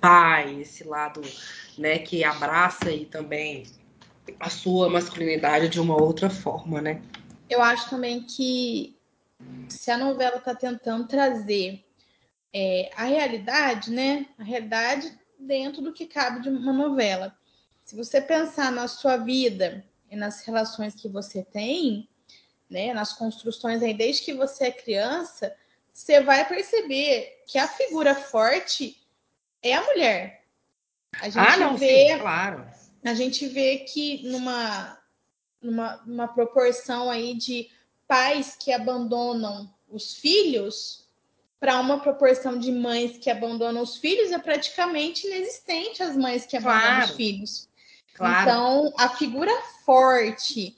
pai, 0.00 0.60
esse 0.60 0.84
lado 0.84 1.20
né, 1.76 1.98
que 1.98 2.22
abraça 2.22 2.90
e 2.90 3.04
também 3.04 3.64
a 4.38 4.48
sua 4.48 4.88
masculinidade 4.88 5.68
de 5.68 5.80
uma 5.80 6.00
outra 6.00 6.30
forma, 6.30 6.80
né? 6.80 7.02
Eu 7.50 7.62
acho 7.62 7.90
também 7.90 8.22
que 8.22 8.96
se 9.68 9.90
a 9.90 9.98
novela 9.98 10.36
está 10.36 10.54
tentando 10.54 11.06
trazer 11.06 11.84
é, 12.54 12.90
a 12.96 13.04
realidade, 13.04 13.90
né? 13.90 14.26
A 14.38 14.44
realidade 14.44 15.12
dentro 15.38 15.82
do 15.82 15.92
que 15.92 16.06
cabe 16.06 16.40
de 16.40 16.48
uma 16.48 16.72
novela. 16.72 17.36
Se 17.84 17.94
você 17.94 18.20
pensar 18.20 18.72
na 18.72 18.88
sua 18.88 19.16
vida 19.16 19.84
e 20.14 20.16
nas 20.16 20.44
relações 20.44 20.94
que 20.94 21.08
você 21.08 21.42
tem, 21.42 22.08
né, 22.70 22.94
nas 22.94 23.12
construções 23.12 23.82
aí 23.82 23.92
desde 23.92 24.22
que 24.22 24.32
você 24.32 24.66
é 24.66 24.72
criança, 24.72 25.54
você 25.92 26.20
vai 26.20 26.46
perceber 26.48 27.42
que 27.46 27.58
a 27.58 27.68
figura 27.68 28.14
forte 28.14 28.96
é 29.62 29.74
a 29.74 29.82
mulher. 29.82 30.44
A 31.20 31.28
gente 31.28 31.38
ah, 31.38 31.56
não, 31.56 31.76
vê, 31.76 32.12
sim, 32.12 32.18
claro. 32.18 32.66
A 33.04 33.14
gente 33.14 33.46
vê 33.46 33.78
que 33.78 34.26
numa, 34.28 34.98
numa, 35.60 35.96
numa 36.06 36.28
proporção 36.28 37.10
aí 37.10 37.34
de 37.34 37.70
pais 38.06 38.56
que 38.58 38.72
abandonam 38.72 39.72
os 39.88 40.14
filhos 40.14 41.08
para 41.60 41.80
uma 41.80 42.00
proporção 42.00 42.58
de 42.58 42.70
mães 42.70 43.18
que 43.18 43.30
abandonam 43.30 43.82
os 43.82 43.96
filhos 43.96 44.32
é 44.32 44.38
praticamente 44.38 45.26
inexistente 45.26 46.02
as 46.02 46.16
mães 46.16 46.46
que 46.46 46.56
abandonam 46.56 46.86
claro. 46.86 47.04
os 47.04 47.16
filhos. 47.16 47.68
Claro. 48.14 48.42
Então, 48.42 48.94
a 48.96 49.08
figura 49.10 49.52
forte, 49.84 50.76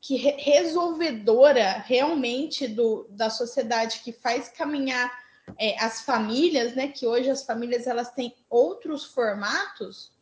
que 0.00 0.16
resolvedora 0.16 1.82
realmente 1.86 2.68
do, 2.68 3.06
da 3.10 3.30
sociedade, 3.30 4.00
que 4.04 4.12
faz 4.12 4.48
caminhar 4.48 5.10
é, 5.58 5.82
as 5.82 6.02
famílias, 6.02 6.74
né? 6.74 6.88
Que 6.88 7.06
hoje 7.06 7.30
as 7.30 7.44
famílias 7.44 7.86
elas 7.86 8.10
têm 8.12 8.34
outros 8.50 9.04
formatos, 9.04 10.12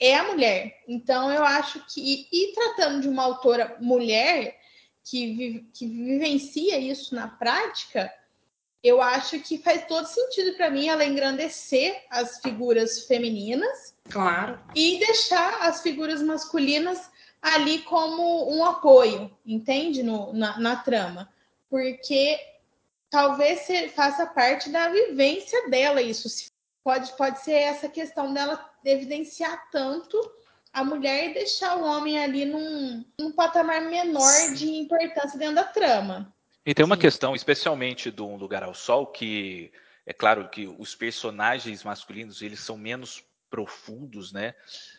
é 0.00 0.14
a 0.16 0.24
mulher. 0.24 0.82
Então, 0.88 1.30
eu 1.30 1.44
acho 1.44 1.84
que, 1.86 2.28
e, 2.32 2.52
tratando 2.54 3.02
de 3.02 3.08
uma 3.08 3.24
autora 3.24 3.76
mulher 3.80 4.58
que, 5.04 5.66
que 5.74 5.86
vivencia 5.86 6.78
isso 6.78 7.14
na 7.14 7.28
prática, 7.28 8.12
eu 8.82 9.02
acho 9.02 9.40
que 9.40 9.58
faz 9.58 9.86
todo 9.86 10.06
sentido 10.06 10.56
para 10.56 10.70
mim 10.70 10.88
ela 10.88 11.04
engrandecer 11.04 12.04
as 12.10 12.40
figuras 12.40 13.06
femininas 13.06 13.94
Claro. 14.08 14.58
E 14.74 14.98
deixar 14.98 15.62
as 15.62 15.82
figuras 15.82 16.22
masculinas 16.22 17.10
ali 17.40 17.82
como 17.82 18.52
um 18.52 18.64
apoio, 18.64 19.30
entende? 19.46 20.02
No, 20.02 20.32
na, 20.32 20.58
na 20.58 20.76
trama. 20.76 21.28
Porque 21.70 22.38
talvez 23.10 23.66
faça 23.94 24.26
parte 24.26 24.70
da 24.70 24.88
vivência 24.88 25.68
dela 25.68 26.00
isso. 26.00 26.50
Pode, 26.82 27.12
pode 27.16 27.40
ser 27.40 27.52
essa 27.52 27.88
questão 27.88 28.32
dela 28.32 28.70
evidenciar 28.84 29.68
tanto 29.70 30.18
a 30.72 30.82
mulher 30.82 31.30
e 31.30 31.34
deixar 31.34 31.76
o 31.76 31.84
homem 31.84 32.18
ali 32.18 32.44
num, 32.44 33.04
num 33.20 33.32
patamar 33.32 33.82
menor 33.82 34.54
de 34.54 34.70
importância 34.76 35.38
dentro 35.38 35.56
da 35.56 35.64
trama. 35.64 36.34
E 36.66 36.74
tem 36.74 36.84
uma 36.84 36.96
Sim. 36.96 37.02
questão, 37.02 37.34
especialmente 37.34 38.10
do 38.10 38.26
Um 38.26 38.36
Lugar 38.36 38.62
ao 38.62 38.74
Sol, 38.74 39.06
que 39.06 39.72
é 40.04 40.12
claro 40.12 40.48
que 40.48 40.66
os 40.66 40.94
personagens 40.94 41.84
masculinos 41.84 42.42
eles 42.42 42.60
são 42.60 42.76
menos 42.76 43.22
profundos, 43.50 44.32
né? 44.32 44.54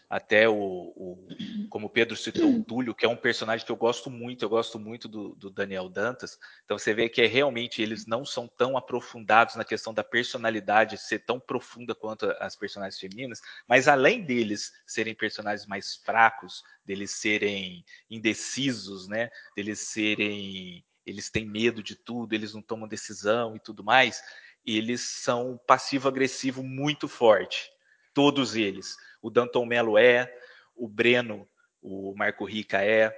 Até 0.09 0.49
o, 0.49 0.55
o, 0.55 1.27
como 1.69 1.85
o 1.85 1.89
Pedro 1.89 2.15
citou, 2.15 2.51
o 2.51 2.63
Túlio, 2.63 2.95
que 2.95 3.05
é 3.05 3.09
um 3.09 3.15
personagem 3.15 3.65
que 3.65 3.71
eu 3.71 3.75
gosto 3.75 4.09
muito, 4.09 4.43
eu 4.43 4.49
gosto 4.49 4.79
muito 4.79 5.07
do, 5.07 5.35
do, 5.35 5.51
Daniel 5.51 5.87
Dantas. 5.87 6.37
Então 6.65 6.77
você 6.77 6.93
vê 6.93 7.07
que 7.07 7.21
é, 7.21 7.27
realmente 7.27 7.81
eles 7.81 8.07
não 8.07 8.25
são 8.25 8.47
tão 8.47 8.75
aprofundados 8.75 9.55
na 9.55 9.63
questão 9.63 9.93
da 9.93 10.03
personalidade 10.03 10.97
ser 10.97 11.19
tão 11.19 11.39
profunda 11.39 11.93
quanto 11.93 12.25
as 12.39 12.55
personagens 12.55 12.99
femininas, 12.99 13.39
mas 13.67 13.87
além 13.87 14.23
deles 14.23 14.71
serem 14.85 15.13
personagens 15.13 15.67
mais 15.67 15.97
fracos, 15.97 16.63
deles 16.83 17.11
serem 17.11 17.85
indecisos, 18.09 19.07
né? 19.07 19.29
Deles 19.55 19.79
serem. 19.79 20.83
Eles 21.09 21.29
têm 21.29 21.45
medo 21.45 21.81
de 21.81 21.95
tudo, 21.95 22.33
eles 22.33 22.53
não 22.53 22.61
tomam 22.61 22.87
decisão 22.87 23.55
e 23.55 23.59
tudo 23.59 23.83
mais. 23.83 24.21
Eles 24.65 25.01
são 25.01 25.59
passivo-agressivo 25.65 26.63
muito 26.63 27.07
forte 27.07 27.71
todos 28.13 28.55
eles. 28.55 28.95
O 29.21 29.29
Danton 29.29 29.65
Melo 29.65 29.97
é, 29.97 30.31
o 30.75 30.87
Breno, 30.87 31.49
o 31.81 32.13
Marco 32.15 32.45
Rica 32.45 32.83
é, 32.83 33.17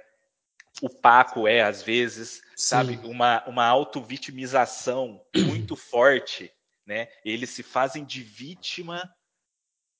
o 0.80 0.88
Paco 0.88 1.46
é 1.46 1.60
às 1.60 1.82
vezes, 1.82 2.36
Sim. 2.36 2.42
sabe? 2.56 3.00
Uma, 3.04 3.44
uma 3.46 3.66
auto-vitimização 3.66 5.22
muito 5.46 5.76
forte, 5.76 6.52
né? 6.86 7.08
Eles 7.24 7.50
se 7.50 7.62
fazem 7.62 8.04
de 8.04 8.22
vítima 8.22 9.12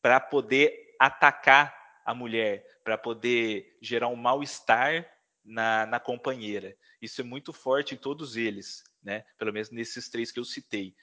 para 0.00 0.18
poder 0.18 0.94
atacar 0.98 1.76
a 2.04 2.14
mulher, 2.14 2.64
para 2.82 2.96
poder 2.96 3.76
gerar 3.80 4.08
um 4.08 4.16
mal-estar 4.16 5.06
na, 5.44 5.86
na 5.86 6.00
companheira. 6.00 6.76
Isso 7.00 7.20
é 7.20 7.24
muito 7.24 7.52
forte 7.52 7.94
em 7.94 7.98
todos 7.98 8.36
eles, 8.36 8.82
né? 9.02 9.24
Pelo 9.38 9.52
menos 9.52 9.70
nesses 9.70 10.08
três 10.08 10.30
que 10.30 10.38
eu 10.38 10.44
citei. 10.44 10.94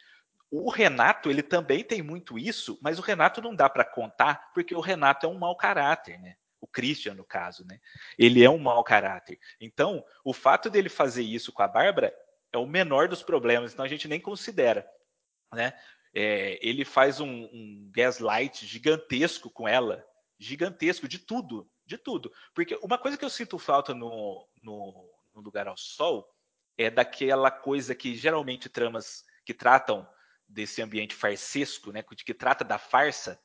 O 0.52 0.70
Renato, 0.70 1.30
ele 1.30 1.44
também 1.44 1.84
tem 1.84 2.02
muito 2.02 2.38
isso, 2.38 2.80
mas 2.82 2.98
o 2.98 3.03
Renato 3.03 3.41
não 3.41 3.53
dá 3.53 3.70
para 3.70 3.86
contar, 3.86 4.52
porque 4.53 4.74
o 4.74 4.80
Renato 4.80 5.26
é 5.26 5.30
um 5.30 5.38
mau 5.38 5.56
caráter, 5.56 6.20
né? 6.20 6.36
O 6.60 6.68
Christian, 6.68 7.14
no 7.14 7.24
caso, 7.24 7.66
né? 7.66 7.80
Ele 8.18 8.44
é 8.44 8.49
um 8.49 8.57
mau 8.57 8.84
caráter. 8.84 9.40
Então, 9.61 10.03
o 10.24 10.34
fato 10.34 10.70
dele 10.70 10.90
fazer 10.90 11.22
isso 11.22 11.52
com 11.52 11.61
a 11.61 11.68
Bárbara 11.68 12.14
é 12.52 12.57
o 12.57 12.66
menor 12.66 13.07
dos 13.07 13.22
problemas, 13.22 13.74
então 13.74 13.86
a 13.86 13.88
gente 13.88 14.07
nem 14.07 14.20
considera, 14.20 14.90
né? 15.53 15.74
É, 16.14 16.57
ele 16.68 16.84
faz 16.84 17.20
um, 17.20 17.28
um 17.28 17.91
gaslight 17.94 18.66
gigantesco 18.66 19.52
com 19.52 19.68
ela, 19.68 20.03
gigantesco, 20.40 21.07
de 21.07 21.20
tudo, 21.20 21.70
de 21.90 21.98
tudo. 21.98 22.32
Porque 22.53 22.78
uma 22.84 22.98
coisa 22.98 23.18
que 23.18 23.26
eu 23.26 23.30
sinto 23.30 23.57
falta 23.57 23.94
no, 23.94 24.48
no, 24.61 25.10
no 25.34 25.41
Lugar 25.41 25.68
ao 25.68 25.76
Sol 25.76 26.26
é 26.78 26.90
daquela 26.90 27.49
coisa 27.49 27.95
que 27.95 28.16
geralmente 28.16 28.70
tramas 28.70 29.26
que 29.44 29.53
tratam 29.53 30.07
desse 30.48 30.82
ambiente 30.82 31.16
farsesco, 31.16 31.91
né, 31.91 32.03
que 32.03 32.34
trata 32.34 32.64
da 32.64 32.78
farsa, 32.78 33.40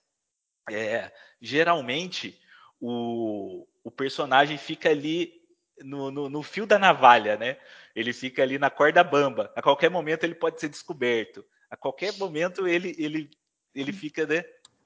é, 0.71 1.13
geralmente 1.41 2.41
o, 2.81 3.67
o 3.83 3.91
personagem 3.91 4.59
fica 4.59 4.91
ali 4.91 5.43
no, 5.83 6.11
no, 6.11 6.29
no, 6.29 6.43
fio 6.43 6.67
da 6.67 6.79
navalha, 6.79 7.37
né? 7.37 7.59
Ele 7.95 8.13
fica 8.13 8.43
ali 8.43 8.59
na 8.59 8.71
corda 8.71 9.03
bamba. 9.03 9.53
A 9.57 9.63
qualquer 9.63 9.91
momento 9.91 10.25
ele 10.25 10.35
pode 10.35 10.61
ser 10.61 10.69
descoberto. 10.69 11.45
A 11.69 11.77
qualquer 11.77 12.17
momento 12.17 12.67
ele, 12.67 12.95
ele, 12.99 13.31
ele 13.75 13.93
fica, 13.93 14.27
né? 14.27 14.45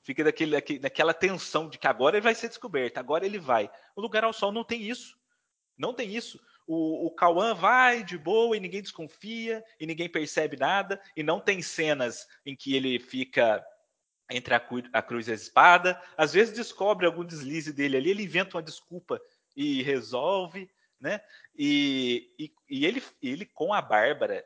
Fica 0.08 0.24
daquele, 0.24 0.78
daquela 0.78 1.12
tensão 1.12 1.68
de 1.68 1.76
que 1.76 1.86
agora 1.86 2.16
ele 2.16 2.24
vai 2.24 2.34
ser 2.34 2.48
descoberto, 2.48 2.96
agora 2.96 3.26
ele 3.26 3.38
vai. 3.38 3.70
O 3.94 4.00
Lugar 4.00 4.24
ao 4.24 4.32
Sol 4.32 4.50
não 4.50 4.64
tem 4.64 4.82
isso. 4.82 5.18
Não 5.76 5.92
tem 5.92 6.16
isso 6.16 6.40
o, 6.68 7.06
o 7.06 7.10
Cauã 7.10 7.54
vai 7.54 8.04
de 8.04 8.18
boa 8.18 8.54
e 8.54 8.60
ninguém 8.60 8.82
desconfia 8.82 9.64
e 9.80 9.86
ninguém 9.86 10.08
percebe 10.08 10.56
nada, 10.58 11.00
e 11.16 11.22
não 11.22 11.40
tem 11.40 11.62
cenas 11.62 12.28
em 12.44 12.54
que 12.54 12.76
ele 12.76 13.00
fica 13.00 13.64
entre 14.30 14.54
a, 14.54 14.62
a 14.92 15.02
cruz 15.02 15.26
e 15.26 15.32
a 15.32 15.34
espada. 15.34 16.00
Às 16.16 16.34
vezes 16.34 16.54
descobre 16.54 17.06
algum 17.06 17.24
deslize 17.24 17.72
dele 17.72 17.96
ali, 17.96 18.10
ele 18.10 18.24
inventa 18.24 18.58
uma 18.58 18.62
desculpa 18.62 19.18
e 19.56 19.82
resolve, 19.82 20.70
né? 21.00 21.22
E, 21.56 22.30
e, 22.38 22.52
e 22.68 22.84
ele, 22.84 23.02
ele 23.22 23.46
com 23.46 23.72
a 23.72 23.80
Bárbara, 23.80 24.44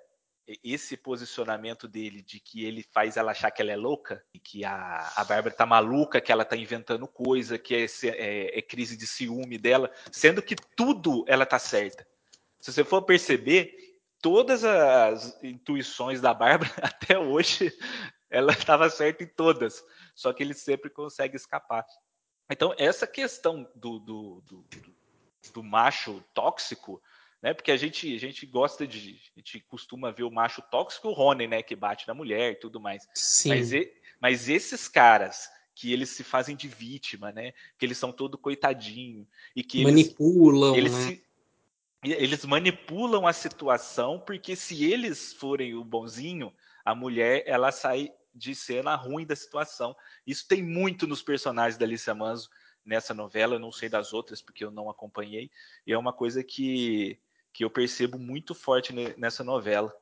esse 0.62 0.96
posicionamento 0.96 1.86
dele 1.86 2.22
de 2.22 2.40
que 2.40 2.64
ele 2.64 2.82
faz 2.82 3.16
ela 3.16 3.32
achar 3.32 3.50
que 3.50 3.62
ela 3.62 3.72
é 3.72 3.76
louca, 3.76 4.24
e 4.32 4.38
que 4.38 4.64
a, 4.64 5.12
a 5.16 5.24
Bárbara 5.24 5.54
tá 5.54 5.66
maluca, 5.66 6.20
que 6.20 6.32
ela 6.32 6.44
tá 6.44 6.56
inventando 6.56 7.06
coisa, 7.06 7.58
que 7.58 7.74
é, 7.74 7.86
é, 8.04 8.58
é, 8.58 8.62
crise 8.62 8.96
de 8.96 9.06
ciúme 9.06 9.58
dela, 9.58 9.90
sendo 10.10 10.42
que 10.42 10.56
tudo 10.56 11.24
ela 11.28 11.46
tá 11.46 11.58
certa. 11.58 12.06
Se 12.60 12.72
você 12.72 12.84
for 12.84 13.02
perceber, 13.02 13.74
todas 14.20 14.64
as 14.64 15.42
intuições 15.42 16.20
da 16.20 16.32
Bárbara, 16.32 16.70
até 16.82 17.18
hoje, 17.18 17.72
ela 18.30 18.52
estava 18.52 18.88
certa 18.88 19.24
em 19.24 19.28
todas, 19.28 19.84
só 20.14 20.32
que 20.32 20.42
ele 20.42 20.54
sempre 20.54 20.88
consegue 20.88 21.36
escapar. 21.36 21.84
Então, 22.50 22.74
essa 22.78 23.06
questão 23.06 23.68
do, 23.74 23.98
do, 23.98 24.40
do, 24.42 24.66
do 25.52 25.62
macho 25.62 26.22
tóxico, 26.34 27.02
né? 27.42 27.52
Porque 27.52 27.72
a 27.72 27.76
gente, 27.76 28.14
a 28.14 28.18
gente 28.18 28.46
gosta 28.46 28.86
de. 28.86 29.20
A 29.36 29.40
gente 29.40 29.60
costuma 29.60 30.12
ver 30.12 30.22
o 30.22 30.30
macho 30.30 30.62
tóxico, 30.62 31.08
o 31.08 31.12
Rony, 31.12 31.48
né? 31.48 31.62
Que 31.62 31.74
bate 31.74 32.06
na 32.06 32.14
mulher 32.14 32.52
e 32.52 32.56
tudo 32.56 32.80
mais. 32.80 33.06
Sim. 33.14 33.48
Mas, 33.48 33.72
e, 33.72 33.92
mas 34.20 34.48
esses 34.48 34.86
caras 34.86 35.50
que 35.74 35.92
eles 35.92 36.10
se 36.10 36.22
fazem 36.22 36.54
de 36.54 36.68
vítima, 36.68 37.32
né? 37.32 37.52
Que 37.76 37.84
eles 37.84 37.98
são 37.98 38.12
todo 38.12 38.38
coitadinho 38.38 39.26
e 39.56 39.64
que 39.64 39.82
manipulam, 39.82 40.76
eles, 40.76 40.92
né? 40.92 41.00
se, 41.00 41.24
eles 42.04 42.44
manipulam 42.44 43.26
a 43.26 43.32
situação 43.32 44.20
porque 44.20 44.54
se 44.54 44.84
eles 44.84 45.32
forem 45.32 45.74
o 45.74 45.84
bonzinho, 45.84 46.52
a 46.84 46.94
mulher 46.94 47.42
ela 47.46 47.72
sai 47.72 48.12
de 48.34 48.54
cena 48.54 48.94
ruim 48.94 49.26
da 49.26 49.34
situação. 49.34 49.96
Isso 50.26 50.46
tem 50.46 50.62
muito 50.62 51.06
nos 51.06 51.22
personagens 51.22 51.78
da 51.78 51.84
Alicia 51.84 52.14
Manso 52.14 52.50
nessa 52.84 53.14
novela, 53.14 53.54
eu 53.54 53.60
não 53.60 53.72
sei 53.72 53.88
das 53.88 54.12
outras 54.12 54.42
porque 54.42 54.64
eu 54.64 54.70
não 54.70 54.90
acompanhei, 54.90 55.50
e 55.86 55.92
é 55.92 55.98
uma 55.98 56.12
coisa 56.12 56.42
que 56.42 57.20
que 57.52 57.64
eu 57.64 57.70
percebo 57.70 58.18
muito 58.18 58.54
forte 58.54 58.92
nessa 59.16 59.44
novela. 59.44 59.92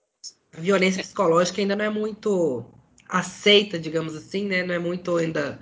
A 0.57 0.61
violência 0.61 1.03
psicológica 1.03 1.61
ainda 1.61 1.77
não 1.77 1.85
é 1.85 1.91
muito 1.91 2.65
aceita, 3.09 3.79
digamos 3.79 4.15
assim, 4.15 4.47
né? 4.47 4.63
Não 4.65 4.75
é 4.75 4.79
muito 4.79 5.17
ainda 5.17 5.61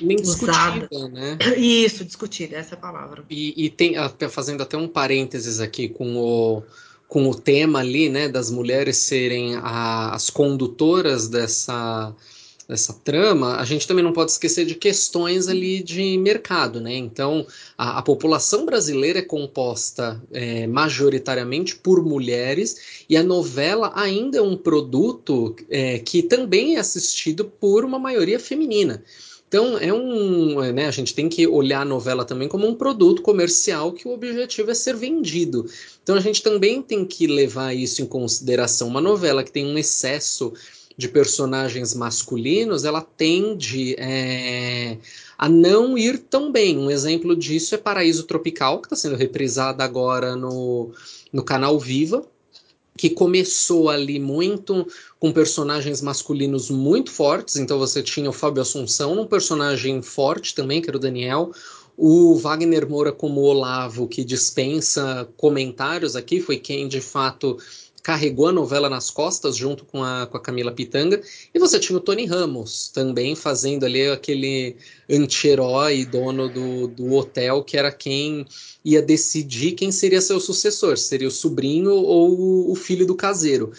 nem 0.00 0.16
usada. 0.20 0.80
discutida, 0.80 1.08
né? 1.08 1.38
Isso, 1.58 2.04
discutida, 2.04 2.56
essa 2.56 2.74
é 2.74 2.78
a 2.78 2.80
palavra. 2.80 3.24
E, 3.28 3.64
e 3.64 3.70
tem, 3.70 3.94
fazendo 4.30 4.62
até 4.62 4.76
um 4.76 4.88
parênteses 4.88 5.60
aqui 5.60 5.88
com 5.88 6.16
o, 6.16 6.62
com 7.08 7.28
o 7.28 7.34
tema 7.34 7.80
ali, 7.80 8.08
né, 8.08 8.28
das 8.28 8.50
mulheres 8.50 8.98
serem 8.98 9.56
a, 9.56 10.14
as 10.14 10.30
condutoras 10.30 11.28
dessa 11.28 12.14
dessa 12.68 12.92
trama, 12.92 13.56
a 13.56 13.64
gente 13.64 13.86
também 13.86 14.02
não 14.02 14.12
pode 14.12 14.30
esquecer 14.30 14.64
de 14.64 14.74
questões 14.74 15.48
ali 15.48 15.82
de 15.82 16.16
mercado, 16.18 16.80
né? 16.80 16.94
Então, 16.94 17.46
a, 17.76 17.98
a 17.98 18.02
população 18.02 18.64
brasileira 18.64 19.18
é 19.18 19.22
composta 19.22 20.22
é, 20.32 20.66
majoritariamente 20.66 21.76
por 21.76 22.02
mulheres 22.02 23.04
e 23.08 23.16
a 23.16 23.22
novela 23.22 23.92
ainda 23.94 24.38
é 24.38 24.42
um 24.42 24.56
produto 24.56 25.54
é, 25.68 25.98
que 25.98 26.22
também 26.22 26.76
é 26.76 26.80
assistido 26.80 27.44
por 27.44 27.84
uma 27.84 27.98
maioria 27.98 28.40
feminina. 28.40 29.04
Então, 29.46 29.78
é 29.78 29.92
um. 29.92 30.64
É, 30.64 30.72
né, 30.72 30.86
a 30.86 30.90
gente 30.90 31.14
tem 31.14 31.28
que 31.28 31.46
olhar 31.46 31.82
a 31.82 31.84
novela 31.84 32.24
também 32.24 32.48
como 32.48 32.66
um 32.66 32.74
produto 32.74 33.22
comercial 33.22 33.92
que 33.92 34.08
o 34.08 34.12
objetivo 34.12 34.72
é 34.72 34.74
ser 34.74 34.96
vendido. 34.96 35.64
Então, 36.02 36.16
a 36.16 36.20
gente 36.20 36.42
também 36.42 36.82
tem 36.82 37.04
que 37.04 37.26
levar 37.28 37.72
isso 37.72 38.02
em 38.02 38.06
consideração. 38.06 38.88
Uma 38.88 39.00
novela 39.00 39.44
que 39.44 39.52
tem 39.52 39.64
um 39.64 39.78
excesso 39.78 40.52
de 40.96 41.08
personagens 41.08 41.92
masculinos, 41.94 42.84
ela 42.84 43.00
tende 43.00 43.96
é, 43.98 44.96
a 45.36 45.48
não 45.48 45.98
ir 45.98 46.18
tão 46.18 46.52
bem. 46.52 46.78
Um 46.78 46.90
exemplo 46.90 47.34
disso 47.34 47.74
é 47.74 47.78
Paraíso 47.78 48.24
Tropical, 48.24 48.80
que 48.80 48.86
está 48.86 48.96
sendo 48.96 49.16
reprisada 49.16 49.82
agora 49.82 50.36
no, 50.36 50.92
no 51.32 51.42
canal 51.42 51.78
Viva, 51.78 52.24
que 52.96 53.10
começou 53.10 53.88
ali 53.90 54.20
muito 54.20 54.86
com 55.18 55.32
personagens 55.32 56.00
masculinos 56.00 56.70
muito 56.70 57.10
fortes. 57.10 57.56
Então 57.56 57.76
você 57.78 58.00
tinha 58.02 58.30
o 58.30 58.32
Fábio 58.32 58.62
Assunção, 58.62 59.20
um 59.20 59.26
personagem 59.26 60.00
forte 60.00 60.54
também, 60.54 60.80
que 60.80 60.88
era 60.88 60.96
o 60.96 61.00
Daniel. 61.00 61.50
O 61.96 62.36
Wagner 62.36 62.88
Moura 62.88 63.12
como 63.12 63.40
Olavo, 63.40 64.08
que 64.08 64.24
dispensa 64.24 65.28
comentários 65.36 66.16
aqui, 66.16 66.40
foi 66.40 66.56
quem 66.56 66.88
de 66.88 67.00
fato 67.00 67.56
carregou 68.04 68.48
a 68.48 68.52
novela 68.52 68.90
nas 68.90 69.10
costas 69.10 69.56
junto 69.56 69.86
com 69.86 70.04
a, 70.04 70.26
com 70.26 70.36
a 70.36 70.40
Camila 70.40 70.70
Pitanga. 70.70 71.22
E 71.54 71.58
você 71.58 71.80
tinha 71.80 71.96
o 71.96 72.00
Tony 72.00 72.26
Ramos 72.26 72.88
também 72.88 73.34
fazendo 73.34 73.84
ali 73.84 74.06
aquele 74.10 74.76
anti-herói, 75.08 76.04
dono 76.04 76.50
do, 76.50 76.86
do 76.88 77.14
hotel, 77.14 77.64
que 77.64 77.78
era 77.78 77.90
quem 77.90 78.44
ia 78.84 79.00
decidir 79.00 79.72
quem 79.72 79.90
seria 79.90 80.20
seu 80.20 80.38
sucessor, 80.38 80.98
seria 80.98 81.26
o 81.26 81.30
sobrinho 81.30 81.92
ou 81.94 82.70
o 82.70 82.74
filho 82.74 83.06
do 83.06 83.14
caseiro. 83.14 83.72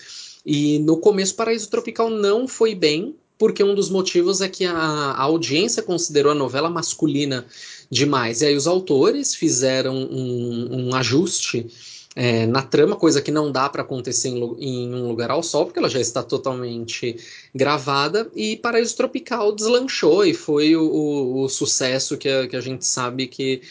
E 0.43 0.80
no 0.80 0.97
começo, 0.97 1.35
Paraíso 1.35 1.69
Tropical 1.69 2.10
não 2.10 2.47
foi 2.47 2.73
bem, 2.73 3.15
porque 3.38 3.64
um 3.64 3.76
dos 3.76 3.91
motivos 3.91 4.41
é 4.41 4.49
que 4.49 4.65
a, 4.65 4.73
a, 4.73 5.22
audiência 5.22 5.84
considerou 5.84 6.31
a 6.31 6.35
novela 6.35 6.69
masculina 6.69 7.45
demais. 7.91 8.41
E 8.41 8.47
aí 8.47 8.56
os 8.56 8.65
autores 8.65 9.35
fizeram 9.35 9.95
um, 9.95 10.88
um 10.88 10.95
ajuste 10.95 11.68
é, 12.16 12.46
na 12.48 12.62
trama, 12.62 12.96
coisa 12.96 13.22
que 13.22 13.30
não 13.30 13.52
dá 13.52 13.68
para 13.68 13.82
acontecer 13.82 14.30
em, 14.30 14.40
em, 14.60 14.94
um 14.94 15.08
lugar 15.10 15.30
ao 15.30 15.44
sol, 15.44 15.66
porque 15.66 15.80
ela 15.80 15.90
já 15.90 16.00
está 16.00 16.24
totalmente 16.24 17.18
gravada, 17.54 18.32
e 18.34 18.56
Paraíso 18.56 18.96
Tropical 18.96 19.52
deslanchou 19.54 20.26
e 20.26 20.34
foi 20.34 20.78
o, 20.78 20.84
o, 20.84 21.42
o 21.44 21.50
sucesso 21.50 22.18
que 22.18 22.30
a, 22.30 22.48
que 22.48 22.56
a, 22.56 22.62
gente 22.62 22.86
sabe 22.86 23.28
que, 23.28 23.62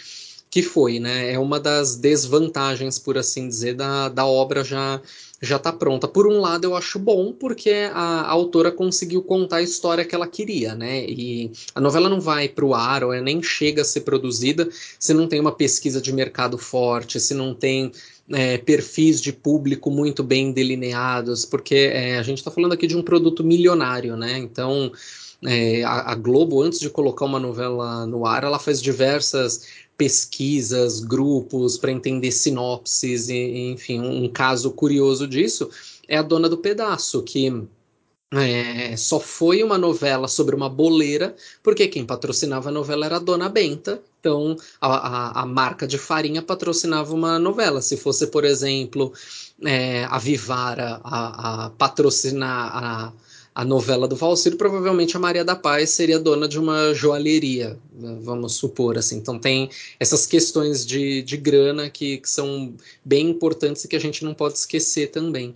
que 0.50 0.62
foi, 0.62 0.98
né? 0.98 1.32
É 1.32 1.38
uma 1.38 1.58
das 1.58 1.96
desvantagens, 1.96 2.98
por 2.98 3.16
assim 3.16 3.48
dizer, 3.48 3.74
da, 3.74 4.10
da 4.10 4.26
obra 4.26 4.62
já 4.62 5.00
já 5.44 5.56
está 5.56 5.72
pronta. 5.72 6.08
Por 6.08 6.26
um 6.26 6.40
lado, 6.40 6.64
eu 6.64 6.74
acho 6.74 6.98
bom, 6.98 7.32
porque 7.32 7.90
a, 7.92 8.22
a, 8.22 8.30
autora 8.30 8.72
conseguiu 8.72 9.22
contar 9.22 9.56
a 9.56 9.62
história 9.62 10.04
que 10.04 10.14
ela 10.14 10.26
queria, 10.26 10.74
né? 10.74 11.04
E 11.04 11.50
a 11.74 11.80
novela 11.80 12.08
não 12.08 12.20
vai 12.20 12.48
para 12.48 12.64
o 12.64 12.74
ar, 12.74 13.04
ou 13.04 13.12
é, 13.12 13.20
nem 13.20 13.42
chega 13.42 13.82
a 13.82 13.84
ser 13.84 14.00
produzida 14.00 14.68
se 14.98 15.12
não 15.12 15.28
tem 15.28 15.40
uma 15.40 15.52
pesquisa 15.52 16.00
de 16.00 16.12
mercado 16.12 16.56
forte, 16.58 17.20
se 17.20 17.34
não 17.34 17.54
tem 17.54 17.92
é, 18.30 18.58
perfis 18.58 19.20
de 19.20 19.32
público 19.32 19.90
muito 19.90 20.22
bem 20.22 20.52
delineados, 20.52 21.44
porque 21.44 21.90
é, 21.92 22.18
a 22.18 22.22
gente 22.22 22.38
está 22.38 22.50
falando 22.50 22.72
aqui 22.72 22.86
de 22.86 22.96
um 22.96 23.02
produto 23.02 23.44
milionário, 23.44 24.16
né? 24.16 24.38
Então 24.38 24.90
é, 25.44 25.82
a, 25.84 26.12
a, 26.12 26.14
Globo, 26.14 26.62
antes 26.62 26.80
de 26.80 26.88
colocar 26.88 27.26
uma 27.26 27.38
novela 27.38 28.06
no 28.06 28.26
ar, 28.26 28.44
ela 28.44 28.58
faz 28.58 28.80
diversas 28.80 29.66
pesquisas, 29.96 31.00
grupos 31.00 31.76
para 31.76 31.92
entender 31.92 32.32
sinopses, 32.32 33.28
e, 33.28 33.72
enfim, 33.72 34.00
um 34.00 34.28
caso 34.28 34.70
curioso 34.72 35.28
disso 35.28 35.70
é 36.08 36.16
a 36.16 36.22
Dona 36.22 36.48
do 36.48 36.58
Pedaço, 36.58 37.22
que 37.22 37.62
é, 38.40 38.96
só 38.96 39.20
foi 39.20 39.62
uma 39.62 39.78
novela 39.78 40.26
sobre 40.28 40.54
uma 40.54 40.68
boleira, 40.68 41.34
porque 41.62 41.86
quem 41.88 42.04
patrocinava 42.04 42.68
a 42.68 42.72
novela 42.72 43.06
era 43.06 43.16
a 43.16 43.20
Dona 43.20 43.48
Benta. 43.48 44.02
Então, 44.20 44.56
a, 44.80 44.88
a, 44.88 45.42
a 45.42 45.46
marca 45.46 45.86
de 45.86 45.98
farinha 45.98 46.40
patrocinava 46.40 47.14
uma 47.14 47.38
novela. 47.38 47.82
Se 47.82 47.96
fosse, 47.96 48.26
por 48.28 48.44
exemplo, 48.44 49.12
é, 49.62 50.04
a 50.04 50.18
Vivara 50.18 51.00
a, 51.04 51.66
a 51.66 51.70
patrocinar 51.70 52.70
a, 52.74 53.12
a 53.54 53.64
novela 53.64 54.08
do 54.08 54.16
Valcir, 54.16 54.56
provavelmente 54.56 55.16
a 55.16 55.20
Maria 55.20 55.44
da 55.44 55.54
Paz 55.54 55.90
seria 55.90 56.18
dona 56.18 56.48
de 56.48 56.58
uma 56.58 56.92
joalheria, 56.92 57.78
né, 57.92 58.18
vamos 58.20 58.54
supor 58.54 58.98
assim. 58.98 59.16
Então 59.16 59.38
tem 59.38 59.70
essas 60.00 60.26
questões 60.26 60.84
de, 60.84 61.22
de 61.22 61.36
grana 61.36 61.88
que, 61.88 62.18
que 62.18 62.28
são 62.28 62.74
bem 63.04 63.30
importantes 63.30 63.84
e 63.84 63.88
que 63.88 63.94
a 63.94 64.00
gente 64.00 64.24
não 64.24 64.34
pode 64.34 64.58
esquecer 64.58 65.10
também. 65.10 65.54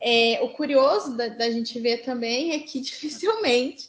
É, 0.00 0.40
o 0.42 0.50
curioso 0.50 1.16
da, 1.16 1.28
da 1.28 1.50
gente 1.50 1.78
ver 1.80 1.98
também 2.04 2.52
é 2.52 2.60
que 2.60 2.80
dificilmente 2.80 3.88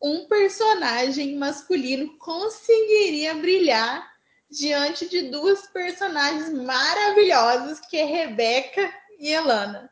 um 0.00 0.26
personagem 0.26 1.36
masculino 1.36 2.16
conseguiria 2.18 3.34
brilhar 3.34 4.16
diante 4.50 5.08
de 5.08 5.22
duas 5.22 5.66
personagens 5.68 6.52
maravilhosas, 6.52 7.80
que 7.80 7.96
é 7.96 8.04
Rebeca 8.04 8.92
e 9.18 9.32
Elana. 9.32 9.90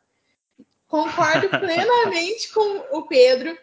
Concordo 0.86 1.48
plenamente 1.58 2.52
com 2.52 2.84
o 2.96 3.02
Pedro. 3.02 3.56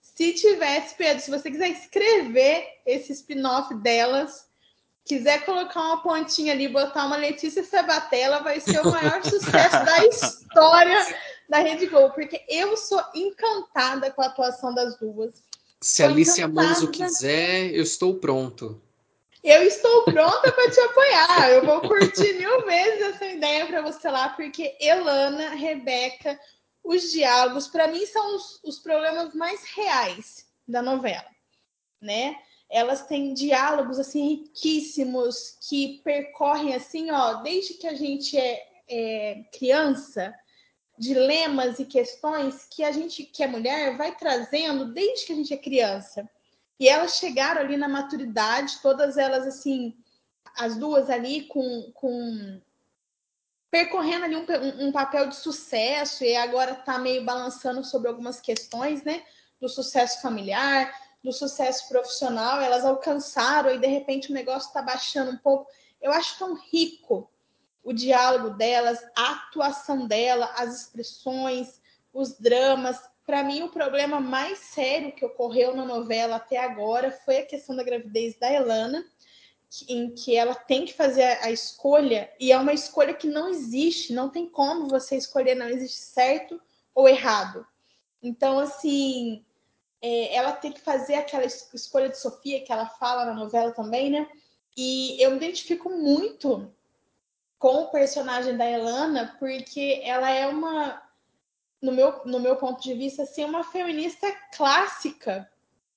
Se 0.00 0.32
tivesse, 0.32 0.94
Pedro, 0.94 1.22
se 1.22 1.30
você 1.30 1.50
quiser 1.50 1.68
escrever 1.70 2.64
esse 2.86 3.12
spin-off 3.12 3.74
delas, 3.76 4.46
quiser 5.06 5.44
colocar 5.44 5.80
uma 5.80 6.02
pontinha 6.02 6.52
ali, 6.52 6.68
botar 6.68 7.06
uma 7.06 7.16
Letícia 7.16 7.62
Sabatella, 7.62 8.40
vai 8.40 8.60
ser 8.60 8.80
o 8.80 8.90
maior 8.90 9.22
sucesso 9.24 9.84
da 9.84 10.04
história 10.06 11.16
da 11.48 11.58
Rede 11.58 11.86
Globo, 11.86 12.12
porque 12.12 12.44
eu 12.48 12.76
sou 12.76 13.00
encantada 13.14 14.10
com 14.10 14.20
a 14.20 14.26
atuação 14.26 14.74
das 14.74 14.98
duas. 14.98 15.32
Se 15.80 16.02
a 16.02 16.06
Alicia 16.06 16.48
Manso 16.48 16.90
quiser, 16.90 17.72
eu 17.72 17.82
estou 17.82 18.16
pronto. 18.16 18.82
Eu 19.44 19.62
estou 19.62 20.02
pronta 20.04 20.50
para 20.50 20.70
te 20.70 20.80
apoiar. 20.80 21.50
Eu 21.50 21.64
vou 21.64 21.80
curtir 21.82 22.32
mil 22.32 22.66
vezes 22.66 23.14
essa 23.14 23.26
ideia 23.26 23.64
para 23.66 23.82
você 23.82 24.10
lá, 24.10 24.30
porque 24.30 24.76
Elana, 24.80 25.50
Rebeca, 25.50 26.36
os 26.82 27.12
diálogos, 27.12 27.68
para 27.68 27.86
mim, 27.86 28.04
são 28.06 28.34
os, 28.34 28.60
os 28.64 28.78
problemas 28.80 29.32
mais 29.34 29.62
reais 29.70 30.46
da 30.66 30.82
novela, 30.82 31.30
né? 32.00 32.36
Elas 32.68 33.06
têm 33.06 33.32
diálogos 33.32 33.98
assim 33.98 34.28
riquíssimos 34.28 35.56
que 35.68 36.00
percorrem 36.02 36.74
assim, 36.74 37.10
ó, 37.10 37.34
desde 37.34 37.74
que 37.74 37.86
a 37.86 37.94
gente 37.94 38.36
é, 38.36 38.66
é, 38.88 39.44
criança, 39.56 40.34
dilemas 40.98 41.78
e 41.78 41.84
questões 41.84 42.66
que 42.70 42.82
a 42.82 42.90
gente, 42.90 43.24
que 43.24 43.42
é 43.42 43.46
mulher, 43.46 43.96
vai 43.96 44.14
trazendo 44.14 44.92
desde 44.92 45.26
que 45.26 45.32
a 45.32 45.36
gente 45.36 45.54
é 45.54 45.58
criança. 45.58 46.28
E 46.78 46.88
elas 46.88 47.16
chegaram 47.16 47.60
ali 47.60 47.76
na 47.76 47.88
maturidade, 47.88 48.80
todas 48.82 49.16
elas 49.16 49.46
assim, 49.46 49.96
as 50.58 50.76
duas 50.76 51.08
ali 51.08 51.42
com, 51.44 51.90
com 51.94 52.60
percorrendo 53.70 54.24
ali 54.24 54.36
um, 54.36 54.86
um 54.88 54.92
papel 54.92 55.28
de 55.28 55.36
sucesso 55.36 56.24
e 56.24 56.34
agora 56.36 56.72
está 56.72 56.98
meio 56.98 57.24
balançando 57.24 57.84
sobre 57.84 58.08
algumas 58.08 58.40
questões, 58.40 59.02
né, 59.04 59.22
do 59.60 59.68
sucesso 59.68 60.20
familiar 60.20 60.92
do 61.26 61.32
sucesso 61.32 61.88
profissional, 61.88 62.60
elas 62.60 62.84
alcançaram 62.84 63.74
e 63.74 63.78
de 63.80 63.88
repente 63.88 64.30
o 64.30 64.34
negócio 64.34 64.68
está 64.68 64.80
baixando 64.80 65.32
um 65.32 65.36
pouco. 65.36 65.68
Eu 66.00 66.12
acho 66.12 66.38
tão 66.38 66.54
rico 66.54 67.28
o 67.82 67.92
diálogo 67.92 68.50
delas, 68.50 69.04
a 69.16 69.32
atuação 69.32 70.06
dela, 70.06 70.52
as 70.56 70.82
expressões, 70.82 71.80
os 72.12 72.38
dramas. 72.38 72.96
Para 73.24 73.42
mim, 73.42 73.62
o 73.64 73.68
problema 73.68 74.20
mais 74.20 74.58
sério 74.58 75.12
que 75.12 75.24
ocorreu 75.24 75.74
na 75.74 75.84
novela 75.84 76.36
até 76.36 76.58
agora 76.58 77.10
foi 77.10 77.38
a 77.38 77.46
questão 77.46 77.74
da 77.74 77.82
gravidez 77.82 78.38
da 78.38 78.52
Elana, 78.52 79.04
em 79.88 80.14
que 80.14 80.36
ela 80.36 80.54
tem 80.54 80.84
que 80.84 80.94
fazer 80.94 81.38
a 81.42 81.50
escolha, 81.50 82.32
e 82.38 82.52
é 82.52 82.58
uma 82.58 82.72
escolha 82.72 83.12
que 83.12 83.26
não 83.26 83.48
existe, 83.48 84.12
não 84.12 84.30
tem 84.30 84.48
como 84.48 84.88
você 84.88 85.16
escolher, 85.16 85.56
não 85.56 85.68
existe 85.68 85.98
certo 85.98 86.60
ou 86.94 87.08
errado. 87.08 87.66
Então, 88.22 88.58
assim, 88.58 89.44
é, 90.06 90.36
ela 90.36 90.52
tem 90.52 90.70
que 90.70 90.80
fazer 90.80 91.14
aquela 91.14 91.44
escolha 91.44 92.08
de 92.08 92.16
Sofia 92.16 92.62
que 92.62 92.70
ela 92.70 92.86
fala 92.86 93.24
na 93.24 93.34
novela 93.34 93.72
também, 93.72 94.08
né? 94.08 94.28
E 94.76 95.20
eu 95.20 95.32
me 95.32 95.36
identifico 95.38 95.90
muito 95.90 96.72
com 97.58 97.82
o 97.82 97.90
personagem 97.90 98.56
da 98.56 98.70
Elana, 98.70 99.34
porque 99.40 100.00
ela 100.04 100.30
é 100.30 100.46
uma, 100.46 101.02
no 101.82 101.90
meu, 101.90 102.24
no 102.24 102.38
meu 102.38 102.54
ponto 102.54 102.80
de 102.80 102.94
vista, 102.94 103.24
assim, 103.24 103.44
uma 103.44 103.64
feminista 103.64 104.30
clássica, 104.56 105.50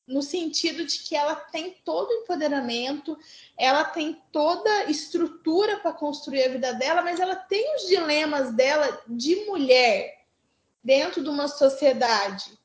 no 0.07 0.23
sentido 0.23 0.86
de 0.86 1.03
que 1.03 1.15
ela 1.15 1.36
tem 1.36 1.77
todo 1.86 2.10
o 2.10 2.23
empoderamento, 2.23 3.15
ela 3.56 3.84
tem 3.84 4.19
toda 4.31 4.86
estrutura 4.86 5.77
para 5.81 5.94
construir 5.94 6.45
a 6.45 6.49
vida 6.49 6.73
dela, 6.73 7.03
mas 7.03 7.19
ela 7.19 7.36
tem 7.36 7.76
os 7.76 7.86
dilemas 7.86 8.52
dela 8.56 9.03
de 9.07 9.36
mulher 9.45 10.26
dentro 10.84 11.22
de 11.22 11.30
uma 11.30 11.48
sociedade 11.48 12.57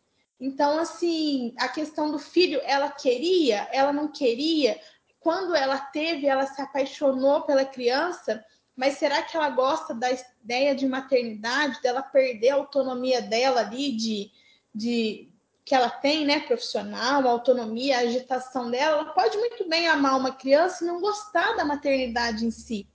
então, 0.44 0.78
assim, 0.78 1.54
a 1.58 1.68
questão 1.68 2.10
do 2.10 2.18
filho, 2.18 2.60
ela 2.64 2.90
queria, 2.90 3.66
ela 3.72 3.94
não 3.94 4.08
queria. 4.08 4.78
Quando 5.18 5.56
ela 5.56 5.78
teve, 5.78 6.26
ela 6.26 6.46
se 6.46 6.60
apaixonou 6.60 7.40
pela 7.44 7.64
criança, 7.64 8.44
mas 8.76 8.98
será 8.98 9.22
que 9.22 9.34
ela 9.34 9.48
gosta 9.48 9.94
da 9.94 10.10
ideia 10.42 10.74
de 10.74 10.86
maternidade, 10.86 11.80
dela 11.80 12.02
perder 12.02 12.50
a 12.50 12.56
autonomia 12.56 13.22
dela 13.22 13.62
ali, 13.62 13.92
de, 13.92 14.30
de 14.74 15.32
que 15.64 15.74
ela 15.74 15.88
tem, 15.88 16.26
né, 16.26 16.40
profissional, 16.40 17.26
a 17.26 17.30
autonomia, 17.30 17.96
a 17.96 18.00
agitação 18.00 18.70
dela? 18.70 19.00
Ela 19.00 19.14
pode 19.14 19.38
muito 19.38 19.66
bem 19.66 19.88
amar 19.88 20.18
uma 20.18 20.32
criança 20.32 20.84
e 20.84 20.86
não 20.86 21.00
gostar 21.00 21.56
da 21.56 21.64
maternidade 21.64 22.44
em 22.44 22.50
si. 22.50 22.86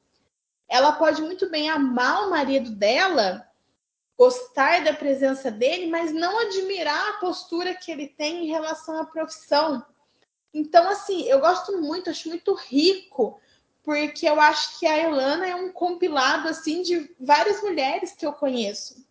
Ela 0.68 0.92
pode 0.92 1.20
muito 1.24 1.50
bem 1.50 1.68
amar 1.68 2.28
o 2.28 2.30
marido 2.30 2.70
dela 2.70 3.49
gostar 4.20 4.84
da 4.84 4.92
presença 4.92 5.50
dele, 5.50 5.88
mas 5.88 6.12
não 6.12 6.40
admirar 6.40 7.12
a 7.12 7.20
postura 7.20 7.74
que 7.74 7.90
ele 7.90 8.06
tem 8.06 8.44
em 8.44 8.50
relação 8.50 9.00
à 9.00 9.06
profissão. 9.06 9.86
Então, 10.54 10.90
assim, 10.90 11.24
eu 11.24 11.40
gosto 11.40 11.82
muito, 11.82 12.10
acho 12.10 12.28
muito 12.28 12.54
rico, 12.54 13.40
porque 13.82 14.28
eu 14.28 14.42
acho 14.42 14.78
que 14.78 14.86
a 14.86 14.98
Elana 14.98 15.48
é 15.48 15.56
um 15.56 15.72
compilado 15.72 16.50
assim 16.50 16.82
de 16.82 17.16
várias 17.18 17.62
mulheres 17.62 18.12
que 18.12 18.26
eu 18.26 18.34
conheço. 18.34 19.08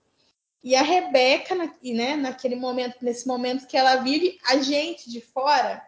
E 0.63 0.77
a 0.77 0.83
Rebeca, 0.83 1.55
né, 1.55 2.15
naquele 2.15 2.57
momento, 2.57 2.99
nesse 3.01 3.27
momento 3.27 3.67
que 3.67 3.79
ela 3.79 3.97
vive, 3.97 4.39
a 4.45 4.59
gente 4.59 5.11
de 5.11 5.23
fora, 5.23 5.83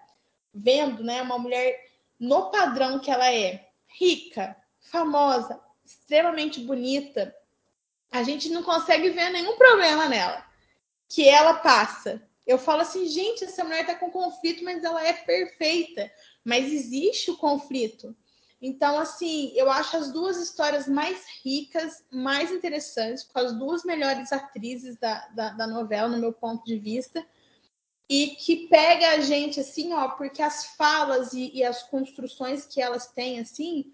vendo, 0.54 1.04
né, 1.04 1.20
uma 1.20 1.38
mulher 1.38 1.78
no 2.18 2.50
padrão 2.50 2.98
que 2.98 3.10
ela 3.10 3.30
é, 3.30 3.68
rica, 3.86 4.56
famosa, 4.80 5.60
extremamente 5.84 6.60
bonita, 6.60 7.34
a 8.10 8.22
gente 8.22 8.48
não 8.48 8.62
consegue 8.62 9.10
ver 9.10 9.30
nenhum 9.30 9.56
problema 9.56 10.08
nela 10.08 10.44
que 11.10 11.28
ela 11.28 11.54
passa. 11.54 12.22
Eu 12.46 12.56
falo 12.56 12.82
assim, 12.82 13.06
gente, 13.06 13.44
essa 13.44 13.64
mulher 13.64 13.84
tá 13.84 13.96
com 13.96 14.10
conflito, 14.10 14.64
mas 14.64 14.82
ela 14.82 15.04
é 15.04 15.12
perfeita. 15.12 16.10
Mas 16.44 16.72
existe 16.72 17.30
o 17.30 17.36
conflito. 17.36 18.16
Então, 18.62 18.98
assim, 18.98 19.52
eu 19.54 19.70
acho 19.70 19.96
as 19.96 20.12
duas 20.12 20.36
histórias 20.36 20.86
mais 20.86 21.24
ricas, 21.42 22.04
mais 22.10 22.52
interessantes, 22.52 23.24
com 23.24 23.38
as 23.38 23.52
duas 23.52 23.84
melhores 23.84 24.32
atrizes 24.32 24.96
da, 24.98 25.26
da, 25.28 25.50
da 25.50 25.66
novela, 25.66 26.08
no 26.08 26.18
meu 26.18 26.32
ponto 26.32 26.64
de 26.64 26.78
vista, 26.78 27.26
e 28.08 28.36
que 28.36 28.68
pega 28.68 29.12
a 29.12 29.20
gente, 29.20 29.60
assim, 29.60 29.92
ó, 29.94 30.08
porque 30.10 30.42
as 30.42 30.66
falas 30.76 31.32
e, 31.32 31.50
e 31.54 31.64
as 31.64 31.82
construções 31.84 32.66
que 32.66 32.82
elas 32.82 33.06
têm, 33.06 33.40
assim, 33.40 33.92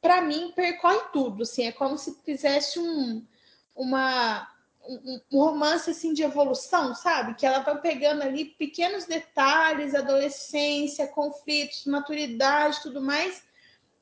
para 0.00 0.22
mim, 0.22 0.52
percorre 0.56 1.00
tudo, 1.12 1.42
assim, 1.42 1.66
é 1.66 1.72
como 1.72 1.98
se 1.98 2.14
fizesse 2.24 2.78
um, 2.78 3.26
uma 3.74 4.48
um, 4.86 5.20
romance 5.32 5.90
assim 5.90 6.12
de 6.12 6.22
evolução, 6.22 6.94
sabe? 6.94 7.34
Que 7.34 7.46
ela 7.46 7.60
vai 7.60 7.80
pegando 7.80 8.22
ali 8.22 8.44
pequenos 8.44 9.04
detalhes, 9.04 9.94
adolescência, 9.94 11.06
conflitos, 11.08 11.84
maturidade, 11.86 12.82
tudo 12.82 13.00
mais, 13.00 13.42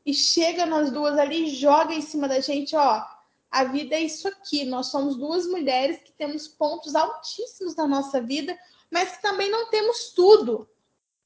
e 0.05 0.15
chega 0.15 0.65
nas 0.65 0.90
duas 0.90 1.19
ali 1.19 1.51
joga 1.55 1.93
em 1.93 2.01
cima 2.01 2.28
da 2.28 2.40
gente, 2.40 2.74
ó, 2.74 3.05
a 3.51 3.65
vida 3.65 3.95
é 3.95 4.01
isso 4.01 4.28
aqui. 4.28 4.65
Nós 4.65 4.86
somos 4.86 5.16
duas 5.16 5.47
mulheres 5.47 6.01
que 6.03 6.12
temos 6.12 6.47
pontos 6.47 6.95
altíssimos 6.95 7.74
na 7.77 7.86
nossa 7.86 8.20
vida, 8.20 8.59
mas 8.90 9.16
que 9.16 9.23
também 9.23 9.51
não 9.51 9.69
temos 9.70 10.11
tudo. 10.15 10.69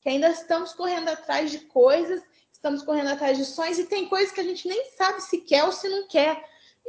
Que 0.00 0.08
ainda 0.08 0.30
estamos 0.30 0.72
correndo 0.72 1.08
atrás 1.08 1.50
de 1.50 1.60
coisas, 1.60 2.22
estamos 2.52 2.82
correndo 2.82 3.10
atrás 3.10 3.38
de 3.38 3.44
sonhos 3.44 3.78
e 3.78 3.86
tem 3.86 4.08
coisas 4.08 4.32
que 4.32 4.40
a 4.40 4.44
gente 4.44 4.66
nem 4.68 4.90
sabe 4.96 5.20
se 5.20 5.38
quer 5.38 5.64
ou 5.64 5.72
se 5.72 5.88
não 5.88 6.08
quer. 6.08 6.44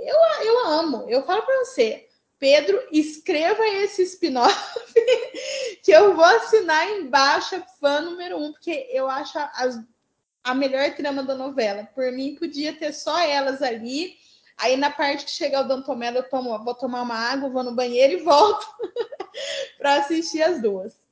Eu, 0.05 0.45
eu 0.45 0.65
amo. 0.67 1.05
Eu 1.07 1.23
falo 1.23 1.41
para 1.43 1.65
você, 1.65 2.07
Pedro, 2.39 2.81
escreva 2.91 3.65
esse 3.67 4.03
spin-off 4.03 4.53
que 5.81 5.91
eu 5.91 6.15
vou 6.15 6.25
assinar 6.25 6.89
embaixo, 6.89 7.63
fã 7.79 8.01
número 8.01 8.37
um, 8.37 8.51
porque 8.51 8.87
eu 8.91 9.09
acho 9.09 9.37
as, 9.37 9.79
a 10.43 10.53
melhor 10.53 10.93
trama 10.95 11.23
da 11.23 11.35
novela. 11.35 11.89
Por 11.95 12.11
mim, 12.11 12.35
podia 12.35 12.73
ter 12.73 12.93
só 12.93 13.19
elas 13.19 13.61
ali. 13.61 14.15
Aí, 14.57 14.77
na 14.77 14.91
parte 14.91 15.25
que 15.25 15.31
chegar 15.31 15.61
o 15.61 15.67
Dantomelo, 15.67 16.17
eu 16.17 16.29
tomo, 16.29 16.63
vou 16.63 16.75
tomar 16.75 17.01
uma 17.01 17.15
água, 17.15 17.49
vou 17.49 17.63
no 17.63 17.75
banheiro 17.75 18.13
e 18.13 18.23
volto 18.23 18.67
para 19.79 19.95
assistir 19.95 20.43
as 20.43 20.61
duas. 20.61 21.02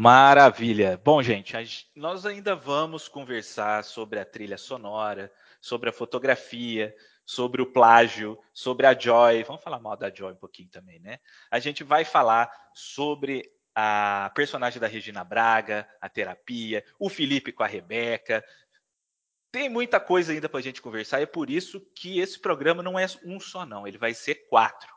Maravilha. 0.00 0.96
Bom, 0.96 1.20
gente, 1.20 1.56
nós 1.96 2.24
ainda 2.24 2.54
vamos 2.54 3.08
conversar 3.08 3.82
sobre 3.82 4.20
a 4.20 4.24
trilha 4.24 4.56
sonora, 4.56 5.28
sobre 5.60 5.90
a 5.90 5.92
fotografia, 5.92 6.94
sobre 7.26 7.60
o 7.60 7.66
plágio, 7.66 8.38
sobre 8.54 8.86
a 8.86 8.96
Joy. 8.96 9.42
Vamos 9.42 9.60
falar 9.60 9.80
mal 9.80 9.96
da 9.96 10.08
Joy 10.08 10.34
um 10.34 10.36
pouquinho 10.36 10.68
também, 10.68 11.00
né? 11.00 11.18
A 11.50 11.58
gente 11.58 11.82
vai 11.82 12.04
falar 12.04 12.48
sobre 12.72 13.50
a 13.74 14.30
personagem 14.36 14.80
da 14.80 14.86
Regina 14.86 15.24
Braga, 15.24 15.84
a 16.00 16.08
terapia, 16.08 16.84
o 16.96 17.08
Felipe 17.08 17.50
com 17.50 17.64
a 17.64 17.66
Rebeca. 17.66 18.44
Tem 19.50 19.68
muita 19.68 19.98
coisa 19.98 20.32
ainda 20.32 20.48
para 20.48 20.60
a 20.60 20.62
gente 20.62 20.80
conversar, 20.80 21.18
e 21.18 21.24
é 21.24 21.26
por 21.26 21.50
isso 21.50 21.80
que 21.96 22.20
esse 22.20 22.38
programa 22.38 22.84
não 22.84 22.96
é 22.96 23.06
um 23.24 23.40
só, 23.40 23.66
não. 23.66 23.84
Ele 23.84 23.98
vai 23.98 24.14
ser 24.14 24.46
quatro. 24.48 24.94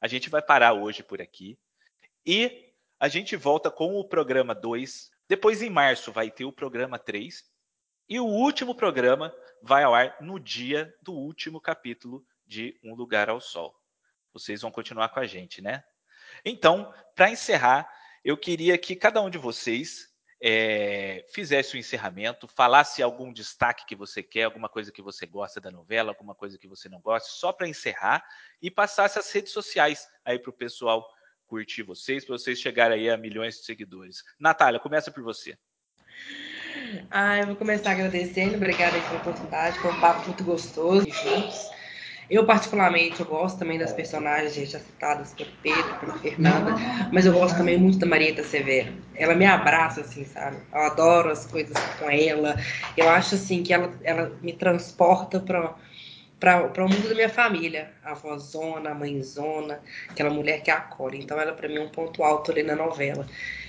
A 0.00 0.08
gente 0.08 0.28
vai 0.28 0.42
parar 0.42 0.72
hoje 0.72 1.04
por 1.04 1.22
aqui. 1.22 1.56
E 2.26 2.69
a 3.00 3.08
gente 3.08 3.34
volta 3.34 3.70
com 3.70 3.98
o 3.98 4.04
programa 4.04 4.54
2. 4.54 5.10
Depois, 5.26 5.62
em 5.62 5.70
março, 5.70 6.12
vai 6.12 6.30
ter 6.30 6.44
o 6.44 6.52
programa 6.52 6.98
3. 6.98 7.42
E 8.06 8.20
o 8.20 8.26
último 8.26 8.74
programa 8.74 9.34
vai 9.62 9.84
ao 9.84 9.94
ar 9.94 10.18
no 10.20 10.38
dia 10.38 10.94
do 11.00 11.14
último 11.14 11.58
capítulo 11.62 12.22
de 12.46 12.78
Um 12.84 12.94
Lugar 12.94 13.30
ao 13.30 13.40
Sol. 13.40 13.74
Vocês 14.34 14.60
vão 14.60 14.70
continuar 14.70 15.08
com 15.08 15.18
a 15.18 15.26
gente, 15.26 15.62
né? 15.62 15.82
Então, 16.44 16.92
para 17.16 17.30
encerrar, 17.30 17.90
eu 18.22 18.36
queria 18.36 18.76
que 18.76 18.94
cada 18.94 19.22
um 19.22 19.30
de 19.30 19.38
vocês 19.38 20.10
é, 20.42 21.24
fizesse 21.32 21.76
o 21.76 21.78
encerramento, 21.78 22.46
falasse 22.48 23.02
algum 23.02 23.32
destaque 23.32 23.86
que 23.86 23.96
você 23.96 24.22
quer, 24.22 24.44
alguma 24.44 24.68
coisa 24.68 24.92
que 24.92 25.00
você 25.00 25.24
gosta 25.24 25.58
da 25.58 25.70
novela, 25.70 26.10
alguma 26.10 26.34
coisa 26.34 26.58
que 26.58 26.68
você 26.68 26.86
não 26.86 27.00
gosta, 27.00 27.30
só 27.30 27.50
para 27.50 27.66
encerrar 27.66 28.22
e 28.60 28.70
passasse 28.70 29.18
as 29.18 29.32
redes 29.32 29.52
sociais 29.52 30.06
aí 30.22 30.38
para 30.38 30.50
o 30.50 30.54
pessoal 30.54 31.08
curtir 31.50 31.82
vocês, 31.82 32.24
para 32.24 32.38
vocês 32.38 32.60
chegarem 32.60 32.96
aí 32.96 33.10
a 33.10 33.16
milhões 33.16 33.56
de 33.56 33.64
seguidores. 33.64 34.22
Natália, 34.38 34.78
começa 34.78 35.10
por 35.10 35.24
você. 35.24 35.58
Ah, 37.10 37.38
eu 37.38 37.48
vou 37.48 37.56
começar 37.56 37.90
agradecendo, 37.90 38.54
obrigada 38.54 39.00
pela 39.00 39.16
oportunidade, 39.16 39.78
foi 39.80 39.90
um 39.90 40.00
papo 40.00 40.26
muito 40.26 40.44
gostoso 40.44 41.10
juntos. 41.10 41.68
Eu, 42.30 42.46
particularmente, 42.46 43.18
eu 43.18 43.26
gosto 43.26 43.58
também 43.58 43.76
das 43.76 43.92
personagens 43.92 44.70
já 44.70 44.78
citadas 44.78 45.34
pelo 45.34 45.50
Pedro, 45.60 45.98
pela 45.98 46.16
Fernanda, 46.16 46.76
mas 47.12 47.26
eu 47.26 47.32
gosto 47.32 47.56
também 47.56 47.76
muito 47.76 47.98
da 47.98 48.06
Marieta 48.06 48.44
Severo. 48.44 48.92
Ela 49.16 49.34
me 49.34 49.44
abraça, 49.44 50.02
assim, 50.02 50.24
sabe? 50.24 50.58
Eu 50.72 50.80
adoro 50.82 51.28
as 51.30 51.44
coisas 51.46 51.76
com 51.98 52.08
ela. 52.08 52.54
Eu 52.96 53.08
acho, 53.08 53.34
assim, 53.34 53.64
que 53.64 53.72
ela, 53.72 53.92
ela 54.04 54.38
me 54.40 54.52
transporta 54.52 55.40
para 55.40 55.74
para 56.40 56.84
o 56.84 56.88
mundo 56.88 57.06
da 57.06 57.14
minha 57.14 57.28
família, 57.28 57.92
a 58.02 58.12
avózona, 58.12 58.90
a 58.90 58.94
mãezona, 58.94 59.80
aquela 60.08 60.30
mulher 60.30 60.62
que 60.62 60.70
acolhe. 60.70 61.18
Então 61.18 61.38
ela 61.38 61.52
para 61.52 61.68
mim 61.68 61.76
é 61.76 61.80
um 61.80 61.90
ponto 61.90 62.24
alto 62.24 62.50
ali 62.50 62.62
na 62.62 62.74
novela. 62.74 63.26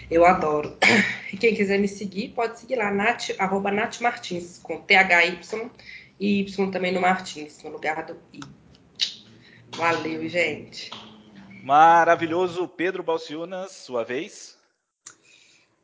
Eu 0.10 0.26
adoro. 0.26 0.78
E 1.32 1.38
quem 1.38 1.56
quiser 1.56 1.80
me 1.80 1.88
seguir, 1.88 2.30
pode 2.30 2.60
seguir 2.60 2.76
lá, 2.76 2.92
Nath, 2.92 3.30
arroba 3.40 3.72
Nath 3.72 4.02
Martins, 4.02 4.60
com 4.62 4.82
T-H-Y 4.82 5.72
e 6.20 6.42
Y 6.42 6.72
também 6.72 6.92
no 6.92 7.00
Martins, 7.00 7.64
no 7.64 7.70
lugar 7.70 8.06
do 8.06 8.18
I. 8.34 8.42
Valeu, 9.78 10.28
gente. 10.28 10.92
Maravilhoso. 11.64 12.68
Pedro 12.68 13.02
Balciunas, 13.02 13.72
sua 13.72 14.04
vez. 14.04 14.51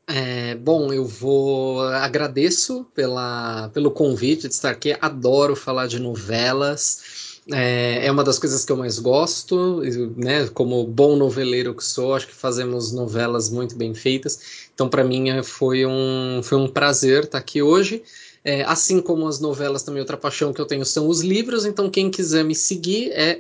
É, 0.09 0.55
bom, 0.55 0.93
eu 0.93 1.05
vou 1.05 1.81
agradeço 1.81 2.85
pela, 2.95 3.69
pelo 3.73 3.91
convite 3.91 4.47
de 4.47 4.53
estar 4.53 4.69
aqui. 4.69 4.95
Adoro 5.01 5.53
falar 5.53 5.88
de 5.88 5.99
novelas. 5.99 7.41
É, 7.51 8.05
é 8.05 8.11
uma 8.11 8.23
das 8.23 8.39
coisas 8.39 8.63
que 8.63 8.71
eu 8.71 8.77
mais 8.77 8.99
gosto, 8.99 9.81
né? 10.15 10.47
Como 10.53 10.85
bom 10.85 11.17
noveleiro 11.17 11.75
que 11.75 11.84
sou, 11.84 12.13
acho 12.15 12.27
que 12.27 12.34
fazemos 12.34 12.93
novelas 12.93 13.49
muito 13.49 13.75
bem 13.75 13.93
feitas. 13.93 14.69
Então, 14.73 14.88
para 14.88 15.03
mim, 15.03 15.29
é, 15.29 15.43
foi 15.43 15.85
um, 15.85 16.41
foi 16.41 16.57
um 16.57 16.69
prazer 16.69 17.25
estar 17.25 17.38
aqui 17.38 17.61
hoje. 17.61 18.01
É, 18.45 18.63
assim 18.63 19.01
como 19.01 19.27
as 19.27 19.41
novelas, 19.41 19.84
também 19.84 19.99
outra 19.99 20.15
paixão 20.15 20.53
que 20.53 20.61
eu 20.61 20.65
tenho 20.65 20.85
são 20.85 21.09
os 21.09 21.19
livros. 21.19 21.65
Então, 21.65 21.89
quem 21.89 22.09
quiser 22.09 22.45
me 22.45 22.55
seguir 22.55 23.11
é 23.11 23.38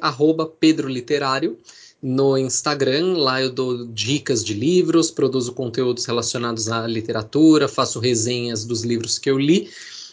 Pedro 0.59 0.89
Literário 0.89 1.57
no 2.01 2.37
Instagram. 2.37 3.17
Lá 3.17 3.41
eu 3.41 3.51
dou 3.51 3.85
dicas 3.87 4.43
de 4.43 4.53
livros, 4.53 5.11
produzo 5.11 5.53
conteúdos 5.53 6.05
relacionados 6.05 6.69
à 6.69 6.85
literatura, 6.85 7.67
faço 7.67 7.99
resenhas 7.99 8.65
dos 8.65 8.83
livros 8.83 9.17
que 9.17 9.29
eu 9.29 9.37
li 9.37 9.69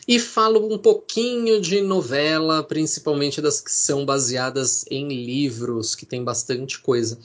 e 0.06 0.18
falo 0.18 0.72
um 0.72 0.78
pouquinho 0.78 1.60
de 1.60 1.80
novela, 1.80 2.62
principalmente 2.62 3.40
das 3.40 3.60
que 3.60 3.70
são 3.70 4.04
baseadas 4.04 4.84
em 4.90 5.08
livros, 5.08 5.94
que 5.94 6.04
tem 6.04 6.22
bastante 6.22 6.78
coisa. 6.78 7.18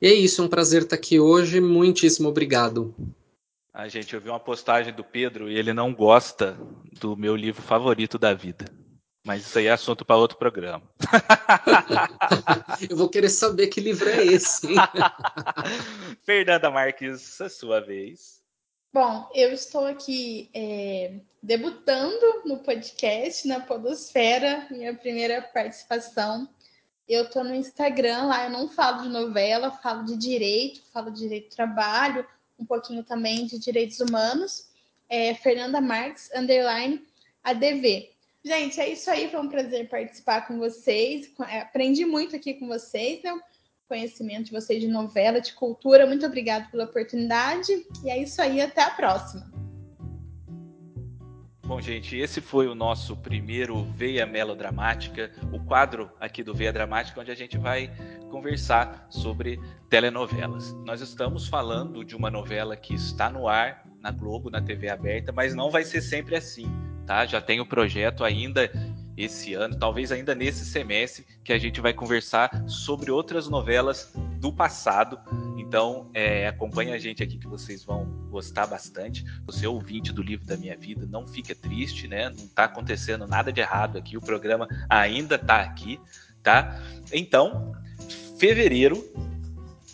E 0.00 0.06
é 0.06 0.14
isso, 0.14 0.40
é 0.40 0.44
um 0.44 0.48
prazer 0.48 0.82
estar 0.82 0.96
aqui 0.96 1.18
hoje. 1.18 1.60
Muitíssimo 1.60 2.28
obrigado. 2.28 2.94
A 3.74 3.88
gente, 3.88 4.14
eu 4.14 4.20
vi 4.20 4.28
uma 4.28 4.40
postagem 4.40 4.92
do 4.92 5.02
Pedro 5.02 5.50
e 5.50 5.56
ele 5.56 5.72
não 5.72 5.94
gosta 5.94 6.58
do 7.00 7.16
meu 7.16 7.34
livro 7.34 7.62
favorito 7.62 8.18
da 8.18 8.34
vida. 8.34 8.66
Mas 9.24 9.46
isso 9.46 9.58
aí 9.58 9.66
é 9.66 9.72
assunto 9.72 10.04
para 10.04 10.16
outro 10.16 10.36
programa. 10.36 10.82
Eu 12.90 12.96
vou 12.96 13.08
querer 13.08 13.28
saber 13.28 13.68
que 13.68 13.80
livro 13.80 14.08
é 14.08 14.24
esse. 14.24 14.68
Fernanda 16.24 16.70
Marques, 16.70 17.40
a 17.40 17.48
sua 17.48 17.80
vez. 17.80 18.42
Bom, 18.92 19.30
eu 19.34 19.50
estou 19.54 19.86
aqui 19.86 20.50
é, 20.52 21.14
debutando 21.42 22.42
no 22.44 22.58
podcast, 22.58 23.48
na 23.48 23.58
Podosfera, 23.58 24.66
minha 24.70 24.94
primeira 24.94 25.40
participação. 25.40 26.46
Eu 27.08 27.24
estou 27.24 27.42
no 27.42 27.54
Instagram, 27.54 28.24
lá 28.24 28.44
eu 28.44 28.50
não 28.50 28.68
falo 28.68 29.02
de 29.02 29.08
novela, 29.08 29.70
falo 29.70 30.04
de 30.04 30.14
direito, 30.14 30.82
falo 30.92 31.10
de 31.10 31.20
direito 31.20 31.48
do 31.48 31.56
trabalho, 31.56 32.26
um 32.58 32.66
pouquinho 32.66 33.02
também 33.02 33.46
de 33.46 33.58
direitos 33.58 33.98
humanos. 33.98 34.68
É, 35.08 35.32
Fernanda 35.36 35.80
Marques, 35.80 36.30
underline, 36.34 37.02
ADV. 37.42 38.11
Gente, 38.44 38.80
é 38.80 38.88
isso 38.88 39.08
aí. 39.08 39.30
Foi 39.30 39.40
um 39.40 39.48
prazer 39.48 39.88
participar 39.88 40.46
com 40.48 40.58
vocês. 40.58 41.32
É, 41.48 41.60
aprendi 41.60 42.04
muito 42.04 42.34
aqui 42.34 42.54
com 42.54 42.66
vocês, 42.66 43.22
né? 43.22 43.38
Conhecimento 43.88 44.46
de 44.46 44.52
vocês 44.52 44.80
de 44.80 44.88
novela, 44.88 45.40
de 45.40 45.52
cultura. 45.52 46.06
Muito 46.06 46.26
obrigada 46.26 46.66
pela 46.70 46.84
oportunidade. 46.84 47.72
E 48.02 48.10
é 48.10 48.18
isso 48.18 48.42
aí. 48.42 48.60
Até 48.60 48.82
a 48.82 48.90
próxima. 48.90 49.52
Bom, 51.64 51.80
gente, 51.80 52.16
esse 52.16 52.40
foi 52.40 52.66
o 52.66 52.74
nosso 52.74 53.16
primeiro 53.16 53.84
Veia 53.96 54.26
Melodramática, 54.26 55.30
o 55.52 55.64
quadro 55.64 56.10
aqui 56.18 56.42
do 56.42 56.52
Veia 56.52 56.72
Dramática, 56.72 57.20
onde 57.20 57.30
a 57.30 57.36
gente 57.36 57.56
vai 57.56 57.90
conversar 58.28 59.06
sobre 59.08 59.60
telenovelas. 59.88 60.72
Nós 60.84 61.00
estamos 61.00 61.46
falando 61.46 62.04
de 62.04 62.16
uma 62.16 62.30
novela 62.30 62.76
que 62.76 62.94
está 62.94 63.30
no 63.30 63.46
ar 63.46 63.86
na 64.00 64.10
Globo, 64.10 64.50
na 64.50 64.60
TV 64.60 64.88
aberta, 64.88 65.30
mas 65.30 65.54
não 65.54 65.70
vai 65.70 65.84
ser 65.84 66.02
sempre 66.02 66.34
assim 66.34 66.66
tá? 67.06 67.26
Já 67.26 67.40
tem 67.40 67.60
o 67.60 67.66
projeto 67.66 68.24
ainda 68.24 68.70
esse 69.16 69.54
ano, 69.54 69.78
talvez 69.78 70.10
ainda 70.10 70.34
nesse 70.34 70.64
semestre, 70.64 71.26
que 71.44 71.52
a 71.52 71.58
gente 71.58 71.80
vai 71.80 71.92
conversar 71.92 72.64
sobre 72.66 73.10
outras 73.10 73.48
novelas 73.48 74.12
do 74.40 74.52
passado. 74.52 75.18
Então, 75.58 76.10
é, 76.14 76.48
acompanhe 76.48 76.92
a 76.92 76.98
gente 76.98 77.22
aqui 77.22 77.38
que 77.38 77.46
vocês 77.46 77.84
vão 77.84 78.06
gostar 78.30 78.66
bastante. 78.66 79.24
Você 79.46 79.66
é 79.66 79.68
ouvinte 79.68 80.12
do 80.12 80.22
livro 80.22 80.46
da 80.46 80.56
minha 80.56 80.76
vida, 80.76 81.06
não 81.06 81.26
fica 81.26 81.54
triste, 81.54 82.08
né? 82.08 82.28
Não 82.30 82.44
está 82.44 82.64
acontecendo 82.64 83.26
nada 83.26 83.52
de 83.52 83.60
errado 83.60 83.98
aqui. 83.98 84.16
O 84.16 84.20
programa 84.20 84.66
ainda 84.88 85.36
está 85.36 85.60
aqui, 85.60 86.00
tá? 86.42 86.80
Então, 87.12 87.72
fevereiro, 88.38 89.04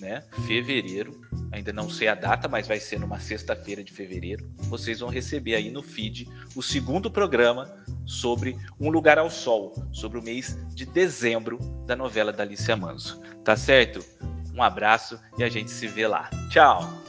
né? 0.01 0.23
Fevereiro 0.47 1.29
ainda 1.51 1.73
não 1.73 1.89
sei 1.89 2.09
a 2.09 2.15
data, 2.15 2.49
mas 2.49 2.67
vai 2.67 2.79
ser 2.79 2.99
numa 2.99 3.19
sexta-feira 3.19 3.83
de 3.83 3.93
fevereiro. 3.93 4.49
Vocês 4.69 5.01
vão 5.01 5.09
receber 5.09 5.55
aí 5.55 5.71
no 5.71 5.83
feed 5.83 6.29
o 6.55 6.63
segundo 6.63 7.11
programa 7.11 7.75
sobre 8.07 8.57
Um 8.81 8.91
Lugar 8.91 9.19
ao 9.19 9.31
Sol, 9.31 9.75
sobre 9.93 10.19
o 10.19 10.23
mês 10.23 10.59
de 10.75 10.87
dezembro 10.87 11.59
da 11.87 11.97
novela 11.97 12.33
da 12.33 12.43
Alicia 12.43 12.77
Manso. 12.77 13.21
Tá 13.45 13.57
certo? 13.57 14.05
Um 14.55 14.63
abraço 14.63 15.19
e 15.39 15.45
a 15.45 15.49
gente 15.49 15.71
se 15.71 15.87
vê 15.87 16.07
lá. 16.07 16.29
Tchau! 16.51 17.08